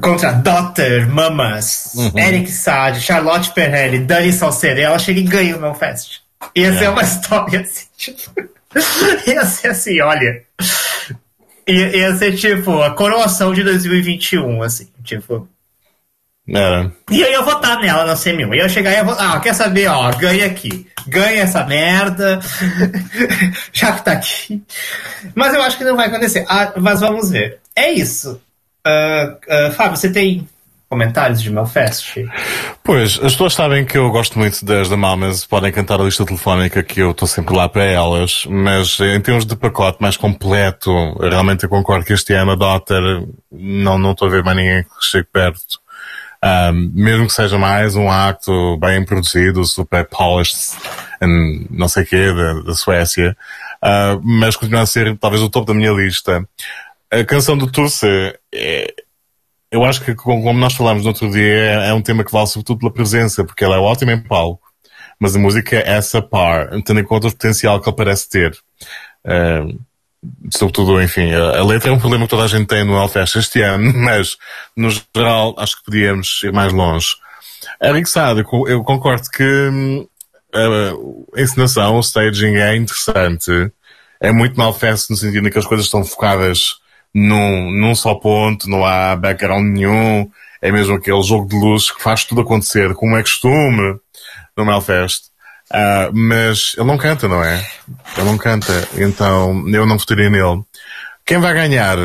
contra 0.00 0.32
Daughter, 0.32 1.08
Mamas, 1.08 1.92
uhum. 1.94 2.18
Eric 2.18 2.50
Sade, 2.50 3.00
Charlotte 3.00 3.52
Perrelli, 3.52 4.00
Dani 4.00 4.32
Salcedo, 4.32 4.80
e 4.80 4.82
ela 4.82 4.98
chega 4.98 5.20
e 5.20 5.22
ganha 5.22 5.56
o 5.56 5.60
Melfest. 5.60 6.20
Ia 6.56 6.68
é. 6.68 6.78
ser 6.78 6.88
uma 6.88 7.02
história 7.02 7.60
assim, 7.60 7.86
tipo. 7.96 8.32
ia 9.26 9.44
ser 9.44 9.68
assim, 9.68 10.00
olha. 10.00 10.42
Ia, 11.66 11.96
ia 11.96 12.16
ser 12.16 12.36
tipo 12.36 12.82
a 12.82 12.90
coroação 12.90 13.54
de 13.54 13.62
2021, 13.62 14.62
assim, 14.62 14.88
tipo. 15.04 15.48
É. 16.48 16.90
E 17.10 17.22
aí 17.22 17.32
eu 17.32 17.44
votar 17.44 17.78
nela 17.80 18.04
na 18.04 18.16
semi-1. 18.16 18.54
E 18.54 18.58
eu 18.58 18.68
chegar 18.68 18.92
e 18.92 18.98
eu 18.98 19.04
votar, 19.04 19.36
ah, 19.36 19.40
quer 19.40 19.54
saber, 19.54 19.86
ó, 19.88 20.10
ganha 20.12 20.46
aqui. 20.46 20.86
Ganha 21.06 21.42
essa 21.42 21.64
merda. 21.64 22.40
Já 23.72 23.92
que 23.92 24.04
tá 24.04 24.12
aqui. 24.12 24.62
Mas 25.34 25.54
eu 25.54 25.62
acho 25.62 25.78
que 25.78 25.84
não 25.84 25.96
vai 25.96 26.08
acontecer. 26.08 26.44
Ah, 26.48 26.72
mas 26.76 27.00
vamos 27.00 27.30
ver. 27.30 27.60
É 27.76 27.92
isso. 27.92 28.40
Uh, 28.86 29.68
uh, 29.68 29.72
Fábio, 29.72 29.96
você 29.96 30.10
tem 30.10 30.48
comentários 30.90 31.40
de 31.40 31.50
Melfest? 31.50 32.16
Pois, 32.82 33.12
as 33.22 33.32
pessoas 33.32 33.54
sabem 33.54 33.84
que 33.84 33.96
eu 33.96 34.10
gosto 34.10 34.36
muito 34.36 34.64
das 34.64 34.88
da 34.88 34.96
Mamas, 34.96 35.46
podem 35.46 35.70
cantar 35.70 36.00
a 36.00 36.04
lista 36.04 36.26
telefónica 36.26 36.82
que 36.82 37.00
eu 37.00 37.12
estou 37.12 37.28
sempre 37.28 37.54
lá 37.54 37.68
para 37.68 37.84
elas, 37.84 38.44
mas 38.48 38.98
em 38.98 39.20
termos 39.20 39.46
de 39.46 39.54
pacote 39.54 39.98
mais 40.02 40.16
completo, 40.16 40.90
realmente 41.20 41.62
eu 41.62 41.70
concordo 41.70 42.04
que 42.04 42.12
este 42.12 42.32
ano 42.32 42.52
a 42.52 42.56
Daughter 42.56 43.24
não 43.52 44.10
estou 44.10 44.26
a 44.26 44.30
ver 44.32 44.42
mais 44.42 44.56
ninguém 44.56 44.82
que 44.82 44.88
chegue 45.00 45.28
perto. 45.32 45.79
Um, 46.42 46.90
mesmo 46.94 47.26
que 47.26 47.34
seja 47.34 47.58
mais 47.58 47.96
um 47.96 48.10
acto 48.10 48.78
bem 48.78 49.04
produzido, 49.04 49.62
super 49.66 50.06
polished, 50.08 50.56
não 51.68 51.86
sei 51.86 52.04
quê, 52.06 52.32
da, 52.32 52.60
da 52.62 52.74
Suécia, 52.74 53.36
uh, 53.82 54.20
mas 54.22 54.56
continua 54.56 54.80
a 54.80 54.86
ser 54.86 55.18
talvez 55.18 55.42
o 55.42 55.50
topo 55.50 55.66
da 55.66 55.74
minha 55.74 55.92
lista. 55.92 56.48
A 57.10 57.24
canção 57.24 57.58
do 57.58 57.70
Tusse, 57.70 58.06
é, 58.54 58.94
eu 59.70 59.84
acho 59.84 60.02
que 60.02 60.14
como 60.14 60.52
nós 60.54 60.74
falamos 60.74 61.02
no 61.02 61.08
outro 61.08 61.30
dia, 61.30 61.42
é, 61.42 61.88
é, 61.88 61.92
um 61.92 62.00
tema 62.00 62.24
que 62.24 62.32
vale 62.32 62.46
sobretudo 62.46 62.78
pela 62.78 62.92
presença, 62.92 63.44
porque 63.44 63.62
ela 63.62 63.76
é 63.76 63.80
ótima 63.80 64.12
em 64.12 64.22
palco, 64.22 64.66
mas 65.18 65.36
a 65.36 65.38
música 65.38 65.76
é 65.76 65.90
essa 65.90 66.22
par, 66.22 66.70
tendo 66.84 67.00
em 67.00 67.04
conta 67.04 67.26
o 67.26 67.32
potencial 67.32 67.80
que 67.80 67.88
ela 67.88 67.96
parece 67.96 68.30
ter. 68.30 68.56
Uh, 69.26 69.78
sobretudo, 70.52 71.00
enfim, 71.00 71.32
a, 71.32 71.58
a, 71.58 71.64
letra 71.64 71.90
é 71.90 71.92
um 71.92 71.98
problema 71.98 72.24
que 72.24 72.30
toda 72.30 72.44
a 72.44 72.48
gente 72.48 72.66
tem 72.66 72.84
no 72.84 73.00
Hellfest 73.00 73.36
este 73.36 73.62
ano, 73.62 73.92
mas 73.96 74.36
no 74.76 74.90
geral 74.90 75.54
acho 75.58 75.78
que 75.78 75.84
podíamos 75.84 76.42
ir 76.42 76.52
mais 76.52 76.72
longe. 76.72 77.16
Eric 77.82 78.08
Sade, 78.08 78.44
eu 78.66 78.82
concordo 78.84 79.28
que 79.30 79.42
hum, 79.44 80.06
a, 80.52 81.38
a 81.38 81.42
encenação, 81.42 81.96
o 81.96 82.00
staging 82.00 82.56
é 82.56 82.76
interessante, 82.76 83.72
é 84.20 84.32
muito 84.32 84.60
Hellfest 84.60 85.10
no 85.10 85.16
sentido 85.16 85.48
em 85.48 85.50
que 85.50 85.58
as 85.58 85.66
coisas 85.66 85.86
estão 85.86 86.04
focadas 86.04 86.80
num, 87.14 87.70
num 87.72 87.94
só 87.94 88.14
ponto, 88.14 88.68
não 88.68 88.84
há 88.84 89.16
background 89.16 89.66
nenhum, 89.66 90.30
é 90.60 90.70
mesmo 90.70 90.94
aquele 90.94 91.22
jogo 91.22 91.48
de 91.48 91.56
luz 91.56 91.90
que 91.90 92.02
faz 92.02 92.24
tudo 92.24 92.42
acontecer, 92.42 92.94
como 92.94 93.16
é 93.16 93.22
costume 93.22 93.98
no 94.56 94.64
Melfest. 94.64 95.29
Uh, 95.72 96.12
mas 96.12 96.74
ele 96.76 96.86
não 96.86 96.98
canta, 96.98 97.28
não 97.28 97.42
é? 97.44 97.64
Ele 98.16 98.26
não 98.26 98.36
canta, 98.36 98.88
então 98.96 99.68
eu 99.68 99.86
não 99.86 99.96
votaria 99.96 100.28
nele. 100.28 100.64
Quem 101.24 101.38
vai 101.38 101.54
ganhar? 101.54 101.96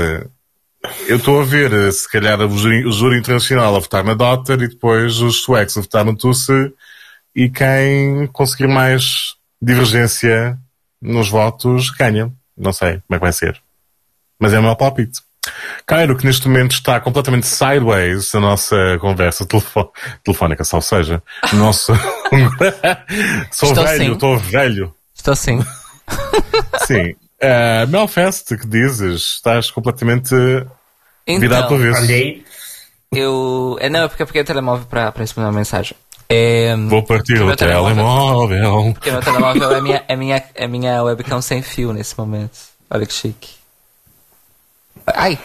Eu 1.08 1.18
estou 1.18 1.42
a 1.42 1.44
ver, 1.44 1.92
se 1.92 2.10
calhar, 2.10 2.40
o 2.42 2.58
júri, 2.58 3.18
internacional 3.18 3.76
a 3.76 3.80
votar 3.80 4.04
na 4.04 4.14
Daughter 4.14 4.62
e 4.62 4.68
depois 4.68 5.18
os 5.18 5.42
suecos 5.42 5.76
a 5.78 5.82
votar 5.82 6.06
no 6.06 6.16
Tusse 6.16 6.72
e 7.36 7.50
quem 7.50 8.28
conseguir 8.28 8.68
mais 8.68 9.36
divergência 9.60 10.58
nos 11.02 11.28
votos 11.28 11.90
ganha. 11.90 12.32
Não 12.56 12.72
sei 12.72 13.02
como 13.08 13.16
é 13.16 13.16
que 13.16 13.26
vai 13.26 13.34
ser. 13.34 13.60
Mas 14.40 14.54
é 14.54 14.60
o 14.60 14.64
meu 14.64 14.76
palpite. 14.76 15.22
Cairo, 15.86 16.18
que 16.18 16.26
neste 16.26 16.48
momento 16.48 16.72
está 16.72 17.00
completamente 17.00 17.48
sideways 17.48 18.34
a 18.34 18.40
nossa 18.40 18.98
conversa 19.00 19.46
telefónica, 20.24 20.64
ou 20.72 20.82
seja, 20.82 21.22
o 21.54 21.56
nosso. 21.56 21.94
sou 23.52 23.70
estou 23.70 23.84
velho, 23.84 24.14
estou 24.14 24.38
velho. 24.38 24.96
Estou 25.14 25.36
sim. 25.36 25.66
sim. 26.86 27.16
Uh, 27.42 27.88
Melfest, 27.88 28.56
que 28.56 28.68
dizes? 28.68 29.36
Estás 29.36 29.70
completamente 29.70 30.34
então, 31.28 31.40
virado 31.40 31.68
para 31.68 31.78
ver. 31.78 32.44
Eu. 33.12 33.78
É, 33.80 33.90
não, 33.90 34.04
é 34.04 34.08
porque 34.08 34.24
eu 34.24 34.28
peguei 34.28 34.42
o 34.42 34.46
telemóvel 34.46 34.86
para 34.88 35.14
responder 35.16 35.48
uma 35.48 35.58
mensagem. 35.58 35.96
É, 36.28 36.76
Vou 36.76 37.04
partir 37.04 37.42
o 37.42 37.56
telemóvel. 37.56 38.94
Porque 38.94 39.12
meu 39.12 39.22
telemóvel 39.22 39.72
é 39.72 39.82
minha, 39.82 40.04
é, 40.08 40.16
minha, 40.16 40.44
é 40.56 40.68
minha 40.68 41.04
webcam 41.04 41.42
sem 41.42 41.62
fio 41.62 41.94
nesse 41.94 42.18
momento. 42.18 42.58
Olha 42.90 43.06
que 43.06 43.14
chique. 43.14 43.50
Ai! 45.08 45.38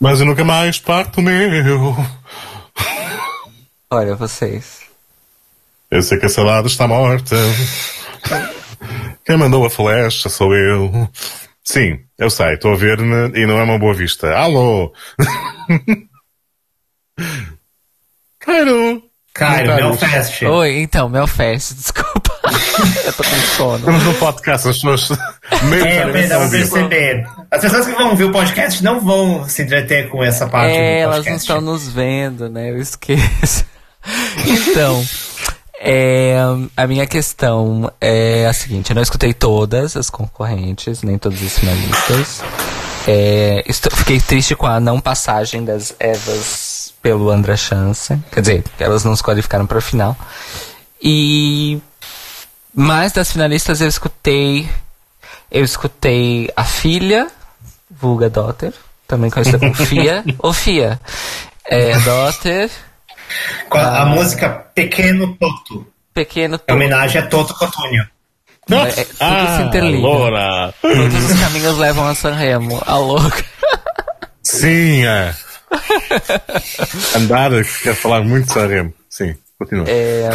Mas 0.00 0.20
eu 0.20 0.26
nunca 0.26 0.44
mais 0.44 0.78
parto 0.78 1.22
meu. 1.22 1.96
Olha, 3.90 4.14
vocês. 4.14 4.80
Eu 5.90 6.02
sei 6.02 6.18
que 6.18 6.26
a 6.26 6.28
salada 6.28 6.66
está 6.66 6.86
morta. 6.88 7.36
Quem 9.24 9.36
mandou 9.36 9.64
a 9.64 9.70
flecha 9.70 10.28
sou 10.28 10.54
eu. 10.54 11.08
Sim, 11.64 12.00
eu 12.18 12.30
sei, 12.30 12.54
estou 12.54 12.72
a 12.72 12.76
ver 12.76 12.98
e 13.00 13.46
não 13.46 13.58
é 13.58 13.62
uma 13.62 13.78
boa 13.78 13.94
vista. 13.94 14.32
Alô! 14.34 14.92
Cairo! 18.38 19.02
Cairo, 19.34 19.74
Melfest. 19.74 20.42
Oi, 20.44 20.78
então, 20.78 21.08
Melfest, 21.08 21.74
desculpa. 21.76 22.25
eu 23.04 23.12
tô 23.12 23.22
com 23.22 23.36
sono. 23.56 23.78
Estamos 23.78 24.02
no 24.04 24.14
podcast, 24.14 24.68
as 24.68 24.76
pessoas. 24.76 25.10
é, 25.50 26.06
perdão, 26.12 26.50
perceber. 26.50 27.26
As 27.50 27.60
pessoas 27.60 27.86
que 27.86 27.92
vão 27.92 28.10
ouvir 28.10 28.24
o 28.24 28.32
podcast 28.32 28.82
não 28.82 29.00
vão 29.00 29.48
se 29.48 29.62
entreter 29.62 30.08
com 30.08 30.22
essa 30.22 30.46
parte. 30.46 30.74
É, 30.74 31.00
elas 31.00 31.24
não 31.24 31.36
estão 31.36 31.60
nos 31.60 31.88
vendo, 31.88 32.48
né? 32.48 32.70
Eu 32.70 32.78
esqueço. 32.78 33.64
então. 34.46 35.04
É, 35.78 36.38
a 36.74 36.86
minha 36.86 37.06
questão 37.06 37.92
é 38.00 38.46
a 38.46 38.52
seguinte: 38.52 38.90
eu 38.90 38.94
não 38.94 39.02
escutei 39.02 39.34
todas 39.34 39.96
as 39.96 40.08
concorrentes, 40.08 41.02
nem 41.02 41.18
todos 41.18 41.40
os 41.42 41.58
finalistas. 41.58 42.42
É, 43.06 43.62
estou, 43.68 43.92
fiquei 43.92 44.18
triste 44.18 44.56
com 44.56 44.66
a 44.66 44.80
não 44.80 44.98
passagem 45.00 45.64
das 45.64 45.94
Evas 46.00 46.92
pelo 47.00 47.30
André 47.30 47.56
Chance. 47.56 48.18
Quer 48.32 48.40
dizer, 48.40 48.64
elas 48.80 49.04
não 49.04 49.14
se 49.14 49.22
qualificaram 49.22 49.66
para 49.66 49.78
a 49.78 49.82
final. 49.82 50.16
E. 51.00 51.78
Mais 52.78 53.10
das 53.10 53.32
finalistas 53.32 53.80
eu 53.80 53.88
escutei. 53.88 54.68
Eu 55.50 55.64
escutei 55.64 56.50
a 56.54 56.62
filha, 56.62 57.28
vulga 57.90 58.28
Daughter, 58.28 58.74
também 59.08 59.30
conhecida 59.30 59.58
como 59.58 59.74
Fia, 59.74 60.22
ou 60.38 60.52
Fia. 60.52 61.00
É, 61.64 61.98
Daughter. 62.00 62.70
A, 63.70 64.02
a 64.02 64.06
música 64.06 64.50
Pequeno 64.74 65.34
Toto. 65.36 65.86
Pequeno 66.12 66.58
Toto. 66.58 66.70
Em 66.70 66.74
homenagem 66.74 67.22
a 67.22 67.26
Toto 67.26 67.54
Cotúnio. 67.54 68.06
É, 68.70 69.00
é, 69.00 69.04
tudo 69.04 69.16
ah, 69.20 69.56
se 69.56 69.62
interliga. 69.62 70.06
Loura. 70.06 70.74
Todos 70.82 71.30
os 71.30 71.40
caminhos 71.40 71.78
levam 71.78 72.06
a 72.06 72.14
Sanremo. 72.14 72.82
A 72.84 72.98
louca. 72.98 73.42
Sim, 74.42 75.06
é. 75.06 75.34
Andar, 77.16 77.52
quer 77.82 77.94
falar 77.94 78.22
muito 78.22 78.48
de 78.48 78.52
Sanremo. 78.52 78.92
Sim, 79.08 79.34
continua. 79.58 79.86
É, 79.88 80.28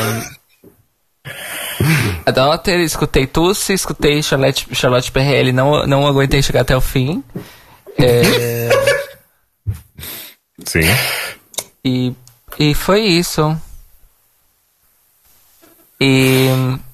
Daughter, 2.33 2.79
escutei 2.79 3.27
Tussi, 3.27 3.73
escutei 3.73 4.21
Charlotte, 4.21 4.67
Charlotte 4.73 5.11
PRL, 5.11 5.51
não, 5.51 5.85
não 5.85 6.07
aguentei 6.07 6.41
chegar 6.41 6.61
até 6.61 6.75
o 6.75 6.81
fim. 6.81 7.23
É... 7.97 8.69
Sim. 10.65 10.81
E, 11.83 12.13
e 12.59 12.73
foi 12.73 13.01
isso. 13.01 13.57
E. 15.99 16.47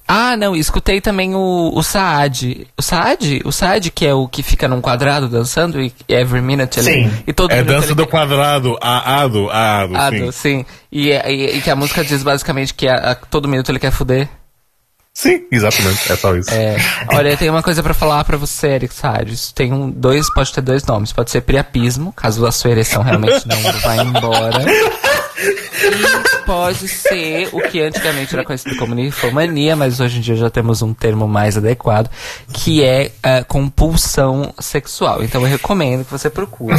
Ah, 0.07 0.37
não, 0.37 0.55
escutei 0.55 1.01
também 1.01 1.35
o, 1.35 1.71
o 1.73 1.83
Saad. 1.83 2.65
O 2.77 2.81
Saad? 2.81 3.41
O 3.43 3.51
Saad, 3.51 3.91
que 3.91 4.05
é 4.05 4.13
o 4.13 4.25
que 4.25 4.41
fica 4.41 4.65
num 4.67 4.79
quadrado 4.79 5.27
dançando 5.27 5.81
e 5.81 5.93
every 6.07 6.41
minute 6.41 6.79
ele. 6.79 7.11
E 7.27 7.33
todo 7.33 7.51
é 7.51 7.61
dança 7.61 7.93
do 7.93 8.05
quer... 8.05 8.11
quadrado, 8.11 8.77
a 8.81 9.21
ado, 9.21 9.49
a 9.49 9.81
ado, 9.81 9.97
ado 9.97 10.31
sim. 10.31 10.31
sim. 10.31 10.65
E, 10.89 11.09
e, 11.09 11.57
e, 11.57 11.61
que 11.61 11.69
a 11.69 11.75
música 11.75 12.05
diz 12.05 12.23
basicamente 12.23 12.73
que 12.73 12.87
a, 12.87 13.11
a, 13.11 13.15
todo 13.15 13.49
minuto 13.49 13.69
ele 13.69 13.79
quer 13.79 13.91
fuder. 13.91 14.29
Sim, 15.17 15.47
exatamente, 15.51 16.11
é 16.11 16.15
só 16.15 16.35
isso. 16.35 16.53
É, 16.53 16.77
olha, 17.11 17.35
tem 17.35 17.49
uma 17.49 17.63
coisa 17.63 17.81
para 17.81 17.95
falar 17.95 18.23
para 18.23 18.37
você, 18.37 18.67
Eric 18.67 18.93
Salles. 18.93 19.51
Tem 19.51 19.73
um, 19.73 19.89
dois, 19.89 20.31
pode 20.31 20.53
ter 20.53 20.61
dois 20.61 20.85
nomes. 20.85 21.11
Pode 21.11 21.31
ser 21.31 21.41
priapismo, 21.41 22.13
caso 22.13 22.45
a 22.45 22.51
sua 22.51 22.69
ereção 22.69 23.01
realmente 23.01 23.47
não 23.47 23.59
vá 23.81 23.95
embora. 23.95 24.63
pode 26.45 26.87
ser 26.87 27.49
o 27.51 27.61
que 27.61 27.81
antigamente 27.81 28.35
era 28.35 28.45
conhecido 28.45 28.75
como 28.75 28.93
ninfomania, 28.93 29.75
mas 29.75 29.99
hoje 29.99 30.19
em 30.19 30.21
dia 30.21 30.35
já 30.35 30.51
temos 30.51 30.83
um 30.83 30.93
termo 30.93 31.27
mais 31.27 31.57
adequado, 31.57 32.11
que 32.53 32.83
é 32.83 33.11
a 33.23 33.43
compulsão 33.43 34.53
sexual. 34.59 35.23
Então 35.23 35.41
eu 35.41 35.47
recomendo 35.47 36.05
que 36.05 36.11
você 36.11 36.29
procure 36.29 36.77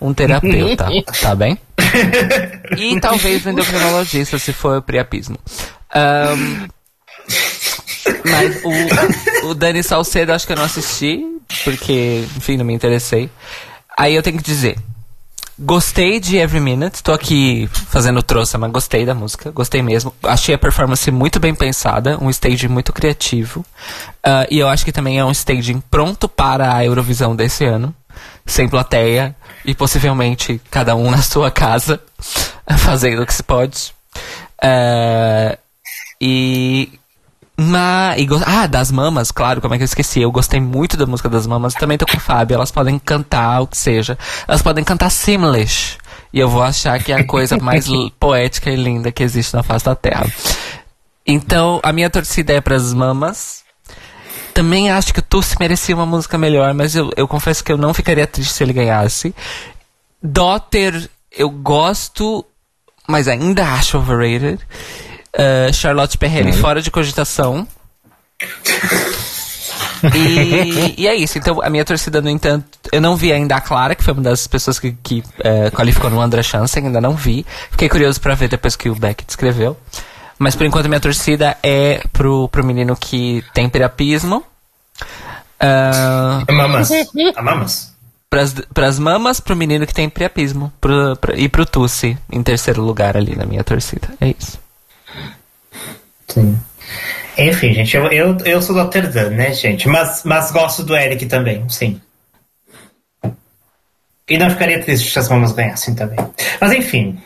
um 0.00 0.14
terapeuta, 0.14 0.88
tá 1.20 1.34
bem? 1.34 1.58
E 2.78 2.98
talvez 2.98 3.44
um 3.44 3.50
endocrinologista, 3.50 4.38
se 4.38 4.54
for 4.54 4.80
priapismo. 4.80 5.36
Um, 5.94 6.66
mas 8.24 8.62
o, 8.64 9.48
o 9.48 9.54
Dani 9.54 9.82
Salcedo 9.82 10.32
acho 10.32 10.46
que 10.46 10.52
eu 10.52 10.56
não 10.56 10.64
assisti, 10.64 11.24
porque, 11.64 12.24
enfim, 12.36 12.56
não 12.56 12.64
me 12.64 12.74
interessei. 12.74 13.30
Aí 13.96 14.14
eu 14.14 14.22
tenho 14.22 14.36
que 14.36 14.42
dizer, 14.42 14.76
Gostei 15.56 16.18
de 16.18 16.36
Every 16.36 16.58
Minute, 16.58 17.00
tô 17.00 17.12
aqui 17.12 17.68
fazendo 17.72 18.20
trouxa, 18.24 18.58
mas 18.58 18.72
gostei 18.72 19.06
da 19.06 19.14
música, 19.14 19.52
gostei 19.52 19.82
mesmo. 19.82 20.12
Achei 20.24 20.52
a 20.52 20.58
performance 20.58 21.08
muito 21.12 21.38
bem 21.38 21.54
pensada, 21.54 22.18
um 22.20 22.28
staging 22.28 22.66
muito 22.66 22.92
criativo. 22.92 23.64
Uh, 24.26 24.50
e 24.50 24.58
eu 24.58 24.68
acho 24.68 24.84
que 24.84 24.90
também 24.90 25.16
é 25.16 25.24
um 25.24 25.30
staging 25.30 25.80
pronto 25.88 26.28
para 26.28 26.74
a 26.74 26.84
Eurovisão 26.84 27.36
desse 27.36 27.64
ano, 27.64 27.94
sem 28.44 28.68
plateia 28.68 29.36
e 29.64 29.76
possivelmente 29.76 30.60
cada 30.72 30.96
um 30.96 31.08
na 31.08 31.22
sua 31.22 31.52
casa, 31.52 32.02
fazendo 32.78 33.22
o 33.22 33.26
que 33.26 33.34
se 33.34 33.44
pode. 33.44 33.94
Uh, 34.58 35.56
e 36.20 36.98
mas, 37.56 38.20
e, 38.20 38.26
ah, 38.46 38.66
das 38.66 38.90
mamas, 38.90 39.30
claro, 39.30 39.60
como 39.60 39.74
é 39.74 39.76
que 39.76 39.84
eu 39.84 39.86
esqueci? 39.86 40.20
Eu 40.20 40.32
gostei 40.32 40.60
muito 40.60 40.96
da 40.96 41.06
música 41.06 41.28
das 41.28 41.46
mamas. 41.46 41.74
Também 41.74 41.96
tô 41.96 42.04
com 42.04 42.16
o 42.16 42.20
Fábio, 42.20 42.56
elas 42.56 42.72
podem 42.72 42.98
cantar 42.98 43.60
o 43.60 43.66
que 43.66 43.76
seja. 43.76 44.18
Elas 44.48 44.60
podem 44.60 44.82
cantar 44.82 45.10
Simlish. 45.10 45.98
E 46.32 46.40
eu 46.40 46.48
vou 46.48 46.62
achar 46.62 47.00
que 47.02 47.12
é 47.12 47.16
a 47.16 47.24
coisa 47.24 47.56
mais 47.58 47.86
poética 48.18 48.70
e 48.70 48.76
linda 48.76 49.12
que 49.12 49.22
existe 49.22 49.54
na 49.54 49.62
face 49.62 49.84
da 49.84 49.94
Terra. 49.94 50.26
Então, 51.24 51.80
a 51.82 51.92
minha 51.92 52.10
torcida 52.10 52.52
é 52.52 52.60
para 52.60 52.74
as 52.74 52.92
mamas. 52.92 53.62
Também 54.52 54.90
acho 54.90 55.14
que 55.14 55.20
o 55.20 55.22
Tussi 55.22 55.56
merecia 55.58 55.94
uma 55.94 56.06
música 56.06 56.36
melhor, 56.36 56.74
mas 56.74 56.96
eu, 56.96 57.10
eu 57.16 57.26
confesso 57.28 57.62
que 57.62 57.72
eu 57.72 57.76
não 57.76 57.94
ficaria 57.94 58.26
triste 58.26 58.52
se 58.52 58.64
ele 58.64 58.72
ganhasse. 58.72 59.34
Dotter, 60.20 61.08
eu 61.30 61.48
gosto, 61.50 62.44
mas 63.06 63.28
ainda 63.28 63.64
acho 63.72 63.98
overrated. 63.98 64.58
Uh, 65.34 65.72
Charlotte 65.72 66.16
Perrelli 66.16 66.52
uhum. 66.52 66.58
fora 66.58 66.80
de 66.80 66.90
cogitação. 66.90 67.66
e, 70.14 70.94
e, 71.02 71.08
é 71.08 71.14
isso. 71.14 71.38
Então, 71.38 71.60
a 71.62 71.68
minha 71.68 71.84
torcida, 71.84 72.20
no 72.22 72.30
entanto, 72.30 72.66
eu 72.92 73.00
não 73.00 73.16
vi 73.16 73.32
ainda 73.32 73.56
a 73.56 73.60
Clara, 73.60 73.94
que 73.94 74.04
foi 74.04 74.12
uma 74.12 74.22
das 74.22 74.46
pessoas 74.46 74.78
que, 74.78 74.92
que 75.02 75.24
é, 75.40 75.70
qualificou 75.70 76.08
no 76.08 76.20
André 76.20 76.42
Chance, 76.42 76.78
ainda 76.78 77.00
não 77.00 77.14
vi. 77.14 77.44
Fiquei 77.70 77.88
curioso 77.88 78.20
para 78.20 78.34
ver 78.34 78.48
depois 78.48 78.76
que 78.76 78.88
o 78.88 78.94
Beck 78.94 79.24
escreveu. 79.28 79.76
Mas 80.38 80.54
por 80.54 80.66
enquanto, 80.66 80.86
a 80.86 80.88
minha 80.88 81.00
torcida 81.00 81.56
é 81.62 82.02
pro, 82.12 82.48
pro 82.48 82.64
menino 82.64 82.96
que 82.96 83.44
tem 83.52 83.68
perapismo. 83.68 84.44
Uh, 85.60 86.52
mamas. 86.52 86.90
A 87.36 87.42
mamas. 87.42 87.94
Pras, 88.28 88.52
pras 88.72 88.98
mamas, 88.98 89.38
pro 89.38 89.54
menino 89.54 89.86
que 89.86 89.94
tem 89.94 90.08
priapismo. 90.08 90.72
Pro, 90.80 91.16
pro, 91.16 91.38
e 91.38 91.48
pro 91.48 91.64
Tussi, 91.64 92.18
em 92.30 92.42
terceiro 92.42 92.82
lugar 92.82 93.16
ali 93.16 93.36
na 93.36 93.46
minha 93.46 93.62
torcida. 93.62 94.08
É 94.20 94.34
isso. 94.36 94.63
Sim. 96.28 96.58
Enfim, 97.36 97.72
gente, 97.72 97.96
eu, 97.96 98.06
eu, 98.08 98.36
eu 98.44 98.62
sou. 98.62 98.76
Dan, 98.88 99.30
né, 99.30 99.52
gente? 99.52 99.88
Mas, 99.88 100.22
mas 100.24 100.50
gosto 100.50 100.82
do 100.82 100.96
Eric 100.96 101.26
também, 101.26 101.68
sim. 101.68 102.00
E 104.28 104.38
não 104.38 104.50
ficaria 104.50 104.82
triste 104.82 105.10
se 105.10 105.18
as 105.18 105.28
mamas 105.28 105.52
ganhassem 105.52 105.94
também. 105.94 106.18
Mas 106.60 106.72
enfim. 106.72 107.18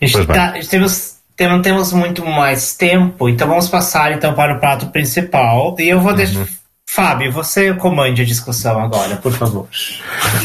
A 0.00 0.06
gente 0.06 0.26
tá, 0.26 0.52
temos, 0.68 1.16
temos, 1.34 1.62
temos 1.62 1.92
muito 1.92 2.24
mais 2.24 2.76
tempo, 2.76 3.28
então 3.28 3.48
vamos 3.48 3.68
passar 3.68 4.12
então 4.12 4.34
para 4.34 4.54
o 4.54 4.60
prato 4.60 4.88
principal. 4.88 5.74
E 5.78 5.88
eu 5.88 6.00
vou 6.00 6.10
uhum. 6.10 6.16
deixar 6.16 6.46
Fábio, 6.94 7.32
você 7.32 7.74
comande 7.74 8.22
a 8.22 8.24
discussão 8.24 8.78
agora, 8.78 9.16
por 9.16 9.32
favor. 9.32 9.66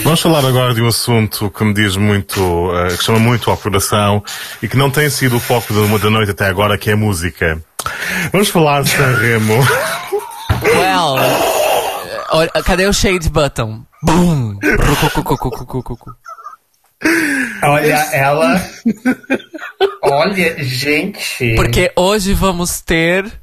Vamos 0.04 0.20
falar 0.20 0.44
agora 0.44 0.74
de 0.74 0.82
um 0.82 0.88
assunto 0.88 1.48
que 1.52 1.64
me 1.64 1.76
diz 1.76 1.96
muito, 1.96 2.42
uh, 2.42 2.88
que 2.88 3.04
chama 3.04 3.20
muito 3.20 3.52
ao 3.52 3.56
coração 3.56 4.24
e 4.60 4.68
que 4.68 4.76
não 4.76 4.90
tem 4.90 5.12
sido 5.12 5.38
o 5.38 5.40
foco 5.40 5.72
de 5.72 6.00
da 6.00 6.10
noite 6.10 6.32
até 6.32 6.48
agora, 6.48 6.76
que 6.76 6.90
é 6.90 6.94
a 6.94 6.98
música. 6.98 7.64
Vamos 8.32 8.50
falar 8.50 8.82
de 8.82 8.90
Sanremo. 8.90 9.60
Well, 10.64 11.18
uh, 12.34 12.64
cadê 12.64 12.88
o 12.88 12.94
shade 12.94 13.30
button? 13.30 13.84
Boom! 14.02 14.58
Olha, 17.62 18.10
ela. 18.12 18.60
Olha, 20.02 20.64
gente. 20.64 21.54
Porque 21.56 21.92
hoje 21.96 22.34
vamos 22.34 22.82
ter 22.82 23.39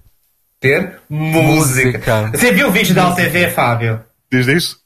ter 0.66 1.00
música. 1.08 1.98
música. 1.98 2.30
Você 2.32 2.52
viu 2.52 2.68
o 2.68 2.70
vídeo 2.72 2.94
da 2.94 3.08
UTV, 3.10 3.50
Fábio? 3.50 4.00
Diz 4.32 4.46
isso? 4.46 4.76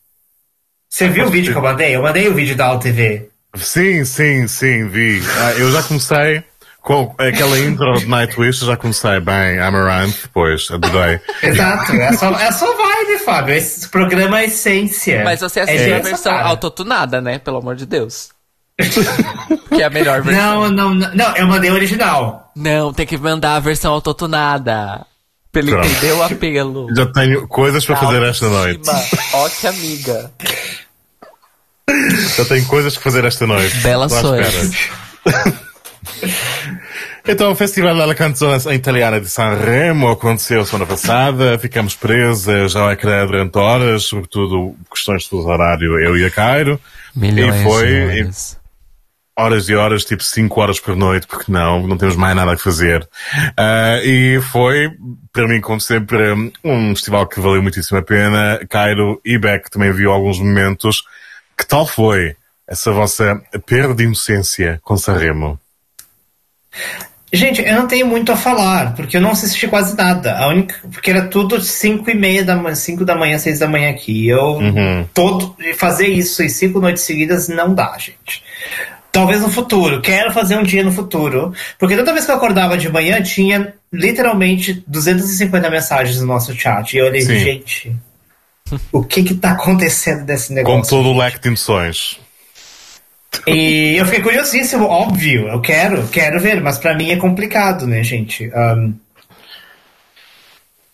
Você 0.89 1.09
viu 1.09 1.27
o 1.27 1.31
vídeo 1.31 1.52
que 1.52 1.59
eu 1.59 1.62
mandei? 1.62 1.97
Eu 1.97 2.02
mandei 2.02 2.28
o 2.28 2.35
vídeo 2.35 2.57
da 2.57 2.73
UTV. 2.74 3.31
Sim, 3.57 4.05
sim, 4.05 4.47
sim, 4.47 4.89
vi. 4.89 5.23
Ah, 5.39 5.52
eu 5.52 5.70
já 5.73 5.82
comecei 5.82 6.44
com 6.82 7.15
aquela 7.19 7.59
intro 7.59 7.93
de 7.98 8.07
Nightwish, 8.07 8.65
já 8.65 8.77
comecei 8.77 9.20
bem, 9.20 9.59
Amaranth, 9.61 10.23
depois, 10.23 10.69
adorei. 10.70 11.20
Exato, 11.43 11.93
é 11.93 12.12
só, 12.12 12.31
é 12.32 12.52
só 12.52 12.66
vibe, 12.66 13.19
Fábio. 13.24 13.55
Esse 13.55 13.89
programa 13.89 14.40
é 14.40 14.47
essência. 14.47 15.23
Mas 15.24 15.40
você 15.40 15.61
assistiu 15.61 15.94
é 15.94 15.98
a 15.98 16.02
versão 16.02 16.32
autotunada, 16.32 17.20
né? 17.20 17.39
Pelo 17.39 17.59
amor 17.59 17.77
de 17.77 17.86
Deus. 17.86 18.31
que 19.69 19.82
é 19.82 19.85
a 19.85 19.90
melhor 19.90 20.23
versão. 20.23 20.70
Não, 20.70 20.94
não, 20.94 21.11
não, 21.15 21.36
eu 21.36 21.47
mandei 21.47 21.70
o 21.70 21.74
original. 21.74 22.51
Não, 22.57 22.93
tem 22.93 23.07
que 23.07 23.16
mandar 23.16 23.57
a 23.57 23.61
versão 23.61 23.93
autotunada. 23.93 25.07
Pra 25.52 25.62
ele 25.62 25.74
entender 25.74 26.12
o 26.12 26.22
apelo. 26.22 26.89
Já 26.94 27.06
tenho 27.06 27.48
coisas 27.48 27.85
para 27.85 27.97
fazer 27.97 28.22
esta 28.22 28.48
noite. 28.48 28.89
Ó 29.32 29.48
que 29.48 29.66
amiga. 29.66 30.31
Já 32.36 32.44
tenho 32.44 32.66
coisas 32.66 32.94
para 32.94 33.02
fazer 33.02 33.24
esta 33.24 33.47
noite. 33.47 33.77
Bela 33.78 34.09
sorte. 34.09 34.90
Então, 37.27 37.52
o 37.52 37.55
Festival 37.55 37.94
della 37.94 38.14
Canzone 38.14 38.74
Italiana 38.74 39.20
de 39.20 39.28
Sanremo 39.28 40.09
aconteceu 40.09 40.64
semana 40.64 40.86
passada. 40.86 41.59
Ficamos 41.59 41.94
presos 41.94 42.74
ao 42.74 42.90
ecrã 42.90 43.27
durante 43.27 43.59
horas, 43.59 44.05
sobretudo 44.05 44.74
questões 44.90 45.28
de 45.28 45.36
horário, 45.36 46.01
eu 46.01 46.16
e 46.16 46.24
a 46.24 46.31
Cairo. 46.31 46.81
Milhões 47.14 47.55
e 47.55 47.62
foi 47.62 48.31
horas 49.41 49.69
e 49.69 49.75
horas, 49.75 50.05
tipo 50.05 50.23
5 50.23 50.61
horas 50.61 50.79
por 50.79 50.95
noite, 50.95 51.27
porque 51.27 51.51
não, 51.51 51.87
não 51.87 51.97
temos 51.97 52.17
mais 52.17 52.37
nada 52.37 52.53
a 52.53 52.59
fazer. 52.59 53.03
Uh, 53.35 54.05
e 54.05 54.41
foi, 54.41 54.91
para 55.33 55.49
mim, 55.49 55.61
como 55.61 55.81
sempre, 55.81 56.33
um 56.65 56.95
festival 56.95 57.27
que 57.27 57.41
valeu 57.41 57.62
muitíssimo 57.62 57.99
a 57.99 58.03
pena. 58.03 58.61
Cairo 58.69 59.21
e 59.25 59.39
Beck 59.39 59.71
também 59.71 59.93
viu 59.93 60.11
alguns 60.12 60.39
momentos. 60.39 61.03
Que 61.57 61.67
tal 61.67 61.87
foi 61.87 62.37
essa 62.69 62.93
vossa 62.93 63.41
perda 63.67 63.95
de 63.95 64.05
inocência 64.05 64.79
com 64.83 64.97
Sanremo? 64.97 65.59
Gente, 67.33 67.62
eu 67.62 67.75
não 67.77 67.87
tenho 67.87 68.07
muito 68.07 68.33
a 68.33 68.37
falar, 68.37 68.95
porque 68.97 69.17
eu 69.17 69.21
não 69.21 69.31
assisti 69.31 69.69
quase 69.69 69.97
nada. 69.97 70.37
A 70.37 70.49
única, 70.49 70.75
porque 70.91 71.11
era 71.11 71.29
tudo 71.29 71.61
5 71.61 72.11
e 72.11 72.15
meia 72.15 72.45
da 72.45 72.57
manhã, 72.57 72.75
5 72.75 73.05
da 73.05 73.15
manhã, 73.15 73.39
6 73.39 73.61
da 73.61 73.69
manhã 73.69 73.91
aqui. 73.91 74.29
Eu 74.29 74.57
uhum. 74.57 75.07
todo 75.15 75.55
fazer 75.77 76.09
isso 76.09 76.43
em 76.43 76.49
cinco 76.49 76.81
noites 76.81 77.05
seguidas 77.05 77.49
não 77.49 77.73
dá, 77.73 77.97
gente. 77.99 78.43
Talvez 79.12 79.41
no 79.41 79.51
futuro. 79.51 80.01
Quero 80.01 80.32
fazer 80.32 80.57
um 80.57 80.62
dia 80.62 80.85
no 80.85 80.93
futuro. 80.93 81.53
Porque 81.78 81.97
toda 81.97 82.12
vez 82.12 82.24
que 82.24 82.31
eu 82.31 82.37
acordava 82.37 82.78
de 82.78 82.89
manhã, 82.89 83.20
tinha 83.23 83.74
literalmente 83.93 84.85
250 84.87 85.69
mensagens 85.69 86.20
no 86.20 86.27
nosso 86.27 86.55
chat. 86.55 86.95
E 86.95 86.99
eu 86.99 87.07
olhei, 87.07 87.23
Sim. 87.23 87.39
gente, 87.39 87.97
o 88.93 89.03
que 89.03 89.23
que 89.23 89.35
tá 89.35 89.53
acontecendo 89.53 90.24
desse 90.24 90.53
negócio? 90.53 90.82
Com 90.82 90.89
todo 90.89 91.09
o 91.09 91.19
leque 91.19 91.41
de 91.41 91.49
emoções. 91.49 92.20
E 93.47 93.97
eu 93.97 94.05
fiquei 94.05 94.20
curiosíssimo, 94.20 94.85
óbvio. 94.85 95.49
Eu 95.49 95.61
quero, 95.61 96.07
quero 96.09 96.41
ver, 96.41 96.61
mas 96.61 96.78
para 96.78 96.95
mim 96.95 97.11
é 97.11 97.16
complicado, 97.16 97.87
né, 97.87 98.03
gente? 98.03 98.51
Um, 98.55 98.95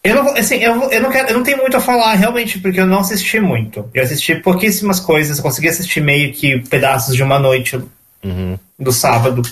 eu 0.05 0.15
não, 0.15 0.37
assim, 0.37 0.57
eu, 0.57 0.91
eu, 0.91 1.01
não 1.01 1.11
quero, 1.11 1.29
eu 1.31 1.35
não 1.35 1.43
tenho 1.43 1.59
muito 1.59 1.77
a 1.77 1.81
falar, 1.81 2.15
realmente, 2.15 2.61
porque 2.61 2.79
eu 2.79 2.87
não 2.87 3.01
assisti 3.01 3.41
muito. 3.41 3.91
Eu 3.93 4.05
assisti 4.05 4.37
pouquíssimas 4.37 5.01
coisas, 5.01 5.41
consegui 5.41 5.69
assistir 5.69 6.01
meio 6.01 6.33
que 6.33 6.61
pedaços 6.69 7.17
de 7.17 7.23
uma 7.23 7.39
noite 7.39 7.81
uhum. 8.27 8.59
do 8.79 8.93
sábado, 8.93 9.43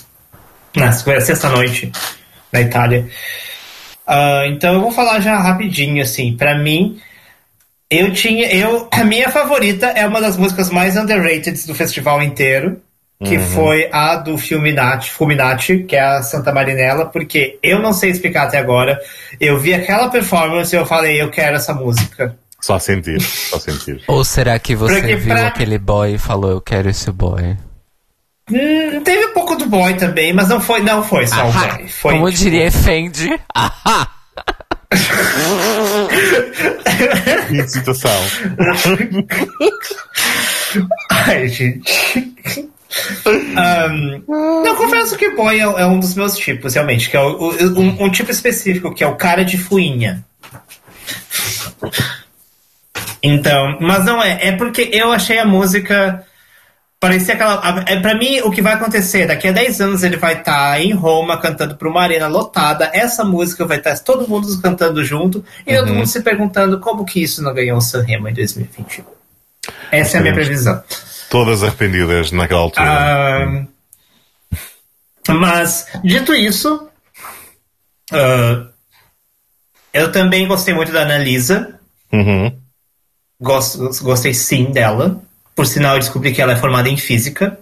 na 0.77 0.93
sexta-noite, 0.93 1.93
na 2.53 2.61
Itália. 2.61 3.09
Uh, 4.07 4.47
então 4.49 4.75
eu 4.75 4.81
vou 4.81 4.91
falar 4.91 5.21
já 5.21 5.39
rapidinho, 5.39 6.03
assim, 6.03 6.37
para 6.37 6.59
mim, 6.59 7.01
eu 7.91 8.13
tinha, 8.13 8.53
eu, 8.53 8.89
a 8.91 9.05
minha 9.05 9.29
favorita 9.29 9.87
é 9.87 10.07
uma 10.07 10.21
das 10.21 10.37
músicas 10.37 10.71
mais 10.71 10.97
underrated 10.97 11.67
do 11.67 11.75
festival 11.75 12.23
inteiro, 12.23 12.81
que 13.23 13.37
uhum. 13.37 13.47
foi 13.47 13.89
a 13.93 14.17
do 14.17 14.37
Fulminati, 14.37 15.11
Fulminati, 15.11 15.85
que 15.85 15.95
é 15.97 16.01
a 16.01 16.23
Santa 16.23 16.53
Marinella, 16.53 17.07
porque 17.07 17.59
eu 17.63 17.79
não 17.79 17.93
sei 17.93 18.11
explicar 18.11 18.49
até 18.49 18.59
agora. 18.59 18.99
Eu 19.41 19.59
vi 19.59 19.73
aquela 19.73 20.09
performance 20.09 20.75
e 20.75 20.79
eu 20.79 20.85
falei, 20.85 21.23
eu 21.23 21.31
quero 21.31 21.57
essa 21.57 21.73
música. 21.73 22.37
Só 22.61 22.79
sentir, 22.79 23.21
só 23.21 23.59
sentir. 23.59 24.03
Ou 24.09 24.25
será 24.25 24.59
que 24.59 24.75
você 24.75 24.95
porque 24.95 25.17
viu 25.17 25.35
pra... 25.35 25.47
aquele 25.47 25.79
boy 25.79 26.15
e 26.15 26.19
falou, 26.19 26.51
eu 26.51 26.61
quero 26.61 26.89
esse 26.89 27.11
boy? 27.13 27.57
Hum, 28.51 29.01
teve 29.03 29.27
um 29.27 29.33
pouco 29.33 29.57
do 29.57 29.67
boy 29.67 29.95
também, 29.95 30.33
mas 30.33 30.49
não 30.49 30.61
foi, 30.61 30.83
não 30.83 31.03
foi 31.03 31.27
só 31.27 31.49
o 31.49 31.53
boy. 31.53 31.89
Foi, 31.89 32.13
Como 32.15 32.31
tipo, 32.31 32.43
diria 32.43 32.71
Fendi. 32.71 33.31
Ahá. 33.55 34.09
Que 37.49 37.69
citação. 37.69 38.11
Ai, 41.11 41.49
gente. 41.49 41.93
Ahn, 43.57 44.23
não, 44.29 44.77
confesso 44.77 45.17
que 45.17 45.31
boy 45.31 45.59
é, 45.59 45.63
é 45.63 45.87
um 45.87 45.99
dos 45.99 46.15
meus 46.15 46.37
tipos, 46.37 46.75
realmente. 46.75 47.11
Que 47.11 47.17
é 47.17 47.21
o- 47.21 47.49
o- 47.51 47.81
um, 47.81 48.05
um 48.05 48.11
tipo 48.11 48.31
específico, 48.31 48.95
que 48.95 49.03
é 49.03 49.07
o 49.07 49.17
cara 49.17 49.45
de 49.45 49.57
fuinha. 49.59 50.25
Então, 53.23 53.79
mas 53.81 54.05
não 54.05 54.23
é. 54.23 54.49
É 54.49 54.53
porque 54.53 54.91
eu 54.93 55.11
achei 55.13 55.39
a 55.39 55.47
música. 55.47 56.25
Parecia 57.05 57.35
aquela. 57.35 57.85
É, 57.87 58.01
pra 58.01 58.15
mim, 58.15 58.41
o 58.41 58.51
que 58.51 58.63
vai 58.63 58.73
acontecer, 58.73 59.27
daqui 59.27 59.47
a 59.47 59.53
10 59.53 59.81
anos 59.83 60.03
ele 60.03 60.17
vai 60.17 60.39
estar 60.39 60.81
em 60.81 60.95
Roma 60.95 61.39
cantando 61.39 61.77
pra 61.77 61.87
uma 61.87 62.01
arena 62.01 62.27
lotada. 62.29 62.91
Essa 62.95 63.23
música 63.23 63.67
vai 63.67 63.77
estar 63.77 63.99
todo 63.99 64.27
mundo 64.27 64.49
cantando 64.63 65.05
junto. 65.05 65.45
E 65.67 65.77
todo 65.77 65.93
mundo 65.93 66.07
se 66.07 66.23
perguntando 66.23 66.81
como 66.81 67.05
que 67.05 67.23
isso 67.23 67.43
não 67.43 67.53
ganhou 67.53 67.77
o 67.77 67.83
Sanremo 67.83 68.27
em 68.27 68.33
2021. 68.33 69.05
Essa 69.93 70.17
é 70.17 70.21
a 70.21 70.23
minha 70.23 70.33
Sim. 70.33 70.41
previsão. 70.41 70.83
Todas 71.29 71.63
arrependidas 71.63 72.33
naquela 72.33 72.63
altura. 72.63 72.87
Ah, 72.89 73.67
mas, 75.29 75.87
dito 76.03 76.35
isso, 76.35 76.89
ah, 78.11 78.67
eu 79.93 80.11
também 80.11 80.49
gostei 80.49 80.73
muito 80.73 80.91
da 80.91 81.03
Analisa. 81.03 81.79
Uhum. 82.11 82.51
Gosto, 83.39 83.91
gostei 84.03 84.33
sim 84.33 84.73
dela. 84.73 85.21
Por 85.55 85.67
sinal, 85.67 85.95
eu 85.95 86.01
descobri 86.01 86.33
que 86.33 86.43
ela 86.43 86.53
é 86.53 86.57
formada 86.57 86.89
em 86.89 86.97
física. 86.97 87.59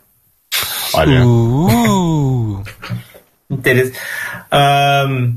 Olha. 0.94 1.24
Uh. 1.26 2.62
Interes- 3.50 3.92
Ahn, 4.50 5.34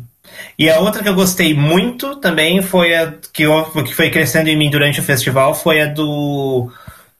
e 0.57 0.69
a 0.69 0.79
outra 0.79 1.03
que 1.03 1.09
eu 1.09 1.15
gostei 1.15 1.53
muito 1.53 2.15
também 2.17 2.61
foi 2.61 2.95
a 2.95 3.13
que, 3.33 3.43
eu- 3.43 3.65
que 3.83 3.93
foi 3.93 4.09
crescendo 4.09 4.49
em 4.49 4.57
mim 4.57 4.69
durante 4.69 4.99
o 4.99 5.03
festival 5.03 5.53
foi 5.53 5.81
a 5.81 5.85
do 5.85 6.71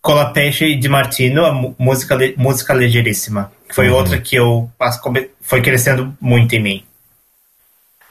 Colapesce 0.01 0.75
de 0.75 0.87
Martino, 0.87 1.45
a 1.45 1.51
música, 1.77 2.17
música 2.37 2.73
Legeiríssima. 2.73 3.51
Que 3.67 3.75
foi 3.75 3.89
outra 3.89 4.19
que 4.19 4.35
eu 4.35 4.69
foi 5.41 5.61
crescendo 5.61 6.15
muito 6.21 6.53
em 6.55 6.61
mim. 6.61 6.83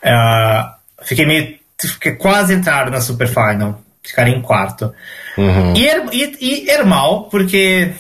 Ah, 0.02 0.76
fiquei 1.02 1.24
meio. 1.26 1.58
Fiquei 1.80 2.12
quase 2.12 2.54
entrar 2.54 2.90
na 2.90 3.00
Super 3.00 3.28
Final. 3.28 3.80
Ficar 4.04 4.28
em 4.28 4.40
quarto. 4.42 4.94
Uhum. 5.38 5.74
E, 5.74 5.86
Er- 5.88 6.08
e, 6.12 6.36
e 6.40 6.70
Ermal, 6.70 7.24
porque. 7.30 7.92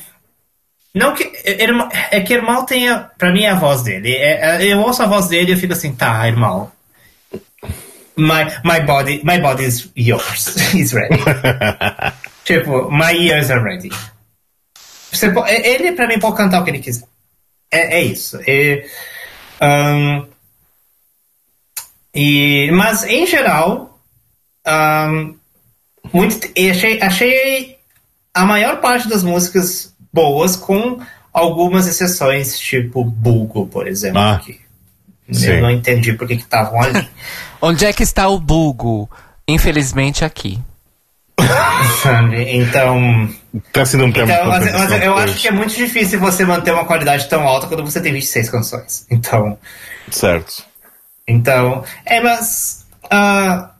Não 0.94 1.14
que. 1.14 1.32
Erma- 1.44 1.88
é 2.10 2.20
que 2.20 2.34
Ermal 2.34 2.64
tem. 2.66 2.88
A, 2.88 2.98
pra 2.98 3.32
mim 3.32 3.42
é 3.44 3.50
a 3.50 3.54
voz 3.54 3.82
dele. 3.82 4.14
É- 4.14 4.62
é- 4.62 4.66
eu 4.66 4.80
ouço 4.80 5.02
a 5.02 5.06
voz 5.06 5.28
dele 5.28 5.50
e 5.50 5.54
eu 5.54 5.58
fico 5.58 5.72
assim, 5.72 5.94
tá, 5.94 6.26
Ermal. 6.28 6.70
My, 8.16 8.44
my 8.62 8.80
body 8.86 9.20
my 9.24 9.40
body 9.40 9.64
is 9.64 9.90
yours. 9.96 10.54
is 10.74 10.92
ready. 10.92 11.18
tipo, 12.44 12.88
my 12.90 13.12
ears 13.16 13.50
are 13.50 13.60
ready. 13.62 13.90
Você 15.10 15.26
é- 15.46 15.68
ele, 15.74 15.92
pra 15.92 16.06
mim, 16.06 16.18
pode 16.20 16.36
cantar 16.36 16.60
o 16.60 16.64
que 16.64 16.70
ele 16.70 16.78
quiser. 16.80 17.06
É, 17.72 17.96
é 17.98 18.02
isso. 18.02 18.38
E, 18.46 18.84
ahn, 19.60 20.26
e, 22.14 22.70
mas, 22.72 23.04
em 23.04 23.26
geral, 23.26 23.98
ahn, 24.64 25.34
muito, 26.12 26.48
e 26.56 26.70
achei, 26.70 27.00
achei 27.00 27.78
a 28.32 28.44
maior 28.44 28.80
parte 28.80 29.08
das 29.08 29.22
músicas 29.22 29.94
boas, 30.12 30.56
com 30.56 31.00
algumas 31.32 31.86
exceções, 31.86 32.58
tipo 32.58 33.04
Bulgo, 33.04 33.66
por 33.66 33.88
exemplo. 33.88 34.20
Ah, 34.20 34.40
que 34.42 34.60
sim. 35.32 35.46
eu 35.46 35.62
não 35.62 35.70
entendi 35.70 36.12
por 36.12 36.26
que 36.26 36.34
estavam 36.34 36.80
ali. 36.80 37.08
Onde 37.60 37.84
é 37.84 37.92
que 37.92 38.02
está 38.02 38.28
o 38.28 38.38
Bugo? 38.38 39.10
Infelizmente 39.48 40.24
aqui. 40.24 40.60
Então, 42.46 43.28
Tem 43.72 43.84
sido 43.84 44.04
um 44.04 44.12
tempo 44.12 44.30
então 44.30 44.46
mas, 44.46 44.72
mas 44.72 45.02
eu 45.02 45.16
acho 45.16 45.34
que 45.36 45.48
é 45.48 45.50
muito 45.50 45.74
difícil 45.74 46.20
você 46.20 46.44
manter 46.44 46.72
uma 46.72 46.84
qualidade 46.84 47.28
tão 47.28 47.42
alta 47.46 47.66
quando 47.66 47.84
você 47.84 48.00
tem 48.00 48.12
26 48.12 48.50
canções. 48.50 49.06
Então, 49.10 49.58
Certo. 50.10 50.64
então, 51.26 51.84
é, 52.06 52.20
mas 52.20 52.86
ah, 53.10 53.70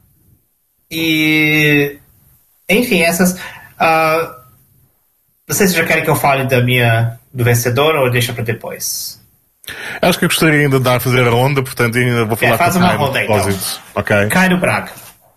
e 0.91 1.99
enfim, 2.69 3.01
essas 3.03 3.37
ah, 3.79 4.37
não 5.49 5.55
sei 5.57 5.67
se 5.69 5.75
já 5.75 5.85
querem 5.85 6.05
que 6.05 6.11
eu 6.11 6.17
fale 6.17 6.45
da 6.47 6.61
minha 6.63 7.19
do 7.33 7.45
vencedor 7.45 7.95
ou 7.97 8.11
deixa 8.11 8.33
pra 8.33 8.43
depois. 8.45 9.21
Acho 10.01 10.19
que 10.19 10.25
eu 10.27 10.29
gostaria 10.29 10.61
ainda 10.61 10.79
de 10.79 10.85
dar 10.85 10.97
a 10.97 11.01
fazer 11.01 11.27
a 11.27 11.31
ronda, 11.31 11.63
portanto 11.63 11.97
ainda 11.97 12.25
vou 12.27 12.37
falar 12.37 12.55
É, 12.55 12.59
faz 12.59 12.75
com 12.75 12.81
o 12.81 12.83
uma 12.83 12.89
Cairo 12.89 13.05
ronda, 13.05 13.23
então. 13.23 13.35
propósito. 13.37 13.81
Ok? 13.95 14.29
Cairo 14.29 14.59
Braga. 14.59 14.93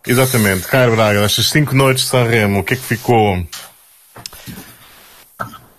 Exatamente. 0.06 0.68
Cairo 0.68 0.95
Braga, 0.95 1.22
nestas 1.22 1.49
5 1.49 1.74
noites 1.76 2.04
de 2.04 2.10
Sanremo, 2.10 2.60
o 2.60 2.64
que 2.64 2.74
é 2.74 2.78
que 2.78 2.84
ficou? 2.84 3.45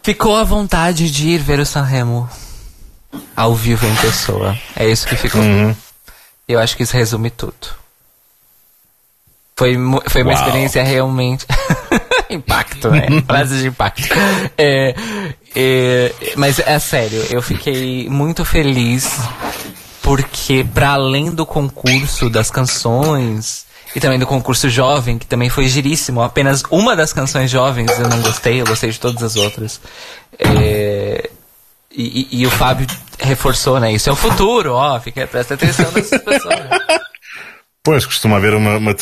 Ficou 0.02 0.36
a 0.36 0.44
vontade 0.44 1.10
de 1.10 1.28
ir 1.28 1.38
ver 1.38 1.60
o 1.60 1.66
Sanremo 1.66 2.28
ao 3.36 3.54
vivo 3.54 3.86
em 3.86 3.94
pessoa. 3.96 4.56
É 4.74 4.86
isso 4.88 5.06
que 5.06 5.16
ficou. 5.16 5.40
Uhum. 5.40 5.74
Eu 6.46 6.58
acho 6.58 6.76
que 6.76 6.82
isso 6.82 6.96
resume 6.96 7.30
tudo. 7.30 7.54
Foi, 9.58 9.76
foi 10.06 10.22
uma 10.22 10.32
Uau. 10.34 10.40
experiência 10.40 10.84
realmente. 10.84 11.44
impacto, 12.30 12.90
né? 12.90 13.06
Frase 13.26 13.58
de 13.58 13.66
impacto. 13.66 14.06
É, 14.56 14.94
é, 15.56 16.12
mas 16.36 16.60
é 16.60 16.78
sério, 16.78 17.20
eu 17.28 17.42
fiquei 17.42 18.08
muito 18.08 18.44
feliz 18.44 19.18
porque, 20.00 20.64
para 20.72 20.90
além 20.90 21.32
do 21.32 21.44
concurso 21.44 22.30
das 22.30 22.52
canções 22.52 23.66
e 23.96 23.98
também 24.00 24.16
do 24.18 24.26
concurso 24.28 24.68
jovem, 24.70 25.18
que 25.18 25.26
também 25.26 25.48
foi 25.50 25.66
giríssimo, 25.66 26.22
apenas 26.22 26.62
uma 26.70 26.94
das 26.94 27.12
canções 27.12 27.50
jovens 27.50 27.90
eu 27.98 28.08
não 28.08 28.20
gostei, 28.20 28.60
eu 28.60 28.64
gostei 28.66 28.90
de 28.92 29.00
todas 29.00 29.24
as 29.24 29.34
outras. 29.34 29.80
É, 30.38 31.28
e, 31.90 32.28
e- 32.30 32.42
e 32.42 32.46
o 32.46 32.50
Fábio 32.50 32.86
reforçou, 33.18 33.80
né? 33.80 33.90
Isso 33.92 34.08
é 34.08 34.12
o 34.12 34.16
futuro, 34.16 34.74
ó, 34.74 35.00
fica, 35.00 35.26
presta 35.26 35.54
atenção 35.54 35.90
nessas 35.90 36.22
pessoas. 36.22 36.54
Pois, 37.88 38.04
costuma 38.04 38.36
haver 38.36 38.52
uma, 38.52 38.76
uma, 38.76 38.94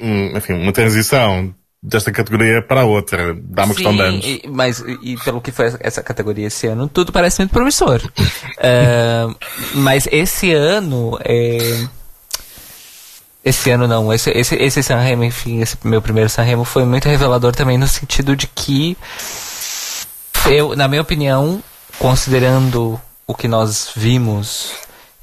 um, 0.00 0.38
enfim, 0.38 0.54
uma 0.54 0.72
transição 0.72 1.54
desta 1.82 2.10
categoria 2.10 2.62
para 2.62 2.80
a 2.80 2.84
outra. 2.86 3.36
Dá 3.38 3.66
uma 3.66 3.74
questão 3.74 3.94
de 3.94 4.00
anos. 4.00 4.24
e- 4.24 4.42
mas 4.48 4.82
e, 5.02 5.18
pelo 5.18 5.38
que 5.38 5.52
foi 5.52 5.74
essa 5.80 6.02
categoria 6.02 6.46
esse 6.46 6.66
ano, 6.66 6.88
tudo 6.88 7.12
parece 7.12 7.40
muito 7.42 7.52
promissor. 7.52 8.00
É, 8.56 9.26
mas 9.74 10.08
esse 10.10 10.50
ano, 10.54 11.18
é, 11.22 11.86
esse 13.44 13.70
ano 13.70 13.86
não, 13.86 14.10
esse, 14.10 14.30
esse, 14.30 14.54
esse 14.54 14.82
Sanremo, 14.82 15.24
enfim, 15.24 15.60
esse 15.60 15.76
meu 15.84 16.00
primeiro 16.00 16.30
Sanremo 16.30 16.64
foi 16.64 16.86
muito 16.86 17.10
revelador 17.10 17.54
também 17.54 17.76
no 17.76 17.86
sentido 17.86 18.34
de 18.34 18.46
que 18.46 18.96
eu, 20.46 20.74
na 20.74 20.88
minha 20.88 21.02
opinião, 21.02 21.62
considerando 21.98 22.98
o 23.26 23.34
que 23.34 23.46
nós 23.46 23.90
vimos 23.94 24.72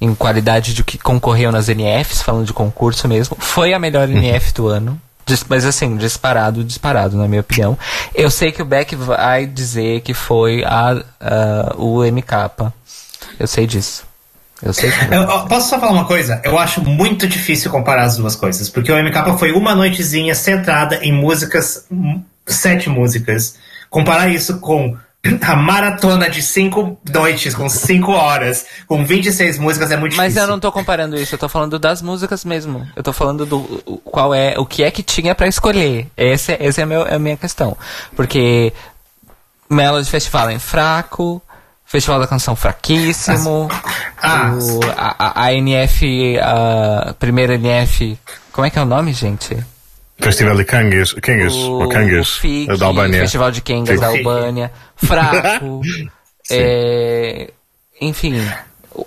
em 0.02 0.14
qualidade 0.16 0.74
de 0.74 0.84
que 0.84 0.98
concorreu 0.98 1.52
nas 1.52 1.68
NFs, 1.68 2.22
falando 2.22 2.46
de 2.46 2.54
concurso 2.54 3.08
mesmo, 3.08 3.36
foi 3.40 3.74
a 3.74 3.80
melhor 3.80 4.10
NF 4.10 4.54
do 4.54 4.68
ano. 4.68 5.00
Mas 5.48 5.64
assim, 5.66 5.96
disparado, 5.96 6.64
disparado, 6.64 7.16
na 7.16 7.28
minha 7.28 7.42
opinião. 7.42 7.78
Eu 8.16 8.32
sei 8.32 8.52
que 8.52 8.62
o 8.64 8.66
Beck 8.66 8.96
vai 8.96 9.46
dizer 9.46 10.02
que 10.02 10.14
foi 10.14 10.64
a, 10.64 11.04
a- 11.20 11.76
o 11.78 12.04
MK. 12.04 12.72
Eu 13.40 13.48
sei 13.48 13.68
disso. 13.68 14.04
Eu 14.62 14.74
sei 14.74 14.92
que 14.92 15.06
Eu, 15.14 15.22
eu 15.22 15.46
posso 15.46 15.70
só 15.70 15.80
falar 15.80 15.92
uma 15.92 16.06
coisa? 16.06 16.42
Eu 16.44 16.58
acho 16.58 16.82
muito 16.84 17.28
difícil 17.28 17.70
comparar 17.70 18.04
as 18.06 18.18
duas 18.18 18.36
coisas, 18.36 18.70
porque 18.70 18.92
o 18.92 18.96
MK 18.98 19.38
foi 19.38 19.52
uma 19.52 19.76
noitezinha 19.76 20.34
centrada 20.34 20.96
em 21.04 21.14
músicas, 21.14 21.86
hum, 21.92 22.22
sete 22.48 22.90
músicas. 22.90 23.56
Comparar 23.90 24.30
isso 24.30 24.60
com 24.60 24.98
a 25.46 25.56
maratona 25.56 26.30
de 26.30 26.42
cinco 26.42 26.98
noites, 27.14 27.54
com 27.54 27.68
cinco 27.70 28.12
horas, 28.14 28.66
com 28.88 29.04
26 29.06 29.58
músicas 29.60 29.92
é 29.92 29.98
muito 29.98 30.16
Mas 30.16 30.28
difícil. 30.34 30.44
eu 30.44 30.48
não 30.48 30.60
tô 30.60 30.72
comparando 30.72 31.16
isso, 31.18 31.36
eu 31.36 31.40
tô 31.40 31.50
falando 31.50 31.78
das 31.78 32.02
músicas 32.02 32.46
mesmo. 32.46 32.88
Eu 32.96 33.04
tô 33.04 33.12
falando 33.12 33.46
do 33.46 33.60
qual 34.06 34.34
é, 34.34 34.58
o 34.58 34.66
que 34.66 34.84
é 34.84 34.90
que 34.92 35.04
tinha 35.04 35.36
pra 35.36 35.48
escolher. 35.48 36.08
Esse, 36.16 36.54
é- 36.54 36.58
esse 36.66 36.82
é, 36.82 36.86
meu, 36.86 37.06
é 37.06 37.16
a 37.16 37.20
minha 37.20 37.36
questão. 37.38 37.76
Porque 38.16 38.72
Melody 39.70 40.10
Festival 40.10 40.50
é 40.50 40.58
fraco, 40.60 41.42
Festival 41.86 42.20
da 42.20 42.28
Canção 42.28 42.56
fraquíssimo, 42.56 43.68
Ah. 44.22 44.52
o, 44.54 44.80
a- 44.98 45.44
a 45.46 45.54
NF, 45.54 46.38
a 46.40 47.14
primeira 47.20 47.56
NF, 47.56 48.18
como 48.52 48.66
é 48.66 48.70
que 48.70 48.78
é 48.80 48.82
o 48.82 48.86
nome, 48.86 49.12
gente? 49.14 49.58
Festival 50.20 50.56
de 50.56 50.66
Kangas, 50.66 51.14
Kangas, 51.14 51.54
o, 51.54 51.88
Kangas, 51.88 52.38
o 52.38 52.40
FIC, 52.42 52.78
da 52.78 52.86
Albânia. 52.86 53.20
Festival 53.22 53.52
de 53.52 53.62
Kengas 53.62 54.00
da. 54.00 54.08
Albânia, 54.08 54.72
fraco. 54.96 55.82
é, 56.52 57.52
enfim, 58.02 58.36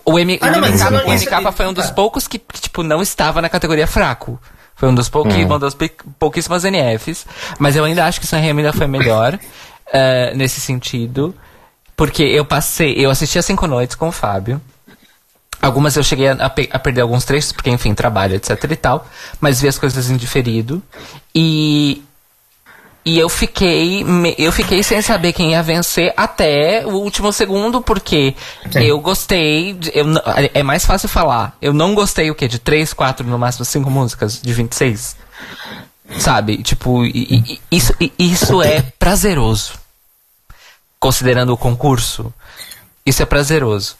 o, 0.04 0.18
M, 0.18 0.38
Ah, 0.40 0.50
não, 0.50 0.58
o 0.58 0.60
mas 0.62 0.80
MK, 0.80 1.34
o 1.34 1.40
MK 1.40 1.52
foi 1.52 1.66
um 1.66 1.72
dos 1.72 1.86
tá. 1.88 1.92
poucos 1.92 2.26
que, 2.26 2.38
que, 2.38 2.60
tipo, 2.60 2.82
não 2.82 3.02
estava 3.02 3.42
na 3.42 3.48
categoria 3.48 3.86
fraco. 3.86 4.40
Foi 4.74 4.88
um 4.88 4.94
dos 4.94 5.08
pouqui, 5.08 5.44
uma 5.44 5.58
das 5.58 5.76
pouquíssimas 6.18 6.64
NFs. 6.64 7.26
Mas 7.58 7.76
eu 7.76 7.84
ainda 7.84 8.04
acho 8.04 8.18
que 8.18 8.26
o 8.26 8.28
Sanremo 8.28 8.60
ainda 8.60 8.72
foi 8.72 8.86
melhor 8.86 9.38
eh, 9.92 10.32
nesse 10.34 10.60
sentido. 10.60 11.34
Porque 11.94 12.22
eu 12.22 12.44
passei, 12.44 12.94
eu 12.96 13.10
assisti 13.10 13.38
as 13.38 13.44
cinco 13.44 13.66
noites 13.66 13.94
com 13.94 14.08
o 14.08 14.12
Fábio. 14.12 14.60
Algumas 15.62 15.96
eu 15.96 16.02
cheguei 16.02 16.26
a, 16.28 16.32
a, 16.32 16.46
a, 16.46 16.78
perder 16.80 17.02
alguns 17.02 17.24
trechos, 17.24 17.52
porque, 17.52 17.70
enfim, 17.70 17.94
trabalho, 17.94 18.34
etc 18.34 18.64
e 18.68 18.76
tal. 18.76 19.06
Mas 19.40 19.60
vi 19.60 19.68
as 19.68 19.78
coisas 19.78 20.10
em 20.10 20.16
diferido. 20.16 20.82
E. 21.32 22.02
E 23.04 23.18
eu 23.18 23.28
fiquei. 23.28 24.04
Eu 24.36 24.50
fiquei 24.50 24.82
sem 24.82 25.00
saber 25.02 25.32
quem 25.32 25.52
ia 25.52 25.62
vencer 25.62 26.12
até 26.16 26.84
o 26.84 26.90
último 26.90 27.32
segundo, 27.32 27.80
porque 27.80 28.34
Sim. 28.70 28.80
eu 28.80 28.98
gostei. 29.00 29.74
De, 29.74 29.90
eu, 29.94 30.06
é 30.52 30.62
mais 30.64 30.84
fácil 30.84 31.08
falar. 31.08 31.56
Eu 31.62 31.72
não 31.72 31.94
gostei 31.94 32.28
o 32.30 32.34
quê? 32.34 32.48
De 32.48 32.58
três, 32.58 32.92
quatro, 32.92 33.26
no 33.26 33.38
máximo 33.38 33.64
cinco 33.64 33.90
músicas 33.90 34.40
de 34.40 34.52
26? 34.52 35.16
Sabe? 36.18 36.62
Tipo, 36.62 37.04
e, 37.04 37.60
e, 37.70 37.76
isso, 37.76 37.92
isso 38.18 38.62
é 38.62 38.82
prazeroso. 38.98 39.74
Considerando 41.00 41.52
o 41.52 41.56
concurso. 41.56 42.32
Isso 43.04 43.22
é 43.22 43.26
prazeroso. 43.26 43.96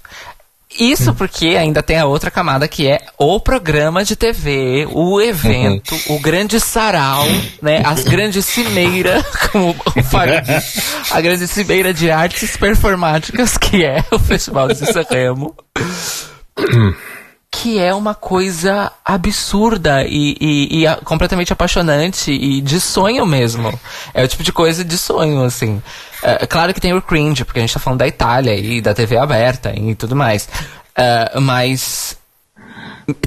Isso 0.79 1.15
porque 1.15 1.49
ainda 1.49 1.83
tem 1.83 1.99
a 1.99 2.07
outra 2.07 2.31
camada 2.31 2.67
que 2.67 2.89
é 2.89 3.01
o 3.19 3.39
programa 3.41 4.05
de 4.05 4.17
TV, 4.17 4.87
o 4.91 5.21
evento, 5.21 5.95
o 6.09 6.19
grande 6.19 6.59
sarau, 6.59 7.25
né? 7.61 7.83
As 7.85 8.05
grandes 8.05 8.45
cimeiras, 8.45 9.25
como 9.51 9.77
o 9.97 10.03
Fábio 10.03 10.33
a 11.11 11.21
grande 11.21 11.47
cimeira 11.47 11.93
de 11.93 12.11
artes 12.11 12.57
performáticas 12.57 13.57
que 13.59 13.85
é 13.85 14.05
o 14.11 14.19
Festival 14.19 14.69
de 14.69 14.77
Sanremo. 14.77 15.55
Que 17.55 17.79
é 17.79 17.95
uma 17.95 18.15
coisa 18.15 18.91
absurda 19.05 20.03
e, 20.05 20.37
e, 20.41 20.85
e, 20.85 20.97
completamente 21.05 21.53
apaixonante 21.53 22.33
e 22.33 22.61
de 22.61 22.81
sonho 22.81 23.27
mesmo. 23.27 23.79
É 24.15 24.25
o 24.25 24.29
tipo 24.29 24.43
de 24.43 24.53
coisa 24.53 24.83
de 24.85 24.97
sonho, 24.97 25.45
assim. 25.45 25.77
Uh, 26.23 26.47
claro 26.49 26.73
que 26.73 26.81
tem 26.81 26.95
o 26.95 27.03
cringe, 27.03 27.45
porque 27.45 27.61
a 27.61 27.63
gente 27.63 27.75
tá 27.75 27.79
falando 27.79 28.01
da 28.01 28.09
Itália 28.09 28.55
e 28.55 28.81
da 28.81 28.95
TV 28.95 29.19
aberta 29.19 29.73
e 29.79 29.95
tudo 29.95 30.17
mais. 30.17 30.49
Uh, 30.99 31.41
mas 31.41 32.17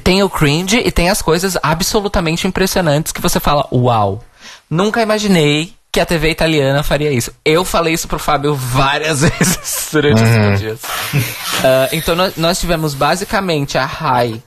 tem 0.03 0.23
o 0.23 0.29
cringe 0.29 0.77
e 0.77 0.91
tem 0.91 1.09
as 1.09 1.21
coisas 1.21 1.57
absolutamente 1.61 2.47
impressionantes 2.47 3.11
que 3.11 3.21
você 3.21 3.39
fala, 3.39 3.67
uau, 3.71 4.23
nunca 4.69 5.01
imaginei 5.01 5.73
que 5.95 5.99
a 6.01 6.05
TV 6.05 6.29
italiana 6.29 6.83
faria 6.83 7.09
isso. 7.09 7.31
Eu 7.45 7.63
falei 7.63 7.93
isso 7.93 8.05
pro 8.05 8.19
Fábio 8.19 8.53
várias 8.53 9.21
vezes 9.23 9.87
durante 9.93 10.21
uhum. 10.21 10.53
os 10.53 10.59
dias. 10.59 10.83
Uh, 10.83 11.87
então 11.93 12.13
nós, 12.17 12.35
nós 12.35 12.59
tivemos 12.59 12.93
basicamente 12.93 13.77
a 13.77 13.85
Rai 13.85 14.43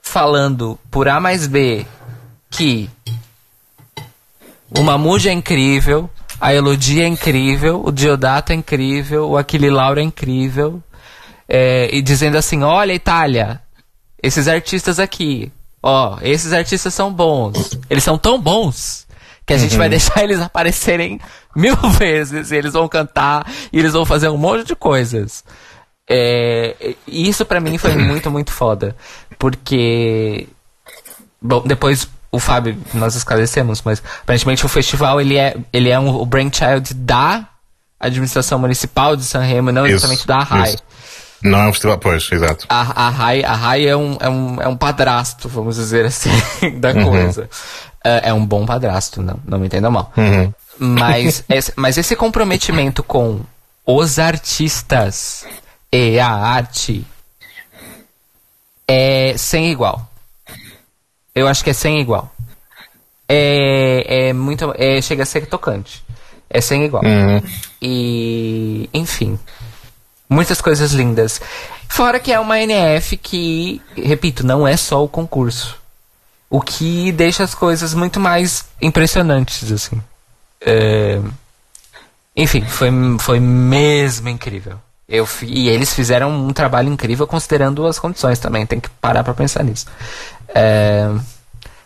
falando 0.00 0.78
por 0.90 1.06
A 1.06 1.20
mais 1.20 1.46
B 1.46 1.84
que 2.48 2.88
o 4.74 4.82
Mamuja 4.82 5.28
é 5.28 5.34
incrível, 5.34 6.08
a 6.40 6.54
Elodia 6.54 7.04
é 7.04 7.08
incrível, 7.08 7.82
o 7.84 7.92
Diodato 7.92 8.50
é 8.50 8.54
incrível, 8.54 9.28
o 9.28 9.36
Aquile 9.36 9.68
Laura 9.68 10.00
é 10.00 10.04
incrível. 10.04 10.82
É, 11.46 11.94
e 11.94 12.00
dizendo 12.00 12.38
assim: 12.38 12.62
olha, 12.62 12.94
Itália, 12.94 13.60
esses 14.22 14.48
artistas 14.48 14.98
aqui, 14.98 15.52
ó, 15.82 16.16
esses 16.22 16.54
artistas 16.54 16.94
são 16.94 17.12
bons. 17.12 17.78
Eles 17.90 18.02
são 18.02 18.16
tão 18.16 18.40
bons 18.40 19.04
que 19.46 19.52
a 19.52 19.58
gente 19.58 19.76
vai 19.76 19.86
uhum. 19.86 19.90
deixar 19.90 20.22
eles 20.24 20.40
aparecerem 20.40 21.20
mil 21.54 21.76
vezes 21.98 22.50
e 22.50 22.56
eles 22.56 22.72
vão 22.72 22.88
cantar 22.88 23.46
e 23.72 23.78
eles 23.78 23.92
vão 23.92 24.04
fazer 24.06 24.28
um 24.28 24.36
monte 24.36 24.66
de 24.66 24.76
coisas. 24.76 25.44
É, 26.08 26.94
isso 27.06 27.44
para 27.44 27.60
mim 27.60 27.78
foi 27.78 27.94
muito, 27.94 28.30
muito 28.30 28.52
foda. 28.52 28.96
Porque. 29.38 30.46
Bom, 31.40 31.62
depois 31.66 32.08
o 32.34 32.38
Fábio, 32.40 32.76
nós 32.92 33.14
esclarecemos, 33.14 33.80
mas 33.82 34.02
aparentemente 34.22 34.66
o 34.66 34.68
festival 34.68 35.20
ele 35.20 35.36
é, 35.36 35.56
ele 35.72 35.88
é 35.88 35.98
um, 36.00 36.08
o 36.08 36.26
brainchild 36.26 36.92
da 36.94 37.48
administração 38.00 38.58
municipal 38.58 39.14
de 39.14 39.24
Sanremo, 39.24 39.70
não 39.70 39.86
isso, 39.86 39.96
exatamente 39.96 40.26
da 40.26 40.38
RAI. 40.38 40.70
Isso. 40.70 40.82
Não 41.42 41.60
é 41.60 41.68
um 41.68 41.72
festival, 41.72 41.98
pois, 41.98 42.28
exato. 42.32 42.66
A, 42.68 43.06
a 43.06 43.10
RAI, 43.10 43.44
a 43.44 43.54
RAI 43.54 43.86
é, 43.86 43.96
um, 43.96 44.16
é, 44.18 44.28
um, 44.28 44.62
é 44.62 44.68
um 44.68 44.76
padrasto, 44.76 45.48
vamos 45.48 45.76
dizer 45.76 46.06
assim, 46.06 46.30
da 46.80 46.90
uhum. 46.90 47.04
coisa. 47.04 47.48
É, 48.04 48.28
é, 48.28 48.32
um 48.34 48.44
bom 48.44 48.66
padrasto, 48.66 49.22
não, 49.22 49.40
não 49.46 49.58
me 49.58 49.66
entenda 49.66 49.90
mal. 49.90 50.12
Uhum. 50.16 50.52
Mas, 50.78 51.42
esse, 51.48 51.72
mas 51.74 51.96
esse 51.96 52.14
comprometimento 52.14 53.02
com 53.02 53.40
os 53.86 54.18
artistas 54.18 55.46
e 55.90 56.18
a 56.20 56.28
arte 56.28 57.06
é 58.86 59.34
sem 59.38 59.70
igual. 59.70 60.06
Eu 61.34 61.48
acho 61.48 61.64
que 61.64 61.70
é 61.70 61.72
sem 61.72 62.00
igual. 62.00 62.30
É, 63.28 64.28
é 64.28 64.32
muito. 64.32 64.72
É, 64.76 65.00
chega 65.00 65.22
a 65.22 65.26
ser 65.26 65.46
tocante. 65.46 66.04
É 66.48 66.60
sem 66.60 66.84
igual. 66.84 67.02
Uhum. 67.02 67.42
E. 67.80 68.88
Enfim. 68.92 69.38
Muitas 70.28 70.60
coisas 70.60 70.92
lindas. 70.92 71.40
Fora 71.88 72.18
que 72.18 72.32
é 72.32 72.40
uma 72.40 72.58
NF 72.60 73.16
que, 73.16 73.80
repito, 73.96 74.44
não 74.44 74.66
é 74.66 74.76
só 74.76 75.02
o 75.02 75.08
concurso. 75.08 75.78
O 76.54 76.60
que 76.60 77.10
deixa 77.10 77.42
as 77.42 77.52
coisas 77.52 77.94
muito 77.94 78.20
mais 78.20 78.64
impressionantes, 78.80 79.72
assim. 79.72 80.00
É... 80.60 81.20
Enfim, 82.36 82.64
foi, 82.64 82.90
foi 83.18 83.40
mesmo 83.40 84.28
incrível. 84.28 84.78
Eu, 85.08 85.28
e 85.42 85.68
eles 85.68 85.92
fizeram 85.92 86.30
um 86.30 86.52
trabalho 86.52 86.92
incrível 86.92 87.26
considerando 87.26 87.84
as 87.84 87.98
condições 87.98 88.38
também. 88.38 88.64
Tem 88.64 88.78
que 88.78 88.88
parar 88.88 89.24
pra 89.24 89.34
pensar 89.34 89.64
nisso. 89.64 89.86
É, 90.48 91.10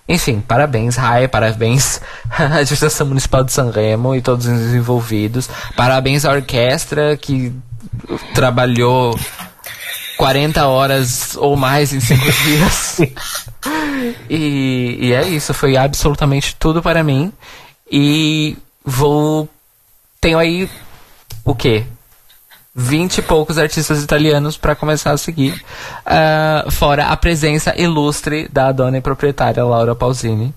enfim, 0.06 0.38
parabéns, 0.46 0.96
Rai, 0.96 1.26
parabéns 1.28 2.02
à 2.28 2.56
Administração 2.56 3.06
Municipal 3.06 3.42
de 3.44 3.52
Sanremo 3.52 4.14
e 4.14 4.20
todos 4.20 4.46
os 4.46 4.74
envolvidos. 4.74 5.48
Parabéns 5.78 6.26
à 6.26 6.32
orquestra 6.32 7.16
que 7.16 7.54
trabalhou 8.34 9.18
40 10.18 10.66
horas 10.66 11.36
ou 11.36 11.56
mais 11.56 11.92
em 11.92 12.00
5 12.00 12.20
dias. 12.44 13.00
e, 14.28 14.98
e 15.00 15.12
é 15.14 15.26
isso, 15.28 15.54
foi 15.54 15.76
absolutamente 15.76 16.54
tudo 16.56 16.82
para 16.82 17.02
mim. 17.02 17.32
E 17.90 18.56
vou. 18.84 19.48
Tenho 20.20 20.38
aí 20.38 20.68
o 21.44 21.54
quê? 21.54 21.86
vinte 22.80 23.18
e 23.18 23.22
poucos 23.22 23.58
artistas 23.58 24.04
italianos 24.04 24.56
para 24.56 24.76
começar 24.76 25.10
a 25.10 25.18
seguir. 25.18 25.64
Uh, 26.06 26.70
fora 26.70 27.06
a 27.06 27.16
presença 27.16 27.74
ilustre 27.76 28.46
da 28.52 28.70
dona 28.70 28.98
e 28.98 29.00
proprietária 29.00 29.64
Laura 29.64 29.96
Pausini. 29.96 30.54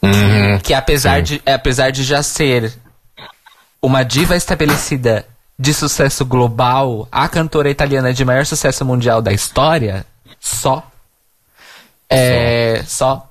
Uhum. 0.00 0.60
Que 0.62 0.72
apesar 0.72 1.20
de, 1.20 1.42
apesar 1.44 1.90
de 1.90 2.04
já 2.04 2.22
ser 2.22 2.72
uma 3.82 4.04
diva 4.04 4.36
estabelecida 4.36 5.26
de 5.62 5.72
sucesso 5.72 6.26
global, 6.26 7.06
a 7.10 7.28
cantora 7.28 7.70
italiana 7.70 8.12
de 8.12 8.24
maior 8.24 8.44
sucesso 8.44 8.84
mundial 8.84 9.22
da 9.22 9.32
história, 9.32 10.04
só. 10.40 10.82
É, 12.10 12.82
só 12.84 13.28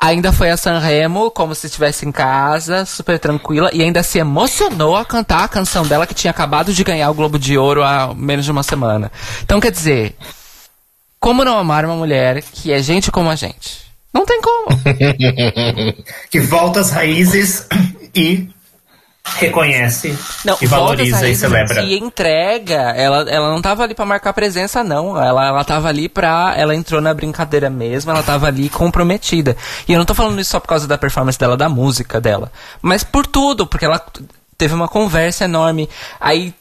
ainda 0.00 0.32
foi 0.32 0.50
a 0.50 0.56
Sanremo, 0.56 1.30
como 1.30 1.54
se 1.54 1.66
estivesse 1.66 2.06
em 2.06 2.12
casa, 2.12 2.84
super 2.84 3.18
tranquila, 3.18 3.70
e 3.72 3.82
ainda 3.82 4.02
se 4.02 4.18
emocionou 4.18 4.96
a 4.96 5.04
cantar 5.04 5.44
a 5.44 5.48
canção 5.48 5.86
dela 5.86 6.06
que 6.06 6.14
tinha 6.14 6.30
acabado 6.30 6.72
de 6.72 6.84
ganhar 6.84 7.10
o 7.10 7.14
Globo 7.14 7.38
de 7.38 7.58
Ouro 7.58 7.82
há 7.82 8.14
menos 8.14 8.44
de 8.44 8.50
uma 8.50 8.62
semana. 8.62 9.12
Então, 9.42 9.60
quer 9.60 9.70
dizer, 9.70 10.16
como 11.20 11.44
não 11.44 11.58
amar 11.58 11.84
uma 11.84 11.96
mulher 11.96 12.42
que 12.42 12.72
é 12.72 12.80
gente 12.80 13.10
como 13.10 13.30
a 13.30 13.36
gente? 13.36 13.86
Não 14.12 14.24
tem 14.24 14.40
como. 14.40 14.68
que 16.30 16.40
volta 16.40 16.80
às 16.80 16.90
raízes 16.90 17.66
e 18.14 18.48
reconhece 19.34 20.16
não, 20.44 20.56
e 20.60 20.66
valoriza 20.66 21.28
e 21.28 21.34
celebra. 21.34 21.82
E 21.82 21.98
entrega, 21.98 22.92
ela, 22.96 23.28
ela 23.28 23.50
não 23.50 23.60
tava 23.60 23.82
ali 23.82 23.94
para 23.94 24.06
marcar 24.06 24.32
presença, 24.32 24.82
não. 24.82 25.20
Ela, 25.20 25.46
ela 25.48 25.64
tava 25.64 25.88
ali 25.88 26.08
pra. 26.08 26.54
Ela 26.56 26.74
entrou 26.74 27.00
na 27.00 27.12
brincadeira 27.12 27.68
mesmo, 27.68 28.10
ela 28.10 28.22
tava 28.22 28.46
ali 28.46 28.68
comprometida. 28.68 29.56
E 29.86 29.92
eu 29.92 29.98
não 29.98 30.06
tô 30.06 30.14
falando 30.14 30.40
isso 30.40 30.50
só 30.50 30.60
por 30.60 30.68
causa 30.68 30.86
da 30.86 30.96
performance 30.96 31.38
dela, 31.38 31.56
da 31.56 31.68
música 31.68 32.20
dela. 32.20 32.50
Mas 32.80 33.04
por 33.04 33.26
tudo, 33.26 33.66
porque 33.66 33.84
ela 33.84 34.00
teve 34.56 34.74
uma 34.74 34.88
conversa 34.88 35.44
enorme. 35.44 35.88
Aí 36.20 36.54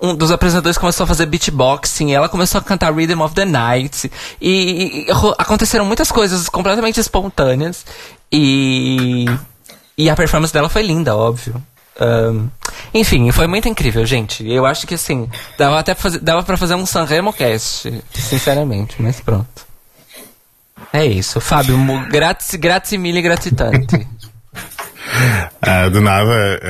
um 0.00 0.14
dos 0.14 0.30
apresentadores 0.30 0.76
começou 0.76 1.04
a 1.04 1.06
fazer 1.06 1.26
beatboxing, 1.26 2.12
ela 2.12 2.28
começou 2.28 2.58
a 2.58 2.62
cantar 2.62 2.92
Rhythm 2.92 3.22
of 3.22 3.34
the 3.34 3.44
Night. 3.44 4.10
E, 4.40 4.50
e, 4.50 5.06
e 5.06 5.10
aconteceram 5.38 5.84
muitas 5.84 6.10
coisas 6.12 6.48
completamente 6.48 7.00
espontâneas. 7.00 7.84
E. 8.30 9.24
E 9.96 10.08
a 10.08 10.14
performance 10.14 10.52
dela 10.52 10.68
foi 10.68 10.82
linda, 10.82 11.16
óbvio. 11.16 11.60
Um, 12.00 12.48
enfim, 12.94 13.30
foi 13.32 13.46
muito 13.46 13.68
incrível, 13.68 14.06
gente. 14.06 14.48
Eu 14.48 14.64
acho 14.64 14.86
que 14.86 14.94
assim, 14.94 15.28
dava 15.56 15.78
até 15.78 15.94
pra 15.94 16.02
fazer, 16.02 16.18
dava 16.20 16.42
pra 16.42 16.56
fazer 16.56 16.74
um 16.74 16.86
Sanremo 16.86 17.32
Cast, 17.32 17.92
sinceramente, 18.12 18.96
mas 19.00 19.20
pronto. 19.20 19.66
É 20.92 21.04
isso. 21.04 21.40
Fábio, 21.40 21.76
grazie, 22.08 22.58
grazie 22.58 22.98
mille, 22.98 23.20
gratitante. 23.20 24.06
ah, 25.60 25.88
de 25.88 26.00
nada. 26.00 26.60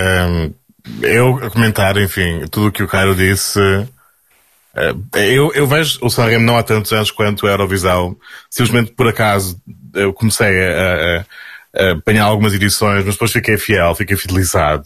Eu 1.03 1.51
comentar, 1.51 1.97
enfim, 1.99 2.47
tudo 2.51 2.69
o 2.69 2.73
que 2.73 2.83
o 2.83 2.89
Cairo 2.89 3.15
disse. 3.15 3.61
Uh, 3.61 5.19
eu, 5.19 5.53
eu 5.55 5.67
vejo 5.67 5.99
o 6.03 6.11
Sanremo 6.11 6.45
não 6.45 6.57
há 6.57 6.63
tantos 6.63 6.93
anos 6.93 7.11
quanto 7.11 7.47
a 7.47 7.51
Eurovisão. 7.51 8.17
Simplesmente 8.51 8.93
por 8.93 9.09
acaso 9.09 9.61
eu 9.95 10.13
comecei 10.13 10.63
a, 10.63 11.21
a 11.21 11.25
apanhar 11.75 12.25
algumas 12.25 12.53
edições, 12.53 13.05
mas 13.05 13.15
depois 13.15 13.33
fiquei 13.33 13.57
fiel, 13.59 13.95
fiquei 13.95 14.17
fidelizado 14.17 14.85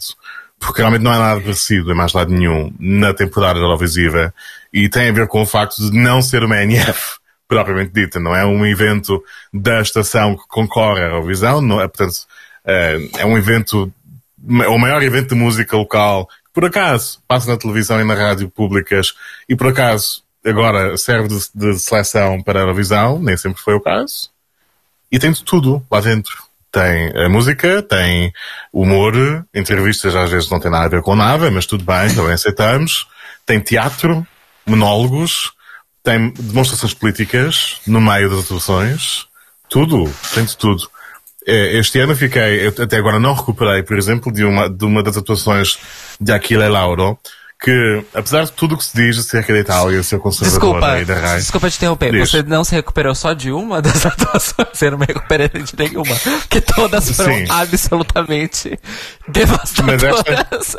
porque 0.63 0.81
realmente 0.81 1.03
não 1.03 1.13
é 1.13 1.17
nada 1.17 1.41
parecido 1.41 1.91
em 1.91 1.95
mais 1.95 2.13
lado 2.13 2.31
nenhum 2.31 2.73
na 2.79 3.13
temporada 3.13 3.59
Eurovisiva 3.59 4.33
e 4.71 4.87
tem 4.87 5.09
a 5.09 5.13
ver 5.13 5.27
com 5.27 5.41
o 5.41 5.45
facto 5.45 5.77
de 5.77 5.97
não 5.97 6.21
ser 6.21 6.43
uma 6.43 6.61
NF 6.63 7.17
propriamente 7.47 7.91
dita, 7.93 8.19
não 8.19 8.35
é 8.35 8.45
um 8.45 8.65
evento 8.65 9.21
da 9.53 9.81
estação 9.81 10.35
que 10.35 10.47
concorre 10.47 11.01
à 11.01 11.07
Eurovisão, 11.07 11.61
não 11.61 11.79
é, 11.79 11.87
portanto, 11.87 12.25
é, 12.65 13.09
é 13.19 13.25
um 13.25 13.37
evento, 13.37 13.93
o 14.41 14.77
maior 14.79 15.03
evento 15.03 15.29
de 15.29 15.35
música 15.35 15.75
local, 15.75 16.25
que 16.25 16.53
por 16.53 16.65
acaso 16.65 17.21
passa 17.27 17.51
na 17.51 17.57
televisão 17.57 17.99
e 17.99 18.03
na 18.03 18.15
rádio 18.15 18.49
públicas 18.49 19.13
e 19.47 19.55
por 19.55 19.67
acaso 19.67 20.23
agora 20.43 20.97
serve 20.97 21.27
de, 21.27 21.39
de 21.53 21.79
seleção 21.79 22.41
para 22.41 22.59
a 22.59 22.63
Eurovisão, 22.63 23.19
nem 23.19 23.37
sempre 23.37 23.61
foi 23.61 23.75
o 23.75 23.81
caso, 23.81 24.31
e 25.11 25.19
tem 25.19 25.31
de 25.31 25.43
tudo 25.43 25.85
lá 25.91 25.99
dentro. 25.99 26.43
Tem 26.73 27.11
a 27.15 27.29
música, 27.29 27.83
tem 27.83 28.33
humor, 28.73 29.13
entrevistas 29.53 30.15
às 30.15 30.31
vezes 30.31 30.49
não 30.49 30.59
tem 30.59 30.71
nada 30.71 30.85
a 30.85 30.89
ver 30.89 31.03
com 31.03 31.15
nada, 31.15 31.51
mas 31.51 31.67
tudo 31.67 31.85
bem, 31.85 32.11
também 32.15 32.33
aceitamos. 32.33 33.05
Tem 33.45 33.59
teatro, 33.59 34.25
monólogos, 34.65 35.51
tem 36.01 36.31
demonstrações 36.31 36.95
políticas 36.95 37.79
no 37.85 38.01
meio 38.01 38.27
das 38.27 38.45
atuações. 38.45 39.27
Tudo, 39.69 40.11
tem 40.33 40.45
de 40.45 40.57
tudo. 40.57 40.89
É, 41.45 41.77
este 41.77 41.99
ano 41.99 42.15
fiquei, 42.15 42.65
até 42.67 42.97
agora 42.97 43.19
não 43.19 43.35
recuperei, 43.35 43.83
por 43.83 43.95
exemplo, 43.95 44.31
de 44.33 44.43
uma, 44.43 44.67
de 44.67 44.83
uma 44.83 45.03
das 45.03 45.15
atuações 45.15 45.77
de 46.19 46.31
Aquila 46.31 46.67
Lauro, 46.67 47.19
que, 47.63 48.03
apesar 48.13 48.43
de 48.43 48.51
tudo 48.51 48.75
o 48.75 48.77
que 48.77 48.83
se 48.83 48.93
diz 48.93 49.17
acerca 49.17 49.53
da 49.53 49.59
Itália, 49.59 50.03
ser 50.03 50.19
conservadora 50.19 50.59
Desculpa, 50.59 50.99
e 50.99 51.05
da 51.05 51.13
raia... 51.15 51.37
desculpa 51.39 51.69
te 51.69 51.77
interromper. 51.77 52.11
Diz. 52.11 52.29
Você 52.29 52.43
não 52.43 52.61
se 52.65 52.75
recuperou 52.75 53.15
só 53.15 53.31
de 53.31 53.53
uma 53.53 53.81
das 53.81 54.03
atuações, 54.05 54.67
você 54.73 54.89
não 54.91 54.97
me 54.97 55.05
recuperou 55.05 55.47
de 55.47 55.73
nenhuma. 55.77 56.13
Porque 56.41 56.59
todas 56.59 57.09
foram 57.15 57.33
Sim. 57.33 57.45
absolutamente 57.47 58.77
devastadoras. 59.29 60.75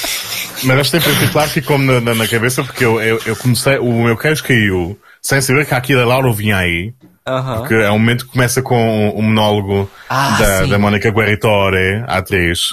Mas 0.64 0.78
esta 0.78 0.96
em 0.96 1.00
particular 1.02 1.48
ficou-me 1.48 1.84
na, 1.86 2.00
na, 2.00 2.14
na 2.14 2.26
cabeça 2.28 2.64
porque 2.64 2.84
eu, 2.84 3.00
eu, 3.00 3.20
eu 3.26 3.36
comecei, 3.36 3.76
o 3.78 4.04
meu 4.04 4.16
queijo 4.16 4.42
caiu 4.44 4.98
sem 5.20 5.40
saber 5.42 5.66
que 5.66 5.74
a 5.74 5.76
Aquila 5.76 6.04
Lauro 6.04 6.32
vinha 6.32 6.56
aí. 6.56 6.94
Aham. 7.26 7.58
Porque 7.58 7.74
é 7.74 7.90
um 7.90 7.98
momento 7.98 8.24
que 8.24 8.32
começa 8.32 8.62
com 8.62 9.10
um 9.16 9.22
monólogo 9.22 9.88
Ah, 10.08 10.36
da, 10.38 10.62
sim. 10.64 10.70
da 10.70 10.78
Mónica 10.78 11.10
Guerritore, 11.10 12.02
a 12.08 12.16
atriz, 12.18 12.70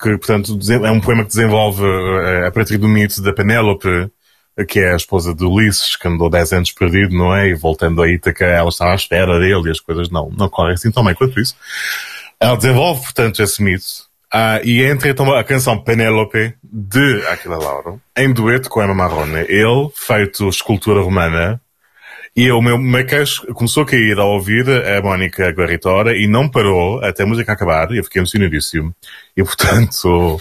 que, 0.00 0.16
portanto, 0.16 0.58
é 0.84 0.90
um 0.90 1.00
poema 1.00 1.22
que 1.22 1.28
desenvolve 1.28 1.84
eh, 1.84 2.46
a 2.46 2.50
partir 2.50 2.78
do 2.78 2.88
mito 2.88 3.22
da 3.22 3.32
Penélope, 3.32 4.10
que 4.66 4.80
é 4.80 4.92
a 4.92 4.96
esposa 4.96 5.34
de 5.34 5.44
Ulisses, 5.44 5.96
que 5.96 6.08
andou 6.08 6.30
10 6.30 6.52
anos 6.52 6.72
perdido, 6.72 7.14
não 7.14 7.34
é? 7.34 7.48
E 7.48 7.54
voltando 7.54 8.02
a 8.02 8.08
Ítaca, 8.08 8.44
ela 8.44 8.68
estava 8.68 8.92
à 8.92 8.94
espera 8.94 9.38
dele 9.38 9.68
e 9.68 9.70
as 9.70 9.80
coisas 9.80 10.10
não, 10.10 10.30
não 10.30 10.48
correm 10.48 10.74
assim 10.74 10.90
tão 10.90 11.04
bem 11.04 11.14
quanto 11.14 11.38
isso. 11.38 11.54
Ela 12.38 12.56
desenvolve, 12.56 13.02
portanto, 13.02 13.42
esse 13.42 13.62
mito. 13.62 14.10
Ah, 14.32 14.60
e 14.62 14.82
entra 14.82 15.10
então 15.10 15.32
a 15.34 15.42
canção 15.42 15.82
Penélope 15.82 16.54
de 16.62 17.26
Aquila 17.26 17.58
Lauro, 17.58 18.00
em 18.16 18.32
dueto 18.32 18.70
com 18.70 18.82
Emma 18.82 18.94
Marrone. 18.94 19.40
Ele, 19.48 19.90
feito 19.94 20.48
escultura 20.48 21.02
romana, 21.02 21.60
e 22.34 22.50
o 22.50 22.62
meu, 22.62 22.78
queixo 23.06 23.44
começou 23.54 23.82
a 23.82 23.86
cair 23.86 24.18
ao 24.18 24.30
ouvir 24.30 24.68
a 24.68 25.02
Mónica 25.02 25.50
Guerritora 25.50 26.16
e 26.16 26.28
não 26.28 26.48
parou 26.48 27.02
até 27.04 27.24
a 27.24 27.26
música 27.26 27.52
acabar 27.52 27.90
e 27.90 27.98
eu 27.98 28.04
fiquei 28.04 28.20
emocionadíssimo. 28.20 28.94
E 29.36 29.42
portanto, 29.42 30.40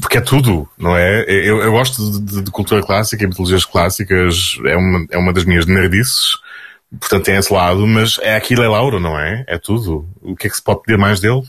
porque 0.00 0.18
é 0.18 0.20
tudo, 0.20 0.68
não 0.78 0.96
é? 0.96 1.24
Eu, 1.28 1.58
eu 1.62 1.72
gosto 1.72 2.20
de, 2.20 2.42
de 2.42 2.50
cultura 2.50 2.82
clássica 2.82 3.24
e 3.24 3.26
mitologias 3.26 3.64
clássicas, 3.64 4.58
é 4.66 4.76
uma, 4.76 5.06
é 5.10 5.18
uma 5.18 5.32
das 5.32 5.44
minhas 5.44 5.64
nerdices, 5.64 6.36
portanto 7.00 7.24
tem 7.24 7.36
esse 7.36 7.52
lado, 7.52 7.86
mas 7.86 8.18
é 8.20 8.36
aquilo 8.36 8.62
é 8.62 8.68
Laura, 8.68 9.00
não 9.00 9.18
é? 9.18 9.44
É 9.48 9.58
tudo. 9.58 10.06
O 10.20 10.36
que 10.36 10.46
é 10.46 10.50
que 10.50 10.56
se 10.56 10.62
pode 10.62 10.82
pedir 10.82 10.98
mais 10.98 11.18
dele? 11.18 11.42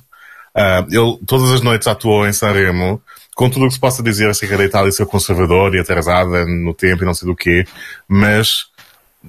Ah, 0.55 0.85
ele 0.89 1.17
todas 1.25 1.51
as 1.51 1.61
noites 1.61 1.87
atuou 1.87 2.27
em 2.27 2.33
Sanremo, 2.33 3.01
com 3.35 3.49
tudo 3.49 3.65
o 3.65 3.67
que 3.67 3.73
se 3.73 3.79
possa 3.79 4.03
dizer 4.03 4.29
acerca 4.29 4.57
da 4.57 4.63
Itália 4.63 4.91
ser 4.91 5.05
conservador 5.07 5.75
e 5.75 5.79
atrasada 5.79 6.45
no 6.45 6.73
tempo 6.73 7.03
e 7.03 7.05
não 7.05 7.13
sei 7.13 7.27
do 7.27 7.35
quê, 7.35 7.65
mas 8.07 8.67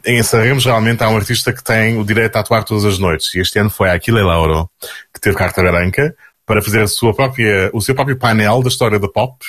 em 0.04 0.22
Sanremo 0.22 0.60
realmente 0.60 1.02
há 1.02 1.08
um 1.08 1.16
artista 1.16 1.52
que 1.52 1.62
tem 1.62 1.98
o 1.98 2.04
direito 2.04 2.36
a 2.36 2.40
atuar 2.40 2.64
todas 2.64 2.84
as 2.84 2.98
noites. 2.98 3.34
E 3.34 3.40
este 3.40 3.58
ano 3.58 3.70
foi 3.70 3.90
a 3.90 3.94
Aquila 3.94 4.22
Lauro, 4.24 4.68
que 5.12 5.20
teve 5.20 5.36
carta 5.36 5.62
branca, 5.62 6.14
para 6.46 6.62
fazer 6.62 6.82
a 6.82 6.88
sua 6.88 7.14
própria, 7.14 7.70
o 7.72 7.80
seu 7.80 7.94
próprio 7.94 8.18
painel 8.18 8.62
da 8.62 8.68
história 8.68 8.98
da 8.98 9.08
pop. 9.08 9.44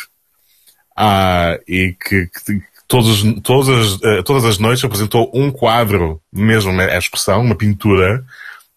Ah, 0.96 1.58
e 1.68 1.96
que, 2.00 2.28
que 2.28 2.62
todos, 2.88 3.24
todas, 3.42 3.70
as, 3.70 4.04
eh, 4.04 4.24
todas 4.24 4.46
as 4.46 4.58
noites 4.58 4.84
apresentou 4.84 5.30
um 5.34 5.52
quadro, 5.52 6.22
mesmo 6.32 6.72
a 6.80 6.98
expressão, 6.98 7.42
uma 7.42 7.56
pintura, 7.56 8.24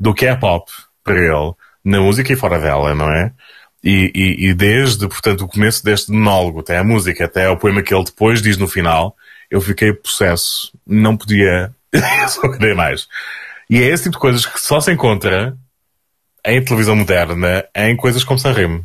do 0.01 0.15
que 0.15 0.27
é 0.27 0.35
pop 0.35 0.71
para 1.05 1.17
ele, 1.17 1.53
na 1.85 2.01
música 2.01 2.33
e 2.33 2.37
fora 2.37 2.59
dela, 2.59 2.95
não 2.95 3.11
é? 3.11 3.33
E, 3.83 4.11
e, 4.15 4.49
e 4.49 4.55
desde, 4.55 5.07
portanto, 5.07 5.45
o 5.45 5.49
começo 5.49 5.85
deste 5.85 6.11
monólogo, 6.11 6.61
até 6.61 6.79
a 6.79 6.85
música, 6.85 7.25
até 7.25 7.49
o 7.49 7.57
poema 7.57 7.83
que 7.83 7.95
ele 7.95 8.05
depois 8.05 8.43
diz 8.43 8.57
no 8.57 8.67
final, 8.67 9.15
eu 9.51 9.61
fiquei 9.61 9.93
possesso. 9.93 10.73
Não 10.87 11.17
podia, 11.17 11.73
só 12.29 12.49
queria 12.49 12.75
mais. 12.75 13.09
E 13.69 13.83
é 13.83 13.87
esse 13.87 14.05
tipo 14.05 14.17
de 14.17 14.21
coisas 14.21 14.47
que 14.47 14.61
só 14.61 14.81
se 14.81 14.93
encontra 14.93 15.57
em 16.45 16.65
televisão 16.65 16.97
moderna, 16.97 17.65
em 17.75 17.97
coisas 17.97 18.25
como 18.25 18.39
Sanremo. 18.39 18.85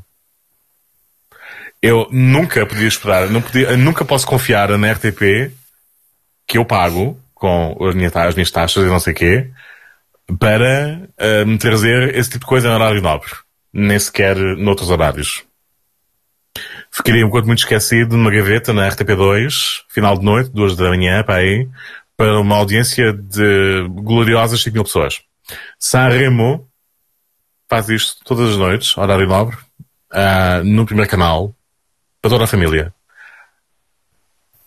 Eu 1.81 2.07
nunca 2.11 2.65
podia 2.65 2.87
esperar, 2.87 3.29
não 3.29 3.41
podia, 3.41 3.75
nunca 3.77 4.05
posso 4.05 4.25
confiar 4.25 4.77
na 4.77 4.91
RTP 4.91 5.51
que 6.47 6.57
eu 6.57 6.65
pago 6.65 7.19
com 7.33 7.77
as 7.87 7.95
minhas, 7.95 8.15
as 8.15 8.35
minhas 8.35 8.51
taxas 8.51 8.85
e 8.85 8.87
não 8.87 8.99
sei 8.99 9.13
o 9.13 9.15
quê 9.15 9.51
para 10.39 11.01
eh, 11.17 11.45
me 11.45 11.57
trazer 11.57 12.15
esse 12.15 12.29
tipo 12.29 12.45
de 12.45 12.49
coisa 12.49 12.67
em 12.67 12.71
horário 12.71 13.01
nobre. 13.01 13.29
Nem 13.71 13.99
sequer 13.99 14.35
noutros 14.37 14.89
horários. 14.89 15.43
Ficaria 16.95 17.25
um 17.25 17.29
quanto 17.31 17.47
muito 17.47 17.57
esquecido 17.57 18.15
numa 18.15 18.29
gaveta 18.29 18.71
na 18.71 18.87
RTP2, 18.87 19.81
final 19.89 20.15
de 20.15 20.23
noite, 20.23 20.51
duas 20.51 20.75
da 20.75 20.89
manhã, 20.89 21.23
para 21.23 21.37
aí, 21.37 21.67
para 22.15 22.39
uma 22.39 22.55
audiência 22.55 23.11
de 23.11 23.87
gloriosas 23.89 24.61
5 24.61 24.75
mil 24.75 24.83
pessoas. 24.83 25.21
Sanremo 25.79 26.69
faz 27.67 27.89
isto 27.89 28.23
todas 28.23 28.51
as 28.51 28.57
noites, 28.57 28.95
horário 28.95 29.27
nobre, 29.27 29.57
ah, 30.11 30.61
no 30.63 30.85
primeiro 30.85 31.09
canal, 31.09 31.55
para 32.21 32.29
toda 32.29 32.43
a 32.43 32.47
família. 32.47 32.93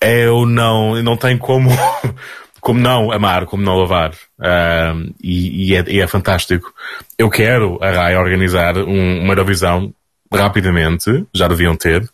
Eu 0.01 0.47
não, 0.47 0.97
eu 0.97 1.05
não 1.05 1.17
tenho 1.17 1.39
como, 1.39 1.71
como 2.61 2.81
não 2.81 3.13
amar, 3.13 3.47
como 3.47 3.63
não 3.63 3.77
lavar. 3.77 4.13
Ah, 4.41 4.95
e, 5.23 5.69
e 5.69 5.77
é, 5.77 5.85
e 5.87 6.01
é 6.01 6.07
fantástico. 6.09 6.75
Eu 7.17 7.31
quero 7.31 7.79
a 7.81 7.89
RAI 7.89 8.17
organizar 8.17 8.77
um, 8.79 9.21
uma 9.21 9.33
Eurovisão 9.33 9.95
rapidamente, 10.37 11.25
já 11.35 11.49
deviam 11.49 11.77
ter, 11.77 12.09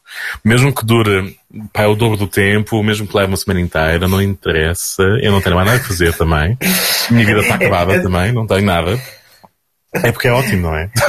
mesmo 0.45 0.75
que 0.75 0.85
dure 0.85 1.37
para 1.73 1.89
o 1.89 1.95
dobro 1.95 2.17
do 2.17 2.27
tempo, 2.27 2.83
mesmo 2.83 3.07
que 3.07 3.17
leve 3.17 3.29
uma 3.29 3.37
semana 3.37 3.61
inteira, 3.61 4.09
não 4.09 4.23
interessa, 4.23 5.03
eu 5.21 5.31
não 5.31 5.41
tenho 5.41 5.57
mais 5.57 5.69
nada 5.69 5.81
a 5.81 5.85
fazer 5.85 6.15
também. 6.15 6.57
Minha 7.11 7.27
vida 7.27 7.41
está 7.41 7.55
acabada 7.57 8.01
também, 8.03 8.33
não 8.33 8.47
tenho 8.47 8.65
nada. 8.65 8.99
É 9.95 10.11
porque 10.11 10.29
é 10.29 10.33
ótimo, 10.33 10.63
não 10.63 10.77
é? 10.77 10.91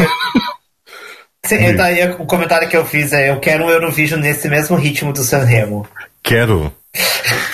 Sim, 1.45 1.57
então, 1.65 1.85
aí, 1.85 2.10
o 2.11 2.26
comentário 2.26 2.69
que 2.69 2.77
eu 2.77 2.85
fiz 2.85 3.11
é: 3.11 3.30
eu 3.30 3.40
quero 3.40 3.65
um 3.65 3.69
Eurovision 3.69 4.19
nesse 4.19 4.48
mesmo 4.48 4.77
ritmo 4.77 5.11
do 5.11 5.23
Sanremo. 5.23 5.85
Quero. 6.23 6.73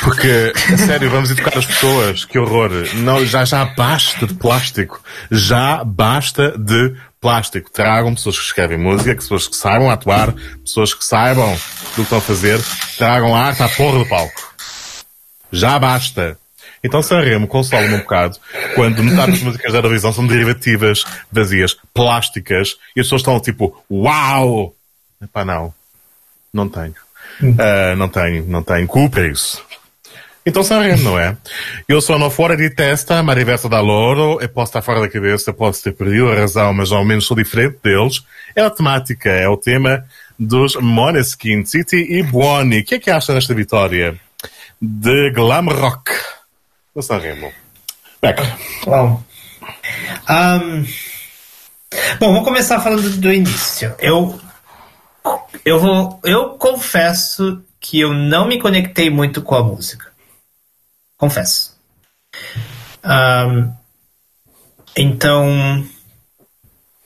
Porque, 0.03 0.53
sério, 0.77 1.10
vamos 1.10 1.31
educar 1.31 1.57
as 1.57 1.65
pessoas. 1.65 2.26
Que 2.26 2.38
horror. 2.38 2.72
Não, 2.95 3.26
já, 3.26 3.45
já 3.45 3.65
basta 3.65 4.27
de 4.27 4.34
plástico. 4.34 5.02
Já 5.31 5.84
basta 5.84 6.53
de 6.57 6.95
plástico. 7.19 7.69
Tragam 7.71 8.15
pessoas 8.15 8.37
que 8.37 8.45
escrevem 8.45 8.77
música, 8.77 9.15
pessoas 9.15 9.47
que 9.47 9.55
saibam 9.55 9.89
atuar, 9.89 10.33
pessoas 10.63 10.93
que 10.93 11.03
saibam 11.03 11.53
do 11.53 11.95
que 11.95 12.01
estão 12.01 12.17
a 12.17 12.21
fazer. 12.21 12.59
Tragam 12.97 13.35
arte 13.35 13.63
à 13.63 13.69
porra 13.69 13.99
do 13.99 14.05
palco. 14.05 14.53
Já 15.51 15.77
basta. 15.79 16.37
Então 16.83 17.01
Sanremo 17.01 17.47
consola-me 17.47 17.95
um 17.95 17.99
bocado 17.99 18.37
quando 18.73 19.03
metade 19.03 19.33
das 19.33 19.41
músicas 19.41 19.71
da 19.71 19.79
Eurovisão 19.79 20.13
são 20.13 20.25
derivativas, 20.25 21.03
vazias, 21.31 21.77
plásticas, 21.93 22.77
e 22.95 23.01
as 23.01 23.05
pessoas 23.05 23.21
estão 23.21 23.39
tipo, 23.39 23.83
uau! 23.91 24.73
Epá, 25.21 25.43
não. 25.43 25.73
Não 26.53 26.69
tenho. 26.69 26.95
Ah, 27.59 27.95
não 27.95 28.07
tenho, 28.07 28.45
não 28.47 28.63
tenho. 28.63 28.87
Culpa 28.87 29.21
isso. 29.21 29.63
Então 30.49 30.63
Sanremo, 30.63 31.03
não 31.03 31.19
é? 31.19 31.38
Eu 31.88 32.01
sono 32.01 32.27
fora 32.31 32.57
de 32.57 32.71
testa, 32.71 33.21
ma 33.21 33.35
da 33.35 33.80
loro, 33.81 34.39
e 34.41 34.47
posso 34.47 34.71
estar 34.71 34.81
fora 34.81 34.99
da 34.99 35.07
cabeça, 35.07 35.53
posso 35.53 35.84
ter 35.84 35.91
perdido 35.91 36.31
a 36.31 36.35
razão, 36.35 36.73
mas 36.73 36.91
ao 36.91 37.05
menos 37.05 37.27
sou 37.27 37.38
diferente 37.38 37.77
deles. 37.84 38.23
É 38.55 38.63
a 38.63 38.69
temática, 38.71 39.30
é 39.30 39.47
o 39.47 39.55
tema 39.55 40.03
dos 40.39 40.76
Måneskin, 40.76 41.63
City 41.65 41.97
e 41.97 42.23
Buoni. 42.23 42.80
O 42.80 42.84
que 42.84 42.95
é 42.95 42.99
que 42.99 43.11
acha 43.11 43.31
desta 43.31 43.53
vitória? 43.53 44.19
De 44.81 45.30
glam 45.31 45.67
rock. 45.67 46.11
Do 46.95 47.03
Sanremo. 47.03 47.53
Beca. 48.19 48.57
Ahn, 50.27 50.84
bom, 52.19 52.34
vou 52.34 52.43
começar 52.43 52.80
falando 52.80 53.07
do 53.07 53.31
início. 53.31 53.93
Eu, 53.99 54.41
eu, 55.63 55.80
vou, 55.80 56.19
eu 56.23 56.49
confesso 56.57 57.61
que 57.80 57.99
eu 57.99 58.15
não 58.15 58.47
me 58.47 58.59
conectei 58.59 59.11
muito 59.11 59.43
com 59.43 59.53
a 59.53 59.63
música. 59.63 60.09
Confesso. 61.19 61.77
Ahn, 63.03 63.73
então, 64.95 65.85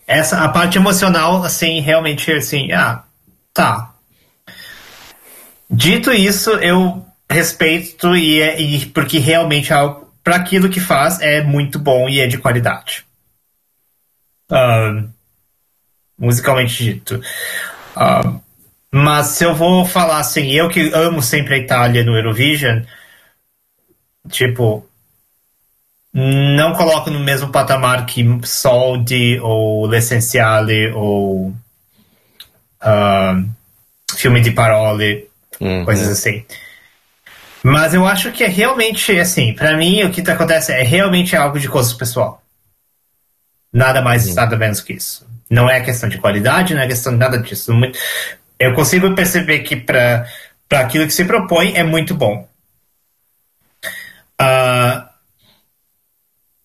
essa 0.08 0.44
a 0.44 0.50
parte 0.50 0.78
emocional, 0.78 1.44
assim, 1.44 1.82
realmente, 1.82 2.32
assim, 2.32 2.72
ah, 2.72 3.04
tá. 3.52 3.96
Dito 5.70 6.12
isso, 6.14 6.52
eu 6.52 7.04
respeito 7.28 8.16
e, 8.16 8.40
é, 8.40 8.62
e 8.62 8.86
porque 8.86 9.18
realmente 9.18 9.72
para 10.24 10.36
aquilo 10.36 10.70
que 10.70 10.80
faz 10.80 11.20
é 11.20 11.42
muito 11.42 11.80
bom 11.80 12.08
e 12.08 12.20
é 12.20 12.28
de 12.28 12.38
qualidade. 12.38 13.04
Uh, 14.52 15.10
musicalmente 16.18 16.84
dito. 16.84 17.20
Uh, 17.96 18.40
mas 18.92 19.28
se 19.28 19.44
eu 19.44 19.56
vou 19.56 19.84
falar 19.86 20.20
assim, 20.20 20.52
eu 20.52 20.70
que 20.70 20.92
amo 20.94 21.24
sempre 21.24 21.56
a 21.56 21.58
Itália 21.58 22.04
no 22.04 22.16
Eurovision, 22.16 22.84
tipo, 24.30 24.88
não 26.14 26.74
coloco 26.74 27.10
no 27.10 27.20
mesmo 27.20 27.50
patamar 27.50 28.06
que 28.06 28.24
Soldi 28.44 29.40
ou 29.40 29.88
L'Essenziale 29.88 30.92
ou 30.92 31.48
uh, 32.82 33.50
filme 34.16 34.40
de 34.42 34.52
parole, 34.52 35.28
uhum. 35.60 35.84
coisas 35.84 36.08
assim. 36.08 36.46
Mas 37.64 37.94
eu 37.94 38.06
acho 38.06 38.32
que 38.32 38.44
é 38.44 38.48
realmente, 38.48 39.18
assim, 39.20 39.54
para 39.54 39.76
mim 39.78 40.04
o 40.04 40.12
que 40.12 40.22
tá 40.22 40.34
acontece 40.34 40.72
é 40.72 40.84
realmente 40.84 41.36
algo 41.36 41.60
de 41.60 41.68
gosto 41.68 41.98
pessoal. 41.98 42.42
Nada 43.72 44.02
mais, 44.02 44.28
uhum. 44.28 44.36
nada 44.36 44.56
menos 44.56 44.82
que 44.82 44.94
isso. 44.94 45.26
Não 45.50 45.70
é 45.70 45.82
questão 45.82 46.10
de 46.10 46.18
qualidade, 46.18 46.74
não 46.74 46.82
é 46.82 46.88
questão 46.88 47.14
de 47.14 47.20
nada 47.20 47.38
disso. 47.40 47.72
Eu 48.60 48.74
consigo 48.74 49.14
perceber 49.16 49.60
que 49.60 49.76
para 49.76 50.28
aquilo 50.72 51.06
que 51.06 51.14
se 51.14 51.26
propõe 51.26 51.74
é 51.76 51.84
muito 51.84 52.14
bom. 52.14 52.48
Uh, 54.42 55.14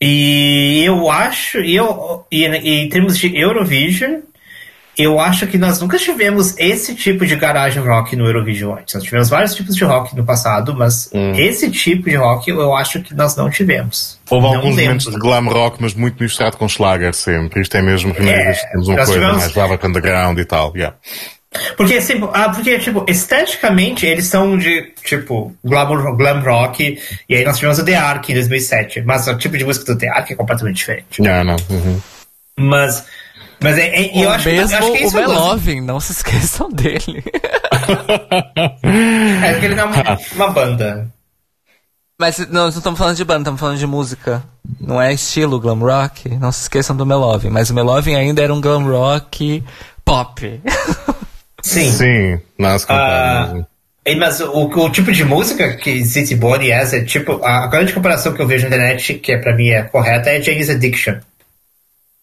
e 0.01 0.85
eu 0.85 1.11
acho, 1.11 1.59
eu, 1.59 2.25
e, 2.31 2.47
e 2.47 2.85
em 2.85 2.89
termos 2.89 3.19
de 3.19 3.37
Eurovision, 3.37 4.21
eu 4.99 5.21
acho 5.21 5.47
que 5.47 5.57
nós 5.57 5.81
nunca 5.81 5.97
tivemos 5.97 6.59
esse 6.59 6.93
tipo 6.95 7.25
de 7.25 7.37
garagem 7.37 7.81
rock 7.83 8.17
no 8.17 8.27
Eurovision 8.27 8.75
antes. 8.77 8.95
Nós 8.95 9.05
tivemos 9.05 9.29
vários 9.29 9.55
tipos 9.55 9.77
de 9.77 9.85
rock 9.85 10.15
no 10.17 10.25
passado, 10.25 10.75
mas 10.77 11.09
hum. 11.15 11.33
esse 11.37 11.71
tipo 11.71 12.11
de 12.11 12.17
rock 12.17 12.51
eu 12.51 12.75
acho 12.75 13.01
que 13.01 13.15
nós 13.15 13.37
não 13.37 13.49
tivemos. 13.49 14.19
Houve 14.29 14.47
não 14.47 14.57
alguns 14.57 14.77
momentos 14.77 15.07
de 15.07 15.19
glam 15.19 15.49
rock, 15.49 15.79
mas 15.81 15.95
muito 15.95 16.21
misturado 16.21 16.57
com 16.57 16.69
Schlager 16.69 17.15
sempre. 17.15 17.63
Isto 17.63 17.77
é 17.77 17.83
mesmo 17.83 18.11
a 18.11 18.15
primeira 18.15 18.41
é, 18.41 18.45
vez 18.47 18.61
que 18.61 18.71
temos 18.73 18.89
uma 18.89 18.97
coisa 18.97 19.13
tivemos... 19.13 19.37
mais 19.37 19.53
Velvet 19.53 19.87
Underground 19.87 20.39
e 20.39 20.45
tal. 20.45 20.73
Yeah. 20.75 20.97
Porque, 21.77 21.95
assim, 21.95 22.15
ah, 22.35 22.51
porque, 22.51 22.79
tipo, 22.79 23.05
esteticamente 23.09 24.05
eles 24.05 24.27
são 24.27 24.59
de, 24.59 24.93
tipo, 25.03 25.55
glam, 25.65 26.17
glam 26.17 26.41
rock, 26.41 27.01
e 27.29 27.35
aí 27.35 27.45
nós 27.45 27.57
tivemos 27.57 27.79
o 27.79 27.85
The 27.85 27.95
Ark 27.95 28.31
em 28.31 28.35
2007, 28.35 29.03
mas 29.03 29.27
o 29.27 29.37
tipo 29.37 29.57
de 29.57 29.65
música 29.65 29.93
do 29.93 29.99
The 29.99 30.09
Ark 30.09 30.33
é 30.33 30.37
completamente 30.37 30.77
diferente. 30.77 31.23
Yeah, 31.23 31.45
não. 31.45 31.57
Uhum. 31.71 32.01
Mas, 32.59 33.07
mas 33.61 33.79
é, 33.79 33.87
é, 33.87 34.25
eu, 34.25 34.31
acho, 34.31 34.49
mesmo 34.49 34.77
eu 34.77 34.79
acho 34.79 34.93
que 34.93 35.05
é 35.05 35.07
o 35.07 35.13
Melovin, 35.13 35.81
não 35.81 36.01
se 36.01 36.13
esqueçam 36.21 36.71
dele. 36.71 37.25
é 39.43 39.53
porque 39.53 39.67
ele 39.67 39.75
não 39.75 39.93
é 39.95 40.19
uma 40.35 40.51
banda. 40.51 41.11
Mas 42.21 42.39
não, 42.39 42.63
não 42.63 42.69
estamos 42.69 42.99
falando 42.99 43.17
de 43.17 43.25
banda, 43.25 43.41
estamos 43.41 43.61
falando 43.61 43.79
de 43.79 43.87
música. 43.87 44.43
Não 44.81 45.01
é 45.01 45.15
estilo 45.15 45.61
glam 45.61 45.79
rock. 45.79 46.29
Não 46.37 46.51
se 46.51 46.63
esqueçam 46.63 46.97
do 46.97 47.07
Melovin. 47.07 47.49
Mas 47.49 47.71
o 47.71 47.75
Melovin 47.75 48.17
ainda 48.17 48.43
era 48.43 48.53
um 48.53 48.61
glam 48.61 48.91
rock 48.91 49.63
pop. 50.05 50.61
Sim. 51.63 51.91
Sim, 51.91 52.41
nas 52.59 52.85
uh, 52.85 53.67
Mas 54.17 54.41
o, 54.41 54.67
o, 54.67 54.91
tipo 54.91 55.11
de 55.13 55.25
música 55.25 55.77
que 55.77 56.05
City 56.05 56.35
Body 56.35 56.71
é, 56.71 56.83
é 56.83 57.05
tipo, 57.05 57.45
a, 57.45 57.65
a 57.65 57.67
grande 57.67 57.93
comparação 57.93 58.33
que 58.33 58.41
eu 58.41 58.47
vejo 58.47 58.69
na 58.69 58.77
internet, 58.77 59.15
que 59.15 59.33
é, 59.33 59.39
pra 59.39 59.55
mim 59.55 59.69
é 59.69 59.83
correta, 59.83 60.31
é 60.31 60.41
James 60.41 60.71
Addiction. 60.71 61.17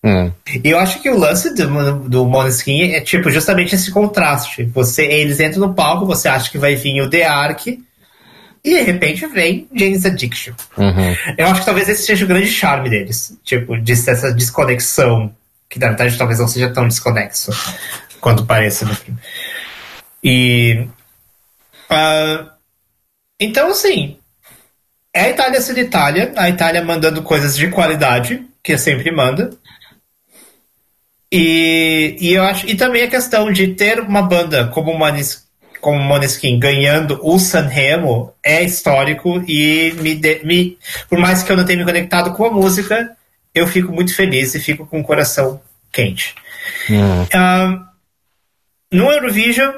Hum. 0.03 0.31
E 0.63 0.69
eu 0.69 0.77
acho 0.77 1.01
que 1.01 1.09
o 1.09 1.17
lance 1.17 1.53
do, 1.55 1.99
do 2.07 2.25
Måneskin 2.25 2.93
é 2.93 3.01
tipo 3.01 3.29
justamente 3.31 3.73
esse 3.73 3.91
contraste. 3.91 4.63
Você, 4.65 5.03
eles 5.03 5.39
entram 5.39 5.67
no 5.67 5.73
palco, 5.73 6.05
você 6.05 6.27
acha 6.27 6.49
que 6.49 6.59
vai 6.59 6.75
vir 6.75 7.01
o 7.01 7.09
The 7.09 7.25
Ark, 7.25 7.83
e 8.63 8.69
de 8.69 8.81
repente 8.81 9.25
vem 9.27 9.67
James 9.73 10.05
Addiction. 10.05 10.53
Uhum. 10.77 11.15
Eu 11.37 11.47
acho 11.47 11.59
que 11.59 11.65
talvez 11.65 11.89
esse 11.89 12.03
seja 12.03 12.23
o 12.25 12.27
grande 12.27 12.47
charme 12.47 12.89
deles. 12.89 13.37
Tipo, 13.43 13.77
de, 13.77 13.91
essa 13.91 14.31
desconexão, 14.31 15.31
que 15.69 15.79
na 15.79 15.89
verdade 15.89 16.17
talvez 16.17 16.39
não 16.39 16.47
seja 16.47 16.69
tão 16.69 16.87
desconexo 16.87 17.51
quanto 18.25 18.43
pareça 18.43 18.85
no 18.85 18.95
filme. 18.95 19.19
E. 20.23 20.87
Uh, 21.91 22.49
então, 23.39 23.69
assim. 23.69 24.17
É 25.13 25.25
a 25.25 25.29
Itália 25.29 25.61
sendo 25.61 25.79
Itália, 25.79 26.33
a 26.35 26.49
Itália 26.49 26.83
mandando 26.83 27.21
coisas 27.21 27.55
de 27.55 27.69
qualidade, 27.69 28.43
que 28.63 28.77
sempre 28.79 29.11
manda. 29.11 29.51
E, 31.31 32.17
e 32.19 32.33
eu 32.33 32.43
acho. 32.43 32.67
E 32.67 32.75
também 32.75 33.03
a 33.03 33.09
questão 33.09 33.51
de 33.51 33.75
ter 33.75 33.99
uma 33.99 34.23
banda 34.23 34.67
como 34.69 34.91
o 34.91 34.97
Manis, 34.97 35.45
como 35.79 36.01
Moneskin 36.01 36.59
ganhando 36.59 37.19
o 37.21 37.37
Sanremo 37.37 38.33
é 38.43 38.63
histórico 38.63 39.41
e 39.47 39.93
me, 40.01 40.15
de, 40.15 40.43
me 40.43 40.77
por 41.07 41.19
mais 41.19 41.43
que 41.43 41.51
eu 41.51 41.55
não 41.55 41.63
tenha 41.63 41.77
me 41.77 41.85
conectado 41.85 42.33
com 42.33 42.45
a 42.45 42.51
música, 42.51 43.15
eu 43.53 43.67
fico 43.67 43.93
muito 43.93 44.13
feliz 44.15 44.55
e 44.55 44.59
fico 44.59 44.85
com 44.85 44.99
o 44.99 45.03
coração 45.03 45.61
quente. 45.93 46.35
Uhum. 46.89 47.23
Uh, 47.23 47.94
no 48.91 49.11
Eurovision, 49.11 49.71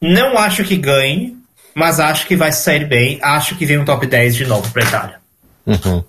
não 0.00 0.38
acho 0.38 0.64
que 0.64 0.76
ganhe, 0.76 1.36
mas 1.74 2.00
acho 2.00 2.26
que 2.26 2.36
vai 2.36 2.52
sair 2.52 2.86
bem. 2.86 3.18
Acho 3.22 3.56
que 3.56 3.66
vem 3.66 3.78
um 3.78 3.84
top 3.84 4.06
10 4.06 4.34
de 4.34 4.46
novo 4.46 4.70
pra 4.72 4.82
Itália. 4.82 5.20
Uhum. 5.66 6.04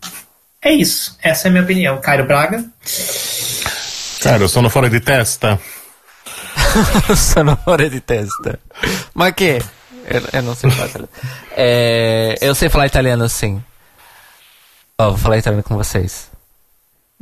É 0.62 0.72
isso. 0.72 1.18
Essa 1.22 1.48
é 1.48 1.50
a 1.50 1.52
minha 1.52 1.64
opinião. 1.64 2.00
Cairo 2.00 2.26
Braga? 2.26 2.64
Cara, 4.22 4.48
sono 4.48 4.70
fuori 4.70 4.90
di 4.90 5.00
testa. 5.00 5.60
sono 7.16 7.58
fuori 7.58 7.90
di 7.90 8.02
testa. 8.02 8.60
Ma 9.14 9.32
che? 9.32 9.62
Eu, 10.06 10.22
eu 10.34 10.42
não 10.44 10.56
sei 10.56 10.70
falar 10.70 10.88
italiano. 10.88 11.10
É, 11.56 12.38
eu 12.42 12.56
sei 12.56 12.70
falar 12.70 12.86
italiano 12.88 13.30
sim. 13.30 13.64
Ó, 14.98 15.08
oh, 15.08 15.10
vou 15.12 15.18
falar 15.18 15.38
italiano 15.38 15.64
com 15.64 15.76
vocês. 15.76 16.30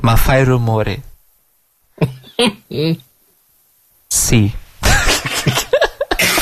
Ma 0.01 0.17
fai 0.17 0.43
rumore. 0.43 1.01
Sì. 4.11 4.51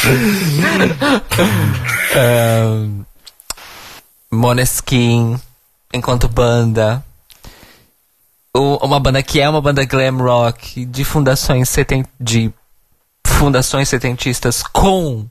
um, 2.17 3.05
Moneskin, 4.31 5.39
enquanto 5.93 6.27
banda. 6.27 7.03
O, 8.55 8.77
uma 8.85 8.99
banda 8.99 9.21
que 9.21 9.39
é 9.39 9.49
uma 9.49 9.61
banda 9.61 9.85
glam 9.85 10.17
rock 10.17 10.85
de 10.85 11.03
fundações 11.03 11.69
seten, 11.69 12.05
de 12.19 12.51
fundações 13.25 13.89
setentistas 13.89 14.63
com 14.63 15.27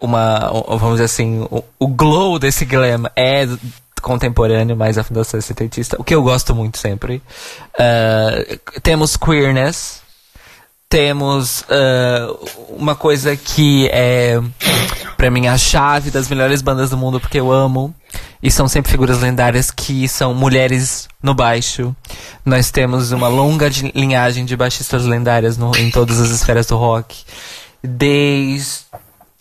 uma, 0.00 0.50
vamos 0.78 0.92
dizer 0.92 1.04
assim, 1.04 1.46
o, 1.50 1.62
o 1.78 1.86
glow 1.86 2.38
desse 2.38 2.64
glam 2.64 3.10
é 3.14 3.46
contemporâneo, 4.00 4.74
mas 4.74 4.96
a 4.96 5.04
fundação 5.04 5.38
é 5.38 5.42
setentista, 5.42 6.00
o 6.00 6.04
que 6.04 6.14
eu 6.14 6.22
gosto 6.22 6.54
muito 6.54 6.78
sempre. 6.78 7.22
Uh, 7.74 8.80
temos 8.80 9.16
queerness, 9.16 10.00
temos 10.90 11.60
uh, 11.62 12.74
uma 12.76 12.96
coisa 12.96 13.36
que 13.36 13.88
é 13.92 14.40
para 15.16 15.30
mim 15.30 15.46
a 15.46 15.56
chave 15.56 16.10
das 16.10 16.28
melhores 16.28 16.60
bandas 16.60 16.90
do 16.90 16.96
mundo 16.96 17.20
porque 17.20 17.38
eu 17.38 17.52
amo 17.52 17.94
e 18.42 18.50
são 18.50 18.66
sempre 18.66 18.90
figuras 18.90 19.20
lendárias 19.20 19.70
que 19.70 20.08
são 20.08 20.34
mulheres 20.34 21.08
no 21.22 21.32
baixo. 21.32 21.94
Nós 22.44 22.72
temos 22.72 23.12
uma 23.12 23.28
longa 23.28 23.70
de, 23.70 23.92
linhagem 23.94 24.44
de 24.44 24.56
baixistas 24.56 25.04
lendárias 25.04 25.56
no, 25.56 25.70
em 25.76 25.92
todas 25.92 26.20
as 26.20 26.30
esferas 26.30 26.66
do 26.66 26.76
rock, 26.76 27.22
desde 27.80 28.84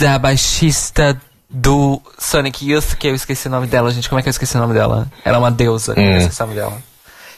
a 0.06 0.20
baixista 0.20 1.20
do 1.50 2.00
Sonic 2.20 2.70
Youth, 2.70 2.96
que 3.00 3.08
eu 3.08 3.16
esqueci 3.16 3.48
o 3.48 3.52
nome 3.52 3.66
dela, 3.66 3.90
gente. 3.90 4.08
Como 4.08 4.20
é 4.20 4.22
que 4.22 4.30
eu 4.30 4.32
esqueci 4.32 4.56
o 4.56 4.60
nome 4.60 4.76
dela? 4.76 5.08
Ela 5.26 5.38
é 5.38 5.40
uma 5.40 5.50
deusa, 5.50 5.94
hum. 5.98 6.02
eu 6.02 6.18
esqueci 6.18 6.44
o 6.44 6.46
nome 6.46 6.60
dela. 6.60 6.78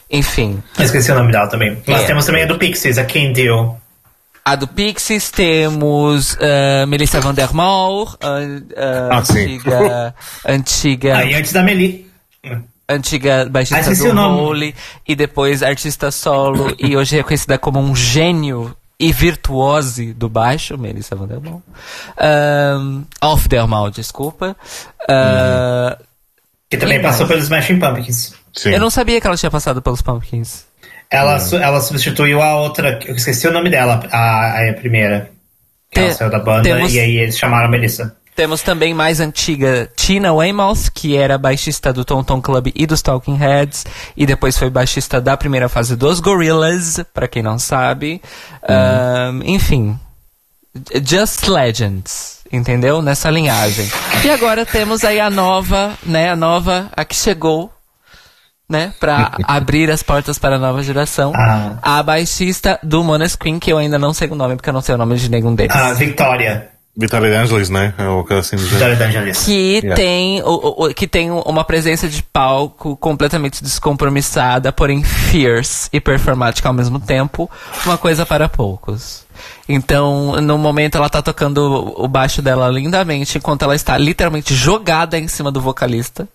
Enfim. 0.09 0.61
Eu 0.77 0.83
esqueci 0.83 1.09
o 1.11 1.15
nome 1.15 1.31
dela 1.31 1.47
também. 1.47 1.81
Nós 1.87 2.01
é. 2.01 2.05
temos 2.07 2.25
também 2.25 2.43
a 2.43 2.45
do 2.45 2.57
Pixies, 2.57 2.97
a 2.97 3.03
Deal. 3.03 3.79
A 4.43 4.55
do 4.55 4.67
Pixies 4.67 5.29
temos 5.29 6.33
uh, 6.33 6.87
Melissa 6.87 7.21
Van 7.21 7.33
der 7.33 7.53
Moor, 7.53 8.07
uh, 8.07 8.15
uh, 8.15 9.09
ah, 9.11 9.17
antiga. 9.19 10.15
antiga. 10.45 11.17
Aí 11.17 11.35
antes 11.35 11.53
da 11.53 11.61
Meli. 11.61 12.09
Antiga 12.89 13.47
baixista 13.49 13.93
do 13.95 14.19
Holy, 14.19 14.75
e 15.07 15.15
depois 15.15 15.61
artista 15.61 16.11
solo, 16.11 16.75
e 16.77 16.97
hoje 16.97 17.15
reconhecida 17.15 17.57
como 17.57 17.79
um 17.79 17.95
gênio 17.95 18.75
e 18.99 19.11
virtuose 19.13 20.13
do 20.13 20.27
baixo, 20.27 20.77
Melissa 20.77 21.15
Van 21.15 21.27
der 21.27 21.39
Moor. 21.39 21.61
Um, 22.79 23.05
Off 23.21 23.47
der 23.47 23.65
Mal, 23.67 23.91
desculpa. 23.91 24.55
Uh, 25.03 26.03
que 26.69 26.77
também 26.77 27.01
passou 27.01 27.27
pelos 27.27 27.43
Smashing 27.43 27.79
Pumpkins. 27.79 28.33
Sim. 28.53 28.69
Eu 28.69 28.79
não 28.79 28.89
sabia 28.89 29.19
que 29.21 29.27
ela 29.27 29.37
tinha 29.37 29.51
passado 29.51 29.81
pelos 29.81 30.01
Pumpkins. 30.01 30.65
Ela, 31.11 31.37
hum. 31.37 31.57
ela 31.57 31.81
substituiu 31.81 32.41
a 32.41 32.55
outra, 32.55 32.99
eu 33.05 33.15
esqueci 33.15 33.47
o 33.47 33.51
nome 33.51 33.69
dela, 33.69 33.99
a, 34.11 34.69
a 34.69 34.73
primeira. 34.73 35.29
Que 35.91 35.99
Te, 35.99 36.05
ela 36.05 36.13
saiu 36.13 36.31
da 36.31 36.39
banda 36.39 36.63
temos, 36.63 36.93
e 36.93 36.99
aí 36.99 37.17
eles 37.17 37.37
chamaram 37.37 37.65
a 37.65 37.69
Melissa. 37.69 38.15
Temos 38.33 38.61
também 38.61 38.93
mais 38.93 39.19
antiga 39.19 39.89
Tina 39.93 40.33
Weymouth, 40.33 40.89
que 40.93 41.17
era 41.17 41.37
baixista 41.37 41.91
do 41.91 42.05
Tom 42.05 42.23
Tom 42.23 42.41
Club 42.41 42.71
e 42.73 42.87
dos 42.87 43.01
Talking 43.01 43.35
Heads, 43.35 43.85
e 44.15 44.25
depois 44.25 44.57
foi 44.57 44.69
baixista 44.69 45.19
da 45.19 45.35
primeira 45.35 45.67
fase 45.67 45.97
dos 45.97 46.21
Gorillaz, 46.21 47.03
para 47.13 47.27
quem 47.27 47.43
não 47.43 47.59
sabe. 47.59 48.21
Uhum. 48.63 49.39
Um, 49.39 49.43
enfim, 49.43 49.99
Just 51.05 51.45
Legends. 51.47 52.39
entendeu? 52.51 53.01
Nessa 53.01 53.29
linhagem. 53.29 53.89
E 54.23 54.29
agora 54.29 54.65
temos 54.65 55.03
aí 55.03 55.19
a 55.19 55.29
nova, 55.29 55.97
né? 56.03 56.29
A 56.29 56.35
nova, 56.35 56.89
a 56.95 57.03
que 57.03 57.15
chegou, 57.15 57.71
né? 58.71 58.93
Pra 58.99 59.33
abrir 59.43 59.91
as 59.91 60.01
portas 60.01 60.39
para 60.39 60.55
a 60.55 60.59
nova 60.59 60.81
geração. 60.81 61.33
Ah. 61.35 61.77
A 61.81 62.01
baixista 62.01 62.79
do 62.81 63.03
Moneskin, 63.03 63.59
que 63.59 63.71
eu 63.71 63.77
ainda 63.77 63.99
não 63.99 64.13
sei 64.13 64.29
o 64.29 64.35
nome, 64.35 64.55
porque 64.55 64.69
eu 64.69 64.73
não 64.73 64.81
sei 64.81 64.95
o 64.95 64.97
nome 64.97 65.15
de 65.17 65.29
nenhum 65.29 65.53
deles. 65.53 65.75
A 65.75 65.93
Victoria. 65.93 66.70
Vitória 66.95 67.29
de 67.29 67.35
Angelis, 67.37 67.69
né? 67.69 67.93
É 67.97 68.05
o 68.07 68.23
cara 68.23 68.41
assim 68.41 68.57
do 68.57 68.63
Victoria 68.63 68.95
D'Angelis. 68.97 69.43
que 69.45 69.77
Yeah. 69.77 69.95
tem 69.95 70.41
o, 70.43 70.85
o- 70.87 70.93
que 70.93 71.07
tem 71.07 71.31
uma 71.31 71.63
presença 71.63 72.07
de 72.09 72.21
palco 72.21 72.97
completamente 72.97 73.63
descompromissada, 73.63 74.71
porém 74.73 75.01
fierce 75.03 75.87
e 75.93 76.01
performática 76.01 76.67
ao 76.67 76.73
mesmo 76.73 76.99
tempo, 76.99 77.49
uma 77.85 77.97
coisa 77.97 78.25
para 78.25 78.49
poucos. 78.49 79.23
Então, 79.69 80.33
no 80.41 80.57
momento 80.57 80.97
ela 80.97 81.09
tá 81.09 81.21
tocando 81.21 81.93
o 81.95 82.07
baixo 82.07 82.41
dela 82.41 82.67
lindamente, 82.67 83.37
enquanto 83.37 83.63
ela 83.63 83.73
está 83.75 83.97
literalmente 83.97 84.53
jogada 84.53 85.17
em 85.17 85.27
cima 85.29 85.49
do 85.51 85.61
vocalista. 85.61 86.27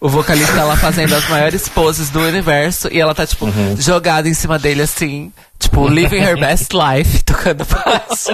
O 0.00 0.08
vocalista 0.08 0.62
lá 0.64 0.76
fazendo 0.76 1.14
as 1.14 1.28
maiores 1.28 1.68
poses 1.68 2.08
do 2.08 2.20
universo 2.20 2.88
e 2.90 2.98
ela 3.00 3.14
tá 3.14 3.26
tipo 3.26 3.46
jogada 3.76 4.28
em 4.28 4.34
cima 4.34 4.58
dele 4.58 4.80
assim, 4.82 5.30
tipo 5.58 5.86
living 5.88 6.20
her 6.22 6.38
best 6.38 6.68
life, 6.72 7.22
tocando 7.26 7.66
baixo. 7.66 8.32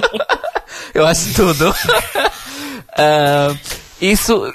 Eu 0.93 1.05
acho 1.05 1.33
tudo. 1.33 1.73
Ah, 2.99 3.55
isso, 4.01 4.51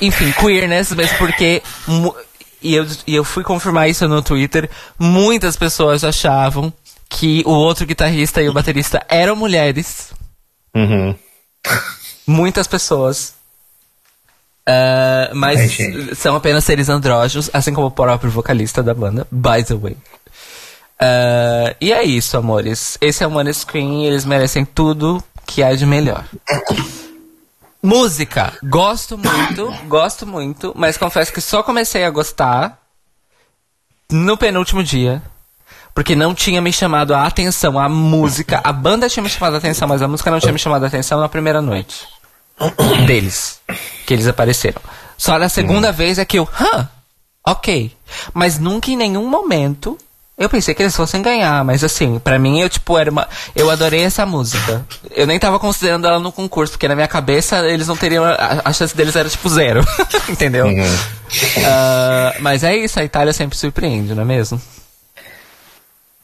enfim, 0.00 0.30
queerness 0.32 0.92
mesmo 0.92 1.16
porque. 1.16 1.62
E 2.60 2.74
eu, 2.74 2.86
e 3.06 3.14
eu 3.14 3.24
fui 3.24 3.42
confirmar 3.42 3.88
isso 3.88 4.06
no 4.06 4.20
Twitter. 4.20 4.68
Muitas 4.98 5.56
pessoas 5.56 6.04
achavam 6.04 6.70
que 7.08 7.42
o 7.46 7.50
outro 7.50 7.86
guitarrista 7.86 8.42
e 8.42 8.48
o 8.48 8.52
baterista 8.52 9.02
eram 9.08 9.34
mulheres. 9.34 10.12
Uhum. 10.74 11.14
Muitas 12.26 12.66
pessoas. 12.66 13.34
Ah, 14.66 15.30
mas 15.32 15.78
são 16.16 16.34
apenas 16.34 16.64
seres 16.64 16.88
andrógenos, 16.88 17.48
assim 17.52 17.72
como 17.72 17.86
o 17.86 17.90
próprio 17.90 18.30
vocalista 18.30 18.82
da 18.82 18.92
banda, 18.92 19.26
by 19.30 19.62
the 19.64 19.74
way. 19.74 19.96
Ah, 20.98 21.74
e 21.80 21.92
é 21.92 22.02
isso, 22.02 22.36
amores. 22.36 22.96
Esse 23.00 23.22
é 23.22 23.26
o 23.26 23.30
Maneskin 23.30 24.04
eles 24.04 24.24
merecem 24.24 24.64
tudo 24.64 25.22
que 25.46 25.62
há 25.62 25.74
de 25.74 25.86
melhor. 25.86 26.24
Música. 27.82 28.52
Gosto 28.64 29.16
muito, 29.16 29.72
gosto 29.86 30.26
muito, 30.26 30.72
mas 30.74 30.96
confesso 30.96 31.32
que 31.32 31.40
só 31.40 31.62
comecei 31.62 32.04
a 32.04 32.10
gostar 32.10 32.80
no 34.10 34.36
penúltimo 34.36 34.82
dia. 34.82 35.22
Porque 35.94 36.14
não 36.14 36.34
tinha 36.34 36.60
me 36.60 36.72
chamado 36.72 37.14
a 37.14 37.24
atenção 37.24 37.78
a 37.78 37.88
música. 37.88 38.60
A 38.62 38.70
banda 38.70 39.08
tinha 39.08 39.22
me 39.22 39.30
chamado 39.30 39.54
a 39.54 39.58
atenção, 39.58 39.88
mas 39.88 40.02
a 40.02 40.08
música 40.08 40.30
não 40.30 40.38
tinha 40.38 40.52
me 40.52 40.58
chamado 40.58 40.84
a 40.84 40.88
atenção 40.88 41.18
na 41.18 41.28
primeira 41.28 41.62
noite. 41.62 42.06
Deles. 43.06 43.60
Que 44.06 44.12
eles 44.12 44.26
apareceram. 44.26 44.82
Só 45.16 45.38
na 45.38 45.48
segunda 45.48 45.90
vez 45.92 46.18
é 46.18 46.24
que 46.26 46.38
eu, 46.38 46.46
hã? 46.60 46.86
Ok. 47.46 47.96
Mas 48.34 48.58
nunca 48.58 48.90
em 48.90 48.96
nenhum 48.96 49.26
momento 49.26 49.96
eu 50.38 50.48
pensei 50.50 50.74
que 50.74 50.82
eles 50.82 50.94
fossem 50.94 51.22
ganhar, 51.22 51.64
mas 51.64 51.82
assim, 51.82 52.18
pra 52.18 52.38
mim 52.38 52.60
eu 52.60 52.68
tipo 52.68 52.98
era 52.98 53.10
uma, 53.10 53.26
eu 53.54 53.70
adorei 53.70 54.02
essa 54.02 54.26
música. 54.26 54.84
Eu 55.10 55.26
nem 55.26 55.38
tava 55.38 55.58
considerando 55.58 56.06
ela 56.06 56.18
no 56.20 56.30
concurso, 56.30 56.72
porque 56.74 56.86
na 56.88 56.94
minha 56.94 57.08
cabeça 57.08 57.66
eles 57.68 57.86
não 57.86 57.96
teriam 57.96 58.22
a, 58.24 58.60
a 58.64 58.72
chance 58.72 58.94
deles 58.94 59.16
era 59.16 59.28
tipo 59.28 59.48
zero, 59.48 59.80
entendeu? 60.28 60.66
Ah, 61.64 62.34
mas 62.40 62.62
é 62.64 62.76
isso, 62.76 63.00
a 63.00 63.04
Itália 63.04 63.32
sempre 63.32 63.56
surpreende, 63.56 64.14
não 64.14 64.22
é 64.22 64.26
mesmo? 64.26 64.60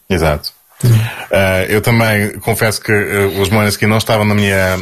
Exato. 0.08 0.52
Uh, 0.84 1.64
eu 1.68 1.80
também 1.80 2.38
confesso 2.40 2.80
que 2.80 2.92
uh, 2.92 3.40
os 3.40 3.48
Måneskin 3.48 3.86
não 3.86 3.98
estavam 3.98 4.24
na 4.26 4.34
minha, 4.34 4.76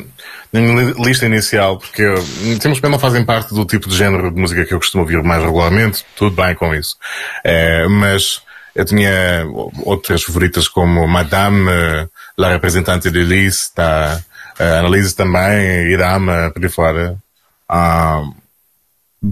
na 0.52 0.60
minha 0.60 0.82
li- 0.82 0.94
lista 1.04 1.26
inicial, 1.26 1.78
porque 1.78 2.02
temos 2.60 2.80
não 2.80 2.98
fazem 2.98 3.24
parte 3.24 3.54
do 3.54 3.64
tipo 3.66 3.86
de 3.88 3.96
género 3.96 4.30
de 4.32 4.40
música 4.40 4.64
que 4.64 4.72
eu 4.72 4.78
costumo 4.78 5.02
ouvir 5.02 5.22
mais 5.22 5.42
regularmente, 5.42 6.04
tudo 6.16 6.34
bem 6.42 6.54
com 6.54 6.74
isso. 6.74 6.96
Uh, 7.44 7.90
mas 7.90 8.40
eu 8.74 8.84
tinha 8.84 9.46
outras 9.84 10.22
favoritas 10.22 10.68
como 10.68 11.06
Madame, 11.06 11.68
uh, 11.68 12.10
La 12.36 12.50
Representante 12.50 13.10
de 13.10 13.18
Elise, 13.18 13.72
tá, 13.74 14.20
uh, 14.58 14.78
Annalise 14.78 15.14
também, 15.14 15.90
Irama, 15.92 16.50
por 16.52 16.62
aí 16.62 16.68
fora. 16.68 17.16
Ah, 17.68 18.22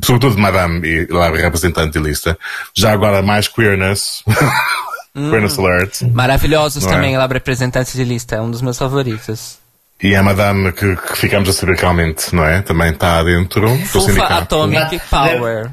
sobretudo 0.04 0.38
Madame 0.38 0.86
e 0.86 1.06
La 1.06 1.30
Representante 1.30 1.92
de 1.92 1.98
Lista. 1.98 2.38
Já 2.74 2.92
agora 2.92 3.22
mais 3.22 3.48
queerness. 3.48 4.22
queerness 5.14 5.58
alert. 5.58 6.02
Maravilhosos 6.02 6.84
Não 6.84 6.90
é? 6.90 6.94
também, 6.94 7.14
ela 7.14 7.26
representante 7.26 7.96
de 7.96 8.04
lista, 8.04 8.36
é 8.36 8.40
um 8.40 8.50
dos 8.50 8.62
meus 8.62 8.78
favoritos. 8.78 9.58
E 10.00 10.14
a 10.14 10.22
madame 10.22 10.72
que, 10.72 10.94
que 10.94 11.16
ficamos 11.18 11.48
a 11.48 11.52
saber 11.52 11.76
realmente, 11.76 12.32
não 12.34 12.44
é? 12.44 12.62
Também 12.62 12.92
está 12.92 13.22
dentro 13.22 13.62
do 13.62 13.84
Fufa 13.86 14.06
sindicato. 14.06 14.54
Atomic 14.54 15.00
Power. 15.10 15.70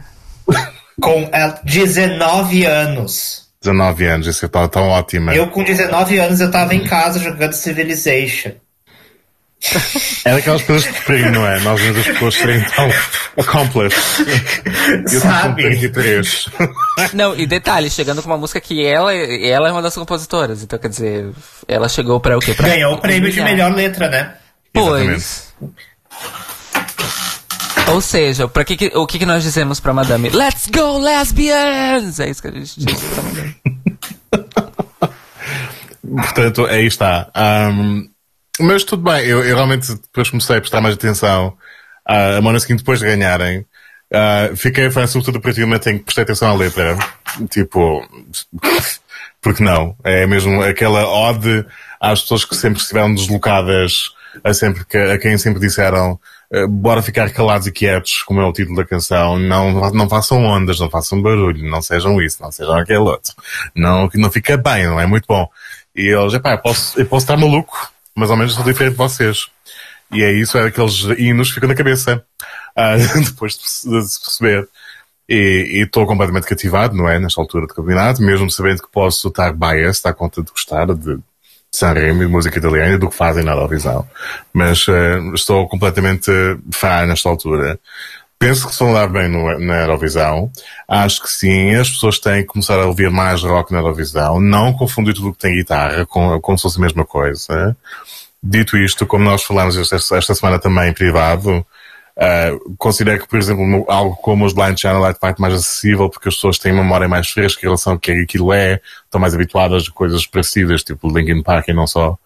Com 1.00 1.30
ela, 1.32 1.60
19 1.64 2.66
anos. 2.66 3.45
19 3.66 4.06
anos, 4.06 4.28
isso 4.28 4.46
está 4.46 4.68
tão 4.68 4.90
ótima. 4.90 5.36
Eu, 5.36 5.48
com 5.48 5.64
19 5.64 6.20
anos, 6.20 6.40
eu 6.40 6.52
tava 6.52 6.76
em 6.76 6.84
casa 6.84 7.20
jogando 7.20 7.54
Civilization. 7.54 8.52
É 10.24 10.34
daquelas 10.34 10.62
coisas 10.62 10.86
que 10.86 11.06
perigo, 11.06 11.32
não 11.32 11.48
é? 11.48 11.60
Nós 11.62 11.82
vemos 11.82 12.00
as 12.00 12.06
pessoas 12.06 12.36
serem 12.36 12.64
tão 12.76 12.88
accomplished. 13.38 14.00
Eu 15.12 15.22
com 15.22 15.28
Sabe? 15.28 15.64
33. 15.64 16.50
Não, 17.14 17.36
e 17.36 17.48
detalhe, 17.48 17.90
chegando 17.90 18.22
com 18.22 18.30
uma 18.30 18.38
música 18.38 18.62
que 18.62 18.86
ela, 18.86 19.14
ela 19.14 19.70
é 19.70 19.72
uma 19.72 19.82
das 19.82 19.96
compositoras, 19.96 20.62
então 20.62 20.78
quer 20.78 20.90
dizer, 20.90 21.32
ela 21.68 21.90
chegou 21.90 22.20
pra 22.20 22.38
o 22.38 22.40
quê? 22.40 22.54
Pra 22.54 22.68
Ganhou 22.68 22.94
o 22.94 22.98
prêmio 23.00 23.32
de 23.32 23.42
melhor 23.42 23.74
letra, 23.74 24.08
né? 24.08 24.36
Pois. 24.72 25.54
Ou 27.92 28.02
seja, 28.02 28.48
pra 28.48 28.64
que 28.66 28.76
que- 28.76 28.92
o 28.96 29.06
que, 29.06 29.20
que 29.20 29.26
nós 29.26 29.44
dizemos 29.44 29.80
pra 29.80 29.94
Madame? 29.94 30.30
Let's 30.30 30.68
go, 30.68 30.98
lesbians! 31.00 32.20
É 32.20 32.30
isso 32.30 32.42
que 32.42 32.48
a 32.48 32.52
gente 32.52 32.80
diz 32.80 33.00
pra 33.02 33.24
Madame. 33.24 33.56
Portanto, 36.22 36.66
aí 36.66 36.86
está. 36.86 37.30
Ahm, 37.34 38.08
mas 38.60 38.84
tudo 38.84 39.04
bem, 39.04 39.26
eu, 39.26 39.44
eu 39.44 39.56
realmente 39.56 39.94
depois 39.94 40.30
comecei 40.30 40.58
a 40.58 40.62
prestar 40.62 40.82
mais 40.82 40.96
atenção 40.96 41.56
à 42.06 42.38
a 42.38 42.42
Måneskin 42.42 42.76
depois 42.76 43.00
de 43.00 43.06
ganharem. 43.06 43.66
Ah, 44.14 44.50
fiquei 44.56 44.90
fã, 44.92 45.06
sobretudo 45.08 45.38
a 45.40 45.42
partir 45.42 45.62
do 45.62 45.68
momento 45.68 45.88
em 45.90 45.98
que 45.98 46.04
prestei 46.06 46.24
atenção 46.24 46.50
à 46.50 46.54
letra. 46.54 46.98
Tipo, 47.50 48.08
porque 49.42 49.64
não? 49.64 49.96
É 50.04 50.26
mesmo 50.28 50.62
aquela 50.64 51.08
ode 51.08 51.66
às 52.00 52.22
pessoas 52.22 52.46
que 52.46 52.56
sempre 52.56 52.80
estiveram 52.82 53.14
deslocadas, 53.14 54.12
a, 54.44 54.54
sempre, 54.54 54.86
que- 54.86 54.98
a 54.98 55.18
quem 55.18 55.38
sempre 55.38 55.60
disseram 55.60 56.20
bora 56.70 57.02
ficar 57.02 57.30
calados 57.32 57.68
e 57.68 57.72
quietos, 57.72 58.24
como 58.24 58.40
é 58.40 58.46
o 58.46 58.54
título 58.54 58.78
da 58.78 58.86
canção, 58.86 59.38
não, 59.38 59.92
não 59.92 60.08
façam 60.08 60.44
ondas, 60.44 60.80
não 60.80 60.90
façam 60.90 61.22
barulho, 61.22 61.68
não 61.70 61.82
sejam 61.82 62.22
isso, 62.22 62.42
não 62.42 62.52
sejam 62.52 62.78
aquele 62.78 63.00
outro. 63.00 63.34
Não, 63.76 64.10
não 64.16 64.32
fica 64.32 64.56
bem, 64.56 64.86
não 64.86 65.00
é 65.00 65.06
muito 65.06 65.26
bom. 65.28 65.50
E 65.96 66.14
eles, 66.14 66.34
epá, 66.34 66.54
eu 66.54 66.58
posso, 66.60 67.00
eu 67.00 67.06
posso 67.06 67.24
estar 67.24 67.38
maluco, 67.38 67.92
mas 68.16 68.30
ao 68.30 68.38
menos 68.38 68.54
sou 68.54 68.64
diferente 68.64 68.92
de 68.92 68.98
vocês. 68.98 69.48
E 70.12 70.24
é 70.24 70.32
isso, 70.32 70.58
é 70.58 70.68
aqueles 70.68 71.02
hinos 71.18 71.50
que 71.50 71.56
ficam 71.56 71.70
na 71.70 71.76
cabeça, 71.76 72.24
ah, 72.76 72.96
depois 72.98 73.54
de, 73.58 73.64
de 73.64 74.08
se 74.08 74.22
perceber. 74.22 74.70
E 75.28 75.84
estou 75.84 76.06
completamente 76.06 76.46
cativado, 76.46 76.96
não 76.96 77.10
é? 77.10 77.18
Nesta 77.20 77.42
altura 77.42 77.66
do 77.66 77.74
campeonato, 77.74 78.22
mesmo 78.22 78.50
sabendo 78.52 78.84
que 78.84 78.92
posso 78.92 79.28
estar 79.28 79.52
biased 79.54 80.06
à 80.06 80.14
conta 80.14 80.44
de 80.44 80.52
gostar 80.52 80.86
de 80.94 81.18
Sanremo 81.76 82.24
e 82.24 82.28
música 82.28 82.58
italiana 82.58 82.98
do 82.98 83.10
que 83.10 83.16
fazem 83.16 83.44
na 83.44 83.52
Eurovisão. 83.52 84.08
Mas 84.54 84.86
eh, 84.88 85.20
estou 85.34 85.68
completamente 85.68 86.32
fã 86.74 87.06
nesta 87.06 87.30
altura. 87.30 87.80
Penso 88.38 88.68
que 88.68 88.74
se 88.74 88.84
vão 88.84 88.94
dar 88.94 89.08
bem 89.08 89.30
no, 89.30 89.58
na 89.60 89.82
Eurovisão. 89.82 90.52
Acho 90.88 91.24
que 91.24 91.30
sim, 91.30 91.74
as 91.76 91.90
pessoas 91.90 92.20
têm 92.20 92.42
que 92.42 92.48
começar 92.48 92.80
a 92.80 92.86
ouvir 92.86 93.10
mais 93.10 93.42
rock 93.42 93.72
na 93.72 93.80
Eurovisão. 93.80 94.40
Não 94.40 94.74
confundir 94.74 95.14
tudo 95.14 95.30
o 95.30 95.34
que 95.34 95.40
tem 95.40 95.56
guitarra 95.56 96.06
com, 96.06 96.40
como 96.42 96.58
se 96.58 96.64
fosse 96.64 96.78
a 96.78 96.82
mesma 96.82 97.06
coisa. 97.06 97.76
Dito 98.44 98.78
isto, 98.78 99.08
como 99.08 99.24
nós 99.24 99.44
falamos 99.44 99.78
esta, 99.78 100.18
esta 100.18 100.36
semana 100.36 100.60
também 100.60 100.90
em 100.90 100.94
privado, 100.94 101.66
Uh, 102.18 102.76
considero 102.78 103.20
que, 103.22 103.28
por 103.28 103.38
exemplo, 103.38 103.68
no- 103.68 103.86
algo 103.90 104.16
como 104.16 104.46
os 104.46 104.54
Blind 104.54 104.78
Channel 104.78 105.06
é 105.06 105.12
de 105.12 105.20
mais 105.38 105.54
acessível 105.54 106.10
porque 106.10 106.30
as 106.30 106.36
pessoas 106.36 106.58
têm 106.58 106.72
memória 106.72 107.10
mais 107.10 107.30
fresca 107.30 107.60
em 107.62 107.66
relação 107.66 107.94
ao 107.94 108.00
que 108.00 108.10
aquilo 108.12 108.54
é, 108.54 108.80
estão 109.04 109.20
mais 109.20 109.36
habituadas 109.36 109.88
a 109.90 109.92
coisas 109.92 110.26
parecidas, 110.26 110.82
tipo 110.82 111.10
Linkin 111.10 111.44
Park 111.44 111.68
e 111.68 111.74
não 111.74 111.86
só. 111.86 112.12
Uh, 112.12 112.18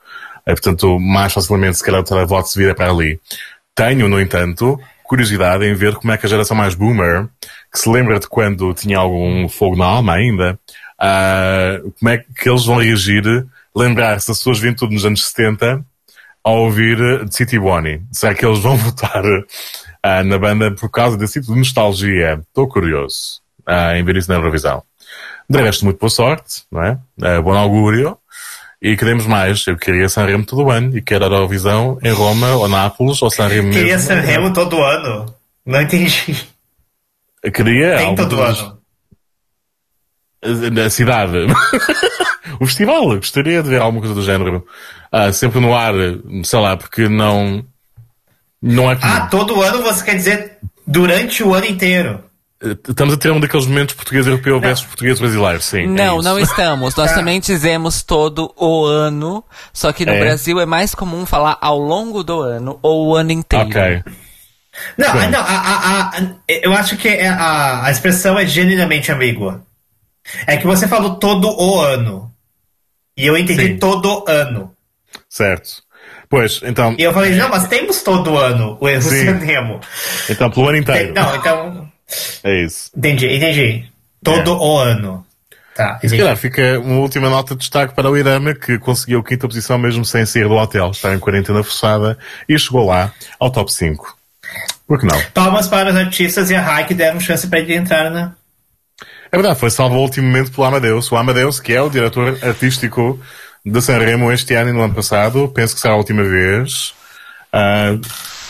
portanto, 0.46 1.00
mais 1.00 1.34
facilmente, 1.34 1.78
se 1.78 1.84
calhar, 1.84 2.02
o 2.02 2.04
televoto 2.04 2.50
se 2.50 2.60
vira 2.60 2.76
para 2.76 2.92
ali. 2.92 3.20
Tenho, 3.74 4.08
no 4.08 4.22
entanto, 4.22 4.80
curiosidade 5.04 5.66
em 5.66 5.74
ver 5.74 5.96
como 5.96 6.12
é 6.12 6.18
que 6.18 6.26
a 6.26 6.30
geração 6.30 6.56
mais 6.56 6.76
boomer, 6.76 7.28
que 7.72 7.80
se 7.80 7.90
lembra 7.90 8.20
de 8.20 8.28
quando 8.28 8.74
tinha 8.76 9.00
algum 9.00 9.50
fogo 9.50 9.76
na 9.76 9.86
alma 9.86 10.14
ainda, 10.14 10.60
uh, 11.02 11.92
como 11.98 12.10
é 12.10 12.18
que 12.20 12.48
eles 12.48 12.66
vão 12.66 12.78
reagir, 12.78 13.24
lembrar-se 13.76 14.28
da 14.28 14.34
sua 14.36 14.54
juventude 14.54 14.94
nos 14.94 15.06
anos 15.06 15.26
70 15.28 15.84
ao 16.44 16.64
ouvir 16.64 17.00
eh, 17.00 17.26
City 17.30 17.60
Bonnie. 17.60 18.02
Será 18.12 18.34
que 18.34 18.46
eles 18.46 18.60
vão 18.60 18.76
votar 18.78 19.24
ah, 20.04 20.24
na 20.24 20.38
banda 20.38 20.72
por 20.72 20.90
causa 20.90 21.18
desse 21.18 21.40
tipo 21.40 21.54
de 21.54 21.60
nostalgia? 21.60 22.42
Estou 22.48 22.68
curioso 22.68 23.42
ah, 23.66 23.98
em 23.98 24.04
ver 24.04 24.18
isso 24.18 24.30
na 24.30 24.38
Eurovisão. 24.38 24.84
De 25.50 25.62
resto, 25.62 25.84
muito 25.86 26.00
boa 26.00 26.10
sorte, 26.10 26.64
não 26.72 26.84
é? 26.84 26.98
Ah, 27.22 27.42
bom 27.42 27.54
augúrio. 27.54 28.18
E 28.82 28.96
queremos 28.96 29.26
mais. 29.26 29.66
Eu 29.68 29.76
queria 29.76 30.08
Sanremo 30.08 30.46
todo 30.46 30.70
ano. 30.70 30.98
E 30.98 31.02
quero 31.02 31.26
a 31.26 31.28
Eurovisão 31.28 32.00
em 32.02 32.12
Roma 32.12 32.56
ou 32.56 32.68
Nápoles 32.68 33.22
ou 33.22 33.30
Sanremo 33.30 33.72
Queria 33.72 33.96
mesmo. 33.96 34.08
Sanremo 34.08 34.54
todo 34.54 34.82
ano. 34.82 35.36
Não 35.66 35.82
entendi. 35.82 36.48
Eu 37.44 37.52
queria 37.52 37.98
Tem 37.98 38.16
todo 38.16 38.42
ano. 38.42 38.80
Na 40.72 40.90
cidade. 40.90 41.34
o 42.60 42.66
festival. 42.66 43.16
Gostaria 43.18 43.62
de 43.64 43.70
ver 43.70 43.82
alguma 43.82 44.02
coisa 44.02 44.16
do 44.16 44.24
género. 44.24 44.66
Ah, 45.12 45.32
sempre 45.34 45.60
no 45.60 45.76
ar. 45.76 45.94
Sei 46.44 46.60
lá, 46.60 46.78
porque 46.78 47.08
não... 47.10 47.64
Não 48.62 48.92
é 48.92 48.96
que... 48.96 49.06
Ah, 49.06 49.28
todo 49.32 49.62
ano 49.62 49.82
você 49.82 50.04
quer 50.04 50.16
dizer 50.16 50.58
durante 50.86 51.44
o 51.44 51.54
ano 51.54 51.66
inteiro. 51.66 52.24
Estamos 52.88 53.14
a 53.14 53.18
ter 53.18 53.32
um 53.32 53.40
daqueles 53.40 53.66
momentos 53.66 53.96
português 53.96 54.28
europeu 54.28 54.60
versus 54.60 54.86
português 54.86 55.18
brasileiro, 55.18 55.62
sim. 55.62 55.84
é 55.84 55.88
Não, 55.88 56.20
isso. 56.20 56.28
não 56.28 56.38
estamos. 56.40 56.94
Nós 56.94 57.14
também 57.14 57.40
dizemos 57.40 58.04
todo 58.04 58.54
o 58.58 58.84
ano, 58.86 59.42
só 59.72 59.94
que 59.94 60.06
no 60.06 60.12
É. 60.12 60.20
Brasil 60.20 60.60
é 60.60 60.66
mais 60.66 60.94
comum 60.94 61.26
falar 61.26 61.58
ao 61.62 61.80
longo 61.80 62.22
do 62.22 62.42
ano 62.42 62.78
ou 62.82 63.08
o 63.08 63.16
ano 63.16 63.32
inteiro. 63.32 63.66
Ok. 63.70 64.04
Não, 64.98 65.10
Pronto. 65.12 65.30
não 65.32 65.40
a, 65.40 65.44
a- 65.46 66.10
a- 66.18 66.34
eu 66.50 66.74
acho 66.74 66.98
que 66.98 67.08
é 67.08 67.30
a, 67.30 67.86
a 67.86 67.92
expressão 67.92 68.38
é 68.38 68.46
genuinamente 68.46 69.10
ambígua. 69.10 69.64
É 70.46 70.58
que 70.58 70.68
você 70.68 70.86
falou 70.86 71.16
todo 71.16 71.48
o 71.50 71.80
ano. 71.82 72.29
E 73.20 73.28
eu 73.28 73.38
entendi 73.38 73.68
Sim. 73.68 73.78
todo 73.78 74.24
ano. 74.28 74.72
Certo. 75.30 75.84
Pois, 76.30 76.62
então, 76.64 76.96
E 76.98 77.04
eu 77.04 77.12
falei, 77.14 77.36
não, 77.36 77.50
mas 77.50 77.68
temos 77.68 78.02
todo 78.04 78.38
ano 78.38 78.78
o 78.80 78.88
erro 78.88 79.02
Sim. 79.02 79.40
Então 80.30 80.50
pelo 80.52 80.70
ano 80.70 80.78
inteiro. 80.78 81.14
Não, 81.14 81.36
então. 81.36 81.92
É 82.44 82.64
isso. 82.64 82.92
Entendi, 82.96 83.28
entendi. 83.28 83.86
Todo 84.24 84.52
É. 84.52 84.56
o 84.56 84.78
ano. 84.78 85.26
Tá, 85.76 85.98
Se 86.00 86.08
entendi. 86.08 86.22
calhar 86.22 86.38
fica 86.38 86.80
uma 86.80 86.98
última 87.00 87.30
nota 87.30 87.54
de 87.56 87.62
destaque 87.62 87.96
para 87.96 88.10
o 88.10 88.18
Irama, 88.18 88.54
que 88.54 88.78
conseguiu 88.80 89.20
a 89.20 89.24
quinta 89.24 89.48
posição 89.48 89.78
mesmo 89.78 90.04
sem 90.04 90.26
sair 90.26 90.48
do 90.48 90.54
hotel. 90.56 90.92
Está 90.92 91.14
em 91.14 91.20
quarentena 91.20 91.64
forçada 91.64 92.18
e 92.48 92.58
chegou 92.60 92.86
lá 92.86 93.12
ao 93.40 93.50
top 93.50 93.72
5. 93.72 94.18
Por 94.88 95.00
que 95.00 95.06
não? 95.06 95.20
Palmas 95.34 95.68
para 95.68 95.90
os 95.92 95.96
artistas 95.96 96.50
e 96.50 96.56
a 96.56 96.84
que 96.84 96.94
deram 96.94 97.20
chance 97.20 97.48
para 97.48 97.60
ele 97.60 97.76
entrar 97.76 98.10
na. 98.10 98.34
É 99.32 99.38
verdade, 99.38 99.60
foi 99.60 99.70
salvo 99.70 99.96
ao 99.96 100.02
último 100.02 100.28
momento 100.28 100.52
pelo 100.52 100.66
Amadeus. 100.66 101.12
O 101.12 101.16
Amadeus, 101.16 101.60
que 101.60 101.74
é 101.74 101.82
o 101.82 101.90
diretor 101.90 102.38
artístico 102.42 103.20
de 103.64 103.82
Sanremo 103.82 104.32
este 104.32 104.56
ano 104.56 104.72
e 104.72 104.74
no 104.74 104.82
ano 104.82 104.94
passado, 104.94 105.48
penso 105.50 105.76
que 105.76 105.82
será 105.82 105.94
a 105.94 105.98
última 105.98 106.24
vez. 106.24 106.96
Ah, 107.54 107.96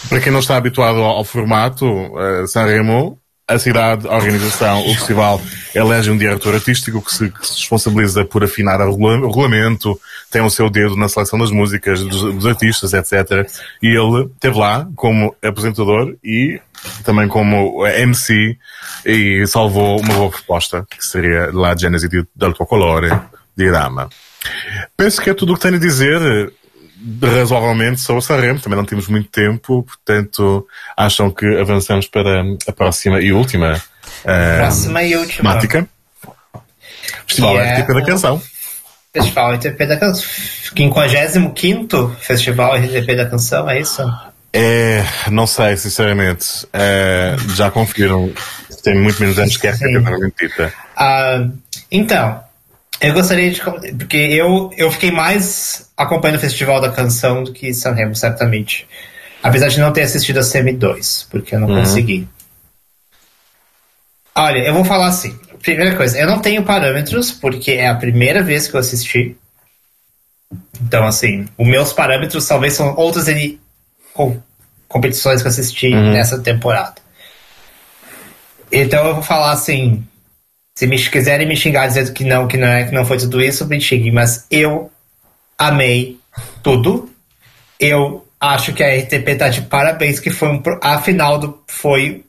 para 0.07 0.21
quem 0.21 0.31
não 0.31 0.39
está 0.39 0.55
habituado 0.55 0.99
ao, 0.99 1.17
ao 1.17 1.25
formato, 1.25 1.85
ah, 2.17 2.47
Sanremo, 2.47 3.18
a 3.49 3.59
cidade, 3.59 4.07
a 4.07 4.15
organização, 4.15 4.81
o 4.87 4.93
festival 4.93 5.41
elege 5.73 6.09
um 6.11 6.17
diretor 6.17 6.53
artístico 6.53 7.01
que 7.01 7.11
se, 7.13 7.29
que 7.29 7.45
se 7.47 7.55
responsabiliza 7.55 8.23
por 8.23 8.43
afinar 8.43 8.79
o 8.81 8.91
regula- 8.91 9.17
o 9.19 9.27
regulamento, 9.27 9.99
tem 10.31 10.41
o 10.41 10.49
seu 10.49 10.69
dedo 10.69 10.95
na 10.95 11.09
seleção 11.09 11.39
das 11.39 11.51
músicas, 11.51 12.01
dos, 12.03 12.21
dos 12.35 12.45
artistas, 12.45 12.93
etc. 12.93 13.49
E 13.81 13.87
ele 13.87 14.25
esteve 14.33 14.57
lá 14.57 14.87
como 14.95 15.35
apresentador 15.43 16.15
e 16.23 16.61
também 17.03 17.27
como 17.27 17.85
MC 17.87 18.57
e 19.05 19.45
salvou 19.47 19.99
uma 19.99 20.13
boa 20.13 20.29
proposta, 20.29 20.85
que 20.89 21.03
seria 21.05 21.49
La 21.51 21.75
Genesi 21.75 22.07
del 22.07 22.53
tuo 22.53 22.65
colore, 22.65 23.09
de 23.57 23.65
Irama. 23.65 24.07
Penso 24.95 25.21
que 25.21 25.29
é 25.29 25.33
tudo 25.33 25.51
o 25.53 25.55
que 25.55 25.61
tenho 25.61 25.75
a 25.75 25.79
dizer 25.79 26.53
razoavelmente 27.21 27.99
sobre 28.01 28.19
o 28.19 28.21
Sanremo. 28.21 28.59
Também 28.59 28.77
não 28.77 28.85
temos 28.85 29.07
muito 29.07 29.29
tempo, 29.29 29.83
portanto, 29.83 30.67
acham 30.97 31.29
que 31.31 31.45
avançamos 31.57 32.07
para 32.07 32.43
a 32.67 32.71
próxima 32.71 33.21
e 33.21 33.31
última 33.31 33.81
eh, 34.25 34.57
Próxima 34.59 35.03
e 35.03 35.15
última. 35.15 35.49
temática. 35.51 35.87
Festival 37.27 37.53
Que 37.53 37.59
é 37.59 37.79
RTP 37.79 37.93
da 37.93 38.05
Canção. 38.05 38.41
Festival 39.13 39.53
RTP 39.55 39.79
da 39.87 39.97
Canção. 39.97 40.23
55 40.75 42.15
Festival 42.19 42.75
RTP 42.75 43.15
da 43.15 43.25
Canção, 43.25 43.69
é 43.69 43.79
isso? 43.79 44.03
É, 44.51 45.03
não 45.31 45.45
sei, 45.45 45.77
sinceramente. 45.77 46.67
Eh, 46.73 47.35
já 47.55 47.69
confiram. 47.69 48.31
Tem 48.83 48.95
muito 48.95 49.21
menos 49.21 49.37
anos 49.37 49.57
que 49.57 49.67
a 49.67 49.71
RTP, 49.71 50.33
dita. 50.39 50.73
Ah, 50.95 51.47
então, 51.91 52.39
eu 53.01 53.13
gostaria 53.13 53.51
de. 53.51 53.61
Porque 53.61 54.17
eu, 54.17 54.71
eu 54.77 54.91
fiquei 54.91 55.11
mais 55.11 55.89
acompanhando 55.95 56.37
o 56.37 56.41
Festival 56.41 56.81
da 56.81 56.91
Canção 56.91 57.43
do 57.43 57.53
que 57.53 57.73
Sanremo, 57.73 58.15
certamente. 58.15 58.87
Apesar 59.41 59.67
de 59.69 59.79
não 59.79 59.93
ter 59.93 60.01
assistido 60.01 60.37
a 60.37 60.41
CM2, 60.41 61.27
porque 61.29 61.55
eu 61.55 61.59
não 61.59 61.67
consegui. 61.79 62.27
Olha, 64.35 64.59
eu 64.59 64.73
vou 64.73 64.83
falar 64.85 65.07
assim. 65.07 65.37
Primeira 65.61 65.95
coisa, 65.95 66.17
eu 66.17 66.27
não 66.27 66.39
tenho 66.39 66.63
parâmetros, 66.63 67.31
porque 67.31 67.71
é 67.71 67.87
a 67.87 67.95
primeira 67.95 68.41
vez 68.41 68.67
que 68.67 68.75
eu 68.75 68.79
assisti. 68.79 69.35
Então, 70.81 71.05
assim, 71.05 71.47
os 71.57 71.67
meus 71.67 71.91
parâmetros 71.93 72.47
talvez 72.47 72.73
são 72.73 72.95
outras 72.95 73.27
N- 73.27 73.59
com- 74.13 74.41
competições 74.87 75.41
que 75.41 75.47
eu 75.47 75.51
assisti 75.51 75.89
nessa 75.93 76.39
temporada. 76.39 76.95
Então 78.71 79.05
eu 79.07 79.13
vou 79.15 79.23
falar 79.23 79.51
assim. 79.51 80.05
Se 80.79 80.87
me 80.87 80.97
quiserem 80.97 81.45
me 81.45 81.57
xingar 81.57 81.87
dizendo 81.87 82.13
que 82.13 82.23
não, 82.23 82.47
que 82.47 82.55
não 82.55 82.65
é, 82.69 82.85
que 82.85 82.95
não 82.95 83.03
foi 83.03 83.17
tudo 83.17 83.41
isso, 83.41 83.67
me 83.67 83.81
xinguem. 83.81 84.13
Mas 84.13 84.45
eu 84.49 84.89
amei 85.57 86.17
tudo. 86.63 87.13
Eu 87.77 88.25
acho 88.39 88.71
que 88.71 88.81
a 88.81 88.97
RTP 88.97 89.37
tá 89.37 89.49
de 89.49 89.63
parabéns, 89.63 90.21
que 90.21 90.29
foi 90.29 90.47
um, 90.47 90.63
final 91.01 91.37
do, 91.37 91.61
foi 91.67 92.23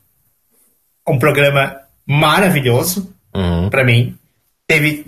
um 1.08 1.16
programa 1.16 1.76
maravilhoso 2.04 3.14
Uhum. 3.32 3.70
pra 3.70 3.84
mim. 3.84 4.18
Teve. 4.66 5.06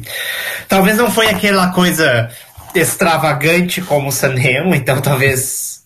Talvez 0.68 0.96
não 0.96 1.10
foi 1.10 1.26
aquela 1.26 1.72
coisa 1.72 2.30
extravagante 2.76 3.82
como 3.82 4.10
o 4.10 4.12
Sanremo, 4.12 4.72
então 4.72 5.00
talvez. 5.02 5.82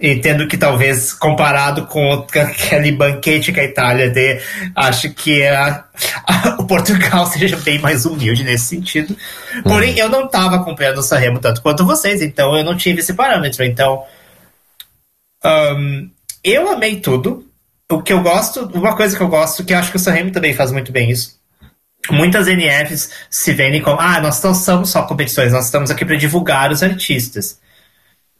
Entendo 0.00 0.46
que 0.46 0.58
talvez 0.58 1.12
comparado 1.14 1.86
com 1.86 2.12
aquele 2.38 2.92
banquete 2.92 3.50
que 3.52 3.60
a 3.60 3.64
Itália 3.64 4.10
dê, 4.10 4.40
acho 4.74 5.10
que 5.14 5.42
a- 5.46 5.84
a- 6.26 6.56
o 6.58 6.66
Portugal 6.66 7.24
seja 7.32 7.56
bem 7.56 7.78
mais 7.78 8.04
humilde 8.04 8.44
nesse 8.44 8.64
sentido. 8.66 9.16
Porém, 9.62 9.98
eu 9.98 10.08
não 10.10 10.26
estava 10.26 10.56
acompanhando 10.56 10.98
o 10.98 11.02
Sanremo 11.02 11.38
tanto 11.38 11.62
quanto 11.62 11.84
vocês, 11.86 12.20
então 12.20 12.54
eu 12.56 12.62
não 12.62 12.76
tive 12.76 13.00
esse 13.00 13.14
parâmetro. 13.14 13.64
Então, 13.64 14.04
Ahn, 15.42 16.08
eu 16.44 16.70
amei 16.70 17.00
tudo. 17.00 17.44
O 17.90 18.02
que 18.02 18.12
eu 18.12 18.20
gosto, 18.20 18.66
uma 18.74 18.96
coisa 18.96 19.16
que 19.16 19.22
eu 19.22 19.28
gosto, 19.28 19.64
que 19.64 19.72
eu 19.72 19.78
acho 19.78 19.90
que 19.92 19.96
o 19.96 20.00
Sanremo 20.00 20.32
também 20.32 20.52
faz 20.52 20.72
muito 20.72 20.90
bem 20.90 21.10
isso. 21.10 21.36
Muitas 22.10 22.46
NFs 22.48 23.10
se 23.30 23.52
vendem 23.52 23.80
como, 23.80 24.00
ah, 24.00 24.20
nós 24.20 24.42
não 24.42 24.54
somos 24.54 24.90
só 24.90 25.02
competições, 25.04 25.52
nós 25.52 25.66
estamos 25.66 25.90
aqui 25.90 26.04
para 26.04 26.16
divulgar 26.16 26.70
os 26.70 26.82
artistas. 26.82 27.58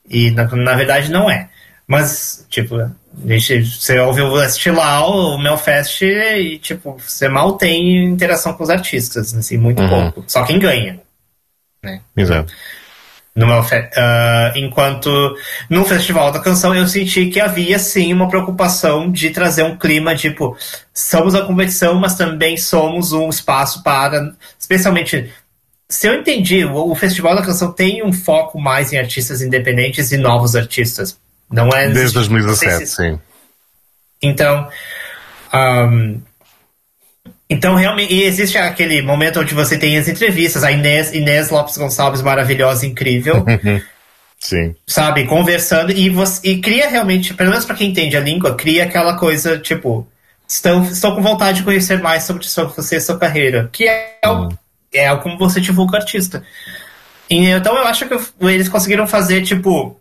E 0.08 0.30
na, 0.30 0.44
na 0.44 0.74
verdade 0.74 1.10
não 1.10 1.30
é. 1.30 1.48
Mas, 1.86 2.44
tipo, 2.50 2.76
gente, 3.24 3.64
você 3.64 3.98
ouviu 4.00 4.34
assistir 4.36 4.72
lá 4.72 5.06
o 5.06 5.38
Melfest 5.38 6.02
e, 6.02 6.58
tipo, 6.58 6.98
você 6.98 7.28
mal 7.28 7.56
tem 7.56 8.04
interação 8.04 8.52
com 8.54 8.64
os 8.64 8.70
artistas, 8.70 9.32
assim, 9.34 9.56
muito 9.56 9.80
Uhum. 9.82 9.88
pouco. 9.88 10.24
Só 10.26 10.44
quem 10.44 10.58
ganha. 10.58 11.00
Exato. 12.16 12.52
No 13.34 13.46
Melfe- 13.46 13.90
ah, 13.96 14.52
enquanto 14.56 15.10
no 15.68 15.84
Festival 15.84 16.32
da 16.32 16.40
Canção 16.40 16.74
eu 16.74 16.86
senti 16.88 17.26
que 17.26 17.38
havia 17.38 17.78
sim 17.78 18.12
uma 18.12 18.28
preocupação 18.28 19.12
de 19.12 19.28
trazer 19.30 19.62
um 19.62 19.76
clima 19.76 20.16
tipo 20.16 20.56
somos 20.92 21.34
a 21.34 21.42
competição, 21.44 21.94
mas 21.96 22.14
também 22.14 22.56
somos 22.56 23.12
um 23.12 23.28
espaço 23.28 23.82
para, 23.82 24.32
especialmente 24.58 25.30
se 25.88 26.08
eu 26.08 26.14
entendi, 26.14 26.64
o, 26.64 26.90
o 26.90 26.94
Festival 26.94 27.34
da 27.36 27.42
Canção 27.42 27.72
tem 27.72 28.02
um 28.04 28.12
foco 28.12 28.60
mais 28.60 28.92
em 28.92 28.98
artistas 28.98 29.40
independentes 29.42 30.10
e 30.12 30.16
novos 30.16 30.56
artistas. 30.56 31.18
Não 31.50 31.68
é 31.68 31.88
Desde 31.88 32.16
não 32.18 32.24
sei 32.24 32.68
2017, 32.68 32.86
se- 32.86 32.96
sim. 32.96 33.20
então, 34.22 34.68
ahm, 35.52 36.16
então 37.48 37.74
realmente 37.76 38.12
e 38.12 38.22
existe 38.24 38.58
aquele 38.58 39.00
momento 39.02 39.40
onde 39.40 39.54
você 39.54 39.78
tem 39.78 39.96
as 39.96 40.08
entrevistas, 40.08 40.64
a 40.64 40.72
Inês, 40.72 41.12
Inês 41.14 41.50
Lopes 41.50 41.76
Gonçalves 41.76 42.22
maravilhosa, 42.22 42.84
incrível, 42.86 43.44
Sim. 44.40 44.74
sabe, 44.86 45.24
conversando 45.26 45.92
e 45.92 46.10
você 46.10 46.40
e 46.48 46.60
cria 46.60 46.88
realmente, 46.88 47.32
pelo 47.34 47.50
menos 47.50 47.64
para 47.64 47.76
quem 47.76 47.90
entende 47.90 48.16
a 48.16 48.20
língua, 48.20 48.54
cria 48.56 48.84
aquela 48.84 49.16
coisa 49.16 49.58
tipo 49.58 50.06
estou, 50.48 50.82
estou 50.84 51.14
com 51.14 51.22
vontade 51.22 51.58
de 51.58 51.64
conhecer 51.64 52.00
mais 52.02 52.24
sobre 52.24 52.44
sua- 52.44 52.66
você 52.66 52.96
e 52.96 53.00
sua 53.00 53.18
carreira, 53.18 53.68
que 53.72 53.84
é 53.88 54.18
o, 54.26 54.48
é 54.92 55.14
como 55.16 55.38
você 55.38 55.60
divulga 55.60 55.94
o 55.94 56.00
artista. 56.00 56.42
E, 57.28 57.46
então 57.46 57.76
eu 57.76 57.86
acho 57.86 58.06
que 58.06 58.18
eles 58.40 58.68
conseguiram 58.68 59.06
fazer 59.06 59.42
tipo 59.42 59.98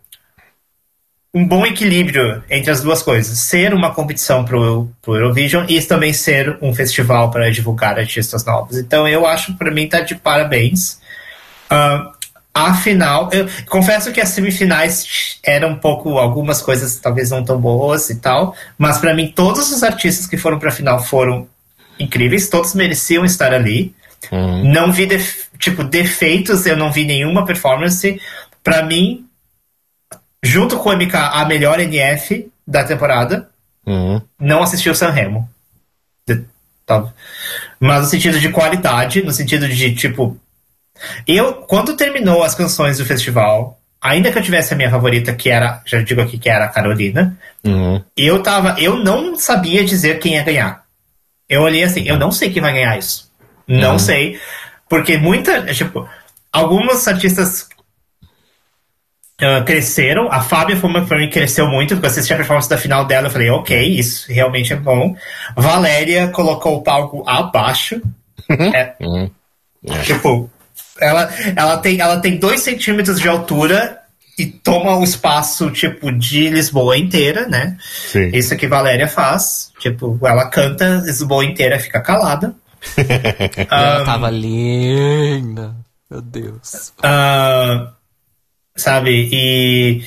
um 1.34 1.46
bom 1.46 1.66
equilíbrio 1.66 2.42
entre 2.48 2.70
as 2.70 2.80
duas 2.80 3.02
coisas. 3.02 3.38
Ser 3.38 3.74
uma 3.74 3.94
competição 3.94 4.44
pro, 4.44 4.88
pro 5.02 5.16
Eurovision 5.16 5.66
e 5.68 5.80
também 5.82 6.12
ser 6.12 6.56
um 6.62 6.74
festival 6.74 7.30
para 7.30 7.50
divulgar 7.50 7.98
artistas 7.98 8.44
novos. 8.44 8.78
Então 8.78 9.06
eu 9.06 9.26
acho, 9.26 9.54
para 9.54 9.70
mim, 9.70 9.86
tá 9.86 10.00
de 10.00 10.14
parabéns. 10.14 10.98
Ah, 11.68 12.12
a 12.54 12.72
final, 12.72 13.28
eu 13.34 13.46
confesso 13.68 14.10
que 14.12 14.20
as 14.20 14.30
semifinais 14.30 15.38
eram 15.42 15.72
um 15.72 15.76
pouco, 15.76 16.16
algumas 16.16 16.62
coisas 16.62 16.98
talvez 16.98 17.28
não 17.28 17.44
tão 17.44 17.60
boas 17.60 18.08
e 18.08 18.14
tal, 18.16 18.56
mas 18.78 18.96
para 18.96 19.12
mim 19.12 19.30
todos 19.30 19.70
os 19.70 19.82
artistas 19.82 20.26
que 20.26 20.38
foram 20.38 20.58
para 20.58 20.70
a 20.70 20.72
final 20.72 21.02
foram 21.04 21.46
incríveis, 22.00 22.48
todos 22.48 22.74
mereciam 22.74 23.26
estar 23.26 23.52
ali. 23.52 23.94
Uhum. 24.32 24.72
Não 24.72 24.92
vi 24.92 25.06
def- 25.06 25.48
tipo, 25.58 25.84
defeitos, 25.84 26.66
eu 26.66 26.76
não 26.76 26.90
vi 26.92 27.04
nenhuma 27.04 27.44
performance. 27.44 28.20
Pra 28.62 28.82
mim, 28.82 29.26
junto 30.42 30.78
com 30.78 30.90
o 30.90 30.92
MK, 30.96 31.14
a 31.16 31.44
melhor 31.44 31.78
NF 31.80 32.50
da 32.66 32.84
temporada. 32.84 33.48
Uhum. 33.86 34.20
Não 34.38 34.62
assisti 34.62 34.90
o 34.90 34.94
Sanremo. 34.94 35.48
Tá. 36.84 37.12
Mas 37.80 38.02
no 38.02 38.06
sentido 38.06 38.38
de 38.38 38.48
qualidade, 38.50 39.22
no 39.22 39.32
sentido 39.32 39.68
de, 39.68 39.94
tipo. 39.94 40.38
Eu, 41.26 41.54
quando 41.54 41.96
terminou 41.96 42.42
as 42.44 42.54
canções 42.54 42.98
do 42.98 43.04
festival, 43.04 43.78
ainda 44.00 44.30
que 44.30 44.38
eu 44.38 44.42
tivesse 44.42 44.72
a 44.72 44.76
minha 44.76 44.88
favorita, 44.90 45.34
que 45.34 45.50
era, 45.50 45.82
já 45.84 46.00
digo 46.00 46.20
aqui 46.20 46.38
que 46.38 46.48
era 46.48 46.64
a 46.64 46.68
Carolina, 46.68 47.36
Uhum. 47.64 48.02
eu 48.16 48.40
tava. 48.42 48.76
Eu 48.80 48.96
não 49.02 49.36
sabia 49.36 49.84
dizer 49.84 50.20
quem 50.20 50.34
ia 50.34 50.42
ganhar. 50.44 50.84
Eu 51.48 51.62
olhei 51.62 51.82
assim, 51.82 52.02
eu 52.08 52.16
não 52.18 52.30
sei 52.32 52.50
quem 52.52 52.62
vai 52.62 52.72
ganhar 52.72 52.96
isso. 52.98 53.25
Não 53.68 53.92
Uhum. 53.92 53.98
sei. 53.98 54.40
Porque 54.88 55.16
muita. 55.18 55.62
Tipo, 55.74 56.08
algumas 56.52 57.06
artistas 57.08 57.68
ah, 59.40 59.62
cresceram. 59.64 60.30
A 60.30 60.40
Fábia 60.40 60.76
foi 60.76 60.88
uma 60.88 61.02
que 61.02 61.08
pra 61.08 61.18
mim 61.18 61.28
cresceu 61.30 61.66
muito, 61.68 61.94
porque 61.94 62.06
eu 62.06 62.10
assisti 62.10 62.32
a 62.32 62.36
performance 62.36 62.68
da 62.68 62.78
final 62.78 63.04
dela. 63.04 63.26
Eu 63.26 63.30
falei, 63.30 63.50
ok, 63.50 63.86
isso 63.98 64.32
realmente 64.32 64.72
é 64.72 64.76
bom. 64.76 65.14
Valéria 65.56 66.28
colocou 66.28 66.76
o 66.76 66.82
palco 66.82 67.22
abaixo. 67.28 68.00
É, 68.48 68.94
Uhum. 69.00 69.30
Tipo, 70.04 70.50
ela, 71.00 71.28
ela, 71.54 71.76
tem, 71.78 72.00
ela 72.00 72.18
tem 72.20 72.36
dois 72.38 72.60
centímetros 72.60 73.20
de 73.20 73.28
altura 73.28 73.98
e 74.38 74.46
toma 74.46 74.96
o 74.96 75.04
espaço, 75.04 75.70
tipo, 75.70 76.10
de 76.12 76.48
Lisboa 76.50 76.96
inteira, 76.98 77.46
né? 77.46 77.76
Sim. 77.80 78.30
Isso 78.32 78.56
que 78.56 78.66
Valéria 78.66 79.06
faz. 79.08 79.70
Tipo, 79.78 80.18
ela 80.24 80.48
canta, 80.48 81.02
Lisboa 81.04 81.44
inteira 81.44 81.78
fica 81.78 82.00
calada. 82.00 82.54
Ela 83.70 84.00
Ahn, 84.00 84.04
tava 84.04 84.30
linda. 84.30 85.76
Meu 86.10 86.20
Deus. 86.20 86.92
Ah, 87.02 87.92
sabe? 88.76 89.28
E. 89.32 90.04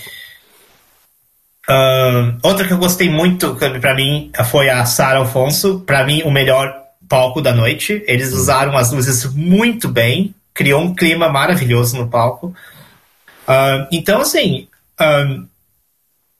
ah, 1.67 2.37
outra 2.43 2.65
que 2.65 2.73
eu 2.73 2.77
gostei 2.77 3.09
muito, 3.09 3.55
pra 3.81 3.95
mim, 3.95 4.31
foi 4.49 4.69
a 4.69 4.85
Sara 4.85 5.19
Alfonso. 5.19 5.81
Pra 5.81 6.05
mim, 6.05 6.23
o 6.23 6.31
melhor 6.31 6.73
palco 7.07 7.41
da 7.41 7.53
noite. 7.53 8.03
Eles 8.07 8.33
usaram 8.33 8.77
as 8.77 8.91
luzes 8.91 9.33
muito 9.33 9.87
bem. 9.87 10.33
Criou 10.53 10.81
um 10.81 10.95
clima 10.95 11.29
maravilhoso 11.29 11.97
no 11.97 12.07
palco. 12.07 12.53
Ah, 13.47 13.87
então, 13.91 14.21
assim. 14.21 14.67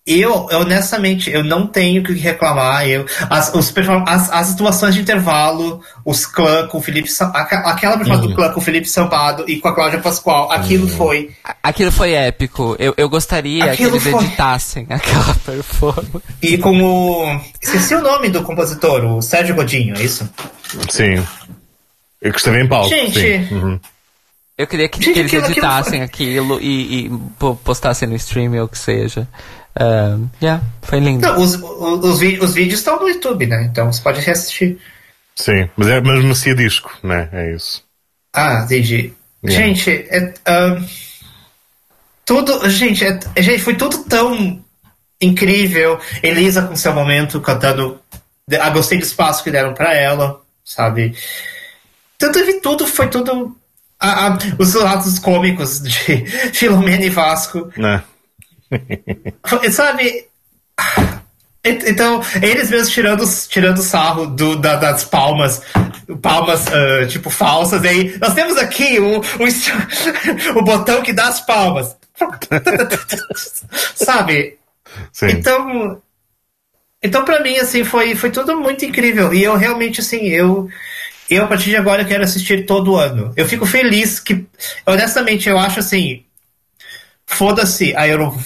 Eu, 0.09 0.47
honestamente, 0.51 1.29
eu 1.29 1.43
não 1.43 1.67
tenho 1.67 2.01
o 2.01 2.05
que 2.05 2.13
reclamar. 2.13 2.87
Eu, 2.87 3.05
as, 3.29 3.53
os 3.53 3.71
as, 4.07 4.31
as 4.31 4.53
atuações 4.53 4.95
de 4.95 5.01
intervalo, 5.01 5.81
os 6.03 6.25
clã 6.25 6.67
com 6.67 6.79
o 6.79 6.81
Felipe 6.81 7.09
aquela 7.21 7.97
performance 7.97 8.27
do 8.27 8.33
clã 8.33 8.51
com 8.51 8.59
o 8.59 8.63
Felipe 8.63 8.87
Sampado 8.89 9.45
e 9.47 9.57
com 9.59 9.67
a 9.67 9.75
Cláudia 9.75 9.99
Pascoal, 9.99 10.51
aquilo 10.51 10.87
foi. 10.87 11.31
A- 11.43 11.55
Aquilo 11.63 11.91
foi 11.91 12.13
épico. 12.13 12.75
Eu, 12.79 12.93
eu 12.97 13.07
gostaria 13.09 13.65
Aquilo 13.71 13.91
que 13.91 13.97
eles 13.97 14.03
foi- 14.11 14.23
editassem 14.25 14.87
aquela 14.89 15.35
performance. 15.35 16.21
E 16.41 16.57
com 16.57 16.81
o. 16.81 17.39
Esqueci 17.61 17.93
o 17.95 18.01
nome 18.01 18.29
do 18.29 18.41
compositor, 18.43 19.03
o 19.05 19.21
Sérgio 19.21 19.53
Godinho, 19.55 19.95
é 19.97 20.01
isso? 20.01 20.27
Sim. 20.89 21.23
Eu 22.21 22.31
que 22.31 22.37
esteve 22.37 22.61
em 22.61 22.67
palco. 22.67 22.89
Gente. 22.89 23.19
Sim. 23.19 23.53
Uhum. 23.55 23.79
Eu 24.57 24.67
queria 24.67 24.89
que, 24.89 25.01
Gente, 25.01 25.13
que 25.13 25.19
eles 25.21 25.33
aquilo- 25.33 25.45
aquilo 25.45 25.65
editassem 25.65 26.01
aquilo 26.01 26.59
e, 26.59 27.05
e 27.05 27.09
po- 27.39 27.55
postassem 27.55 28.09
no 28.09 28.15
stream 28.17 28.53
ou 28.59 28.65
o 28.65 28.67
que 28.67 28.77
seja. 28.77 29.25
Um, 29.79 30.27
yeah, 30.41 30.61
foi 30.81 30.99
lindo. 30.99 31.25
Não, 31.25 31.39
os, 31.41 31.55
os, 31.55 32.21
os, 32.21 32.53
vídeos 32.53 32.79
estão 32.79 32.99
no 32.99 33.07
YouTube, 33.07 33.47
né? 33.47 33.63
Então 33.63 33.91
você 33.91 34.01
pode 34.01 34.19
reassistir. 34.19 34.77
Sim. 35.35 35.69
Mas 35.77 35.87
é 35.87 36.01
mas 36.01 36.21
merecia 36.21 36.53
disco, 36.53 36.91
né? 37.01 37.29
É 37.31 37.55
isso. 37.55 37.81
Ah, 38.33 38.63
entendi. 38.65 39.13
Yeah. 39.43 39.65
Gente, 39.65 39.89
é, 39.89 40.33
ahn, 40.45 40.83
tudo. 42.25 42.69
Gente, 42.69 43.05
é- 43.05 43.41
gente, 43.41 43.63
foi 43.63 43.75
tudo 43.75 43.99
tão 43.99 44.61
incrível. 45.21 45.97
Elisa 46.21 46.63
com 46.63 46.75
seu 46.75 46.93
momento 46.93 47.39
cantando. 47.39 48.01
Ah, 48.59 48.69
gostei 48.69 48.97
do 48.97 49.03
espaço 49.03 49.43
que 49.43 49.51
deram 49.51 49.73
pra 49.73 49.93
ela, 49.93 50.41
sabe? 50.65 51.15
Então 52.17 52.33
teve 52.33 52.59
tudo, 52.59 52.85
foi 52.85 53.07
tudo. 53.07 53.55
ah, 53.97 54.27
ah, 54.27 54.37
os 54.57 54.73
lados 54.73 55.19
cômicos 55.19 55.81
de 55.81 56.25
Filomena 56.51 57.05
e 57.05 57.09
Vasco. 57.09 57.71
Né? 57.77 58.03
Sabe? 59.71 60.27
Então, 61.63 62.21
eles 62.41 62.69
mesmos 62.69 62.89
tirando, 62.89 63.23
tirando 63.49 63.81
sarro 63.81 64.27
do, 64.27 64.55
da- 64.55 64.77
das 64.77 65.03
palmas, 65.03 65.61
palmas, 66.21 66.65
ah, 66.67 67.05
tipo, 67.07 67.29
falsas. 67.29 67.83
Aí, 67.83 68.17
nós 68.17 68.33
temos 68.33 68.57
aqui 68.57 68.99
o, 68.99 69.19
o, 69.19 69.23
o 70.59 70.63
botão 70.63 71.01
que 71.01 71.11
dá 71.13 71.27
as 71.27 71.41
palmas. 71.41 71.95
Sabe? 73.95 74.57
Sim. 75.11 75.27
Então, 75.27 76.01
então 77.03 77.25
para 77.25 77.41
mim, 77.41 77.57
assim, 77.57 77.83
foi, 77.83 78.15
foi 78.15 78.31
tudo 78.31 78.59
muito 78.59 78.85
incrível. 78.85 79.33
E 79.33 79.43
eu 79.43 79.55
realmente, 79.55 79.99
assim, 79.99 80.27
eu, 80.27 80.69
eu 81.29 81.43
a 81.43 81.47
partir 81.47 81.69
de 81.71 81.75
agora 81.77 82.05
quero 82.05 82.23
assistir 82.23 82.65
todo 82.65 82.95
ano. 82.95 83.33
Eu 83.35 83.45
fico 83.47 83.65
feliz 83.65 84.19
que, 84.19 84.45
honestamente, 84.85 85.49
eu 85.49 85.59
acho 85.59 85.79
assim, 85.79 86.23
foda-se 87.25 87.95
a 87.95 88.07
Euro, 88.07 88.37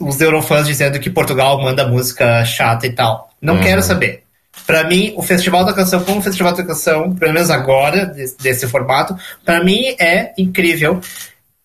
os 0.00 0.20
eurofãs 0.20 0.66
dizendo 0.66 0.98
que 0.98 1.10
Portugal 1.10 1.60
manda 1.62 1.86
música 1.86 2.44
chata 2.44 2.86
e 2.86 2.92
tal. 2.92 3.28
Não 3.40 3.54
Uhum. 3.54 3.60
quero 3.62 3.82
saber. 3.82 4.22
Pra 4.66 4.84
mim, 4.84 5.12
o 5.16 5.22
Festival 5.22 5.64
da 5.64 5.72
Canção, 5.72 6.02
como 6.02 6.18
o 6.18 6.22
Festival 6.22 6.52
da 6.54 6.62
Canção, 6.62 7.14
pelo 7.14 7.32
menos 7.32 7.50
agora, 7.50 8.06
desse, 8.06 8.36
desse 8.38 8.66
formato, 8.68 9.16
pra 9.44 9.62
mim 9.62 9.94
é 9.98 10.32
incrível. 10.38 11.00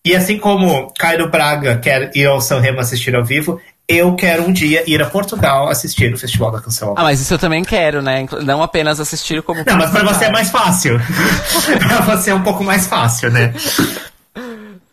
E 0.04 0.14
assim 0.14 0.38
como 0.38 0.92
Cairo 0.96 1.28
Braga 1.30 1.78
quer 1.78 2.10
ir 2.14 2.26
ao 2.26 2.40
São 2.40 2.60
Remo 2.60 2.80
assistir 2.80 3.14
ao 3.16 3.24
vivo, 3.24 3.60
eu 3.88 4.14
quero 4.16 4.44
um 4.44 4.52
dia 4.52 4.82
ir 4.88 5.00
a 5.02 5.06
Portugal 5.06 5.68
assistir 5.68 6.12
o 6.12 6.18
Festival 6.18 6.50
da 6.52 6.60
Canção. 6.60 6.94
Ah, 6.96 7.02
mas 7.04 7.20
isso 7.20 7.34
eu 7.34 7.38
também 7.38 7.62
quero, 7.64 8.00
né? 8.02 8.26
Não 8.44 8.62
apenas 8.62 8.98
assistir 9.00 9.42
como. 9.42 9.62
Não, 9.64 9.76
mas 9.76 9.90
pra 9.90 10.02
você 10.04 10.24
é 10.26 10.30
mais 10.30 10.50
fácil. 10.50 11.00
pra 11.78 12.00
você 12.16 12.30
é 12.30 12.34
um 12.34 12.42
pouco 12.42 12.62
mais 12.64 12.86
fácil, 12.86 13.30
né? 13.30 13.52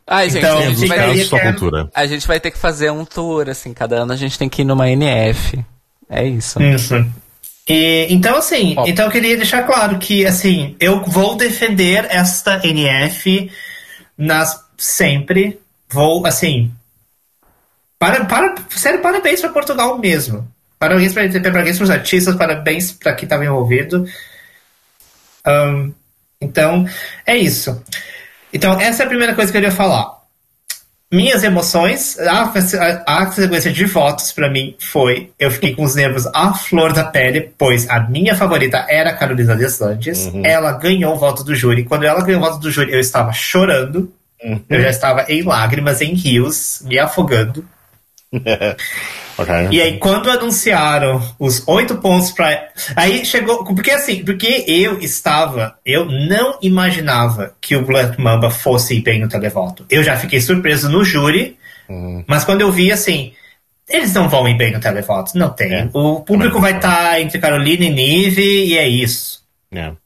Ai, 0.06 0.30
gente, 0.30 0.40
Então, 0.40 0.58
a, 0.58 0.70
gente 0.70 0.88
vai, 0.88 1.18
só 1.20 1.40
que 1.40 1.44
cultura. 1.46 1.90
a 1.94 2.06
gente 2.06 2.28
vai 2.28 2.40
ter 2.40 2.52
que 2.52 2.58
fazer 2.58 2.92
um 2.92 3.06
tour, 3.06 3.50
assim, 3.50 3.74
cada 3.74 3.98
ano 3.98 4.12
a 4.12 4.18
gente 4.18 4.38
tem 4.38 4.50
que 4.50 4.62
ir 4.62 4.66
numa 4.66 4.90
NF. 4.90 5.64
É 6.10 6.26
isso. 6.26 6.62
Isso. 6.62 6.96
E, 7.68 8.08
então, 8.10 8.38
assim, 8.38 8.76
Ó. 8.78 8.86
então 8.86 9.06
eu 9.06 9.12
queria 9.12 9.38
deixar 9.38 9.64
claro 9.64 9.98
que, 9.98 10.26
assim, 10.26 10.76
eu 10.80 11.04
vou 11.06 11.36
defender 11.36 12.06
esta 12.10 12.60
NF 12.66 13.50
nas, 14.18 14.62
sempre. 14.78 15.60
Vou, 15.90 16.26
assim. 16.26 16.72
Para, 17.98 18.26
para, 18.26 18.56
sério, 18.70 19.02
parabéns 19.02 19.40
para 19.40 19.50
Portugal 19.50 19.98
mesmo. 19.98 20.46
Parabéns 20.78 21.14
para 21.14 21.30
parabéns 21.30 21.80
os 21.80 21.90
artistas, 21.90 22.36
parabéns 22.36 22.92
para 22.92 23.14
quem 23.14 23.24
estava 23.24 23.46
envolvido. 23.46 24.06
Ahn, 25.46 25.92
então, 26.42 26.86
é 27.26 27.38
isso. 27.38 27.82
Então, 28.54 28.80
essa 28.80 29.04
é 29.04 29.06
a 29.06 29.10
primeira 29.10 29.34
coisa 29.34 29.52
que 29.52 29.58
eu 29.58 29.62
queria 29.62 29.76
falar. 29.76 30.22
Minhas 31.12 31.44
emoções, 31.44 32.18
a, 32.20 32.52
a, 33.06 33.24
a 33.24 33.32
sequência 33.32 33.72
de 33.72 33.86
votos 33.86 34.32
pra 34.32 34.50
mim 34.50 34.76
foi. 34.80 35.32
Eu 35.38 35.52
fiquei 35.52 35.76
com 35.76 35.84
os 35.84 35.94
nervos 35.94 36.26
à 36.34 36.54
flor 36.54 36.92
da 36.92 37.04
pele, 37.04 37.52
pois 37.56 37.88
a 37.90 38.00
minha 38.00 38.36
favorita 38.36 38.84
era 38.90 39.12
a 39.12 39.14
Carolina 39.14 39.56
Deslandes. 39.56 40.32
Ela 40.44 40.72
ganhou 40.72 41.14
o 41.14 41.20
voto 41.20 41.44
do 41.44 41.54
júri. 41.54 41.84
Quando 41.84 42.04
ela 42.04 42.24
ganhou 42.24 42.42
o 42.42 42.44
voto 42.44 42.58
do 42.60 42.72
júri, 42.72 42.92
eu 42.92 43.00
estava 43.00 43.32
chorando. 43.32 44.12
Eu 44.68 44.82
já 44.82 44.90
estava 44.90 45.26
em 45.30 45.44
lágrimas, 45.44 46.02
em 46.02 46.14
rios, 46.16 46.82
me 46.84 46.98
afogando. 46.98 47.64
E 49.72 49.82
aí, 49.82 49.98
quando 49.98 50.30
anunciaram 50.30 51.20
os 51.40 51.68
oito 51.68 51.98
pontos 51.98 52.32
pra. 52.32 52.68
Aí 52.96 53.26
chegou. 53.26 53.64
Porque 53.64 53.90
assim, 53.90 54.24
porque 54.24 54.64
eu 54.68 55.00
estava. 55.00 55.76
Eu 55.84 56.06
não 56.06 56.60
imaginava 56.62 57.56
que 57.60 57.76
o 57.76 57.84
Black 57.84 58.22
Mamba 58.22 58.52
fosse 58.52 58.96
ir 58.96 59.02
bem 59.02 59.20
no 59.20 59.28
televoto. 59.28 59.86
Eu 59.90 60.04
já 60.04 60.16
fiquei 60.18 60.40
surpreso 60.40 60.88
no 60.88 61.04
júri, 61.04 61.58
mas 62.28 62.44
quando 62.44 62.62
eu 62.62 62.72
vi 62.72 62.92
assim. 62.92 63.34
Eles 63.90 64.14
não 64.14 64.30
vão 64.30 64.48
ir 64.48 64.56
bem 64.56 64.72
no 64.72 64.80
televoto, 64.80 65.38
não 65.38 65.50
tem. 65.50 65.74
É. 65.74 65.90
O 65.94 66.22
público 66.22 66.60
vai 66.60 66.76
estar 66.76 67.20
entre 67.20 67.38
Carolina 67.38 67.84
e 67.84 67.90
Nive, 67.90 68.42
e 68.42 68.78
é 68.78 68.88
isso. 68.88 69.44
Yeah. 69.74 69.98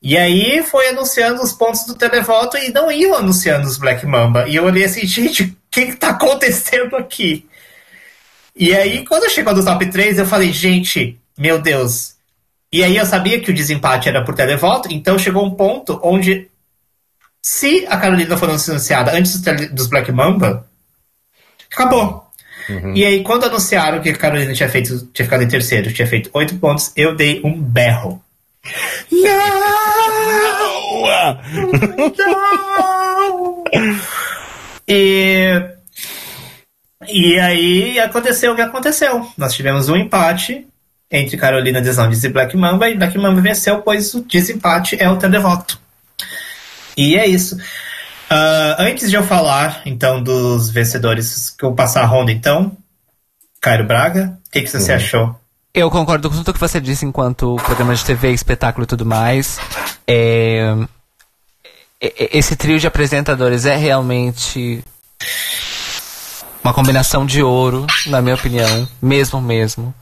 E 0.00 0.16
aí 0.16 0.62
foi 0.62 0.88
anunciando 0.88 1.42
os 1.42 1.52
pontos 1.52 1.84
do 1.84 1.94
televoto 1.94 2.56
e 2.56 2.72
não 2.72 2.90
iam 2.90 3.16
anunciando 3.16 3.66
os 3.66 3.76
Black 3.76 4.06
Mamba. 4.06 4.48
E 4.48 4.54
eu 4.54 4.64
olhei 4.64 4.84
assim, 4.84 5.04
gente, 5.06 5.42
o 5.42 5.56
que, 5.70 5.86
que 5.86 5.96
tá 5.96 6.10
acontecendo 6.10 6.96
aqui? 6.96 7.46
E 8.54 8.74
aí, 8.74 9.04
quando 9.04 9.30
chegou 9.30 9.54
no 9.54 9.64
top 9.64 9.86
3, 9.86 10.18
eu 10.18 10.26
falei, 10.26 10.52
gente, 10.52 11.18
meu 11.38 11.60
Deus. 11.60 12.14
E 12.72 12.84
aí 12.84 12.96
eu 12.96 13.06
sabia 13.06 13.40
que 13.40 13.50
o 13.50 13.54
desempate 13.54 14.08
era 14.08 14.24
por 14.24 14.34
televoto, 14.34 14.92
então 14.92 15.18
chegou 15.18 15.44
um 15.44 15.50
ponto 15.50 15.98
onde, 16.02 16.48
se 17.42 17.84
a 17.88 17.96
Carolina 17.96 18.36
for 18.36 18.48
anunciada 18.48 19.12
antes 19.12 19.40
dos, 19.72 19.88
Black 19.88 20.12
Mamba, 20.12 20.66
acabou. 21.72 22.26
E 22.94 23.04
aí, 23.04 23.24
quando 23.24 23.46
anunciaram 23.46 24.00
que 24.00 24.10
a 24.10 24.16
Carolina 24.16 24.54
tinha, 24.54 24.68
feito, 24.68 25.08
tinha 25.12 25.26
ficado 25.26 25.42
em 25.42 25.48
terceiro, 25.48 25.92
tinha 25.92 26.06
feito 26.06 26.30
oito 26.32 26.56
pontos, 26.56 26.92
eu 26.94 27.16
dei 27.16 27.40
um 27.42 27.60
berro. 27.60 28.22
Não! 29.10 29.50
E, 34.92 35.70
e 37.08 37.38
aí 37.38 37.98
aconteceu 37.98 38.52
o 38.52 38.56
que 38.56 38.62
aconteceu. 38.62 39.26
Nós 39.36 39.54
tivemos 39.54 39.88
um 39.88 39.96
empate 39.96 40.66
entre 41.10 41.36
Carolina 41.36 41.80
Deslandes 41.80 42.22
e 42.22 42.28
Black 42.28 42.56
Mamba, 42.56 42.88
e 42.88 42.96
Black 42.96 43.18
Mamba 43.18 43.40
venceu, 43.40 43.82
pois 43.82 44.14
o 44.14 44.22
desempate 44.22 44.96
é 45.00 45.10
o 45.10 45.16
televoto. 45.16 45.80
E 46.96 47.16
é 47.16 47.26
isso. 47.26 47.56
Uh, 47.56 48.78
antes 48.78 49.10
de 49.10 49.16
eu 49.16 49.24
falar, 49.24 49.82
então, 49.84 50.22
dos 50.22 50.70
vencedores, 50.70 51.50
que 51.50 51.64
eu 51.64 51.70
vou 51.70 51.76
passar 51.76 52.02
a 52.02 52.06
ronda, 52.06 52.30
então. 52.30 52.76
Cairo 53.60 53.84
Braga, 53.84 54.38
o 54.46 54.50
que, 54.50 54.62
que 54.62 54.68
você 54.68 54.92
uhum. 54.92 54.96
achou? 54.96 55.40
Eu 55.74 55.90
concordo 55.90 56.30
com 56.30 56.36
tudo 56.36 56.52
que 56.52 56.60
você 56.60 56.80
disse 56.80 57.04
enquanto 57.04 57.56
programa 57.64 57.94
de 57.94 58.04
TV, 58.04 58.32
espetáculo 58.32 58.84
e 58.84 58.86
tudo 58.86 59.04
mais. 59.04 59.58
É... 60.06 60.76
Esse 62.00 62.56
trio 62.56 62.78
de 62.78 62.86
apresentadores 62.86 63.66
é 63.66 63.76
realmente 63.76 64.82
uma 66.70 66.74
combinação 66.74 67.26
de 67.26 67.42
ouro, 67.42 67.84
na 68.06 68.22
minha 68.22 68.36
opinião, 68.36 68.88
mesmo 69.02 69.40
mesmo. 69.40 69.92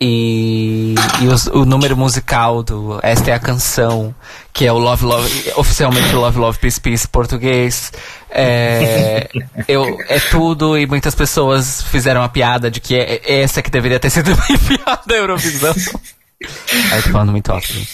E, 0.00 0.94
e 1.20 1.26
os, 1.26 1.46
o 1.46 1.64
número 1.64 1.96
musical 1.96 2.62
do 2.62 3.00
Esta 3.02 3.30
é 3.30 3.34
a 3.34 3.38
Canção, 3.38 4.14
que 4.52 4.64
é 4.64 4.72
o 4.72 4.78
Love 4.78 5.04
Love, 5.04 5.52
oficialmente 5.56 6.12
Love 6.12 6.38
Love 6.38 6.58
Peace 6.58 6.80
Peace 6.80 7.08
português, 7.08 7.92
é, 8.30 9.28
eu, 9.66 9.98
é 10.08 10.20
tudo 10.20 10.78
e 10.78 10.86
muitas 10.86 11.14
pessoas 11.14 11.82
fizeram 11.82 12.22
a 12.22 12.28
piada 12.28 12.70
de 12.70 12.80
que 12.80 12.96
é, 12.96 13.20
é 13.24 13.42
essa 13.42 13.62
que 13.62 13.70
deveria 13.70 13.98
ter 13.98 14.10
sido 14.10 14.30
enviada 14.50 15.02
da 15.06 15.16
Eurovisão. 15.16 15.74
Aí 16.92 17.02
tô 17.02 17.10
falando 17.10 17.32
muito 17.32 17.52
óbvio. 17.52 17.86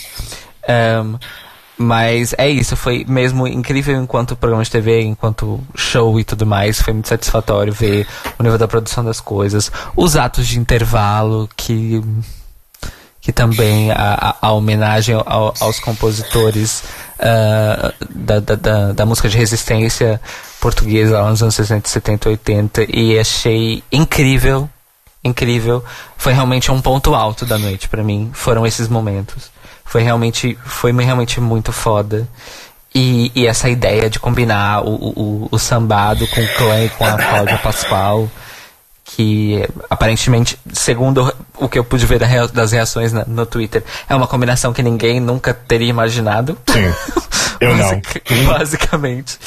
Um, 0.69 1.19
mas 1.77 2.35
é 2.39 2.49
isso, 2.49 2.77
foi 2.77 3.05
mesmo 3.09 3.47
incrível 3.47 4.01
enquanto 4.01 4.37
programa 4.37 4.63
de 4.63 4.71
TV, 4.71 5.03
enquanto 5.03 5.61
show 5.75 6.21
e 6.21 6.25
tudo 6.25 6.47
mais. 6.47 6.81
Foi 6.81 6.93
muito 6.93 7.09
satisfatório 7.09 7.73
ver 7.73 8.07
o 8.39 8.43
nível 8.43 8.59
da 8.59 8.69
produção 8.69 9.05
das 9.05 9.21
coisas. 9.21 9.73
Os 9.97 10.17
atos 10.17 10.47
de 10.47 10.59
intervalo, 10.59 11.49
que, 11.57 12.01
que 13.21 13.33
também 13.33 13.91
a, 13.91 14.37
a, 14.41 14.49
a 14.49 14.53
homenagem 14.53 15.17
ao, 15.17 15.53
aos 15.59 15.81
compositores 15.81 16.85
uh, 17.19 17.93
da, 18.09 18.39
da, 18.39 18.55
da, 18.55 18.93
da, 18.93 19.07
música 19.07 19.29
de 19.29 19.37
resistência 19.37 20.21
portuguesa 20.61 21.21
lá 21.21 21.29
nos 21.29 21.43
anos 21.43 21.57
60, 21.57 21.89
70, 21.89 22.29
80. 22.29 22.87
E 22.89 23.19
achei 23.19 23.83
incrível, 23.91 24.71
incrível. 25.25 25.85
Foi 26.17 26.33
realmente 26.33 26.71
um 26.71 26.81
ponto 26.81 27.17
alto 27.17 27.45
da 27.45 27.59
noite 27.59 27.89
para 27.89 28.05
mim. 28.05 28.31
Foram 28.33 28.65
esses 28.65 28.89
momentos. 28.89 29.54
Foi 29.85 30.03
realmente, 30.03 30.59
foi 30.65 30.93
realmente 30.93 31.41
muito 31.41 31.73
foda. 31.73 32.29
E, 32.95 33.33
e 33.35 33.47
essa 33.47 33.69
ideia 33.69 34.09
de 34.09 34.21
combinar 34.21 34.83
o, 34.83 34.95
o, 34.95 35.49
o 35.51 35.59
sambado 35.59 36.27
com 36.29 36.41
o 36.41 36.49
clã 36.55 36.85
e 36.85 36.89
com 36.91 37.05
a 37.05 37.17
Cláudia 37.17 37.59
Pascoal, 37.59 38.31
que 39.05 39.69
aparentemente, 39.91 40.59
segundo 40.73 41.35
o 41.59 41.69
que 41.69 41.79
eu 41.79 41.85
pude 41.85 42.07
ver 42.07 42.21
das 42.53 42.73
reações 42.73 43.13
no 43.13 43.45
Twitter, 43.47 43.83
é 44.09 44.15
uma 44.15 44.29
combinação 44.29 44.73
que 44.73 44.83
ninguém 44.83 45.21
nunca 45.21 45.53
teria 45.53 45.89
imaginado. 45.89 46.57
Sim. 46.69 46.93
Eu 47.61 47.77
não. 47.77 48.03
Basicamente. 48.47 49.39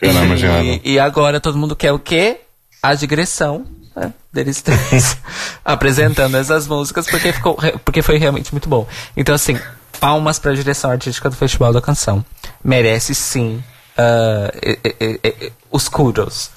Eu 0.00 0.12
não 0.12 0.24
imaginava. 0.24 0.64
E, 0.64 0.80
e 0.84 0.98
agora 0.98 1.40
todo 1.40 1.58
mundo 1.58 1.76
quer 1.76 1.92
o 1.92 1.98
quê? 1.98 2.40
A 2.82 2.94
digressão 2.94 3.66
né, 3.94 4.12
deles 4.32 4.62
três 4.62 5.16
apresentando 5.64 6.36
essas 6.36 6.66
músicas 6.66 7.06
porque, 7.06 7.32
ficou, 7.32 7.56
porque 7.84 8.02
foi 8.02 8.16
realmente 8.18 8.52
muito 8.52 8.68
bom. 8.68 8.86
Então, 9.16 9.34
assim, 9.34 9.58
palmas 10.00 10.38
para 10.38 10.52
a 10.52 10.54
direção 10.54 10.90
artística 10.90 11.28
do 11.28 11.36
Festival 11.36 11.72
da 11.72 11.80
Canção. 11.80 12.24
Merece 12.64 13.14
sim 13.14 13.62
uh, 13.98 15.52
os 15.70 15.88
kudos. 15.88 16.50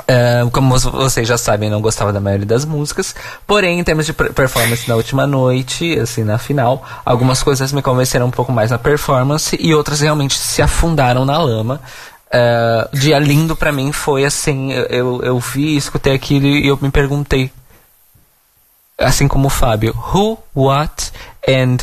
Uh, 0.00 0.50
como 0.50 0.76
vocês 0.78 1.28
já 1.28 1.36
sabem, 1.36 1.70
não 1.70 1.80
gostava 1.80 2.12
da 2.12 2.20
maioria 2.20 2.46
das 2.46 2.64
músicas. 2.64 3.14
Porém, 3.46 3.78
em 3.78 3.84
termos 3.84 4.06
de 4.06 4.12
performance 4.12 4.88
na 4.88 4.96
última 4.96 5.26
noite, 5.26 5.98
assim, 5.98 6.24
na 6.24 6.38
final, 6.38 6.82
algumas 7.04 7.42
coisas 7.42 7.72
me 7.72 7.82
convenceram 7.82 8.26
um 8.26 8.30
pouco 8.30 8.50
mais 8.50 8.70
na 8.70 8.78
performance 8.78 9.56
e 9.60 9.74
outras 9.74 10.00
realmente 10.00 10.38
se 10.38 10.62
afundaram 10.62 11.24
na 11.24 11.36
lama. 11.36 11.80
Uh, 12.28 12.96
dia 12.96 13.18
lindo 13.18 13.54
para 13.54 13.70
mim 13.70 13.92
foi 13.92 14.24
assim, 14.24 14.72
eu, 14.72 15.20
eu 15.22 15.38
vi, 15.38 15.76
escutei 15.76 16.14
aquilo 16.14 16.46
e 16.46 16.66
eu 16.66 16.78
me 16.80 16.90
perguntei, 16.90 17.52
assim 19.02 19.28
como 19.28 19.46
o 19.46 19.50
Fábio, 19.50 19.94
who, 19.94 20.38
what 20.54 21.12
and 21.48 21.78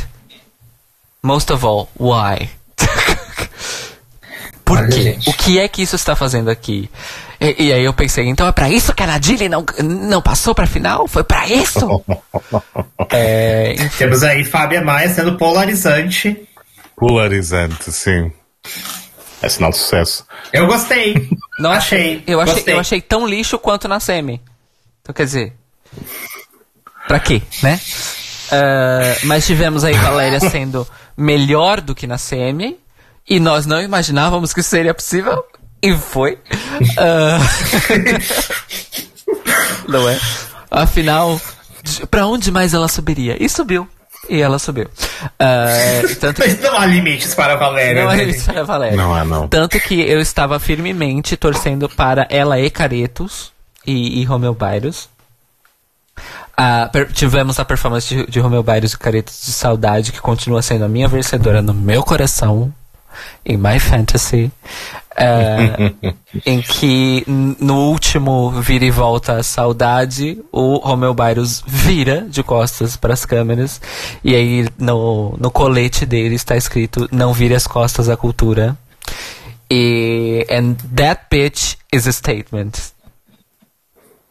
most 1.22 1.52
of 1.52 1.66
all, 1.66 1.90
why? 2.00 2.50
Por 4.66 4.88
quê? 4.88 5.18
O 5.26 5.34
que 5.34 5.60
é 5.60 5.68
que 5.68 5.82
isso 5.82 5.96
está 5.96 6.16
fazendo 6.16 6.50
aqui? 6.50 6.90
E, 7.41 7.68
e 7.68 7.74
aí 7.74 7.84
eu 7.84 7.94
pensei, 7.94 8.28
então 8.28 8.48
é 8.48 8.52
para 8.52 8.70
isso 8.70 8.94
que 8.94 9.02
a 9.02 9.08
Nadine 9.08 9.50
não, 9.50 9.66
não 9.84 10.22
passou 10.22 10.54
para 10.54 10.68
final? 10.68 11.08
Foi 11.08 11.24
para 11.24 11.48
isso? 11.48 12.04
é, 13.10 13.76
Temos 13.98 14.24
aí 14.24 14.44
Fábio 14.44 14.86
Maia 14.86 15.10
sendo 15.10 15.38
polarizante. 15.38 16.48
Polarizante, 16.96 17.91
sim. 17.91 18.32
É 19.41 19.48
sinal 19.48 19.72
de 19.72 19.78
sucesso. 19.78 20.26
Eu 20.52 20.68
gostei. 20.68 21.30
Não 21.60 21.72
achei. 21.72 22.24
Eu 22.28 22.41
achei, 22.41 22.64
eu 22.68 22.80
achei 22.80 23.02
tão 23.02 23.26
lixo 23.26 23.58
quanto 23.58 23.88
na 23.88 24.00
semi. 24.00 24.41
Então 25.02 25.14
quer 25.14 25.24
dizer. 25.24 25.54
Pra 27.10 27.19
quê, 27.19 27.41
né? 27.64 27.81
Uh, 28.52 29.26
mas 29.26 29.44
tivemos 29.44 29.84
aí 29.84 29.95
Valéria 29.95 30.40
sendo 30.40 30.88
melhor 31.18 31.81
do 31.81 31.95
que 31.95 32.06
na 32.06 32.19
semi. 32.19 32.77
E 33.27 33.40
nós 33.40 33.65
não 33.65 33.81
imaginávamos 33.81 34.53
que 34.53 34.60
isso 34.60 34.69
seria 34.69 34.94
possível. 34.94 35.44
E 35.81 35.91
foi. 35.91 36.34
Uh... 36.34 37.40
não 39.90 40.07
é? 40.07 40.19
Afinal, 40.69 41.41
pra 42.11 42.27
onde 42.27 42.52
mais 42.52 42.76
ela 42.76 42.88
subiria? 42.88 43.44
E 43.44 43.49
subiu. 43.49 43.88
E 44.30 44.40
ela 44.40 44.60
subiu. 44.60 44.86
Uh, 44.86 46.15
tanto 46.19 46.41
Mas 46.41 46.61
não 46.61 46.77
há 46.77 46.86
limites 46.86 47.34
para 47.34 47.53
a 47.53 47.57
Valéria. 47.57 48.03
Não 48.03 48.10
há 48.11 48.15
né? 48.15 48.23
limites 48.23 48.44
para 48.44 48.61
a 48.61 48.64
Valéria. 48.64 48.95
Não 48.95 49.15
há, 49.15 49.26
não. 49.26 49.48
Tanto 49.48 49.80
que 49.80 49.99
eu 49.99 50.19
estava 50.19 50.60
firmemente 50.60 51.36
torcendo 51.36 51.90
para 51.90 52.27
ela 52.30 52.60
e 52.60 52.69
Caretos 52.69 53.52
e, 53.84 54.22
e 54.22 54.23
Romeu 54.26 54.53
Bairros. 54.53 55.10
Per, 56.91 57.11
tivemos 57.14 57.57
a 57.57 57.64
performance 57.64 58.14
de, 58.14 58.26
de 58.26 58.40
Romeu 58.40 58.61
Bairros 58.61 58.94
e 58.94 58.98
Caretos 58.98 59.45
de 59.45 59.52
Saudade, 59.53 60.11
que 60.11 60.19
continua 60.19 60.61
sendo 60.61 60.84
a 60.84 60.90
minha 60.90 61.07
vencedora 61.07 61.61
no 61.61 61.73
meu 61.73 62.03
coração, 62.03 62.73
em 63.45 63.56
My 63.56 63.80
Fantasy. 63.80 64.52
Uh, 65.11 66.14
em 66.45 66.61
que 66.61 67.26
no 67.27 67.90
último 67.90 68.52
vira 68.61 68.86
e 68.86 68.91
volta 68.91 69.41
saudade, 69.44 70.41
o 70.52 70.77
Romeu 70.77 71.14
Bairros 71.14 71.64
vira 71.65 72.26
de 72.30 72.44
costas 72.44 72.95
para 72.95 73.14
as 73.14 73.26
câmeras 73.26 73.81
e 74.23 74.34
aí 74.34 74.68
no, 74.77 75.36
no 75.38 75.52
colete 75.52 76.06
dele 76.06 76.36
está 76.36 76.56
escrito 76.56 77.10
não 77.11 77.34
vire 77.34 77.53
as 77.53 77.68
costas 77.68 78.07
à 78.07 78.15
cultura. 78.15 78.77
E 79.69 80.45
and 80.49 80.76
that 80.95 81.23
bitch 81.30 81.76
is 81.94 82.07
a 82.07 82.14
statement. 82.14 82.94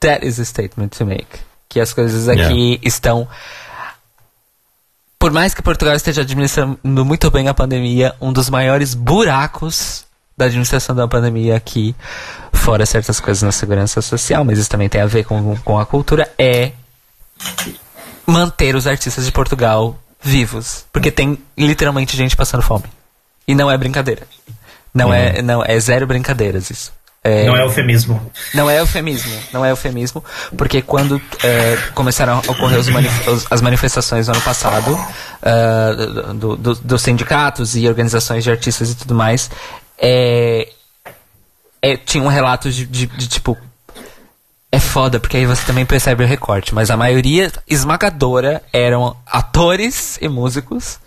That 0.00 0.26
is 0.26 0.38
a 0.38 0.44
statement 0.44 0.96
to 0.96 1.04
make. 1.04 1.47
Que 1.68 1.80
as 1.80 1.92
coisas 1.92 2.28
aqui 2.28 2.40
yeah. 2.40 2.80
estão 2.82 3.28
por 5.18 5.32
mais 5.32 5.52
que 5.52 5.60
Portugal 5.60 5.96
esteja 5.96 6.20
administrando 6.20 6.78
muito 6.84 7.28
bem 7.30 7.48
a 7.48 7.54
pandemia, 7.54 8.14
um 8.20 8.32
dos 8.32 8.48
maiores 8.48 8.94
buracos 8.94 10.06
da 10.36 10.44
administração 10.44 10.94
da 10.94 11.08
pandemia 11.08 11.56
aqui, 11.56 11.94
fora 12.52 12.86
certas 12.86 13.18
coisas 13.18 13.42
na 13.42 13.50
segurança 13.50 14.00
social, 14.00 14.44
mas 14.44 14.60
isso 14.60 14.70
também 14.70 14.88
tem 14.88 15.00
a 15.00 15.06
ver 15.06 15.24
com, 15.24 15.56
com 15.64 15.78
a 15.78 15.84
cultura, 15.84 16.30
é 16.38 16.70
manter 18.24 18.76
os 18.76 18.86
artistas 18.86 19.24
de 19.26 19.32
Portugal 19.32 19.98
vivos. 20.22 20.84
Porque 20.92 21.10
tem 21.10 21.36
literalmente 21.56 22.16
gente 22.16 22.36
passando 22.36 22.62
fome. 22.62 22.84
E 23.46 23.54
não 23.54 23.68
é 23.68 23.76
brincadeira. 23.76 24.22
Não, 24.94 25.12
é, 25.12 25.30
uhum. 25.30 25.36
é, 25.36 25.42
não 25.42 25.64
é 25.64 25.80
zero 25.80 26.06
brincadeiras 26.06 26.70
isso. 26.70 26.92
É, 27.22 27.44
não 27.44 27.56
é 27.56 27.62
eufemismo. 27.62 28.32
Não 28.54 28.70
é 28.70 28.78
eufemismo. 28.78 29.38
Não 29.52 29.64
é 29.64 29.70
eufemismo, 29.70 30.24
porque 30.56 30.80
quando 30.80 31.20
é, 31.42 31.76
começaram 31.94 32.34
a 32.34 32.50
ocorrer 32.50 32.78
os 32.78 32.88
manif 32.88 33.10
as 33.50 33.60
manifestações 33.60 34.28
no 34.28 34.34
ano 34.34 34.42
passado 34.42 34.92
uh, 34.94 36.34
do, 36.34 36.56
do, 36.56 36.74
dos 36.76 37.02
sindicatos 37.02 37.76
e 37.76 37.88
organizações 37.88 38.44
de 38.44 38.50
artistas 38.50 38.90
e 38.90 38.94
tudo 38.94 39.14
mais, 39.14 39.50
é, 39.98 40.68
é, 41.82 41.96
tinha 41.96 42.22
um 42.22 42.28
relato 42.28 42.70
de, 42.70 42.86
de, 42.86 43.06
de, 43.06 43.28
tipo. 43.28 43.56
É 44.70 44.78
foda, 44.78 45.18
porque 45.18 45.38
aí 45.38 45.46
você 45.46 45.64
também 45.64 45.86
percebe 45.86 46.22
o 46.22 46.26
recorte, 46.26 46.74
mas 46.74 46.90
a 46.90 46.96
maioria 46.96 47.50
esmagadora 47.66 48.62
eram 48.70 49.16
atores 49.26 50.18
e 50.20 50.28
músicos 50.28 51.00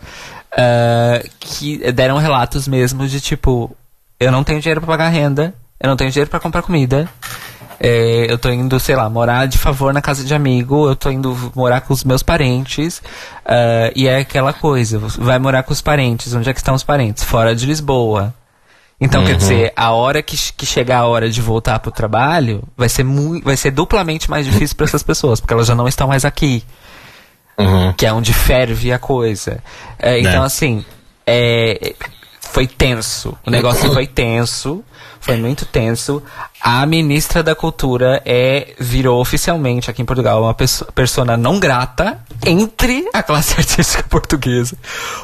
uh, 0.51 1.29
que 1.39 1.91
deram 1.91 2.17
relatos 2.17 2.67
mesmo 2.67 3.07
de 3.07 3.21
tipo: 3.21 3.75
eu 4.19 4.31
não 4.31 4.43
tenho 4.43 4.59
dinheiro 4.59 4.81
para 4.81 4.87
pagar 4.87 5.09
renda, 5.09 5.53
eu 5.81 5.89
não 5.89 5.95
tenho 5.95 6.11
dinheiro 6.11 6.29
para 6.29 6.39
comprar 6.39 6.61
comida, 6.61 7.09
é, 7.79 8.27
eu 8.29 8.37
tô 8.37 8.49
indo, 8.51 8.79
sei 8.79 8.95
lá, 8.95 9.09
morar 9.09 9.47
de 9.47 9.57
favor 9.57 9.91
na 9.91 10.01
casa 10.01 10.23
de 10.23 10.35
amigo, 10.35 10.87
eu 10.87 10.95
tô 10.95 11.09
indo 11.09 11.51
morar 11.55 11.81
com 11.81 11.91
os 11.91 12.03
meus 12.03 12.21
parentes, 12.21 12.99
uh, 13.43 13.91
e 13.95 14.07
é 14.07 14.19
aquela 14.19 14.53
coisa, 14.53 14.99
vai 14.99 15.39
morar 15.39 15.63
com 15.63 15.73
os 15.73 15.81
parentes, 15.81 16.31
onde 16.35 16.47
é 16.47 16.53
que 16.53 16.59
estão 16.59 16.75
os 16.75 16.83
parentes? 16.83 17.23
Fora 17.23 17.55
de 17.55 17.65
Lisboa. 17.65 18.35
Então, 18.99 19.21
uhum. 19.21 19.27
quer 19.27 19.35
dizer, 19.35 19.73
a 19.75 19.89
hora 19.93 20.21
que, 20.21 20.37
que 20.55 20.63
chegar 20.63 20.99
a 20.99 21.07
hora 21.07 21.27
de 21.27 21.41
voltar 21.41 21.79
pro 21.79 21.91
trabalho, 21.91 22.61
vai 22.77 22.87
ser, 22.87 23.03
muito, 23.03 23.43
vai 23.43 23.57
ser 23.57 23.71
duplamente 23.71 24.29
mais 24.29 24.45
difícil 24.45 24.77
para 24.77 24.85
essas 24.85 25.01
pessoas, 25.01 25.39
porque 25.39 25.55
elas 25.55 25.65
já 25.65 25.73
não 25.73 25.87
estão 25.87 26.07
mais 26.07 26.23
aqui. 26.23 26.63
Uhum. 27.57 27.93
Que 27.93 28.05
é 28.05 28.13
onde 28.13 28.31
ferve 28.31 28.93
a 28.93 28.99
coisa. 28.99 29.57
É, 29.97 30.19
então, 30.19 30.43
é. 30.43 30.45
assim, 30.45 30.85
é, 31.25 31.95
foi 32.39 32.67
tenso. 32.67 33.35
O 33.43 33.49
negócio 33.49 33.89
foi 33.93 34.05
tenso. 34.05 34.83
Foi 35.21 35.37
muito 35.37 35.65
tenso. 35.67 36.21
A 36.59 36.83
ministra 36.85 37.43
da 37.43 37.55
Cultura 37.55 38.21
é 38.25 38.73
virou 38.79 39.21
oficialmente 39.21 39.89
aqui 39.89 40.01
em 40.01 40.05
Portugal 40.05 40.43
uma 40.43 40.55
persona 40.93 41.37
não 41.37 41.59
grata 41.59 42.19
entre 42.45 43.07
a 43.13 43.21
classe 43.21 43.53
artística 43.57 44.03
portuguesa. 44.09 44.75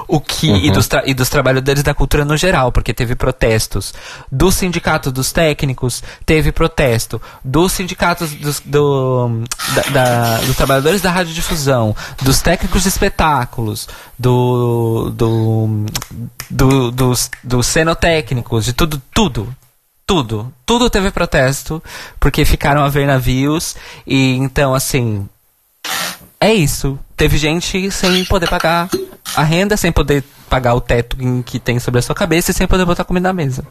O 0.08 0.20
que 0.20 0.50
uhum. 0.50 0.58
e, 0.58 0.72
dos 0.72 0.88
e 1.06 1.14
dos 1.16 1.30
trabalhadores 1.30 1.82
da 1.82 1.96
cultura 1.96 2.24
no 2.24 2.38
geral, 2.38 2.72
porque 2.72 2.94
teve 2.94 3.16
protestos 3.16 3.94
do 4.32 4.52
sindicato 4.52 5.12
dos 5.12 5.32
técnicos, 5.32 6.04
teve 6.26 6.52
protesto 6.52 7.20
dos 7.44 7.72
sindicatos 7.72 8.32
dos, 8.34 8.60
do, 8.60 9.42
da, 9.74 9.82
da, 9.82 10.38
dos 10.42 10.56
trabalhadores 10.56 11.02
da 11.02 11.10
radiodifusão, 11.10 11.96
dos 12.22 12.40
técnicos 12.40 12.84
de 12.84 12.90
espetáculos, 12.90 13.88
do, 14.18 15.12
do, 15.16 15.86
do 16.52 16.92
dos, 16.92 17.32
dos 17.44 17.66
cenotécnicos, 17.66 18.66
de 18.66 18.74
tudo, 18.74 19.02
tudo 19.12 19.56
tudo. 20.08 20.52
Tudo 20.66 20.90
teve 20.90 21.12
protesto, 21.12 21.84
porque 22.18 22.46
ficaram 22.46 22.82
a 22.84 22.88
ver 22.88 23.06
navios. 23.06 23.76
E 24.08 24.36
então, 24.38 24.74
assim. 24.74 25.28
É 26.40 26.54
isso. 26.54 26.98
Teve 27.16 27.38
gente 27.38 27.92
sem 27.92 28.24
poder 28.24 28.50
pagar 28.50 28.90
a 29.36 29.44
renda, 29.44 29.76
sem 29.76 29.92
poder 29.92 30.24
pagar 30.50 30.76
o 30.76 30.82
teto 30.82 31.18
que 31.44 31.60
tem 31.60 31.80
sobre 31.80 32.00
a 32.00 32.02
sua 32.02 32.16
cabeça 32.16 32.52
e 32.52 32.54
sem 32.54 32.68
poder 32.68 32.86
botar 32.86 33.04
comida 33.04 33.28
na 33.28 33.34
mesa. 33.34 33.66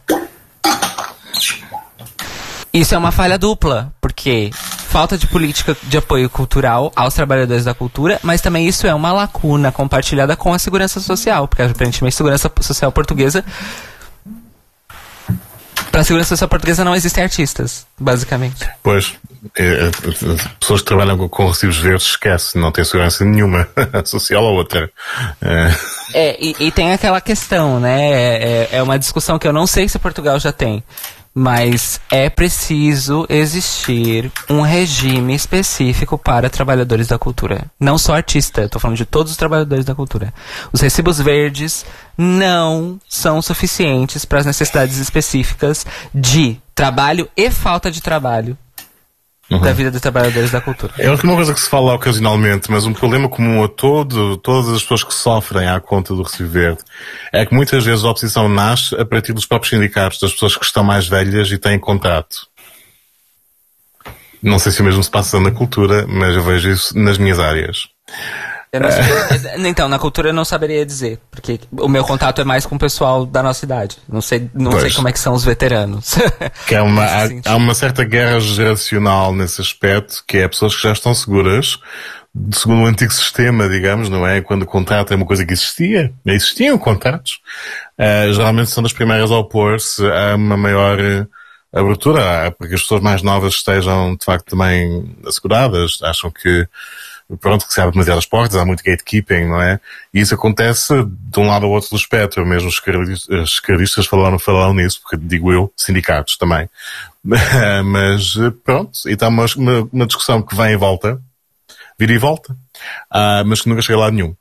Isso 2.73 2.95
é 2.95 2.99
uma 2.99 3.11
falha 3.11 3.39
dupla, 3.39 3.91
porque 4.03 4.51
falta 4.53 5.17
de 5.17 5.27
política 5.27 5.75
de 5.85 5.97
apoio 5.97 6.29
cultural 6.29 6.93
aos 6.95 7.15
trabalhadores 7.15 7.65
da 7.65 7.73
cultura, 7.73 8.21
mas 8.23 8.43
também 8.43 8.67
isso 8.67 8.87
é 8.87 8.93
uma 8.93 9.13
lacuna 9.13 9.73
compartilhada 9.73 10.37
com 10.37 10.53
a 10.53 10.59
segurança 10.59 11.01
social, 11.01 11.49
porque 11.49 11.63
aparentemente 11.63 12.15
a 12.15 12.19
segurança 12.19 12.53
social 12.61 12.93
portuguesa 12.93 13.43
para 15.97 16.02
a 16.02 16.05
segurança 16.05 16.28
social 16.28 16.48
portuguesa 16.51 16.85
não 16.85 16.94
existem 16.94 17.24
artistas, 17.24 17.86
basicamente. 17.98 18.68
Pois, 18.82 19.14
é, 19.56 19.64
é, 19.64 19.90
pessoas 20.60 20.82
que 20.82 20.86
trabalham 20.86 21.27
com 21.27 21.48
recibos 21.48 21.78
verdes 21.78 22.09
esquece, 22.09 22.59
não 22.59 22.70
tem 22.70 22.85
segurança 22.85 23.24
nenhuma, 23.24 23.66
social 24.05 24.44
ou 24.44 24.56
outra. 24.56 24.90
É, 25.40 25.70
é 26.12 26.36
e, 26.39 26.55
e, 26.60 26.70
tem 26.70 26.93
aquela 26.93 27.18
questão, 27.18 27.81
né? 27.81 28.10
É, 28.10 28.43
é, 28.43 28.68
é 28.73 28.82
uma 28.82 28.98
discussão 28.98 29.39
que 29.39 29.48
eu 29.48 29.55
não 29.55 29.66
sei 29.66 29.89
se 29.89 29.98
Portugal 29.98 30.39
já 30.39 30.52
tem. 30.52 30.85
Mas 31.39 32.01
é 32.11 32.31
preciso 32.31 33.27
existir 33.29 34.33
um 34.49 34.63
regime 34.63 35.35
específico 35.35 36.17
para 36.17 36.49
trabalhadores 36.49 37.09
da 37.09 37.19
cultura. 37.19 37.71
Não 37.79 37.99
só 37.99 38.15
artista, 38.15 38.63
estou 38.63 38.81
falando 38.81 38.97
de 38.97 39.05
todos 39.05 39.33
os 39.33 39.37
trabalhadores 39.37 39.85
da 39.85 39.95
cultura. 39.95 40.33
Os 40.73 40.81
recibos 40.81 41.21
verdes 41.21 41.85
não 42.17 42.99
são 43.07 43.43
suficientes 43.43 44.25
para 44.25 44.39
as 44.39 44.47
necessidades 44.47 44.97
específicas 44.97 45.85
de 46.15 46.59
trabalho 46.75 47.29
e 47.37 47.51
falta 47.51 47.91
de 47.91 48.01
trabalho 48.01 48.57
uhum. 49.51 49.60
da 49.60 49.73
vida 49.73 49.90
dos 49.90 50.01
trabalhadores 50.01 50.51
da 50.51 50.60
cultura. 50.60 50.93
É 50.98 51.10
uma 51.10 51.36
coisa 51.36 51.55
que 51.55 51.60
se 51.60 51.68
fala 51.68 51.94
ocasionalmente, 51.94 52.70
mas 52.70 52.86
um 52.86 52.93
problema 52.93 53.28
comum 53.28 53.62
a 53.64 53.68
todo, 53.68 54.36
todas 54.39 54.70
as 54.70 54.82
pessoas 54.82 55.05
que 55.05 55.14
sofrem 55.14 55.68
à 55.68 55.81
conta 55.81 56.14
do 56.14 56.23
Recibo 56.23 56.48
Verde 56.48 56.78
é 57.32 57.44
que 57.44 57.55
muitas 57.55 57.85
vezes 57.85 58.05
a 58.05 58.10
oposição 58.10 58.48
nasce 58.48 58.94
a 58.97 59.05
partir 59.05 59.32
dos 59.32 59.47
próprios 59.47 59.70
sindicatos, 59.70 60.18
das 60.20 60.32
pessoas 60.32 60.56
que 60.56 60.64
estão 60.64 60.85
mais 60.85 61.06
velhas 61.06 61.51
e 61.51 61.59
têm 61.59 61.78
contrato. 61.78 62.47
Não 64.43 64.59
sei 64.59 64.70
se 64.70 64.81
o 64.81 64.85
mesmo 64.85 65.02
se 65.02 65.10
passa 65.10 65.40
na 65.40 65.51
cultura, 65.51 66.06
mas 66.06 66.35
eu 66.35 66.43
vejo 66.43 66.70
isso 66.70 66.97
nas 66.97 67.18
minhas 67.18 67.39
áreas. 67.39 67.89
Saberia, 68.78 69.69
então, 69.69 69.89
na 69.89 69.98
cultura 69.98 70.31
eu 70.31 70.32
não 70.32 70.44
saberia 70.44 70.85
dizer, 70.85 71.19
porque 71.31 71.61
o 71.73 71.89
meu 71.89 72.05
contato 72.05 72.40
é 72.40 72.44
mais 72.44 72.66
com 72.66 72.77
o 72.77 72.78
pessoal 72.78 73.27
da 73.27 73.43
nossa 73.43 73.65
idade. 73.65 73.98
Não 74.09 74.20
sei, 74.20 74.51
não 74.55 74.73
sei 74.78 74.90
como 74.93 75.09
é 75.09 75.12
que 75.12 75.19
são 75.19 75.35
os 75.35 75.44
veteranos. 75.44 76.15
Que 76.66 76.74
é 76.74 76.82
uma, 76.82 77.05
há, 77.07 77.28
há, 77.47 77.57
uma 77.57 77.74
certa 77.74 78.05
guerra 78.05 78.40
geracional 78.40 79.35
nesse 79.35 79.61
aspecto, 79.61 80.23
que 80.27 80.39
é 80.39 80.48
pessoas 80.48 80.74
que 80.74 80.82
já 80.82 80.93
estão 80.93 81.15
seguras, 81.15 81.78
segundo 82.53 82.82
o 82.82 82.86
antigo 82.86 83.12
sistema, 83.12 83.69
digamos, 83.69 84.09
não 84.09 84.27
é? 84.27 84.40
Quando 84.40 84.62
o 84.62 84.66
contrato 84.66 85.12
é 85.12 85.16
uma 85.16 85.27
coisa 85.27 85.44
que 85.44 85.53
existia, 85.53 86.12
existiam 86.27 86.77
contratos, 86.78 87.40
uh, 87.98 88.32
geralmente 88.32 88.70
são 88.70 88.82
das 88.82 88.93
primeiras 88.93 89.31
a 89.31 89.39
opor-se 89.39 90.05
a 90.07 90.35
uma 90.36 90.57
maior 90.57 90.98
abertura, 91.73 92.51
para 92.53 92.69
que 92.69 92.74
as 92.74 92.82
pessoas 92.82 93.03
mais 93.03 93.23
novas 93.23 93.55
estejam, 93.55 94.16
de 94.16 94.24
facto, 94.24 94.51
também 94.51 95.15
asseguradas. 95.27 95.98
Acham 96.03 96.31
que 96.31 96.66
pronto, 97.40 97.66
que 97.66 97.74
se 97.74 97.81
abre 97.81 97.93
demasiadas 97.93 98.24
portas, 98.24 98.57
há 98.57 98.65
muito 98.65 98.85
gatekeeping, 98.85 99.47
não 99.47 99.61
é? 99.61 99.81
E 100.15 100.20
isso 100.20 100.35
acontece 100.35 100.94
de 101.05 101.40
um 101.40 101.48
lado 101.48 101.66
ao 101.66 101.73
outro 101.73 101.90
do 101.90 101.97
espectro, 101.97 102.47
mesmo 102.47 102.69
os 102.69 102.81
esquerdistas 103.44 104.07
falaram, 104.07 104.39
falaram 104.39 104.74
nisso, 104.74 105.01
porque 105.03 105.16
digo 105.16 105.53
eu, 105.53 105.73
sindicatos 105.77 106.36
também. 106.36 106.69
Mas 107.85 108.35
pronto, 108.65 108.93
e 109.07 109.12
está 109.12 109.28
uma, 109.28 109.44
uma, 109.93 110.07
discussão 110.07 110.40
que 110.40 110.55
vem 110.55 110.73
e 110.73 110.77
volta, 110.77 111.20
vira 111.98 112.12
e 112.12 112.19
volta, 112.19 112.53
uh, 112.53 113.44
mas 113.44 113.62
que 113.62 113.69
nunca 113.69 113.82
chega 113.82 113.98
a 113.98 114.03
lado 114.03 114.12
nenhum. 114.12 114.36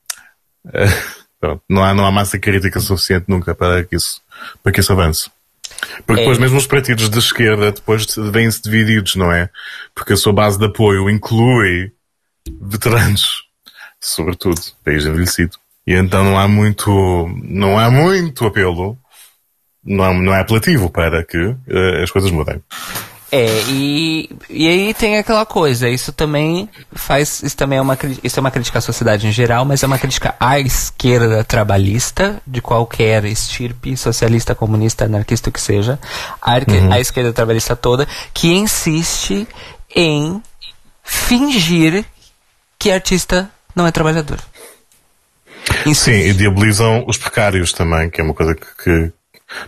Uh, 0.66 1.16
pronto, 1.42 1.64
não 1.68 1.84
há, 1.84 1.96
não 1.96 2.06
há 2.06 2.12
massa 2.12 2.38
crítica 2.38 2.80
suficiente 2.80 3.26
nunca 3.28 3.56
para 3.56 3.84
que 3.84 3.96
isso, 3.96 4.22
para 4.62 4.72
que 4.72 4.82
isso 4.82 4.94
avance. 4.94 5.32
Porque 6.06 6.22
depois 6.22 6.38
é. 6.38 6.42
mesmo 6.42 6.58
os 6.58 6.68
partidos 6.68 7.10
de 7.10 7.18
esquerda 7.18 7.72
depois 7.72 8.06
vêm-se 8.32 8.62
divididos, 8.62 9.16
não 9.16 9.32
é? 9.32 9.50
Porque 9.96 10.14
a 10.14 10.18
sua 10.18 10.34
base 10.34 10.60
de 10.60 10.66
apoio 10.66 11.10
inclui 11.10 11.92
veteranos, 12.62 13.44
sobretudo, 14.00 14.62
país 14.84 15.06
envelhecido. 15.06 15.58
E 15.88 15.94
então 15.94 16.24
não 16.24 16.38
há 16.38 16.48
muito, 16.48 16.90
não 17.44 17.78
há 17.78 17.92
muito 17.92 18.46
apelo, 18.46 18.98
não, 19.84 20.14
não 20.14 20.34
é 20.34 20.42
apelativo 20.42 20.90
para 20.90 21.24
que 21.24 21.38
uh, 21.38 22.04
as 22.04 22.10
coisas 22.10 22.32
mudem. 22.32 22.62
É, 23.32 23.48
e, 23.68 24.30
e 24.50 24.68
aí 24.68 24.94
tem 24.94 25.18
aquela 25.18 25.46
coisa, 25.46 25.90
isso 25.90 26.14
também 26.14 26.70
faz, 26.94 27.44
isso 27.44 27.58
também 27.58 27.78
é 27.78 27.82
uma, 27.82 27.98
isso 28.24 28.40
é 28.40 28.42
uma 28.42 28.52
crítica 28.52 28.78
à 28.78 28.82
sociedade 28.82 29.28
em 29.28 29.32
geral, 29.32 29.66
mas 29.66 29.84
é 29.84 29.88
uma 29.88 29.98
crítica 29.98 30.36
à 30.40 30.60
esquerda 30.60 31.44
trabalhista, 31.44 32.42
de 32.48 32.62
qualquer 32.62 33.26
estirpe, 33.26 33.98
socialista, 33.98 34.56
comunista, 34.56 35.06
anarquista, 35.06 35.50
o 35.50 35.52
que 35.52 35.60
seja, 35.60 36.00
a, 36.42 36.54
uhum. 36.54 36.94
a 36.94 37.00
esquerda 37.00 37.34
trabalhista 37.34 37.76
toda, 37.76 38.08
que 38.34 38.54
insiste 38.54 39.48
em 39.94 40.42
fingir 41.04 42.06
que 42.86 42.92
artista 42.92 43.50
não 43.76 43.88
é 43.88 43.92
trabalhador. 43.92 44.38
Sim, 45.96 46.12
e 46.12 46.34
diabolizam 46.34 47.04
os 47.08 47.18
precários 47.18 47.74
também, 47.74 48.12
que 48.12 48.22
é 48.22 48.24
uma 48.24 48.36
coisa 48.36 48.54
que, 48.54 48.68
que 48.84 49.14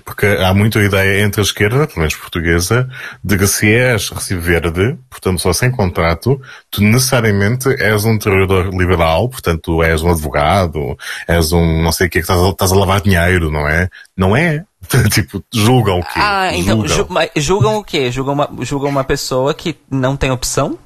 porque 0.05 0.27
há 0.27 0.53
muita 0.53 0.79
ideia 0.79 1.23
entre 1.25 1.41
a 1.41 1.43
esquerda, 1.43 1.87
pelo 1.87 1.99
menos 1.99 2.15
portuguesa, 2.15 2.87
de 3.23 3.35
que 3.35 3.47
se 3.47 3.73
és 3.73 4.09
recibo 4.09 4.41
verde, 4.41 4.99
portanto 5.09 5.39
só 5.39 5.51
sem 5.51 5.71
contrato, 5.71 6.39
tu 6.69 6.83
necessariamente 6.83 7.69
és 7.81 8.05
um 8.05 8.19
trabalhador 8.19 8.69
liberal, 8.69 9.27
portanto 9.29 9.81
és 9.81 10.03
um 10.03 10.11
advogado, 10.11 10.95
és 11.27 11.51
um 11.51 11.81
não 11.81 11.91
sei 11.91 12.05
o 12.05 12.09
que, 12.11 12.19
estás 12.19 12.39
a, 12.39 12.49
estás 12.49 12.71
a 12.71 12.75
lavar 12.75 13.01
dinheiro, 13.01 13.49
não 13.49 13.67
é? 13.67 13.89
Não 14.15 14.37
é. 14.37 14.63
tipo, 15.11 15.43
julgam 15.51 16.01
o 16.01 16.03
quê? 16.03 16.19
Ah, 16.19 16.55
então, 16.55 16.87
julgam, 16.87 17.29
julgam 17.35 17.77
o 17.77 17.83
quê? 17.83 18.11
Julgam 18.11 18.33
uma, 18.35 18.49
julgam 18.61 18.89
uma 18.91 19.03
pessoa 19.03 19.55
que 19.55 19.75
não 19.89 20.15
tem 20.15 20.29
opção? 20.29 20.77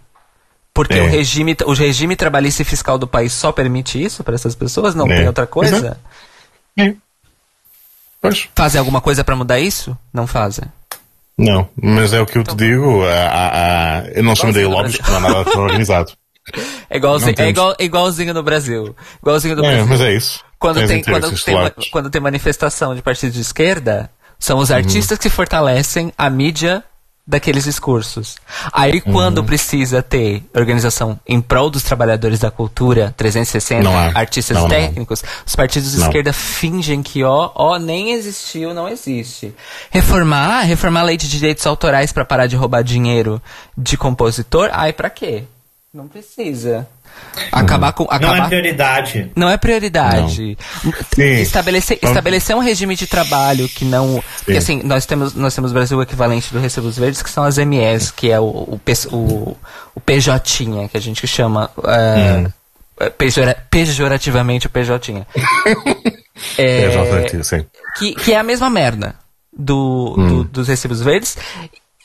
Porque 0.73 0.97
é. 0.97 1.03
o, 1.03 1.07
regime, 1.07 1.55
o 1.65 1.73
regime 1.73 2.15
trabalhista 2.15 2.61
e 2.61 2.65
fiscal 2.65 2.97
do 2.97 3.07
país 3.07 3.33
só 3.33 3.51
permite 3.51 4.01
isso 4.01 4.23
para 4.23 4.35
essas 4.35 4.55
pessoas? 4.55 4.95
Não 4.95 5.05
é. 5.05 5.17
tem 5.17 5.27
outra 5.27 5.45
coisa? 5.45 5.99
É. 6.77 6.93
Pois. 8.21 8.47
Fazem 8.55 8.79
alguma 8.79 9.01
coisa 9.01 9.23
para 9.23 9.35
mudar 9.35 9.59
isso? 9.59 9.97
Não 10.13 10.25
fazem. 10.27 10.65
Não, 11.37 11.67
mas 11.75 12.13
é 12.13 12.21
o 12.21 12.25
que 12.25 12.37
eu 12.37 12.43
então, 12.43 12.55
te 12.55 12.59
digo. 12.59 13.03
A, 13.03 13.99
a, 13.99 14.07
eu 14.13 14.23
não 14.23 14.35
chamo 14.35 14.53
de 14.53 14.63
lobbies 14.63 14.97
porque 14.97 15.11
não 15.11 15.17
há 15.17 15.21
nada 15.21 15.59
organizado. 15.59 16.13
É 16.89 16.97
igualzinho, 16.97 17.35
é 17.37 17.49
igual, 17.49 17.75
igualzinho 17.79 18.33
no 18.33 18.41
Brasil. 18.43 18.95
Igualzinho 19.21 19.55
no 19.55 19.63
é, 19.63 19.69
Brasil. 19.69 19.87
mas 19.87 20.01
é 20.01 20.13
isso. 20.13 20.43
Quando 20.57 20.85
tem, 20.85 21.01
quando, 21.03 21.43
tem, 21.43 21.55
quando 21.91 22.09
tem 22.09 22.19
manifestação 22.19 22.95
de 22.95 23.01
partido 23.01 23.31
de 23.31 23.39
esquerda, 23.39 24.11
são 24.37 24.57
os 24.57 24.71
artistas 24.71 25.17
uhum. 25.17 25.21
que 25.21 25.29
fortalecem 25.29 26.11
a 26.17 26.29
mídia 26.29 26.83
daqueles 27.25 27.63
discursos. 27.63 28.35
Aí 28.73 28.99
quando 28.99 29.37
Uhum. 29.39 29.45
precisa 29.45 30.01
ter 30.01 30.43
organização 30.53 31.19
em 31.27 31.39
prol 31.39 31.69
dos 31.69 31.83
trabalhadores 31.83 32.39
da 32.39 32.49
cultura, 32.51 33.13
360, 33.15 33.83
Não 33.83 33.97
há. 33.97 34.11
artistas 34.17 34.55
Não, 34.55 34.63
não. 34.63 34.69
técnicos, 34.69 35.23
os 35.45 35.55
partidos 35.55 35.91
de 35.91 35.99
Não. 35.99 36.07
esquerda 36.07 36.33
fingem 36.33 37.01
que 37.03 37.23
ó, 37.23 37.51
ó, 37.55 37.77
nem 37.77 38.11
existiu, 38.13 38.73
não 38.73 38.89
existe. 38.89 39.53
Reformar, 39.91 40.61
reformar 40.63 41.01
a 41.01 41.03
lei 41.03 41.17
de 41.17 41.29
direitos 41.29 41.65
autorais 41.65 42.11
para 42.11 42.25
parar 42.25 42.47
de 42.47 42.55
roubar 42.55 42.83
dinheiro 42.83 43.41
de 43.77 43.95
compositor, 43.97 44.69
ai 44.73 44.91
pra 44.91 45.09
quê? 45.09 45.43
Não 45.93 46.07
precisa. 46.07 46.87
Acabar 47.51 47.93
com 47.93 48.03
Não 48.03 48.11
é 48.11 48.15
acabar 48.15 48.47
prioridade. 48.49 49.31
não 49.35 49.49
é 49.49 49.57
prioridade. 49.57 50.57
Sim. 51.15 51.31
Estabelecer, 51.41 51.97
estabelecer 52.01 52.55
um 52.55 52.59
regime 52.59 52.95
de 52.95 53.07
trabalho 53.07 53.69
que 53.69 53.85
não. 53.85 54.21
Porque 54.43 54.57
assim, 54.57 54.81
nós 54.83 55.05
temos, 55.05 55.33
nós 55.33 55.55
temos 55.55 55.71
no 55.71 55.75
Brasil 55.75 55.97
o 55.97 56.01
equivalente 56.01 56.51
do 56.53 56.59
Recibos 56.59 56.97
Verdes, 56.97 57.21
que 57.21 57.29
são 57.29 57.43
as 57.43 57.57
MEs, 57.57 58.11
que 58.11 58.29
é 58.29 58.39
o, 58.39 58.43
o, 58.45 58.81
o, 59.11 59.57
o 59.95 59.99
PJ, 60.01 60.87
que 60.91 60.97
a 60.97 61.01
gente 61.01 61.25
chama. 61.25 61.69
Hum. 61.77 62.51
é, 62.99 63.09
pejora- 63.09 63.57
pejorativamente 63.69 64.67
o 64.67 64.69
PJ. 64.69 65.25
É, 66.57 66.89
sei, 67.29 67.43
sim. 67.43 67.65
que, 67.99 68.15
que 68.15 68.33
é 68.33 68.37
a 68.37 68.43
mesma 68.43 68.67
merda 68.69 69.13
do, 69.55 70.15
do- 70.15 70.43
dos 70.45 70.67
recibos 70.67 70.99
verdes. 71.01 71.37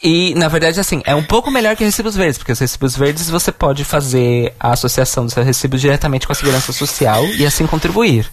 E, 0.03 0.35
na 0.35 0.49
verdade, 0.49 0.79
assim, 0.79 1.03
é 1.05 1.15
um 1.15 1.23
pouco 1.23 1.51
melhor 1.51 1.75
que 1.75 1.85
recibos 1.85 2.15
verdes, 2.15 2.39
porque 2.39 2.53
os 2.53 2.59
recibos 2.59 2.97
verdes 2.97 3.31
você 3.31 3.51
pode 3.51 3.85
fazer 3.85 4.55
a 4.61 4.73
associação 4.73 5.25
dos 5.25 5.33
seus 5.33 5.47
recibos 5.47 5.81
diretamente 5.81 6.27
com 6.27 6.33
a 6.33 6.37
segurança 6.37 6.73
social 6.73 7.25
e 7.27 7.47
assim 7.47 7.67
contribuir. 7.67 8.31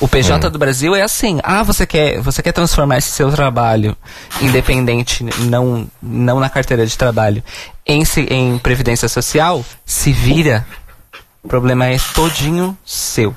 O 0.00 0.06
PJ 0.06 0.48
do 0.48 0.58
Brasil 0.58 0.94
é 0.94 1.02
assim, 1.02 1.40
ah, 1.42 1.64
você 1.64 1.84
quer, 1.84 2.20
você 2.20 2.40
quer 2.40 2.52
transformar 2.52 2.98
esse 2.98 3.10
seu 3.10 3.32
trabalho 3.32 3.96
independente, 4.40 5.24
não, 5.40 5.88
não 6.00 6.38
na 6.38 6.48
carteira 6.48 6.86
de 6.86 6.96
trabalho, 6.96 7.42
em, 7.84 8.04
em 8.30 8.58
previdência 8.58 9.08
social, 9.08 9.64
se 9.84 10.12
vira. 10.12 10.64
O 11.42 11.48
problema 11.48 11.86
é 11.86 11.96
todinho 12.14 12.76
seu. 12.84 13.34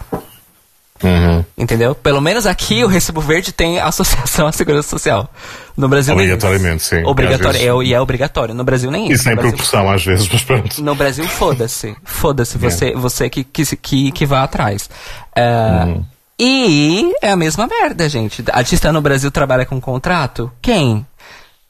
Uhum. 1.03 1.44
Entendeu? 1.57 1.95
Pelo 1.95 2.22
menos 2.22 2.45
aqui 2.45 2.84
o 2.84 2.88
Recibo 2.88 3.22
Verde 3.22 3.52
tem 3.52 3.80
associação 3.80 4.45
à 4.48 4.52
segurança 4.52 4.90
social. 4.90 5.30
No 5.76 5.88
Brasil 5.88 6.14
Obrigatoriamente, 6.14 6.84
sim. 6.84 7.03
Obrigatório, 7.06 7.60
vezes- 7.60 7.68
é, 7.68 7.84
e 7.84 7.94
é 7.94 7.99
obrigatório. 8.02 8.53
No 8.53 8.64
Brasil 8.64 8.91
nem 8.91 9.06
isso. 9.06 9.22
Isso 9.22 9.30
é 9.30 9.32
em 9.32 9.36
no 9.36 9.41
Brasil, 9.41 9.57
proporção 9.57 9.90
às 9.91 10.03
vezes, 10.06 10.30
mas 10.32 10.44
pronto. 10.44 10.84
no 10.84 10.95
Brasil, 10.95 11.28
foda-se. 11.28 11.95
Foda-se 12.03 12.57
você, 12.57 12.94
você 12.94 13.30
que, 13.30 13.44
que, 13.44 13.76
que, 13.78 14.11
que 14.11 14.26
vá 14.26 14.44
atrás. 14.44 14.90
É, 15.36 15.84
Uhum. 15.86 16.06
E 16.44 17.14
é 17.22 17.30
a 17.30 17.36
mesma 17.36 17.68
merda, 17.68 18.10
gente. 18.10 18.44
Artista 18.52 18.91
no 18.91 18.99
Brasil 18.99 19.30
trabalha 19.30 19.64
com 19.65 19.80
contrato? 19.80 20.52
Quem? 20.60 21.06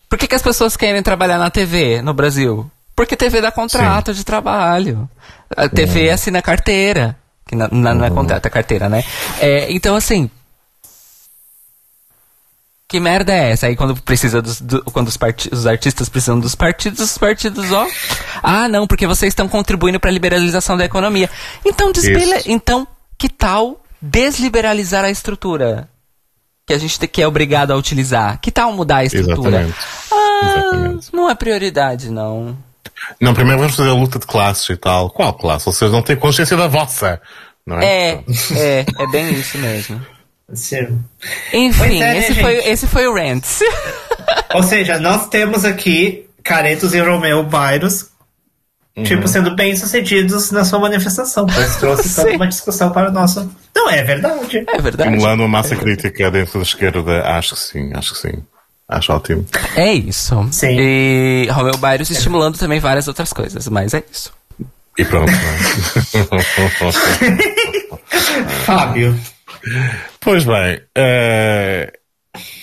Por 0.08 0.18
que, 0.18 0.28
que 0.28 0.36
as 0.36 0.42
pessoas 0.42 0.78
querem 0.78 1.04
trabalhar 1.04 1.38
na 1.38 1.50
TV 1.50 2.02
no 2.02 2.14
Brasil? 2.14 2.70
Porque 2.96 3.18
TV 3.18 3.42
dá 3.42 3.52
contrato 3.52 4.14
de 4.14 4.24
trabalho. 4.24 5.10
A 5.58 5.68
TV 5.68 6.08
Uhum. 6.08 6.14
assina 6.14 6.42
carteira. 6.42 7.18
Que 7.52 7.56
na- 7.58 7.68
na- 7.70 7.94
não 7.94 8.06
é 8.06 8.10
contrato, 8.10 8.46
é 8.46 8.50
carteira, 8.50 8.88
né? 8.88 9.04
É, 9.42 9.70
então, 9.74 9.94
assim. 9.94 10.30
Que 12.88 12.98
merda 12.98 13.34
é 13.34 13.52
essa? 13.52 13.68
Aí 13.68 13.76
quando 13.76 14.02
precisa 14.02 14.42
dos, 14.42 14.62
do- 14.62 14.84
quando 14.86 15.10
os, 15.10 15.18
os 15.52 15.68
artistas 15.68 16.08
precisam 16.08 16.40
dos 16.40 16.56
partidos, 16.56 17.02
os 17.02 17.18
partidos, 17.18 17.70
ó. 17.74 17.86
Ah, 18.42 18.70
não, 18.70 18.88
porque 18.88 19.06
vocês 19.06 19.32
estão 19.32 19.50
contribuindo 19.50 20.00
para 20.00 20.10
a 20.10 20.14
liberalização 20.14 20.78
da 20.78 20.86
economia. 20.86 21.30
Então, 21.66 21.92
desbele- 21.92 22.38
Isso. 22.38 22.50
então, 22.50 22.88
que 23.18 23.28
tal 23.28 23.84
desliberalizar 24.02 25.04
a 25.04 25.10
estrutura? 25.12 25.90
Que 26.66 26.74
a 26.74 26.78
gente 26.78 26.98
te- 26.98 27.08
que 27.08 27.22
é 27.22 27.28
obrigado 27.28 27.72
a 27.72 27.76
utilizar. 27.76 28.40
Que 28.40 28.50
tal 28.50 28.72
mudar 28.72 28.98
a 28.98 29.04
estrutura? 29.04 29.62
Exatamente. 29.64 29.78
Ah, 30.10 30.54
Exatamente. 30.58 31.08
não 31.14 31.30
é 31.30 31.36
prioridade, 31.36 32.10
não. 32.10 32.58
Não, 33.20 33.34
primeiro 33.34 33.60
vamos 33.60 33.76
fazer 33.76 33.90
a 33.90 33.94
luta 33.94 34.20
de 34.20 34.26
classes 34.26 34.70
e 34.70 34.78
tal. 34.78 35.10
Qual 35.10 35.34
classe? 35.34 35.66
Vocês 35.66 35.92
não 35.92 36.02
têm 36.02 36.16
consciência 36.16 36.56
da 36.58 36.68
vossa, 36.68 37.22
não 37.66 37.80
é? 37.80 37.86
É, 37.86 38.24
é, 38.56 38.86
é 38.98 39.08
bem 39.12 39.34
isso 39.34 39.58
mesmo. 39.58 40.06
Sim. 40.54 41.00
Enfim, 41.54 42.02
é, 42.02 42.14
né, 42.14 42.18
esse, 42.20 42.34
gente? 42.34 42.42
foi, 42.42 42.56
esse 42.58 42.88
foi 42.88 43.08
o 43.08 43.14
Rant. 43.14 43.46
Ou 44.54 44.64
seja, 44.64 45.00
nós 45.00 45.28
temos 45.30 45.64
aqui 45.64 46.28
Caretos 46.44 46.94
e 46.94 47.00
Romeu 47.00 47.44
Bairros, 47.44 48.12
Uhum. 48.96 49.04
tipo, 49.04 49.26
sendo 49.26 49.56
bem 49.56 49.74
sucedidos 49.74 50.52
na 50.52 50.66
sua 50.66 50.78
manifestação. 50.80 51.46
Pois 51.46 51.76
trouxe 51.80 52.14
toda 52.14 52.36
uma 52.36 52.48
discussão 52.48 52.92
para 52.92 53.10
o 53.10 53.14
nosso. 53.14 53.50
Não, 53.74 53.90
é 53.90 54.04
verdade. 54.04 54.66
É 54.68 54.82
verdade. 54.82 55.10
Estimulando 55.10 55.40
uma 55.40 55.48
massa 55.48 55.78
crítica 55.78 56.30
dentro 56.30 56.60
da 56.60 56.64
esquerda, 56.64 57.24
acho 57.24 57.56
que 57.56 57.60
sim, 57.62 57.92
acho 57.94 58.14
que 58.14 58.20
sim. 58.20 58.44
Acho 58.92 59.14
ótimo. 59.14 59.46
É 59.76 59.94
isso. 59.94 60.36
Sim. 60.52 60.76
E 60.78 61.48
Romeu 61.50 61.78
Bairros 61.78 62.10
estimulando 62.10 62.58
também 62.58 62.78
várias 62.82 63.08
outras 63.08 63.32
coisas, 63.32 63.66
mas 63.70 63.94
é 63.94 64.04
isso. 64.12 64.34
E 64.98 65.06
pronto. 65.06 65.32
não 65.32 66.90
é? 66.90 66.92
Fábio. 68.66 69.18
Pois 70.20 70.44
bem, 70.44 70.82
eh, 70.94 71.94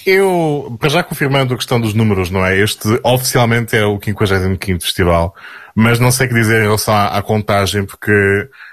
eu, 0.05 0.77
para 0.79 0.91
já 0.91 1.03
confirmando 1.03 1.55
a 1.55 1.57
questão 1.57 1.81
dos 1.81 1.95
números, 1.95 2.31
não 2.31 2.45
é? 2.45 2.59
Este 2.59 3.01
oficialmente 3.03 3.75
é 3.75 3.87
o 3.87 3.99
55 3.99 4.83
Festival, 4.83 5.35
mas 5.75 5.99
não 5.99 6.11
sei 6.11 6.27
o 6.27 6.29
que 6.29 6.35
dizer 6.35 6.61
em 6.61 6.65
relação 6.65 6.93
à, 6.93 7.17
à 7.17 7.23
contagem, 7.23 7.87
porque 7.87 8.13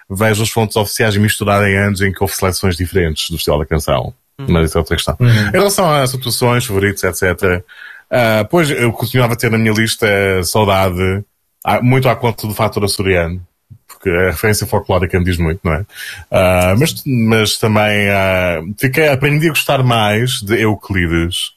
vejo 0.10 0.44
as 0.44 0.50
fontes 0.50 0.76
oficiais 0.76 1.16
misturar 1.16 1.66
em 1.66 1.78
anos 1.78 2.02
em 2.02 2.12
que 2.12 2.22
houve 2.22 2.36
seleções 2.36 2.76
diferentes 2.76 3.30
do 3.30 3.38
Festival 3.38 3.60
da 3.60 3.66
Canção. 3.66 4.14
Mas 4.38 4.70
isso 4.70 4.78
é 4.78 4.82
outra 4.82 4.96
questão. 4.96 5.18
Em 5.20 5.52
relação 5.52 5.92
às 5.92 6.14
atuações, 6.14 6.66
favoritos, 6.66 7.04
etc., 7.04 7.64
ah, 8.12 8.46
pois 8.50 8.70
eu 8.70 8.92
continuava 8.94 9.34
a 9.34 9.36
ter 9.36 9.50
na 9.50 9.58
minha 9.58 9.74
lista 9.74 10.08
saudade, 10.44 11.24
ah, 11.64 11.82
muito 11.82 12.08
à 12.08 12.16
conta 12.16 12.48
do 12.48 12.54
fator 12.54 12.84
açoriano 12.84 13.42
porque 13.88 14.10
a 14.10 14.32
referência 14.32 14.68
folclórica 14.68 15.18
me 15.18 15.26
diz 15.26 15.38
muito, 15.38 15.60
não 15.64 15.74
é? 15.74 15.86
Ah, 16.30 16.76
mas, 16.78 17.04
mas 17.06 17.58
também 17.58 18.10
ah, 18.10 18.62
fiquei, 18.78 19.08
aprendi 19.08 19.48
a 19.48 19.50
gostar 19.50 19.84
mais 19.84 20.42
de 20.42 20.62
Euclides. 20.62 21.54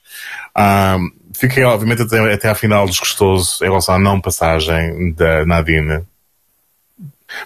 Fiquei, 1.35 1.63
obviamente, 1.63 2.03
até, 2.03 2.33
até 2.33 2.49
à 2.49 2.55
final 2.55 2.87
desgostoso 2.87 3.63
em 3.63 3.69
relação 3.69 3.95
à 3.95 3.99
não 3.99 4.21
passagem 4.21 5.13
da 5.13 5.45
Nadine. 5.47 6.03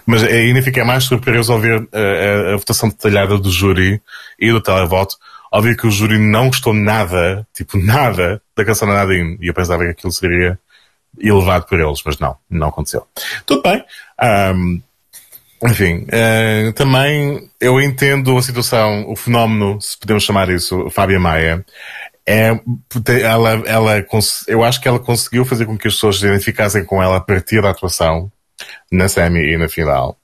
Mas 0.05 0.23
ainda 0.23 0.61
fiquei 0.61 0.83
mais 0.83 1.03
surpreso 1.03 1.51
ao 1.51 1.59
ver 1.59 1.87
ah, 1.91 2.49
a, 2.49 2.53
a 2.53 2.57
votação 2.57 2.89
detalhada 2.89 3.37
do 3.37 3.51
júri 3.51 4.01
e 4.39 4.51
do 4.51 4.61
televoto, 4.61 5.17
ver 5.61 5.77
que 5.77 5.85
o 5.85 5.91
júri 5.91 6.17
não 6.17 6.47
gostou 6.47 6.73
nada, 6.73 7.47
tipo 7.53 7.77
nada, 7.77 8.41
da 8.55 8.65
canção 8.65 8.87
da 8.87 8.95
Nadine. 8.95 9.37
E 9.41 9.47
eu 9.47 9.53
pensava 9.53 9.83
que 9.83 9.91
aquilo 9.91 10.11
seria 10.11 10.57
elevado 11.19 11.65
por 11.67 11.79
eles, 11.79 12.01
mas 12.05 12.17
não, 12.17 12.35
não 12.49 12.69
aconteceu. 12.69 13.05
Tudo 13.45 13.61
bem. 13.61 13.83
Ahm, 14.19 14.81
enfim, 15.63 16.05
eh, 16.11 16.73
também 16.75 17.49
eu 17.61 17.79
entendo 17.79 18.35
a 18.37 18.41
situação, 18.41 19.05
o 19.07 19.15
fenómeno, 19.15 19.79
se 19.79 19.97
podemos 19.97 20.23
chamar 20.23 20.49
isso, 20.49 20.89
Fábia 20.89 21.19
Maia, 21.19 21.65
é, 22.25 22.59
ela, 23.21 23.63
ela, 23.65 24.05
eu 24.47 24.63
acho 24.63 24.81
que 24.81 24.87
ela 24.87 24.99
conseguiu 24.99 25.45
fazer 25.45 25.65
com 25.65 25.77
que 25.77 25.87
as 25.87 25.93
pessoas 25.93 26.19
se 26.19 26.25
identificassem 26.25 26.83
com 26.83 27.01
ela 27.01 27.17
a 27.17 27.21
partir 27.21 27.61
da 27.61 27.69
atuação, 27.69 28.31
na 28.91 29.07
semi 29.07 29.53
e 29.53 29.57
na 29.57 29.67
final. 29.67 30.17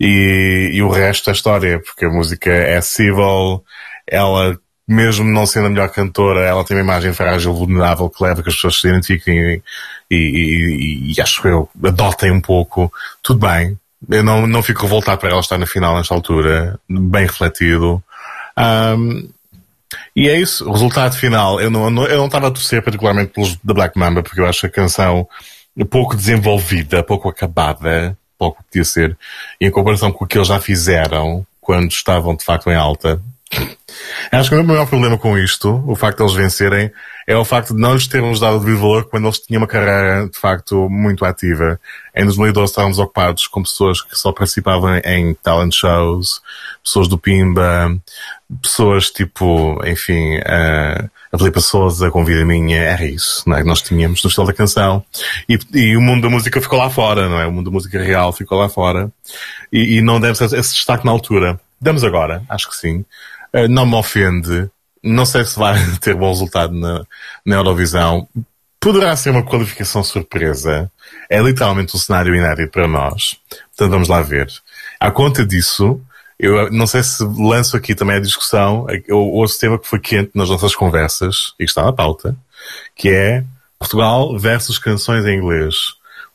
E, 0.00 0.70
e 0.72 0.82
o 0.82 0.88
resto 0.88 1.30
é 1.30 1.32
história, 1.32 1.78
porque 1.80 2.04
a 2.04 2.10
música 2.10 2.50
é 2.50 2.80
civil, 2.80 3.62
ela, 4.06 4.58
mesmo 4.86 5.24
não 5.24 5.46
sendo 5.46 5.66
a 5.66 5.70
melhor 5.70 5.88
cantora, 5.90 6.40
ela 6.40 6.64
tem 6.64 6.76
uma 6.76 6.82
imagem 6.82 7.12
frágil, 7.12 7.54
vulnerável, 7.54 8.10
que 8.10 8.22
leva 8.22 8.42
que 8.42 8.48
as 8.48 8.54
pessoas 8.56 8.80
se 8.80 8.88
identifiquem 8.88 9.38
e, 9.38 9.62
e, 10.10 10.16
e- 11.10 11.14
e 11.16 11.20
acho 11.20 11.46
eu, 11.46 11.68
adotem 11.84 12.32
um 12.32 12.40
pouco. 12.40 12.92
Tudo 13.22 13.46
bem. 13.46 13.78
Eu 14.10 14.24
não, 14.24 14.46
não 14.48 14.62
fico 14.62 14.82
revoltado 14.82 15.20
para 15.20 15.30
ela 15.30 15.40
estar 15.40 15.56
na 15.58 15.66
final 15.66 15.96
nesta 15.96 16.12
altura, 16.12 16.78
bem 16.88 17.24
refletido. 17.24 18.02
Ahm, 18.56 19.28
e 20.16 20.28
é 20.28 20.38
isso, 20.38 20.68
o 20.68 20.72
resultado 20.72 21.16
final. 21.16 21.60
Eu 21.60 21.70
não, 21.70 21.84
eu 22.06 22.18
não 22.18 22.26
estava 22.26 22.48
a 22.48 22.50
torcer 22.50 22.82
particularmente 22.82 23.32
pelos 23.32 23.56
da 23.62 23.72
Black 23.74 23.96
Mamba, 23.98 24.22
porque 24.22 24.40
eu 24.40 24.46
acho 24.46 24.66
a 24.66 24.70
canção 24.70 25.28
pouco 25.88 26.16
desenvolvida, 26.16 27.02
pouco 27.02 27.28
acabada, 27.28 28.16
pouco 28.38 28.62
podia 28.64 28.84
ser, 28.84 29.16
em 29.60 29.70
comparação 29.70 30.12
com 30.12 30.24
o 30.24 30.28
que 30.28 30.36
eles 30.36 30.48
já 30.48 30.60
fizeram 30.60 31.46
quando 31.60 31.90
estavam 31.90 32.34
de 32.34 32.44
facto 32.44 32.70
em 32.70 32.74
alta. 32.74 33.22
Acho 34.30 34.48
que 34.48 34.54
o 34.54 34.58
meu 34.58 34.66
maior 34.66 34.86
problema 34.86 35.18
com 35.18 35.38
isto, 35.38 35.84
o 35.86 35.94
facto 35.94 36.18
de 36.18 36.22
eles 36.24 36.34
vencerem, 36.34 36.90
é 37.26 37.36
o 37.36 37.44
facto 37.44 37.74
de 37.74 37.80
não 37.80 37.94
lhes 37.94 38.06
termos 38.06 38.40
dado 38.40 38.58
devido 38.58 38.80
valor 38.80 39.04
quando 39.04 39.26
eles 39.26 39.38
tinham 39.38 39.60
uma 39.60 39.68
carreira 39.68 40.28
de 40.28 40.38
facto 40.38 40.88
muito 40.88 41.24
ativa. 41.24 41.78
Em 42.14 42.24
2012 42.24 42.70
estávamos 42.70 42.98
ocupados 42.98 43.46
com 43.46 43.62
pessoas 43.62 44.00
que 44.00 44.16
só 44.16 44.32
participavam 44.32 44.96
em 45.04 45.34
talent 45.34 45.74
shows, 45.74 46.40
pessoas 46.82 47.08
do 47.08 47.18
Pimba, 47.18 47.96
pessoas 48.60 49.10
tipo, 49.10 49.80
enfim, 49.86 50.38
uh, 50.38 51.10
a 51.32 51.38
Filipa 51.38 51.60
Souza 51.60 52.10
com 52.10 52.26
Vida 52.26 52.44
Minha, 52.44 52.76
era 52.76 53.06
isso, 53.06 53.42
não 53.46 53.56
é? 53.56 53.62
Que 53.62 53.66
nós 53.66 53.80
tínhamos 53.80 54.22
no 54.22 54.28
estilo 54.28 54.46
da 54.46 54.52
canção. 54.52 55.02
E, 55.48 55.58
e 55.72 55.96
o 55.96 56.00
mundo 56.00 56.22
da 56.22 56.28
música 56.28 56.60
ficou 56.60 56.78
lá 56.78 56.90
fora, 56.90 57.26
não 57.26 57.40
é? 57.40 57.46
O 57.46 57.52
mundo 57.52 57.70
da 57.70 57.70
música 57.70 57.98
real 58.02 58.34
ficou 58.34 58.58
lá 58.58 58.68
fora. 58.68 59.10
E, 59.72 59.96
e 59.96 60.02
não 60.02 60.20
deve 60.20 60.36
ser 60.36 60.44
esse 60.44 60.74
destaque 60.74 61.06
na 61.06 61.10
altura. 61.10 61.58
Damos 61.80 62.04
agora, 62.04 62.42
acho 62.50 62.68
que 62.68 62.76
sim. 62.76 62.98
Uh, 63.54 63.66
não 63.66 63.86
me 63.86 63.94
ofende. 63.94 64.68
Não 65.02 65.24
sei 65.24 65.42
se 65.46 65.58
vai 65.58 65.74
ter 66.00 66.14
bom 66.14 66.28
resultado 66.28 66.74
na, 66.74 67.02
na 67.46 67.56
Eurovisão. 67.56 68.28
poderá 68.78 69.16
ser 69.16 69.30
uma 69.30 69.42
qualificação 69.42 70.04
surpresa. 70.04 70.92
É 71.30 71.40
literalmente 71.40 71.96
um 71.96 71.98
cenário 71.98 72.34
inédito 72.36 72.70
para 72.70 72.86
nós. 72.86 73.38
Portanto, 73.70 73.90
vamos 73.90 74.08
lá 74.08 74.20
ver. 74.20 74.48
À 75.00 75.10
conta 75.10 75.46
disso, 75.46 75.98
eu 76.42 76.72
não 76.72 76.88
sei 76.88 77.04
se 77.04 77.22
lanço 77.22 77.76
aqui 77.76 77.94
também 77.94 78.16
a 78.16 78.20
discussão, 78.20 78.84
ou 79.08 79.32
outro 79.34 79.56
tema 79.56 79.78
que 79.78 79.86
foi 79.86 80.00
quente 80.00 80.32
nas 80.34 80.50
nossas 80.50 80.74
conversas, 80.74 81.54
e 81.54 81.64
que 81.64 81.70
está 81.70 81.84
na 81.84 81.92
pauta, 81.92 82.36
que 82.96 83.08
é 83.08 83.44
Portugal 83.78 84.36
versus 84.36 84.76
canções 84.76 85.24
em 85.24 85.38
inglês. 85.38 85.76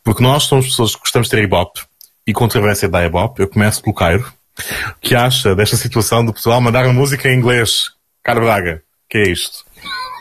Porque 0.05 0.23
nós 0.23 0.43
somos 0.43 0.67
pessoas 0.67 0.95
que 0.95 1.01
gostamos 1.01 1.27
de 1.27 1.35
ter 1.35 1.43
ibope 1.43 1.81
e 2.25 2.31
controvérsia 2.31 2.87
da 2.87 3.05
ibope. 3.05 3.41
Eu 3.41 3.49
começo 3.49 3.83
pelo 3.83 3.93
Cairo, 3.93 4.31
que 5.01 5.13
acha 5.13 5.53
desta 5.53 5.75
situação 5.75 6.25
de 6.25 6.31
Portugal 6.31 6.61
mandar 6.61 6.85
a 6.85 6.93
música 6.93 7.27
em 7.27 7.37
inglês. 7.37 7.91
Caro 8.23 8.39
Braga, 8.39 8.81
que 9.09 9.17
é 9.17 9.27
isto? 9.27 9.65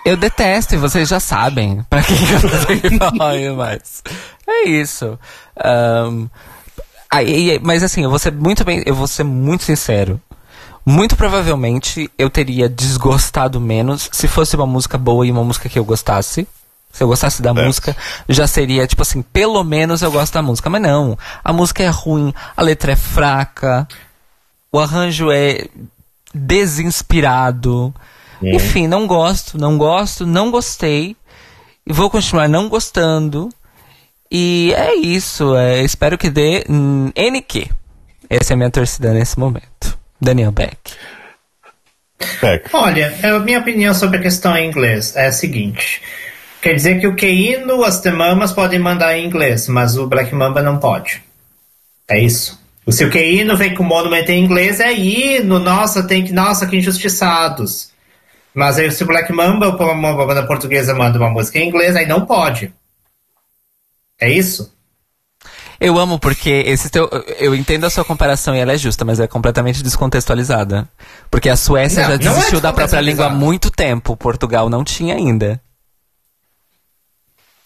Eu 0.04 0.16
detesto 0.16 0.74
e 0.74 0.78
vocês 0.78 1.08
já 1.08 1.20
sabem. 1.20 1.84
Pra 1.88 2.02
que 2.02 2.12
eu 2.12 2.50
não 2.50 2.64
tenho 2.64 2.98
falar 2.98 3.54
mais? 3.54 4.02
É 4.48 4.68
isso. 4.68 5.16
Um, 5.64 6.28
aí, 7.10 7.60
mas 7.62 7.82
assim, 7.82 8.02
eu 8.02 8.10
vou 8.10 8.18
ser 8.18 8.32
muito 8.32 8.64
bem, 8.64 8.82
eu 8.86 8.94
vou 8.94 9.06
ser 9.06 9.24
muito 9.24 9.64
sincero. 9.64 10.20
Muito 10.84 11.16
provavelmente 11.16 12.08
eu 12.16 12.30
teria 12.30 12.68
desgostado 12.68 13.60
menos 13.60 14.08
se 14.12 14.28
fosse 14.28 14.54
uma 14.54 14.66
música 14.66 14.96
boa 14.96 15.26
e 15.26 15.32
uma 15.32 15.42
música 15.42 15.68
que 15.68 15.78
eu 15.78 15.84
gostasse. 15.84 16.46
Se 16.92 17.02
eu 17.02 17.08
gostasse 17.08 17.42
da 17.42 17.50
é. 17.50 17.52
música, 17.52 17.94
já 18.28 18.46
seria 18.46 18.86
tipo 18.86 19.02
assim, 19.02 19.20
pelo 19.20 19.62
menos 19.64 20.00
eu 20.00 20.10
gosto 20.10 20.32
da 20.32 20.42
música. 20.42 20.70
Mas 20.70 20.80
não, 20.80 21.18
a 21.42 21.52
música 21.52 21.82
é 21.82 21.88
ruim, 21.88 22.32
a 22.56 22.62
letra 22.62 22.92
é 22.92 22.96
fraca, 22.96 23.86
o 24.70 24.78
arranjo 24.78 25.30
é 25.30 25.66
desinspirado. 26.32 27.92
É. 28.42 28.54
Enfim, 28.54 28.86
não 28.86 29.06
gosto, 29.06 29.58
não 29.58 29.76
gosto, 29.76 30.24
não 30.24 30.50
gostei. 30.50 31.16
E 31.86 31.92
vou 31.92 32.08
continuar 32.08 32.48
não 32.48 32.68
gostando. 32.68 33.48
E 34.30 34.72
é 34.76 34.94
isso. 34.94 35.54
É, 35.56 35.82
espero 35.82 36.18
que 36.18 36.30
dê 36.30 36.64
NQ. 37.14 37.68
Essa 38.28 38.52
é 38.52 38.54
a 38.54 38.56
minha 38.56 38.70
torcida 38.70 39.12
nesse 39.12 39.38
momento. 39.38 39.98
Daniel 40.20 40.52
Beck. 40.52 40.76
Beck. 42.40 42.68
Olha, 42.72 43.14
a 43.22 43.38
minha 43.38 43.58
opinião 43.58 43.94
sobre 43.94 44.18
a 44.18 44.22
questão 44.22 44.56
em 44.56 44.68
inglês 44.68 45.14
é 45.14 45.26
a 45.26 45.32
seguinte. 45.32 46.02
Quer 46.60 46.74
dizer 46.74 46.98
que 46.98 47.06
o 47.06 47.14
Keino, 47.14 47.84
as 47.84 48.00
Temamas 48.00 48.52
podem 48.52 48.78
mandar 48.78 49.16
em 49.16 49.26
inglês, 49.26 49.68
mas 49.68 49.96
o 49.96 50.06
Black 50.06 50.34
Mamba 50.34 50.62
não 50.62 50.78
pode. 50.78 51.22
É 52.08 52.18
isso. 52.18 52.60
O 52.84 52.92
seu 52.92 53.10
Keino 53.10 53.56
vem 53.56 53.74
com 53.74 53.82
o 53.82 53.86
Monument 53.86 54.24
em 54.28 54.44
inglês, 54.44 54.80
é 54.80 54.92
hino, 54.92 55.58
nossa, 55.58 56.04
tem 56.04 56.24
que, 56.24 56.32
nossa, 56.32 56.66
que 56.66 56.76
injustiçados. 56.76 57.90
Mas 58.54 58.78
aí 58.78 58.90
se 58.90 59.02
o 59.02 59.06
Black 59.06 59.32
Mamba 59.32 59.68
ou 59.68 59.92
uma 59.92 60.14
banda 60.14 60.46
portuguesa 60.46 60.94
manda 60.94 61.18
uma 61.18 61.30
música 61.30 61.58
em 61.58 61.68
inglês, 61.68 61.94
aí 61.94 62.06
não 62.06 62.24
pode. 62.24 62.72
É 64.20 64.30
isso? 64.30 64.74
Eu 65.78 65.98
amo 65.98 66.18
porque 66.18 66.50
esse 66.66 66.88
teu, 66.88 67.08
eu 67.38 67.54
entendo 67.54 67.84
a 67.84 67.90
sua 67.90 68.04
comparação 68.04 68.54
e 68.54 68.58
ela 68.58 68.72
é 68.72 68.78
justa, 68.78 69.04
mas 69.04 69.20
é 69.20 69.26
completamente 69.26 69.82
descontextualizada. 69.82 70.88
Porque 71.30 71.50
a 71.50 71.56
Suécia 71.56 72.02
não, 72.02 72.08
já 72.08 72.14
é 72.14 72.18
desistiu 72.18 72.58
é 72.58 72.62
da 72.62 72.72
própria 72.72 73.00
língua 73.00 73.26
há 73.26 73.30
muito 73.30 73.70
tempo, 73.70 74.16
Portugal 74.16 74.70
não 74.70 74.82
tinha 74.82 75.14
ainda. 75.14 75.60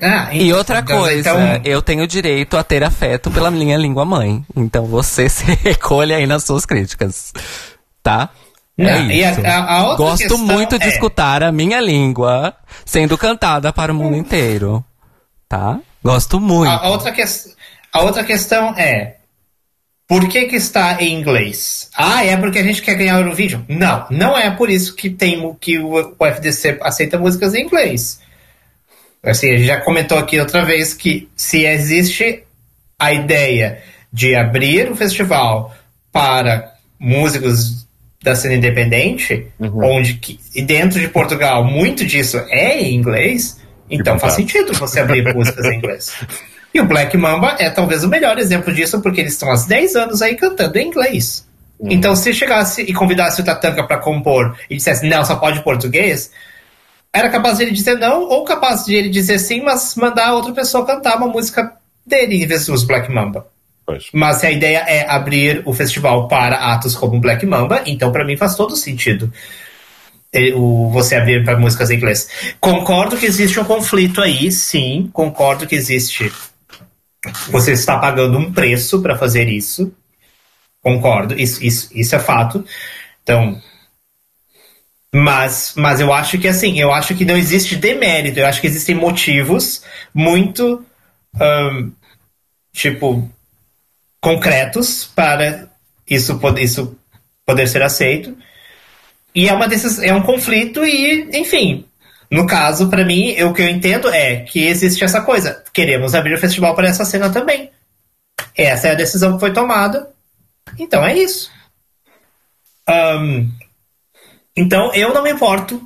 Ah, 0.03 0.35
e 0.35 0.53
outra 0.53 0.79
então, 0.81 0.99
coisa, 0.99 1.31
então... 1.31 1.61
eu 1.63 1.83
tenho 1.83 2.07
direito 2.07 2.57
a 2.57 2.65
ter 2.65 2.83
afeto 2.83 3.31
pela 3.31 3.51
minha 3.51 3.77
língua 3.77 4.05
mãe. 4.05 4.45
Então 4.57 4.87
você 4.87 5.29
se 5.31 5.45
recolhe 5.63 6.15
aí 6.15 6.27
nas 6.27 6.43
suas 6.45 6.65
críticas. 6.65 7.33
Tá? 8.03 8.31
Não, 8.79 8.89
é 8.89 9.15
isso. 9.15 9.41
A, 9.45 9.93
a 9.93 9.97
Gosto 9.97 10.39
muito 10.39 10.79
de 10.79 10.87
é... 10.87 10.89
escutar 10.89 11.43
a 11.43 11.53
minha 11.53 11.81
língua 11.81 12.55
sendo 12.85 13.19
cantada 13.19 13.73
para 13.73 13.93
o 13.93 13.95
mundo 13.95 14.17
inteiro. 14.17 14.83
Tá? 15.47 15.79
Gosto 16.03 16.41
muito. 16.41 16.71
A, 16.71 16.89
outra, 16.89 17.13
que... 17.13 17.23
a 17.23 18.01
outra 18.01 18.25
questão 18.25 18.75
é. 18.77 19.17
Por 20.09 20.29
que, 20.29 20.47
que 20.47 20.57
está 20.57 21.01
em 21.01 21.15
inglês? 21.15 21.89
Ah, 21.95 22.25
é 22.25 22.37
porque 22.37 22.59
a 22.59 22.65
gente 22.65 22.83
quer 22.83 22.97
ganhar 22.97 23.17
o 23.17 23.21
Eurovision? 23.21 23.63
Não, 23.69 24.07
não 24.11 24.37
é 24.37 24.51
por 24.51 24.69
isso 24.69 24.97
que 24.97 25.09
tem 25.09 25.55
que 25.61 25.79
o, 25.79 26.17
o 26.19 26.27
FDC 26.27 26.79
aceita 26.81 27.17
músicas 27.17 27.55
em 27.55 27.63
inglês. 27.63 28.21
Assim, 29.23 29.51
a 29.51 29.57
gente 29.57 29.67
já 29.67 29.81
comentou 29.81 30.19
aqui 30.19 30.41
outra 30.41 30.65
vez 30.65 30.95
que 30.95 31.29
se 31.37 31.65
existe 31.65 32.43
a 32.99 33.13
ideia 33.13 33.83
de 34.13 34.35
abrir 34.35 34.91
o 34.91 34.97
festival 34.97 35.75
para 36.11 36.75
músicos 36.99 37.87
da 38.23 38.35
cena 38.35 38.55
independente, 38.55 39.47
uhum. 39.59 39.97
onde 39.97 40.15
que, 40.15 40.39
e 40.55 40.61
dentro 40.61 41.01
de 41.01 41.09
Portugal 41.09 41.65
muito 41.65 42.05
disso 42.05 42.37
é 42.49 42.81
em 42.81 42.95
inglês, 42.95 43.60
então 43.91 44.19
faz 44.19 44.35
sentido 44.35 44.73
você 44.75 45.01
abrir 45.01 45.35
músicas 45.35 45.65
em 45.67 45.77
inglês. 45.77 46.15
E 46.73 46.81
o 46.81 46.85
Black 46.85 47.17
Mamba 47.17 47.57
é 47.59 47.69
talvez 47.69 48.05
o 48.05 48.09
melhor 48.09 48.39
exemplo 48.39 48.73
disso, 48.73 49.01
porque 49.01 49.21
eles 49.21 49.33
estão 49.33 49.51
há 49.51 49.57
10 49.57 49.97
anos 49.97 50.23
aí 50.23 50.37
cantando 50.37 50.79
em 50.79 50.87
inglês. 50.87 51.45
Uhum. 51.81 51.89
Então, 51.91 52.15
se 52.15 52.33
chegasse 52.33 52.83
e 52.83 52.93
convidasse 52.93 53.41
o 53.41 53.45
Tatanka 53.45 53.83
para 53.83 53.99
compor 53.99 54.57
e 54.71 54.77
dissesse, 54.77 55.05
não, 55.09 55.25
só 55.25 55.35
pode 55.35 55.65
português, 55.65 56.31
era 57.13 57.29
capaz 57.29 57.59
de 57.59 57.65
ele 57.65 57.73
dizer 57.73 57.97
não, 57.97 58.23
ou 58.23 58.45
capaz 58.45 58.85
de 58.85 58.95
ele 58.95 59.09
dizer 59.09 59.39
sim, 59.39 59.63
mas 59.63 59.97
mandar 59.97 60.33
outra 60.33 60.53
pessoa 60.53 60.87
cantar 60.87 61.17
uma 61.17 61.27
música 61.27 61.73
dele 62.07 62.45
em 62.45 62.47
vez 62.47 62.67
dos 62.67 62.85
Black 62.85 63.11
Mamba. 63.11 63.47
Pois. 63.85 64.05
Mas 64.13 64.37
se 64.37 64.47
a 64.47 64.51
ideia 64.53 64.85
é 64.87 65.11
abrir 65.11 65.63
o 65.65 65.73
festival 65.73 66.29
para 66.29 66.73
atos 66.73 66.95
como 66.95 67.19
Black 67.19 67.45
Mamba, 67.45 67.83
então 67.85 68.13
para 68.13 68.25
mim 68.25 68.37
faz 68.37 68.55
todo 68.55 68.77
sentido 68.77 69.33
o, 70.55 70.91
você 70.91 71.17
abrir 71.17 71.45
para 71.45 71.59
músicas 71.59 71.91
em 71.91 71.97
inglês. 71.97 72.55
Concordo 72.61 73.17
que 73.17 73.27
existe 73.27 73.59
um 73.59 73.65
conflito 73.65 74.21
aí, 74.21 74.51
sim, 74.53 75.11
concordo 75.13 75.67
que 75.67 75.75
existe. 75.75 76.33
Você 77.49 77.73
está 77.73 77.99
pagando 77.99 78.39
um 78.39 78.53
preço 78.53 79.03
para 79.03 79.19
fazer 79.19 79.49
isso. 79.49 79.93
Concordo, 80.83 81.35
isso, 81.39 81.63
isso, 81.63 81.91
isso 81.95 82.15
é 82.15 82.19
fato. 82.19 82.65
Então, 83.23 83.61
mas, 85.15 85.75
mas 85.77 86.01
eu 86.01 86.13
acho 86.13 86.39
que 86.39 86.47
assim, 86.49 86.79
eu 86.79 86.93
acho 86.93 87.15
que 87.15 87.25
não 87.25 87.37
existe 87.37 87.77
demérito, 87.77 88.39
eu 88.39 88.47
acho 88.47 88.61
que 88.61 88.67
existem 88.67 88.95
motivos 88.95 89.83
muito 90.15 90.85
tipo 92.73 93.29
concretos 94.21 95.05
para 95.15 95.69
isso 96.09 96.41
isso 96.59 96.97
poder 97.45 97.69
ser 97.69 97.83
aceito. 97.83 98.37
E 99.35 99.49
é 99.49 99.53
uma 99.53 99.69
desses, 99.69 99.99
é 99.99 100.13
um 100.13 100.23
conflito 100.23 100.85
e, 100.85 101.29
enfim, 101.39 101.85
no 102.31 102.47
caso, 102.47 102.89
para 102.89 103.05
mim, 103.05 103.41
o 103.43 103.53
que 103.53 103.63
eu 103.63 103.69
entendo 103.69 104.09
é 104.09 104.37
que 104.37 104.67
existe 104.67 105.03
essa 105.03 105.21
coisa. 105.21 105.63
Queremos 105.73 106.15
abrir 106.15 106.35
o 106.35 106.39
festival 106.39 106.75
para 106.75 106.89
essa 106.89 107.05
cena 107.05 107.31
também. 107.31 107.71
Essa 108.57 108.89
é 108.89 108.91
a 108.93 108.95
decisão 108.95 109.35
que 109.35 109.41
foi 109.41 109.53
tomada. 109.53 110.09
Então 110.79 111.05
é 111.05 111.17
isso. 111.17 111.51
Um, 112.89 113.51
então, 114.57 114.93
eu 114.95 115.13
não 115.15 115.23
me 115.23 115.31
importo 115.31 115.83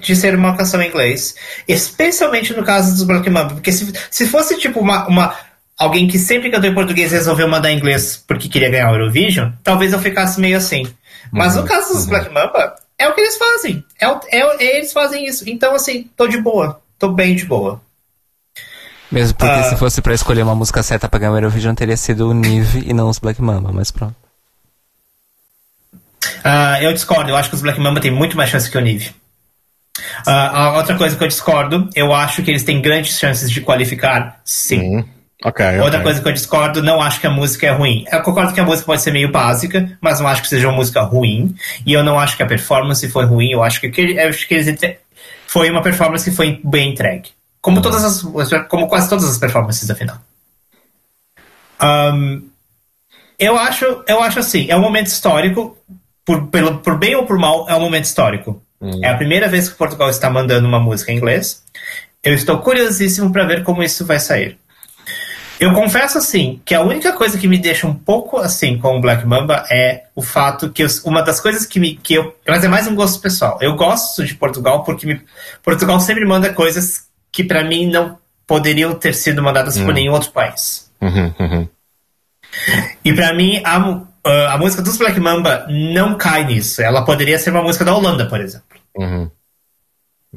de 0.00 0.14
ser 0.14 0.34
uma 0.34 0.56
canção 0.56 0.80
em 0.80 0.88
inglês, 0.88 1.34
especialmente 1.66 2.52
no 2.54 2.64
caso 2.64 2.92
dos 2.92 3.02
Black 3.02 3.28
Mamba, 3.28 3.54
porque 3.54 3.72
se, 3.72 3.92
se 4.10 4.26
fosse 4.26 4.58
tipo 4.58 4.78
uma, 4.78 5.08
uma 5.08 5.34
alguém 5.76 6.06
que 6.06 6.18
sempre 6.18 6.50
cantou 6.50 6.70
em 6.70 6.74
português 6.74 7.10
resolveu 7.10 7.48
mandar 7.48 7.70
em 7.70 7.76
inglês 7.76 8.22
porque 8.28 8.48
queria 8.48 8.70
ganhar 8.70 8.90
o 8.90 8.94
Eurovision, 8.94 9.50
talvez 9.64 9.92
eu 9.92 9.98
ficasse 9.98 10.40
meio 10.40 10.56
assim. 10.56 10.86
Mas 11.30 11.54
uhum, 11.54 11.62
no 11.62 11.68
caso 11.68 11.92
dos 11.92 12.04
uhum. 12.04 12.10
Black 12.10 12.32
Mamba, 12.32 12.76
é 12.98 13.08
o 13.08 13.14
que 13.14 13.20
eles 13.20 13.36
fazem. 13.36 13.84
É, 14.00 14.06
é, 14.38 14.76
eles 14.76 14.92
fazem 14.92 15.26
isso. 15.26 15.48
Então, 15.48 15.74
assim, 15.74 16.08
tô 16.16 16.26
de 16.26 16.38
boa. 16.38 16.80
Tô 16.98 17.08
bem 17.08 17.34
de 17.34 17.44
boa. 17.44 17.80
Mesmo 19.10 19.36
porque 19.36 19.60
uh, 19.60 19.68
se 19.70 19.76
fosse 19.76 20.02
para 20.02 20.14
escolher 20.14 20.42
uma 20.42 20.54
música 20.54 20.82
certa 20.82 21.08
pra 21.08 21.18
ganhar 21.18 21.32
o 21.32 21.36
Eurovision, 21.36 21.74
teria 21.74 21.96
sido 21.96 22.28
o 22.28 22.34
Nive 22.34 22.84
e 22.86 22.92
não 22.92 23.08
os 23.08 23.18
Black 23.18 23.40
Mamba, 23.40 23.70
mas 23.72 23.90
pronto. 23.90 24.16
Uh, 26.44 26.82
eu 26.82 26.92
discordo, 26.92 27.30
eu 27.30 27.36
acho 27.36 27.48
que 27.48 27.54
os 27.54 27.62
Black 27.62 27.78
Mamba 27.80 28.00
têm 28.00 28.10
muito 28.10 28.36
mais 28.36 28.50
chance 28.50 28.70
que 28.70 28.76
o 28.76 28.80
Nive. 28.80 29.14
Uh, 30.26 30.30
a 30.30 30.76
outra 30.76 30.96
coisa 30.96 31.16
que 31.16 31.22
eu 31.22 31.28
discordo, 31.28 31.88
eu 31.94 32.12
acho 32.12 32.42
que 32.42 32.50
eles 32.50 32.64
têm 32.64 32.82
grandes 32.82 33.18
chances 33.18 33.50
de 33.50 33.60
qualificar, 33.60 34.40
sim. 34.44 34.80
Uhum. 34.80 35.04
Okay, 35.44 35.80
Outra 35.80 35.98
okay. 35.98 36.02
coisa 36.02 36.22
que 36.22 36.28
eu 36.28 36.32
discordo, 36.32 36.82
não 36.82 37.00
acho 37.00 37.20
que 37.20 37.26
a 37.26 37.30
música 37.30 37.66
é 37.66 37.70
ruim. 37.70 38.06
Eu 38.10 38.22
concordo 38.22 38.54
que 38.54 38.60
a 38.60 38.64
música 38.64 38.86
pode 38.86 39.02
ser 39.02 39.12
meio 39.12 39.30
básica, 39.30 39.96
mas 40.00 40.18
não 40.18 40.26
acho 40.26 40.42
que 40.42 40.48
seja 40.48 40.68
uma 40.68 40.76
música 40.76 41.02
ruim. 41.02 41.54
E 41.84 41.92
eu 41.92 42.02
não 42.02 42.18
acho 42.18 42.36
que 42.36 42.42
a 42.42 42.46
performance 42.46 43.06
foi 43.10 43.26
ruim. 43.26 43.50
Eu 43.50 43.62
acho 43.62 43.80
que, 43.80 43.86
eu 43.86 44.28
acho 44.28 44.48
que 44.48 44.54
eles 44.54 44.98
foi 45.46 45.70
uma 45.70 45.82
performance 45.82 46.28
que 46.28 46.34
foi 46.34 46.60
bem 46.64 46.92
entregue. 46.92 47.30
Como, 47.60 47.82
todas 47.82 48.04
as, 48.04 48.22
como 48.68 48.88
quase 48.88 49.08
todas 49.08 49.28
as 49.28 49.38
performances 49.38 49.86
da 49.86 49.94
final. 49.94 50.18
Um, 51.82 52.48
eu, 53.38 53.58
acho, 53.58 54.04
eu 54.06 54.22
acho 54.22 54.38
assim, 54.38 54.66
é 54.70 54.76
um 54.76 54.80
momento 54.80 55.08
histórico 55.08 55.76
por, 56.24 56.46
pelo, 56.48 56.78
por 56.78 56.98
bem 56.98 57.14
ou 57.14 57.26
por 57.26 57.38
mal, 57.38 57.68
é 57.68 57.74
um 57.74 57.80
momento 57.80 58.04
histórico. 58.04 58.62
Hum. 58.80 59.00
É 59.02 59.08
a 59.08 59.16
primeira 59.16 59.48
vez 59.48 59.68
que 59.68 59.76
Portugal 59.76 60.08
está 60.10 60.30
mandando 60.30 60.66
uma 60.66 60.80
música 60.80 61.12
em 61.12 61.16
inglês. 61.16 61.62
Eu 62.22 62.34
estou 62.34 62.58
curiosíssimo 62.58 63.32
para 63.32 63.44
ver 63.44 63.62
como 63.62 63.82
isso 63.82 64.04
vai 64.04 64.18
sair. 64.18 64.58
Eu 65.58 65.72
confesso, 65.72 66.18
assim, 66.18 66.60
que 66.64 66.74
a 66.74 66.82
única 66.82 67.12
coisa 67.12 67.38
que 67.38 67.48
me 67.48 67.58
deixa 67.58 67.86
um 67.86 67.94
pouco 67.94 68.38
assim 68.38 68.78
com 68.78 68.96
o 68.96 69.00
Black 69.00 69.26
Mamba 69.26 69.64
é 69.70 70.04
o 70.14 70.22
fato 70.22 70.70
que 70.70 70.82
eu, 70.82 70.88
uma 71.04 71.22
das 71.22 71.40
coisas 71.40 71.64
que 71.64 71.80
me. 71.80 71.96
Que 71.96 72.14
eu, 72.14 72.36
mas 72.46 72.62
é 72.62 72.68
mais 72.68 72.86
um 72.86 72.94
gosto 72.94 73.20
pessoal. 73.20 73.58
Eu 73.60 73.74
gosto 73.74 74.24
de 74.24 74.34
Portugal 74.34 74.84
porque 74.84 75.06
me, 75.06 75.20
Portugal 75.62 75.98
sempre 76.00 76.24
manda 76.24 76.52
coisas 76.52 77.06
que 77.32 77.42
para 77.42 77.64
mim 77.64 77.90
não 77.90 78.18
poderiam 78.46 78.94
ter 78.94 79.14
sido 79.14 79.42
mandadas 79.42 79.78
por 79.78 79.92
nenhum 79.92 80.12
outro 80.12 80.30
país. 80.30 80.90
Uhum, 81.00 81.34
uhum. 81.38 81.68
E 83.04 83.12
para 83.12 83.34
mim, 83.34 83.60
a, 83.64 84.52
a 84.52 84.58
música 84.58 84.82
dos 84.82 84.96
Black 84.96 85.18
Mamba 85.20 85.66
não 85.68 86.16
cai 86.16 86.44
nisso. 86.44 86.82
Ela 86.82 87.04
poderia 87.04 87.38
ser 87.38 87.50
uma 87.50 87.62
música 87.62 87.84
da 87.84 87.94
Holanda, 87.94 88.26
por 88.26 88.40
exemplo. 88.40 88.78
Uhum. 88.96 89.30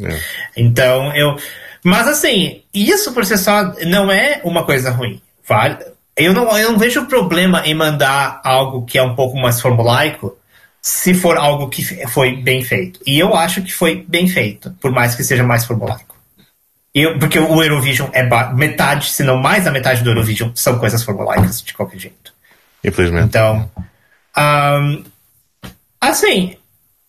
É. 0.01 0.19
Então, 0.55 1.13
eu. 1.15 1.35
Mas 1.83 2.07
assim, 2.07 2.61
isso 2.73 3.13
por 3.13 3.25
si 3.25 3.37
só 3.37 3.73
não 3.85 4.11
é 4.11 4.41
uma 4.43 4.63
coisa 4.63 4.91
ruim. 4.91 5.21
Vale? 5.47 5.77
Eu 6.15 6.33
não, 6.33 6.57
eu 6.57 6.71
não 6.71 6.79
vejo 6.79 7.05
problema 7.05 7.65
em 7.65 7.73
mandar 7.73 8.41
algo 8.43 8.85
que 8.85 8.97
é 8.97 9.03
um 9.03 9.15
pouco 9.15 9.37
mais 9.37 9.61
formulaico 9.61 10.37
se 10.81 11.13
for 11.13 11.37
algo 11.37 11.69
que 11.69 11.83
foi 12.07 12.35
bem 12.35 12.63
feito. 12.63 12.99
E 13.05 13.19
eu 13.19 13.35
acho 13.35 13.61
que 13.61 13.73
foi 13.73 14.05
bem 14.07 14.27
feito, 14.27 14.71
por 14.81 14.91
mais 14.91 15.15
que 15.15 15.23
seja 15.23 15.43
mais 15.43 15.65
formulaico. 15.65 16.15
Eu, 16.93 17.19
porque 17.19 17.39
o 17.39 17.63
Eurovision 17.63 18.09
é 18.13 18.23
metade, 18.53 19.11
se 19.11 19.23
não 19.23 19.37
mais 19.37 19.65
da 19.65 19.71
metade 19.71 20.03
do 20.03 20.09
Eurovision, 20.09 20.51
são 20.55 20.79
coisas 20.79 21.03
formulaicas 21.03 21.61
de 21.61 21.73
qualquer 21.73 21.99
jeito. 21.99 22.33
Infelizmente. 22.83 23.27
Então, 23.27 23.69
ahn, 24.35 25.03
assim, 26.01 26.57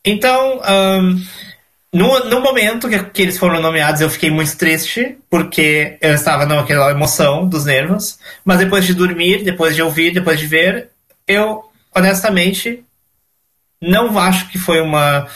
então, 0.04 0.60
ahn, 0.62 1.16
no, 1.92 2.24
no 2.26 2.40
momento 2.40 2.88
que, 2.88 3.02
que 3.04 3.22
eles 3.22 3.36
foram 3.38 3.60
nomeados, 3.60 4.00
eu 4.00 4.08
fiquei 4.08 4.30
muito 4.30 4.56
triste, 4.56 5.18
porque 5.28 5.98
eu 6.00 6.14
estava 6.14 6.46
naquela 6.46 6.90
emoção 6.92 7.48
dos 7.48 7.64
nervos, 7.64 8.18
mas 8.44 8.58
depois 8.58 8.86
de 8.86 8.94
dormir, 8.94 9.42
depois 9.42 9.74
de 9.74 9.82
ouvir, 9.82 10.12
depois 10.12 10.38
de 10.38 10.46
ver, 10.46 10.90
eu, 11.26 11.64
honestamente, 11.94 12.84
não 13.80 14.16
acho 14.18 14.48
que 14.48 14.58
foi 14.58 14.80
uma. 14.80 15.26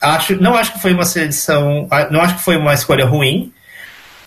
Acho, 0.00 0.36
não 0.40 0.54
acho 0.54 0.74
que 0.74 0.80
foi 0.80 0.92
uma 0.92 1.04
seleção. 1.04 1.88
Não 2.10 2.20
acho 2.20 2.36
que 2.36 2.42
foi 2.42 2.56
uma 2.56 2.74
escolha 2.74 3.06
ruim. 3.06 3.52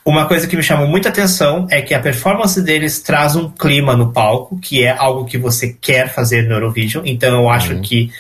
Uma 0.04 0.26
coisa 0.26 0.48
que 0.48 0.56
me 0.56 0.64
chamou 0.64 0.88
muita 0.88 1.10
atenção 1.10 1.68
é 1.70 1.80
que 1.80 1.94
a 1.94 2.00
performance 2.00 2.60
deles 2.60 3.00
traz 3.02 3.36
um 3.36 3.50
clima 3.52 3.96
no 3.96 4.12
palco, 4.12 4.58
que 4.60 4.84
é 4.84 4.90
algo 4.90 5.26
que 5.26 5.38
você 5.38 5.78
quer 5.80 6.12
fazer 6.12 6.48
no 6.48 6.56
Eurovision. 6.56 7.06
Então 7.06 7.44
eu 7.44 7.50
acho 7.50 7.80
que 7.82 8.12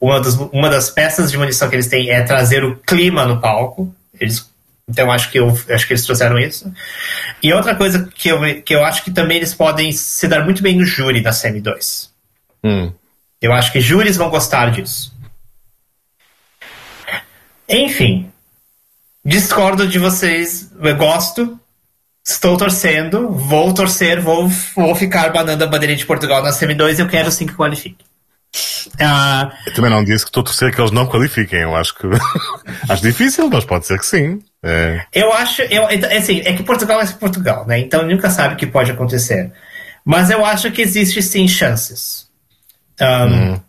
uma, 0.00 0.20
dos, 0.20 0.34
uma 0.34 0.68
das 0.68 0.90
peças 0.90 1.30
de 1.30 1.38
munição 1.38 1.68
que 1.68 1.76
eles 1.76 1.88
têm 1.88 2.10
é 2.10 2.22
trazer 2.22 2.64
o 2.64 2.76
clima 2.76 3.24
no 3.24 3.40
palco. 3.40 3.94
Eles, 4.18 4.48
então 4.88 5.10
acho 5.10 5.30
que 5.30 5.38
eu 5.38 5.48
acho 5.70 5.86
que 5.86 5.92
eles 5.92 6.04
trouxeram 6.04 6.38
isso. 6.38 6.72
E 7.42 7.52
outra 7.52 7.74
coisa 7.74 8.08
que 8.14 8.28
eu, 8.28 8.40
que 8.62 8.74
eu 8.74 8.84
acho 8.84 9.02
que 9.02 9.10
também 9.10 9.38
eles 9.38 9.54
podem 9.54 9.92
se 9.92 10.28
dar 10.28 10.44
muito 10.44 10.62
bem 10.62 10.76
no 10.76 10.84
júri 10.84 11.20
da 11.20 11.32
Semi 11.32 11.60
2. 11.60 12.10
Hum. 12.64 12.92
Eu 13.40 13.52
acho 13.52 13.72
que 13.72 13.80
júris 13.80 14.16
vão 14.16 14.30
gostar 14.30 14.70
disso. 14.70 15.14
Enfim, 17.68 18.30
discordo 19.24 19.86
de 19.86 19.98
vocês. 19.98 20.70
Eu 20.80 20.96
gosto, 20.96 21.58
estou 22.24 22.56
torcendo, 22.56 23.30
vou 23.30 23.74
torcer, 23.74 24.20
vou, 24.20 24.48
vou 24.74 24.94
ficar 24.94 25.32
banando 25.32 25.64
a 25.64 25.66
bandeirinha 25.66 25.98
de 25.98 26.06
Portugal 26.06 26.42
na 26.42 26.52
semi-2 26.52 26.98
eu 26.98 27.08
quero 27.08 27.30
sim 27.30 27.46
que 27.46 27.54
qualifique. 27.54 28.04
Ah, 29.00 29.50
Eu 29.66 29.74
também 29.74 29.90
não 29.90 30.04
disse 30.04 30.24
que 30.24 30.28
estou 30.30 30.40
a 30.42 30.44
torcer 30.44 30.74
que 30.74 30.80
eles 30.80 30.90
não 30.90 31.06
qualifiquem. 31.06 31.60
Eu 31.60 31.76
acho 31.76 31.94
que. 31.94 32.06
acho 32.88 33.02
difícil, 33.02 33.48
mas 33.50 33.64
pode 33.64 33.86
ser 33.86 33.98
que 33.98 34.06
sim. 34.06 34.40
É. 34.62 35.02
eu 35.12 35.32
acho, 35.32 35.62
eu, 35.62 35.88
então, 35.90 36.10
assim, 36.16 36.40
é 36.44 36.52
que 36.52 36.62
Portugal 36.62 37.00
é 37.00 37.06
Portugal, 37.06 37.64
né? 37.66 37.78
Então 37.78 38.06
nunca 38.06 38.30
sabe 38.30 38.54
o 38.54 38.56
que 38.56 38.66
pode 38.66 38.90
acontecer. 38.90 39.52
Mas 40.04 40.30
eu 40.30 40.44
acho 40.44 40.70
que 40.72 40.82
existe 40.82 41.22
sim 41.22 41.46
chances. 41.48 42.26
Um, 43.00 43.60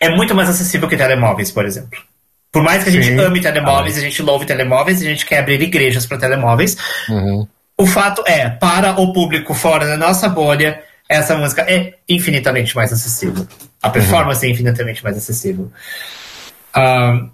É 0.00 0.08
muito 0.10 0.34
mais 0.34 0.48
acessível 0.48 0.88
que 0.88 0.96
telemóveis, 0.96 1.50
por 1.50 1.64
exemplo. 1.64 1.98
Por 2.52 2.62
mais 2.62 2.82
que 2.84 2.88
a 2.90 2.92
gente 2.92 3.06
Sim. 3.06 3.18
ame 3.20 3.40
telemóveis, 3.40 3.96
a 3.98 4.00
gente 4.00 4.22
louve 4.22 4.46
telemóveis, 4.46 5.00
a 5.00 5.04
gente 5.04 5.26
quer 5.26 5.38
abrir 5.40 5.60
igrejas 5.60 6.06
para 6.06 6.18
telemóveis, 6.18 6.76
Uhum. 7.08 7.48
o 7.76 7.84
fato 7.86 8.22
é, 8.26 8.48
para 8.48 8.92
o 9.00 9.12
público 9.12 9.52
fora 9.54 9.86
da 9.86 9.96
nossa 9.96 10.28
bolha, 10.28 10.80
essa 11.08 11.36
música 11.36 11.62
é 11.62 11.98
infinitamente 12.08 12.74
mais 12.74 12.92
acessível. 12.92 13.46
A 13.82 13.90
performance 13.90 14.44
é 14.46 14.50
infinitamente 14.50 15.02
mais 15.04 15.16
acessível. 15.16 15.70
Ahn, 16.74 17.30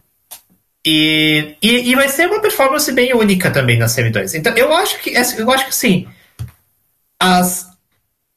e, 0.84 1.56
e, 1.62 1.90
e 1.90 1.94
vai 1.94 2.08
ser 2.08 2.26
uma 2.26 2.40
performance 2.40 2.90
bem 2.92 3.14
única 3.14 3.50
também 3.50 3.78
na 3.78 3.88
Semi 3.88 4.10
2. 4.10 4.34
Então, 4.34 4.54
eu 4.56 4.72
acho 4.72 4.98
que 4.98 5.10
eu 5.10 5.50
acho 5.50 5.66
que 5.66 5.74
sim. 5.74 6.08
As, 7.18 7.68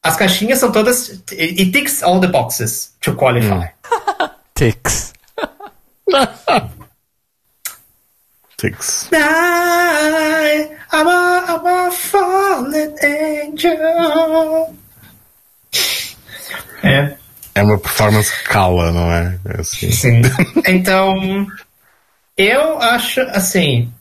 as 0.03 0.15
caixinhas 0.17 0.59
são 0.59 0.71
todas. 0.71 1.09
It, 1.31 1.61
it 1.61 1.71
ticks 1.71 2.03
all 2.03 2.19
the 2.19 2.27
boxes 2.27 2.93
to 3.01 3.15
qualify. 3.15 3.69
Tix. 4.55 5.13
Tix. 8.57 9.09
I, 9.13 10.69
I'm 10.91 11.07
a, 11.07 11.45
I'm 11.47 11.65
a 11.65 11.91
fallen 11.91 12.95
angel. 13.01 14.75
É, 16.83 17.15
É 17.55 17.63
uma 17.63 17.77
performance 17.77 18.31
cala, 18.43 18.91
não 18.91 19.11
é? 19.11 19.39
É 19.45 19.61
assim. 19.61 19.91
sim. 19.91 20.21
Então, 20.67 21.47
eu 22.37 22.81
acho 22.81 23.21
assim. 23.21 23.91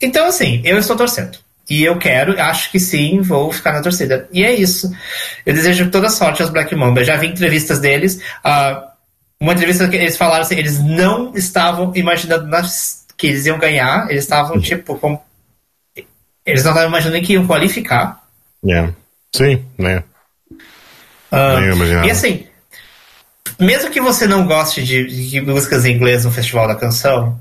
Então, 0.00 0.26
assim, 0.26 0.62
eu 0.64 0.78
estou 0.78 0.96
torcendo. 0.96 1.38
E 1.68 1.84
eu 1.84 1.98
quero, 1.98 2.40
acho 2.40 2.70
que 2.72 2.80
sim, 2.80 3.20
vou 3.20 3.52
ficar 3.52 3.72
na 3.72 3.82
torcida. 3.82 4.28
E 4.32 4.42
é 4.42 4.52
isso. 4.52 4.90
Eu 5.46 5.54
desejo 5.54 5.90
toda 5.90 6.08
sorte 6.10 6.42
aos 6.42 6.50
Black 6.50 6.74
Mamba. 6.74 7.00
Eu 7.00 7.04
já 7.04 7.16
vi 7.16 7.28
entrevistas 7.28 7.78
deles. 7.78 8.20
ah, 8.42 8.88
uma 9.40 9.52
entrevista 9.52 9.88
que 9.88 9.96
eles 9.96 10.16
falaram 10.16 10.42
assim, 10.42 10.56
eles 10.56 10.78
não 10.80 11.32
estavam 11.34 11.92
imaginando 11.94 12.50
que 13.16 13.28
eles 13.28 13.46
iam 13.46 13.58
ganhar. 13.58 14.10
Eles 14.10 14.24
estavam, 14.24 14.60
tipo, 14.60 14.96
com... 14.96 15.20
Eles 16.44 16.64
não 16.64 16.72
estavam 16.72 16.88
imaginando 16.88 17.22
que 17.24 17.34
iam 17.34 17.46
qualificar. 17.46 18.20
Yeah. 18.64 18.92
Sim, 19.34 19.64
né? 19.78 20.02
Imaginava. 21.72 22.06
e 22.06 22.10
assim, 22.10 22.46
mesmo 23.58 23.90
que 23.90 24.00
você 24.00 24.26
não 24.26 24.46
goste 24.46 24.82
de, 24.82 25.30
de 25.30 25.40
músicas 25.40 25.84
em 25.84 25.94
inglês 25.94 26.24
no 26.24 26.30
Festival 26.30 26.66
da 26.66 26.74
Canção, 26.74 27.38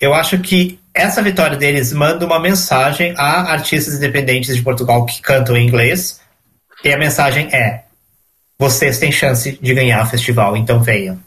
eu 0.00 0.14
acho 0.14 0.38
que 0.38 0.78
essa 0.92 1.22
vitória 1.22 1.56
deles 1.56 1.92
manda 1.92 2.24
uma 2.24 2.38
mensagem 2.38 3.14
a 3.16 3.52
artistas 3.52 3.94
independentes 3.94 4.54
de 4.54 4.62
Portugal 4.62 5.04
que 5.06 5.20
cantam 5.20 5.56
em 5.56 5.66
inglês. 5.66 6.20
E 6.84 6.92
a 6.92 6.98
mensagem 6.98 7.48
é: 7.54 7.84
vocês 8.58 8.98
têm 8.98 9.10
chance 9.10 9.58
de 9.60 9.74
ganhar 9.74 10.02
o 10.04 10.06
festival, 10.06 10.56
então 10.56 10.82
venham. 10.82 11.18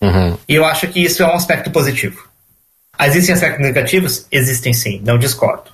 Uhum. 0.00 0.38
E 0.48 0.54
eu 0.54 0.64
acho 0.64 0.86
que 0.88 1.00
isso 1.00 1.22
é 1.22 1.26
um 1.26 1.34
aspecto 1.34 1.70
positivo. 1.70 2.28
Existem 3.00 3.34
aspectos 3.34 3.60
negativos? 3.60 4.26
Existem 4.30 4.72
sim, 4.72 5.00
não 5.04 5.18
discordo. 5.18 5.70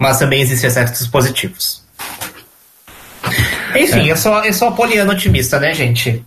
Mas 0.00 0.18
também 0.18 0.40
existem 0.40 0.68
aspectos 0.68 1.06
positivos. 1.06 1.81
Enfim, 3.82 4.08
eu, 4.08 4.16
sou, 4.16 4.44
eu 4.44 4.52
sou 4.52 4.68
a 4.68 4.72
poliana 4.72 5.12
otimista, 5.12 5.58
né, 5.58 5.74
gente? 5.74 6.24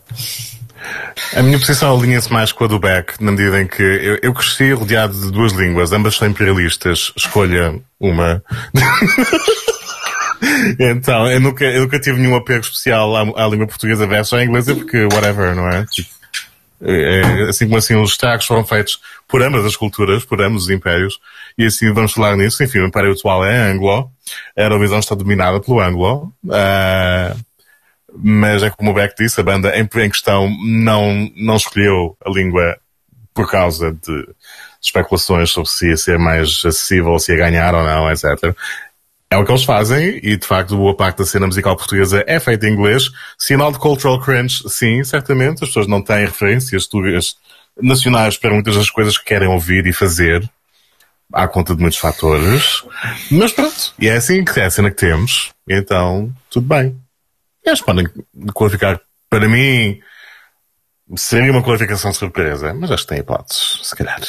A 1.35 1.41
minha 1.41 1.57
posição 1.57 1.97
alinha-se 1.97 2.31
mais 2.31 2.51
com 2.51 2.65
a 2.65 2.67
do 2.67 2.79
Beck, 2.79 3.21
na 3.21 3.31
medida 3.31 3.61
em 3.61 3.67
que 3.67 3.81
eu, 3.81 4.19
eu 4.21 4.33
cresci 4.33 4.71
rodeado 4.73 5.13
de 5.13 5.31
duas 5.31 5.53
línguas, 5.53 5.91
ambas 5.91 6.15
são 6.15 6.27
imperialistas, 6.27 7.11
escolha 7.15 7.79
uma. 7.99 8.43
então, 10.79 11.31
eu 11.31 11.39
nunca, 11.39 11.65
eu 11.65 11.81
nunca 11.81 11.99
tive 11.99 12.19
nenhum 12.19 12.35
apego 12.35 12.61
especial 12.61 13.15
à, 13.15 13.45
à 13.45 13.47
língua 13.47 13.67
portuguesa 13.67 14.05
versus 14.05 14.33
à 14.33 14.43
inglesa, 14.43 14.75
porque 14.75 15.05
whatever, 15.05 15.55
não 15.55 15.67
é? 15.69 15.85
Tipo, 15.85 16.09
é, 16.81 17.21
é, 17.21 17.49
assim 17.49 17.65
como 17.65 17.77
assim, 17.77 17.95
os 17.95 18.11
estragos 18.11 18.45
foram 18.45 18.65
feitos 18.65 18.99
por 19.27 19.41
ambas 19.41 19.65
as 19.65 19.75
culturas, 19.75 20.25
por 20.25 20.41
ambos 20.41 20.65
os 20.65 20.69
impérios, 20.69 21.19
e 21.57 21.65
assim 21.65 21.91
vamos 21.93 22.13
falar 22.13 22.35
nisso. 22.35 22.63
Enfim, 22.63 22.79
o 22.79 22.87
império 22.87 23.11
atual 23.11 23.45
é 23.45 23.55
anglo, 23.55 24.09
a 24.57 24.61
Eurovisão 24.61 24.99
está 24.99 25.15
dominada 25.15 25.59
pelo 25.59 25.79
anglo, 25.79 26.33
ah, 26.51 27.35
mas 28.17 28.63
é 28.63 28.69
como 28.69 28.91
o 28.91 28.93
Beck 28.93 29.15
disse, 29.17 29.39
a 29.39 29.43
banda 29.43 29.77
em, 29.77 29.83
em 29.83 30.09
questão 30.09 30.49
não, 30.65 31.29
não 31.35 31.55
escolheu 31.55 32.17
a 32.25 32.29
língua 32.29 32.77
por 33.33 33.49
causa 33.49 33.91
de 33.91 34.27
especulações 34.81 35.49
sobre 35.49 35.69
se 35.69 35.89
ia 35.89 35.97
ser 35.97 36.17
mais 36.17 36.63
acessível, 36.65 37.19
se 37.19 37.33
ia 37.33 37.37
ganhar 37.37 37.75
ou 37.75 37.83
não, 37.83 38.09
etc. 38.09 38.55
É 39.29 39.37
o 39.37 39.43
que 39.43 39.51
eles 39.51 39.63
fazem 39.63 40.19
e, 40.23 40.37
de 40.37 40.45
facto, 40.45 40.77
boa 40.77 40.95
parte 40.95 41.17
da 41.17 41.25
cena 41.25 41.47
musical 41.47 41.75
portuguesa 41.75 42.23
é 42.27 42.39
feita 42.39 42.67
em 42.67 42.73
inglês. 42.73 43.09
Sinal 43.37 43.71
de 43.71 43.79
cultural 43.79 44.21
cringe, 44.21 44.63
sim, 44.69 45.03
certamente. 45.03 45.63
As 45.63 45.69
pessoas 45.69 45.87
não 45.87 46.01
têm 46.01 46.25
referências 46.25 46.87
nacionais 47.81 48.37
para 48.37 48.53
muitas 48.53 48.75
das 48.75 48.89
coisas 48.89 49.17
que 49.17 49.25
querem 49.25 49.47
ouvir 49.47 49.85
e 49.87 49.91
fazer. 49.91 50.49
À 51.35 51.49
conta 51.49 51.75
de 51.75 51.81
muitos 51.81 51.99
fatores. 51.99 52.81
Mas 53.29 53.51
pronto. 53.51 53.93
E 53.99 54.07
é 54.07 54.15
assim 54.15 54.45
que 54.45 54.57
é 54.57 54.65
a 54.65 54.69
cena 54.71 54.89
que 54.89 54.95
temos. 54.95 55.51
Então, 55.67 56.33
tudo 56.49 56.65
bem. 56.65 56.97
Eles 57.65 57.81
podem 57.81 58.07
qualificar, 58.53 59.01
para 59.29 59.49
mim, 59.49 59.99
seria 61.17 61.51
uma 61.51 61.61
qualificação 61.61 62.13
surpresa, 62.13 62.73
mas 62.73 62.89
acho 62.89 63.03
que 63.03 63.09
tem 63.09 63.19
hipóteses, 63.19 63.79
se 63.83 63.95
calhar. 63.95 64.21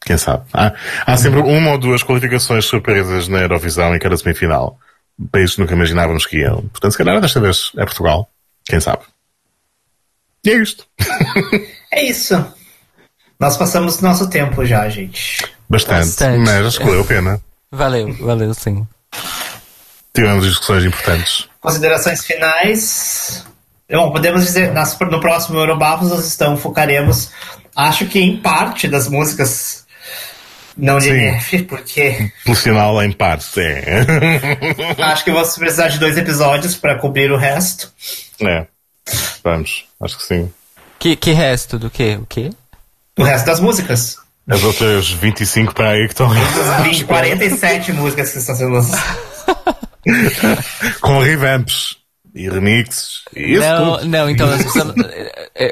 Quem 0.00 0.16
sabe? 0.16 0.44
Há, 0.52 0.72
há 1.04 1.16
sempre 1.18 1.40
uma 1.40 1.72
ou 1.72 1.78
duas 1.78 2.02
qualificações 2.02 2.64
surpresas 2.64 3.28
na 3.28 3.40
Eurovisão 3.40 3.94
em 3.94 3.98
cada 3.98 4.16
semifinal. 4.16 4.78
Países 5.30 5.56
que 5.56 5.60
nunca 5.60 5.74
imaginávamos 5.74 6.24
que 6.24 6.38
iam. 6.38 6.62
Portanto, 6.68 6.92
se 6.92 6.98
calhar 6.98 7.20
desta 7.20 7.40
vez 7.40 7.70
é 7.76 7.84
Portugal. 7.84 8.30
Quem 8.64 8.80
sabe? 8.80 9.02
E 10.42 10.50
é 10.50 10.56
isto. 10.56 10.86
É 11.96 12.02
isso. 12.02 12.34
Nós 13.38 13.56
passamos 13.56 14.00
nosso 14.00 14.28
tempo 14.28 14.66
já, 14.66 14.88
gente. 14.88 15.44
Bastante, 15.74 16.06
Bastante. 16.06 16.38
mas 16.38 16.66
acho 16.66 16.78
que 16.78 16.84
valeu 16.84 17.00
a 17.00 17.04
pena. 17.04 17.40
Valeu, 17.70 18.14
valeu 18.20 18.54
sim. 18.54 18.86
Tivemos 20.14 20.46
discussões 20.46 20.84
importantes. 20.84 21.48
Considerações 21.60 22.24
finais. 22.24 23.44
Bom, 23.90 24.12
podemos 24.12 24.44
dizer, 24.44 24.72
nas- 24.72 24.98
no 24.98 25.20
próximo 25.20 25.58
Eurobafos 25.58 26.08
nós 26.10 26.24
estamos, 26.26 26.60
focaremos, 26.60 27.30
acho 27.76 28.06
que 28.06 28.18
em 28.20 28.36
parte 28.36 28.86
das 28.88 29.08
músicas 29.08 29.84
não 30.76 30.98
de. 30.98 31.10
NF, 31.10 31.62
porque 31.64 32.30
Pelo 32.44 32.56
sinal, 32.56 33.02
em 33.02 33.12
parte, 33.12 33.60
é. 33.60 34.06
acho 35.02 35.24
que 35.24 35.30
vamos 35.32 35.56
precisar 35.56 35.88
de 35.88 35.98
dois 35.98 36.16
episódios 36.16 36.74
para 36.76 36.98
cobrir 36.98 37.30
o 37.30 37.36
resto. 37.36 37.92
é. 38.40 38.66
Vamos, 39.42 39.84
acho 40.00 40.16
que 40.16 40.22
sim. 40.24 40.52
Que, 40.98 41.14
que 41.16 41.32
resto 41.32 41.78
do 41.78 41.90
quê? 41.90 42.18
O 42.20 42.24
quê? 42.26 42.50
O 43.18 43.22
resto 43.22 43.44
das 43.44 43.60
músicas. 43.60 44.16
As 44.48 44.62
outras 44.62 45.10
25 45.10 45.74
para 45.74 45.90
aí 45.90 46.06
que 46.06 46.12
estão. 46.12 46.28
20, 46.82 47.04
47 47.04 47.92
músicas 47.92 48.32
que 48.32 48.38
estão 48.38 48.54
sendo 48.54 48.72
lançadas. 48.72 49.04
Com 51.00 51.18
revamps 51.18 51.96
e 52.34 52.48
remixes. 52.48 53.22
isso 53.34 53.60
não, 53.60 53.96
tudo. 53.96 54.08
não, 54.08 54.28
então 54.28 54.48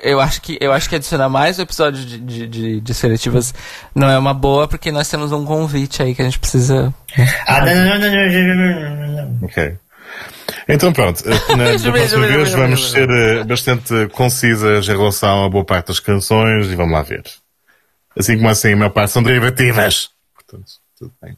eu 0.02 0.20
acho 0.20 0.40
que 0.40 0.56
eu 0.60 0.72
acho 0.72 0.88
que 0.88 0.94
adicionar 0.94 1.28
mais 1.28 1.58
o 1.58 1.62
episódio 1.62 2.04
de, 2.04 2.18
de, 2.18 2.46
de, 2.46 2.80
de, 2.80 2.94
seletivas 2.94 3.52
não 3.94 4.08
é 4.08 4.16
uma 4.16 4.32
boa 4.32 4.68
porque 4.68 4.92
nós 4.92 5.08
temos 5.08 5.32
um 5.32 5.44
convite 5.44 6.02
aí 6.02 6.14
que 6.14 6.22
a 6.22 6.24
gente 6.24 6.38
precisa. 6.38 6.94
Ah, 7.46 7.64
não, 7.64 7.98
não, 7.98 7.98
não. 7.98 9.38
Ok. 9.42 9.76
Então 10.68 10.92
pronto, 10.92 11.22
eh, 11.26 11.32
na, 11.56 11.72
na 11.72 11.92
próxima 11.92 12.26
vez 12.26 12.52
vamos 12.52 12.90
ser 12.90 13.10
eh, 13.10 13.44
bastante 13.44 14.08
concisas 14.12 14.88
em 14.88 14.92
relação 14.92 15.44
a 15.44 15.48
boa 15.48 15.64
parte 15.64 15.88
das 15.88 15.98
canções 15.98 16.68
e 16.68 16.76
vamos 16.76 16.92
lá 16.92 17.02
ver. 17.02 17.24
Assim 18.18 18.36
como 18.36 18.48
assim, 18.48 18.74
maior 18.74 18.90
parte 18.90 19.12
são 19.12 19.22
derivativas. 19.22 20.10
Portanto, 20.34 20.70
tudo 20.98 21.12
bem. 21.22 21.36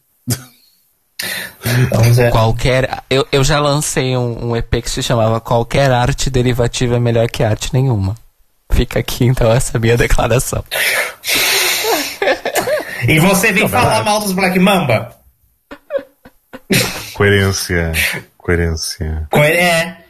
Vamos 1.91 2.17
ver. 2.17 2.31
Qualquer. 2.31 3.03
Eu, 3.09 3.27
eu 3.33 3.43
já 3.45 3.59
lancei 3.61 4.17
um, 4.17 4.51
um 4.51 4.57
EP 4.57 4.71
que 4.83 4.91
se 4.91 5.03
chamava 5.03 5.41
Qualquer 5.41 5.91
arte 5.91 6.29
derivativa 6.29 6.97
é 6.97 7.01
melhor 7.01 7.29
que 7.31 7.43
arte 7.43 7.73
nenhuma. 7.73 8.15
Fica 8.73 8.99
aqui 8.99 9.25
então 9.25 9.51
essa 9.53 9.79
minha 9.79 9.97
declaração. 9.97 10.63
E 13.07 13.19
você 13.19 13.53
vem 13.53 13.69
falar 13.69 13.83
verdade. 13.85 14.05
mal 14.07 14.19
dos 14.21 14.33
Black 14.33 14.59
Mamba? 14.59 15.15
Coerência. 17.13 17.93
Coerência. 18.39 19.29
Co- 19.31 19.39
É. 19.43 20.04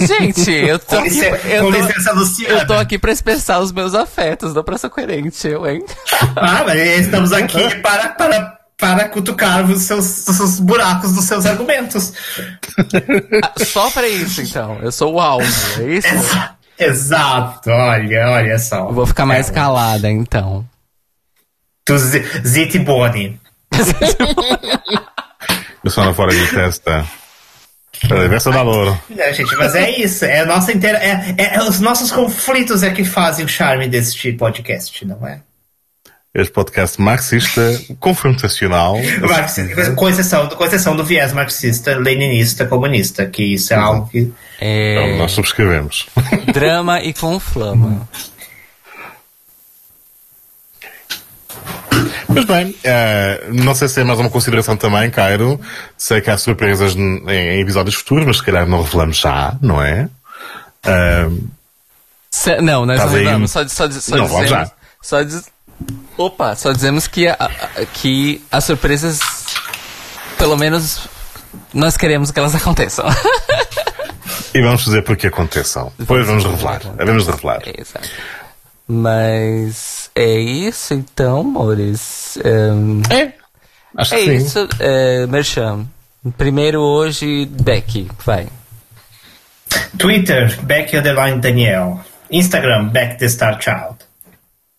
Gente, 0.00 0.48
eu 0.50 0.78
tô, 0.78 0.96
aqui, 0.96 1.08
licença, 1.08 1.48
eu, 1.48 1.62
tô, 1.72 2.12
Luciana. 2.14 2.60
eu 2.60 2.66
tô 2.68 2.72
aqui 2.74 2.98
pra 2.98 3.10
expressar 3.10 3.58
os 3.58 3.72
meus 3.72 3.94
afetos, 3.94 4.54
não 4.54 4.62
pra 4.62 4.78
ser 4.78 4.88
coerente, 4.90 5.46
eu, 5.48 5.66
hein? 5.68 5.84
Ah, 6.36 6.62
mas 6.64 6.78
estamos 7.00 7.32
aqui 7.32 7.74
para, 7.80 8.10
para, 8.10 8.58
para 8.78 9.08
cutucar 9.08 9.68
os 9.68 9.82
seus, 9.82 10.28
os 10.28 10.36
seus 10.36 10.60
buracos 10.60 11.12
dos 11.12 11.24
seus 11.24 11.44
argumentos. 11.46 12.12
Ah, 13.42 13.64
Só 13.64 13.90
pra 13.90 14.06
isso, 14.08 14.40
então. 14.42 14.78
Eu 14.80 14.92
sou 14.92 15.14
o 15.14 15.20
alvo, 15.20 15.44
é 15.80 15.84
isso? 15.94 16.06
Exa- 16.08 16.54
Exato, 16.78 17.70
olha, 17.70 18.28
olha 18.30 18.58
só. 18.60 18.88
Eu 18.88 18.92
vou 18.92 19.06
ficar 19.06 19.26
mais 19.26 19.48
É, 19.50 19.52
calada, 19.52 20.08
então. 20.10 20.64
Do 21.86 21.98
Z- 21.98 22.24
Zit 22.46 22.78
Boni. 22.78 23.40
Eu 25.84 25.90
só 25.90 26.04
na 26.04 26.14
fora 26.14 26.32
de 26.32 26.46
testa. 26.48 27.04
Versa 28.08 28.50
da 28.50 28.62
louro. 28.62 28.98
Não, 29.10 29.32
gente, 29.32 29.54
mas 29.56 29.74
é 29.74 29.90
isso. 29.90 30.24
É, 30.24 30.40
a 30.40 30.46
nossa 30.46 30.72
intera 30.72 30.98
é, 30.98 31.34
é- 31.38 31.54
é 31.56 31.62
os 31.62 31.80
nossos 31.80 32.10
conflitos 32.10 32.82
é 32.82 32.90
que 32.90 33.04
fazem 33.04 33.44
o 33.44 33.48
charme 33.48 33.88
deste 33.88 34.32
podcast, 34.32 35.04
não 35.04 35.26
é? 35.26 35.40
Este 36.34 36.50
podcast 36.50 36.98
marxista, 37.00 37.60
confrontacional. 38.00 38.96
Marxista, 39.20 39.92
com, 39.92 40.08
exceção, 40.08 40.48
com 40.48 40.64
exceção 40.64 40.96
do 40.96 41.04
viés 41.04 41.30
marxista, 41.34 41.94
leninista, 41.98 42.64
comunista, 42.64 43.26
que 43.26 43.42
isso 43.52 43.74
é 43.74 43.76
algo 43.76 44.08
que. 44.08 44.18
Então, 44.20 44.34
É, 44.60 45.18
nós 45.18 45.32
subscrevemos. 45.32 46.06
drama 46.54 47.02
e 47.02 47.12
conflama. 47.12 48.08
Mas 52.34 52.44
bem, 52.44 52.74
eh, 52.84 53.44
não 53.52 53.74
sei 53.74 53.88
se 53.88 53.96
tem 53.96 54.04
mais 54.04 54.18
uma 54.18 54.30
consideração 54.30 54.76
também, 54.76 55.10
Cairo. 55.10 55.60
Sei 55.96 56.20
que 56.20 56.30
há 56.30 56.36
surpresas 56.38 56.94
em, 56.94 57.22
em 57.30 57.60
episódios 57.60 57.94
futuros, 57.96 58.26
mas 58.26 58.36
se 58.38 58.42
calhar 58.44 58.66
não 58.66 58.82
revelamos 58.82 59.18
já, 59.18 59.54
não 59.60 59.82
é? 59.82 60.08
Ah, 60.84 61.28
Se- 62.30 62.60
não, 62.60 62.86
nós 62.86 62.98
não 62.98 63.24
vamos. 63.24 63.50
Só, 63.50 63.66
só, 63.68 63.90
só 63.90 64.16
Não, 64.16 64.26
vamos 64.26 64.44
dizemos. 64.44 64.68
já. 64.68 64.72
Só 65.02 65.22
diz, 65.22 65.44
opa, 66.16 66.54
só 66.56 66.72
dizemos 66.72 67.06
que, 67.06 67.28
a- 67.28 67.36
a- 67.38 67.84
que 67.86 68.42
as 68.50 68.64
surpresas. 68.64 69.20
Pelo 70.38 70.56
menos. 70.56 71.06
Nós 71.74 71.96
queremos 71.98 72.30
que 72.30 72.38
elas 72.38 72.54
aconteçam. 72.56 73.04
e 74.54 74.62
vamos 74.62 74.84
fazer 74.84 75.02
por 75.02 75.16
que 75.16 75.26
aconteçam. 75.26 75.92
Depois 75.98 76.26
vamos 76.26 76.44
revelar. 76.44 76.78
De 76.80 77.04
revelar. 77.30 77.60
É, 77.66 77.80
exato. 77.80 78.08
Mas. 78.86 80.10
É 80.14 80.34
isso 80.38 80.94
então, 80.94 81.40
amores. 81.40 82.36
Ehm, 82.44 83.02
É. 83.10 83.32
Acho 83.96 84.14
É 84.14 84.18
que 84.18 84.24
sim. 84.24 84.34
isso, 84.36 84.68
é, 84.78 85.26
Merchan. 85.26 85.86
Primeiro 86.38 86.80
hoje, 86.80 87.46
Beck, 87.46 88.08
vai. 88.24 88.48
Twitter, 89.98 90.60
Beck 90.62 90.96
Underline 90.96 91.40
Daniel. 91.40 92.00
Instagram, 92.30 92.88
Beck 92.88 93.18
the 93.18 93.28
Star 93.28 93.60
Child. 93.60 93.96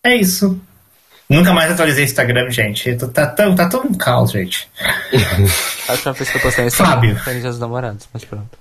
É 0.04 0.16
isso. 0.16 0.60
Nunca 1.30 1.54
mais 1.54 1.72
atualizei 1.72 2.04
Instagram, 2.06 2.50
gente. 2.50 2.96
Tá 2.96 3.28
tão, 3.28 3.56
tá 3.56 3.68
tão 3.70 3.82
um 3.84 3.94
caos, 3.94 4.32
gente. 4.32 4.68
A 5.88 5.94
última 5.94 6.14
vez 6.14 6.30
que 6.30 6.38
eu 6.38 6.42
postei 6.42 6.68
isso 6.68 6.78
Fábio. 6.78 7.16
Dia 7.24 7.42
dos 7.42 7.60
Namorados, 7.60 8.08
mas 8.14 8.26
pronto. 8.26 8.58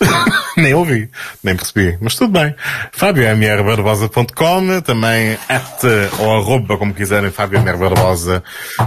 nem 0.56 0.74
ouvi, 0.74 1.08
nem 1.42 1.56
percebi, 1.56 1.96
mas 2.00 2.14
tudo 2.14 2.32
bem. 2.32 2.54
Fábio 2.92 3.24
mrbarbosa.com, 3.24 4.80
também 4.82 5.38
at, 5.48 5.82
ou 6.18 6.36
arroba, 6.36 6.76
como 6.76 6.94
quiserem, 6.94 7.30
Fábio 7.30 7.62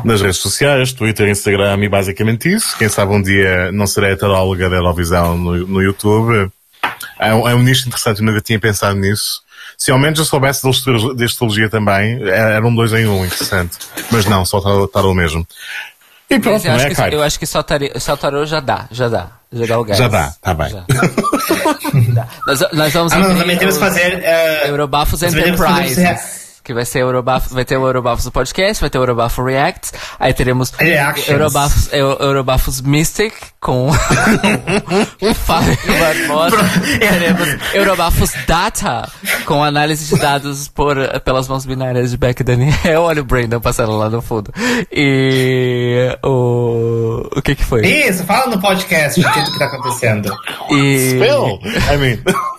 nas 0.04 0.22
redes 0.22 0.38
sociais, 0.38 0.94
Twitter, 0.94 1.30
Instagram 1.30 1.84
e 1.84 1.90
basicamente 1.90 2.54
isso. 2.54 2.78
Quem 2.78 2.90
sabe 2.90 3.14
um 3.14 3.22
dia 3.22 3.72
não 3.72 3.88
serei 3.88 4.12
heteróloga 4.12 4.70
da 4.70 4.76
Eurovisão 4.76 5.38
no, 5.38 5.68
no 5.68 5.82
YouTube. 5.82 6.52
É 7.20 7.34
um, 7.34 7.48
é 7.48 7.56
um 7.56 7.64
nicho 7.64 7.88
interessante, 7.88 8.20
eu 8.20 8.26
nunca 8.26 8.42
tinha 8.42 8.60
pensado 8.60 8.98
nisso. 9.00 9.44
Se 9.78 9.92
ao 9.92 10.00
menos 10.00 10.20
eu 10.20 10.26
soubesse 10.26 10.62
de 11.16 11.24
astrologia 11.26 11.70
também, 11.70 12.22
era 12.22 12.54
era 12.54 12.68
um 12.68 12.74
dois 12.74 12.94
em 12.94 13.06
um, 13.08 13.26
interessante. 13.26 13.78
Mas 14.12 14.26
não, 14.26 14.46
só 14.46 14.62
tarô 14.62 14.88
tarô 14.88 15.14
mesmo. 15.14 15.46
E 16.30 16.40
pronto, 16.40 16.54
Mas 16.54 16.66
eu, 16.66 16.70
não 16.72 16.76
acho 16.78 16.86
é, 16.86 16.90
que, 16.90 16.96
Caio? 16.96 17.14
eu 17.14 17.24
acho 17.24 17.40
que 17.40 17.46
só, 17.46 17.64
só 18.00 18.16
já 18.46 18.60
dá, 18.60 18.88
já 18.92 19.08
dá. 19.08 19.28
Já 19.52 19.66
dá 19.68 19.80
o 19.80 19.84
gás. 19.84 19.98
Já 20.00 20.08
dá, 20.08 20.34
tá 20.42 20.54
bem. 20.54 20.74
Nós, 22.48 22.60
nós 22.74 22.94
vamos 22.94 23.14
Ah, 23.14 23.18
mas 23.20 23.28
nós 23.30 23.38
também 23.40 23.58
temos 23.58 23.76
que 23.76 23.80
fazer. 23.80 24.22
eh, 24.24 24.70
Eurobafos 24.70 25.20
temos 25.20 25.34
que 26.66 26.74
vai 26.74 26.84
ser 26.84 27.00
Eurobafos, 27.02 27.54
vai 27.54 27.64
ter 27.64 27.78
o 27.78 27.86
Eurobafos 27.86 28.26
do 28.26 28.32
podcast, 28.32 28.82
vai 28.82 28.90
ter 28.90 28.98
o 28.98 29.02
Eurobafo 29.04 29.44
React, 29.44 29.92
aí 30.20 30.34
teremos 30.34 30.72
Reactions. 30.72 31.30
Eurobafos, 31.30 31.94
Eu- 31.94 32.18
Eurobafos 32.20 32.82
Mystic 32.82 33.34
com 33.62 33.90
o 35.22 35.34
Fábio 35.36 35.78
Barbosa, 36.00 36.58
teremos 37.00 37.48
Eurobafos 37.74 38.32
Data 38.48 39.08
com 39.46 39.64
análise 39.64 40.14
de 40.14 40.20
dados 40.20 40.68
por, 40.68 40.98
pelas 41.22 41.48
mãos 41.48 41.66
binárias 41.68 42.10
de 42.12 42.18
Beck 42.18 42.40
e 42.40 42.44
Daniel, 42.44 43.04
olha 43.04 43.22
o 43.22 43.26
Brandon 43.26 43.60
passando 43.62 43.96
lá 43.96 44.10
no 44.10 44.22
fundo, 44.24 44.52
e 44.92 46.18
o, 46.24 47.30
o 47.36 47.42
que 47.44 47.54
que 47.56 47.64
foi? 47.64 47.86
Isso, 47.86 48.24
fala 48.26 48.48
no 48.48 48.60
podcast 48.60 49.22
de 49.22 49.32
tudo 49.32 49.52
que 49.52 49.60
tá 49.60 49.66
acontecendo. 49.66 50.36
E, 50.72 51.10
Spill! 51.12 51.60
I 51.94 51.98
mean... 51.98 52.18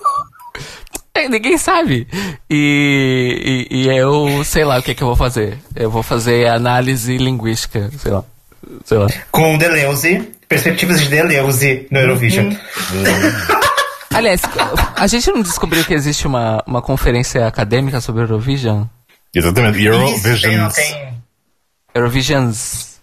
É, 1.17 1.29
ninguém 1.31 1.57
sabe. 1.57 2.07
E, 2.51 3.67
e, 3.71 3.85
e 3.85 3.89
eu 3.89 4.45
sei 4.45 4.65
lá 4.65 4.79
o 4.79 4.83
que, 4.83 4.95
que 4.95 5.03
eu 5.03 5.07
vou 5.07 5.17
fazer. 5.17 5.59
Eu 5.75 5.91
vou 5.91 6.03
fazer 6.03 6.47
análise 6.47 7.17
linguística, 7.17 7.91
sei 7.99 8.13
lá. 8.13 8.23
Sei 8.85 8.99
lá. 8.99 9.07
Com 9.31 9.57
Deleuze, 9.57 10.29
perspectivas 10.47 11.01
de 11.01 11.09
Deleuze 11.09 11.87
no 11.91 12.01
Eurovision. 12.01 12.53
Aliás, 14.13 14.43
a 14.95 15.07
gente 15.07 15.31
não 15.31 15.43
descobriu 15.43 15.85
que 15.85 15.95
existe 15.95 16.27
uma, 16.27 16.63
uma 16.67 16.83
conferência 16.83 17.47
acadêmica 17.47 18.01
sobre 18.01 18.23
Eurovision? 18.23 18.85
Exatamente. 19.35 19.87
Isso, 19.87 20.41
tem, 20.41 20.69
tem. 20.71 21.15
Eurovisions. 21.95 22.99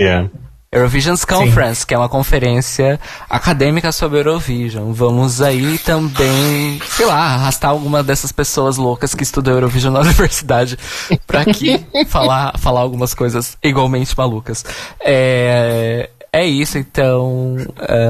Yeah. 0.00 0.28
Eurovisions 0.72 1.22
Conference, 1.26 1.86
que 1.86 1.92
é 1.92 1.98
uma 1.98 2.08
conferência 2.08 2.98
acadêmica 3.28 3.92
sobre 3.92 4.20
Eurovision. 4.20 4.90
Vamos 4.92 5.42
aí 5.42 5.76
também, 5.76 6.80
sei 6.88 7.04
lá, 7.04 7.34
arrastar 7.34 7.70
alguma 7.70 8.02
dessas 8.02 8.32
pessoas 8.32 8.78
loucas 8.78 9.14
que 9.14 9.22
estudam 9.22 9.52
Eurovision 9.52 9.92
na 9.92 10.00
universidade 10.02 10.78
pra 11.26 11.42
aqui 11.42 11.84
falar, 12.08 12.56
falar 12.58 12.80
algumas 12.80 13.12
coisas 13.12 13.58
igualmente 13.62 14.16
malucas. 14.16 14.64
É, 14.98 16.08
É 16.34 16.46
isso, 16.46 16.78
então. 16.78 17.58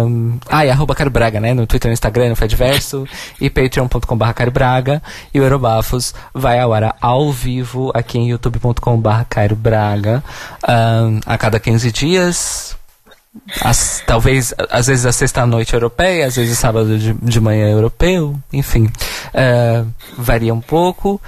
Um, 0.06 0.38
ah, 0.48 0.64
e 0.64 0.70
arroba 0.70 0.94
Caro 0.94 1.10
Braga, 1.10 1.40
né? 1.40 1.52
No 1.54 1.66
Twitter, 1.66 1.88
no 1.88 1.92
Instagram, 1.92 2.28
no 2.28 2.36
Fedverso. 2.36 3.04
E 3.40 3.50
patreon.com.br 3.50 4.32
Caro 4.32 4.52
Braga. 4.52 5.02
E 5.34 5.40
o 5.40 5.42
Eurobafos 5.42 6.14
vai 6.32 6.60
ao 6.60 6.72
ar 6.72 6.94
ao 7.00 7.32
vivo 7.32 7.90
aqui 7.92 8.18
em 8.18 8.28
youtube.com.br 8.28 9.24
Cairo 9.28 9.56
Braga. 9.56 10.22
Um, 10.68 11.18
a 11.26 11.36
cada 11.36 11.58
15 11.58 11.90
dias. 11.90 12.76
As, 13.60 14.04
talvez, 14.06 14.54
às 14.70 14.86
vezes 14.86 15.04
a 15.04 15.10
sexta-noite 15.10 15.74
europeia, 15.74 16.26
às 16.26 16.36
vezes 16.36 16.56
sábado 16.56 16.96
de, 16.96 17.14
de 17.14 17.40
manhã 17.40 17.70
europeu, 17.70 18.38
enfim. 18.52 18.84
Uh, 19.34 19.88
varia 20.16 20.54
um 20.54 20.60
pouco. 20.60 21.20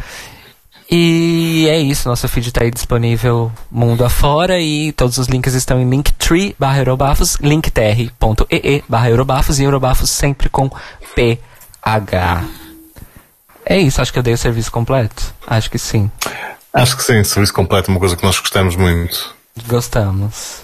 E 0.97 1.67
é 1.69 1.77
isso, 1.81 2.09
nosso 2.09 2.29
feed 2.29 2.47
está 2.47 2.63
aí 2.63 2.71
disponível 2.71 3.51
mundo 3.69 4.05
afora 4.05 4.61
e 4.61 4.93
todos 4.93 5.19
os 5.19 5.27
links 5.27 5.53
estão 5.53 5.81
em 5.81 5.91
linktree 5.91 6.55
barra 6.57 6.79
eurobafos, 6.79 7.37
linktr.ee 7.41 8.85
barra 8.89 9.11
eurobafos 9.11 9.59
e 9.59 9.65
eurobafos 9.65 10.09
sempre 10.09 10.49
com 10.49 10.71
PH. 11.17 12.45
É 13.67 13.77
isso, 13.77 14.01
acho 14.01 14.13
que 14.13 14.21
eu 14.21 14.23
dei 14.23 14.35
o 14.35 14.39
serviço 14.39 14.71
completo. 14.71 15.35
Acho 15.45 15.69
que 15.69 15.81
sim. 15.81 16.09
Acho 16.73 16.97
que 16.97 17.03
sim, 17.03 17.25
serviço 17.25 17.53
completo 17.53 17.91
é 17.91 17.93
uma 17.93 17.99
coisa 17.99 18.15
que 18.15 18.23
nós 18.23 18.39
gostamos 18.39 18.77
muito. 18.77 19.35
Gostamos. 19.67 20.59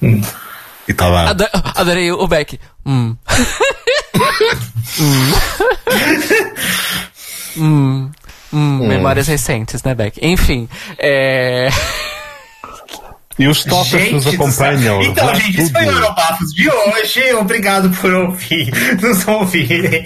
Hum. 0.00 0.22
E 0.86 0.94
tá 0.94 1.08
lá. 1.08 1.30
Ado 1.30 1.44
adorei 1.74 2.12
o 2.12 2.28
Beck. 2.28 2.60
Hum. 2.86 3.16
hum. 5.00 5.32
hum. 7.58 8.10
Hum, 8.52 8.80
hum. 8.80 8.88
Memórias 8.88 9.26
recentes, 9.26 9.82
né, 9.82 9.94
Beck? 9.94 10.18
Enfim, 10.22 10.68
é. 10.98 11.68
E 13.38 13.46
os 13.46 13.64
toques 13.64 14.10
nos 14.10 14.26
acompanham. 14.26 15.00
Então, 15.00 15.32
gente, 15.34 15.52
tudo. 15.52 15.62
isso 15.62 15.72
foi 15.72 15.86
o 15.86 15.90
Europafos 15.90 16.52
de 16.52 16.68
hoje. 16.68 17.34
Obrigado 17.34 17.90
por 17.90 18.12
ouvir, 18.12 18.72
nos 19.00 19.28
ouvirem. 19.28 20.04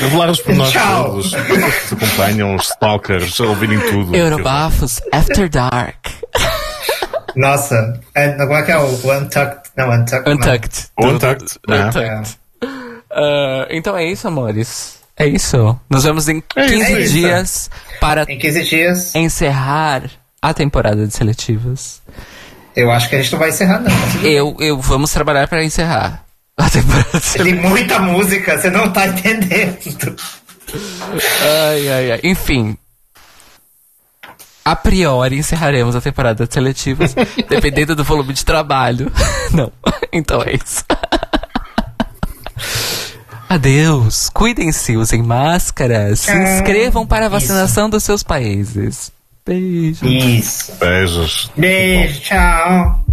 Revelar 0.00 0.30
os 0.30 0.40
pormenores 0.40 0.74
todos. 0.74 1.32
Os 1.32 1.92
acompanham, 1.92 2.54
os 2.56 2.64
stalkers, 2.68 3.40
ouvirem 3.40 3.80
tudo. 3.80 4.14
Eurobafos 4.14 5.00
After 5.12 5.48
Dark. 5.48 6.08
Nossa, 7.36 8.00
é, 8.14 8.32
como 8.32 8.54
é 8.54 8.62
que 8.62 8.72
é 8.72 8.78
o 8.78 8.86
Untucked? 8.86 9.70
Não, 9.76 9.90
Untucked. 9.90 10.30
Untucked. 10.30 10.90
Não. 10.98 11.08
Untucked. 11.14 11.58
Untucked. 11.68 12.39
Uh, 13.10 13.66
então 13.70 13.96
é 13.96 14.04
isso, 14.04 14.28
amores. 14.28 15.00
É 15.16 15.26
isso. 15.26 15.78
Nos 15.88 16.04
vemos 16.04 16.28
em 16.28 16.40
15 16.40 16.92
é 16.92 17.02
dias 17.02 17.70
para 18.00 18.24
em 18.28 18.38
15 18.38 18.64
dias. 18.64 19.14
encerrar 19.14 20.04
a 20.40 20.54
temporada 20.54 21.06
de 21.06 21.12
seletivas. 21.12 22.00
Eu 22.74 22.90
acho 22.90 23.08
que 23.08 23.16
a 23.16 23.22
gente 23.22 23.32
não 23.32 23.38
vai 23.38 23.50
encerrar, 23.50 23.80
não. 23.80 23.92
Eu, 24.22 24.56
eu 24.60 24.80
vamos 24.80 25.12
trabalhar 25.12 25.46
para 25.48 25.62
encerrar 25.62 26.24
a 26.56 26.70
temporada 26.70 27.20
de 27.20 27.32
Tem 27.42 27.54
muita 27.54 27.98
música, 27.98 28.58
você 28.58 28.70
não 28.70 28.90
tá 28.92 29.06
entendendo. 29.08 30.16
Ai, 31.42 31.88
ai, 31.88 32.12
ai. 32.12 32.20
Enfim. 32.22 32.76
A 34.64 34.76
priori 34.76 35.36
encerraremos 35.36 35.96
a 35.96 36.00
temporada 36.00 36.46
de 36.46 36.54
seletivas, 36.54 37.14
dependendo 37.48 37.96
do 37.96 38.04
volume 38.04 38.32
de 38.32 38.44
trabalho. 38.44 39.10
Não. 39.52 39.72
Então 40.12 40.42
é 40.42 40.54
isso. 40.54 40.84
Adeus. 43.50 44.30
Cuidem-se, 44.32 44.96
usem 44.96 45.24
máscaras. 45.24 46.20
Se 46.20 46.30
é, 46.30 46.54
inscrevam 46.60 47.04
para 47.04 47.26
a 47.26 47.28
vacinação 47.28 47.86
Isso. 47.86 47.90
dos 47.90 48.04
seus 48.04 48.22
países. 48.22 49.10
Beijo. 49.44 50.06
Isso. 50.06 50.72
Beijos. 50.78 51.50
Beijo, 51.56 52.20
tchau. 52.20 53.04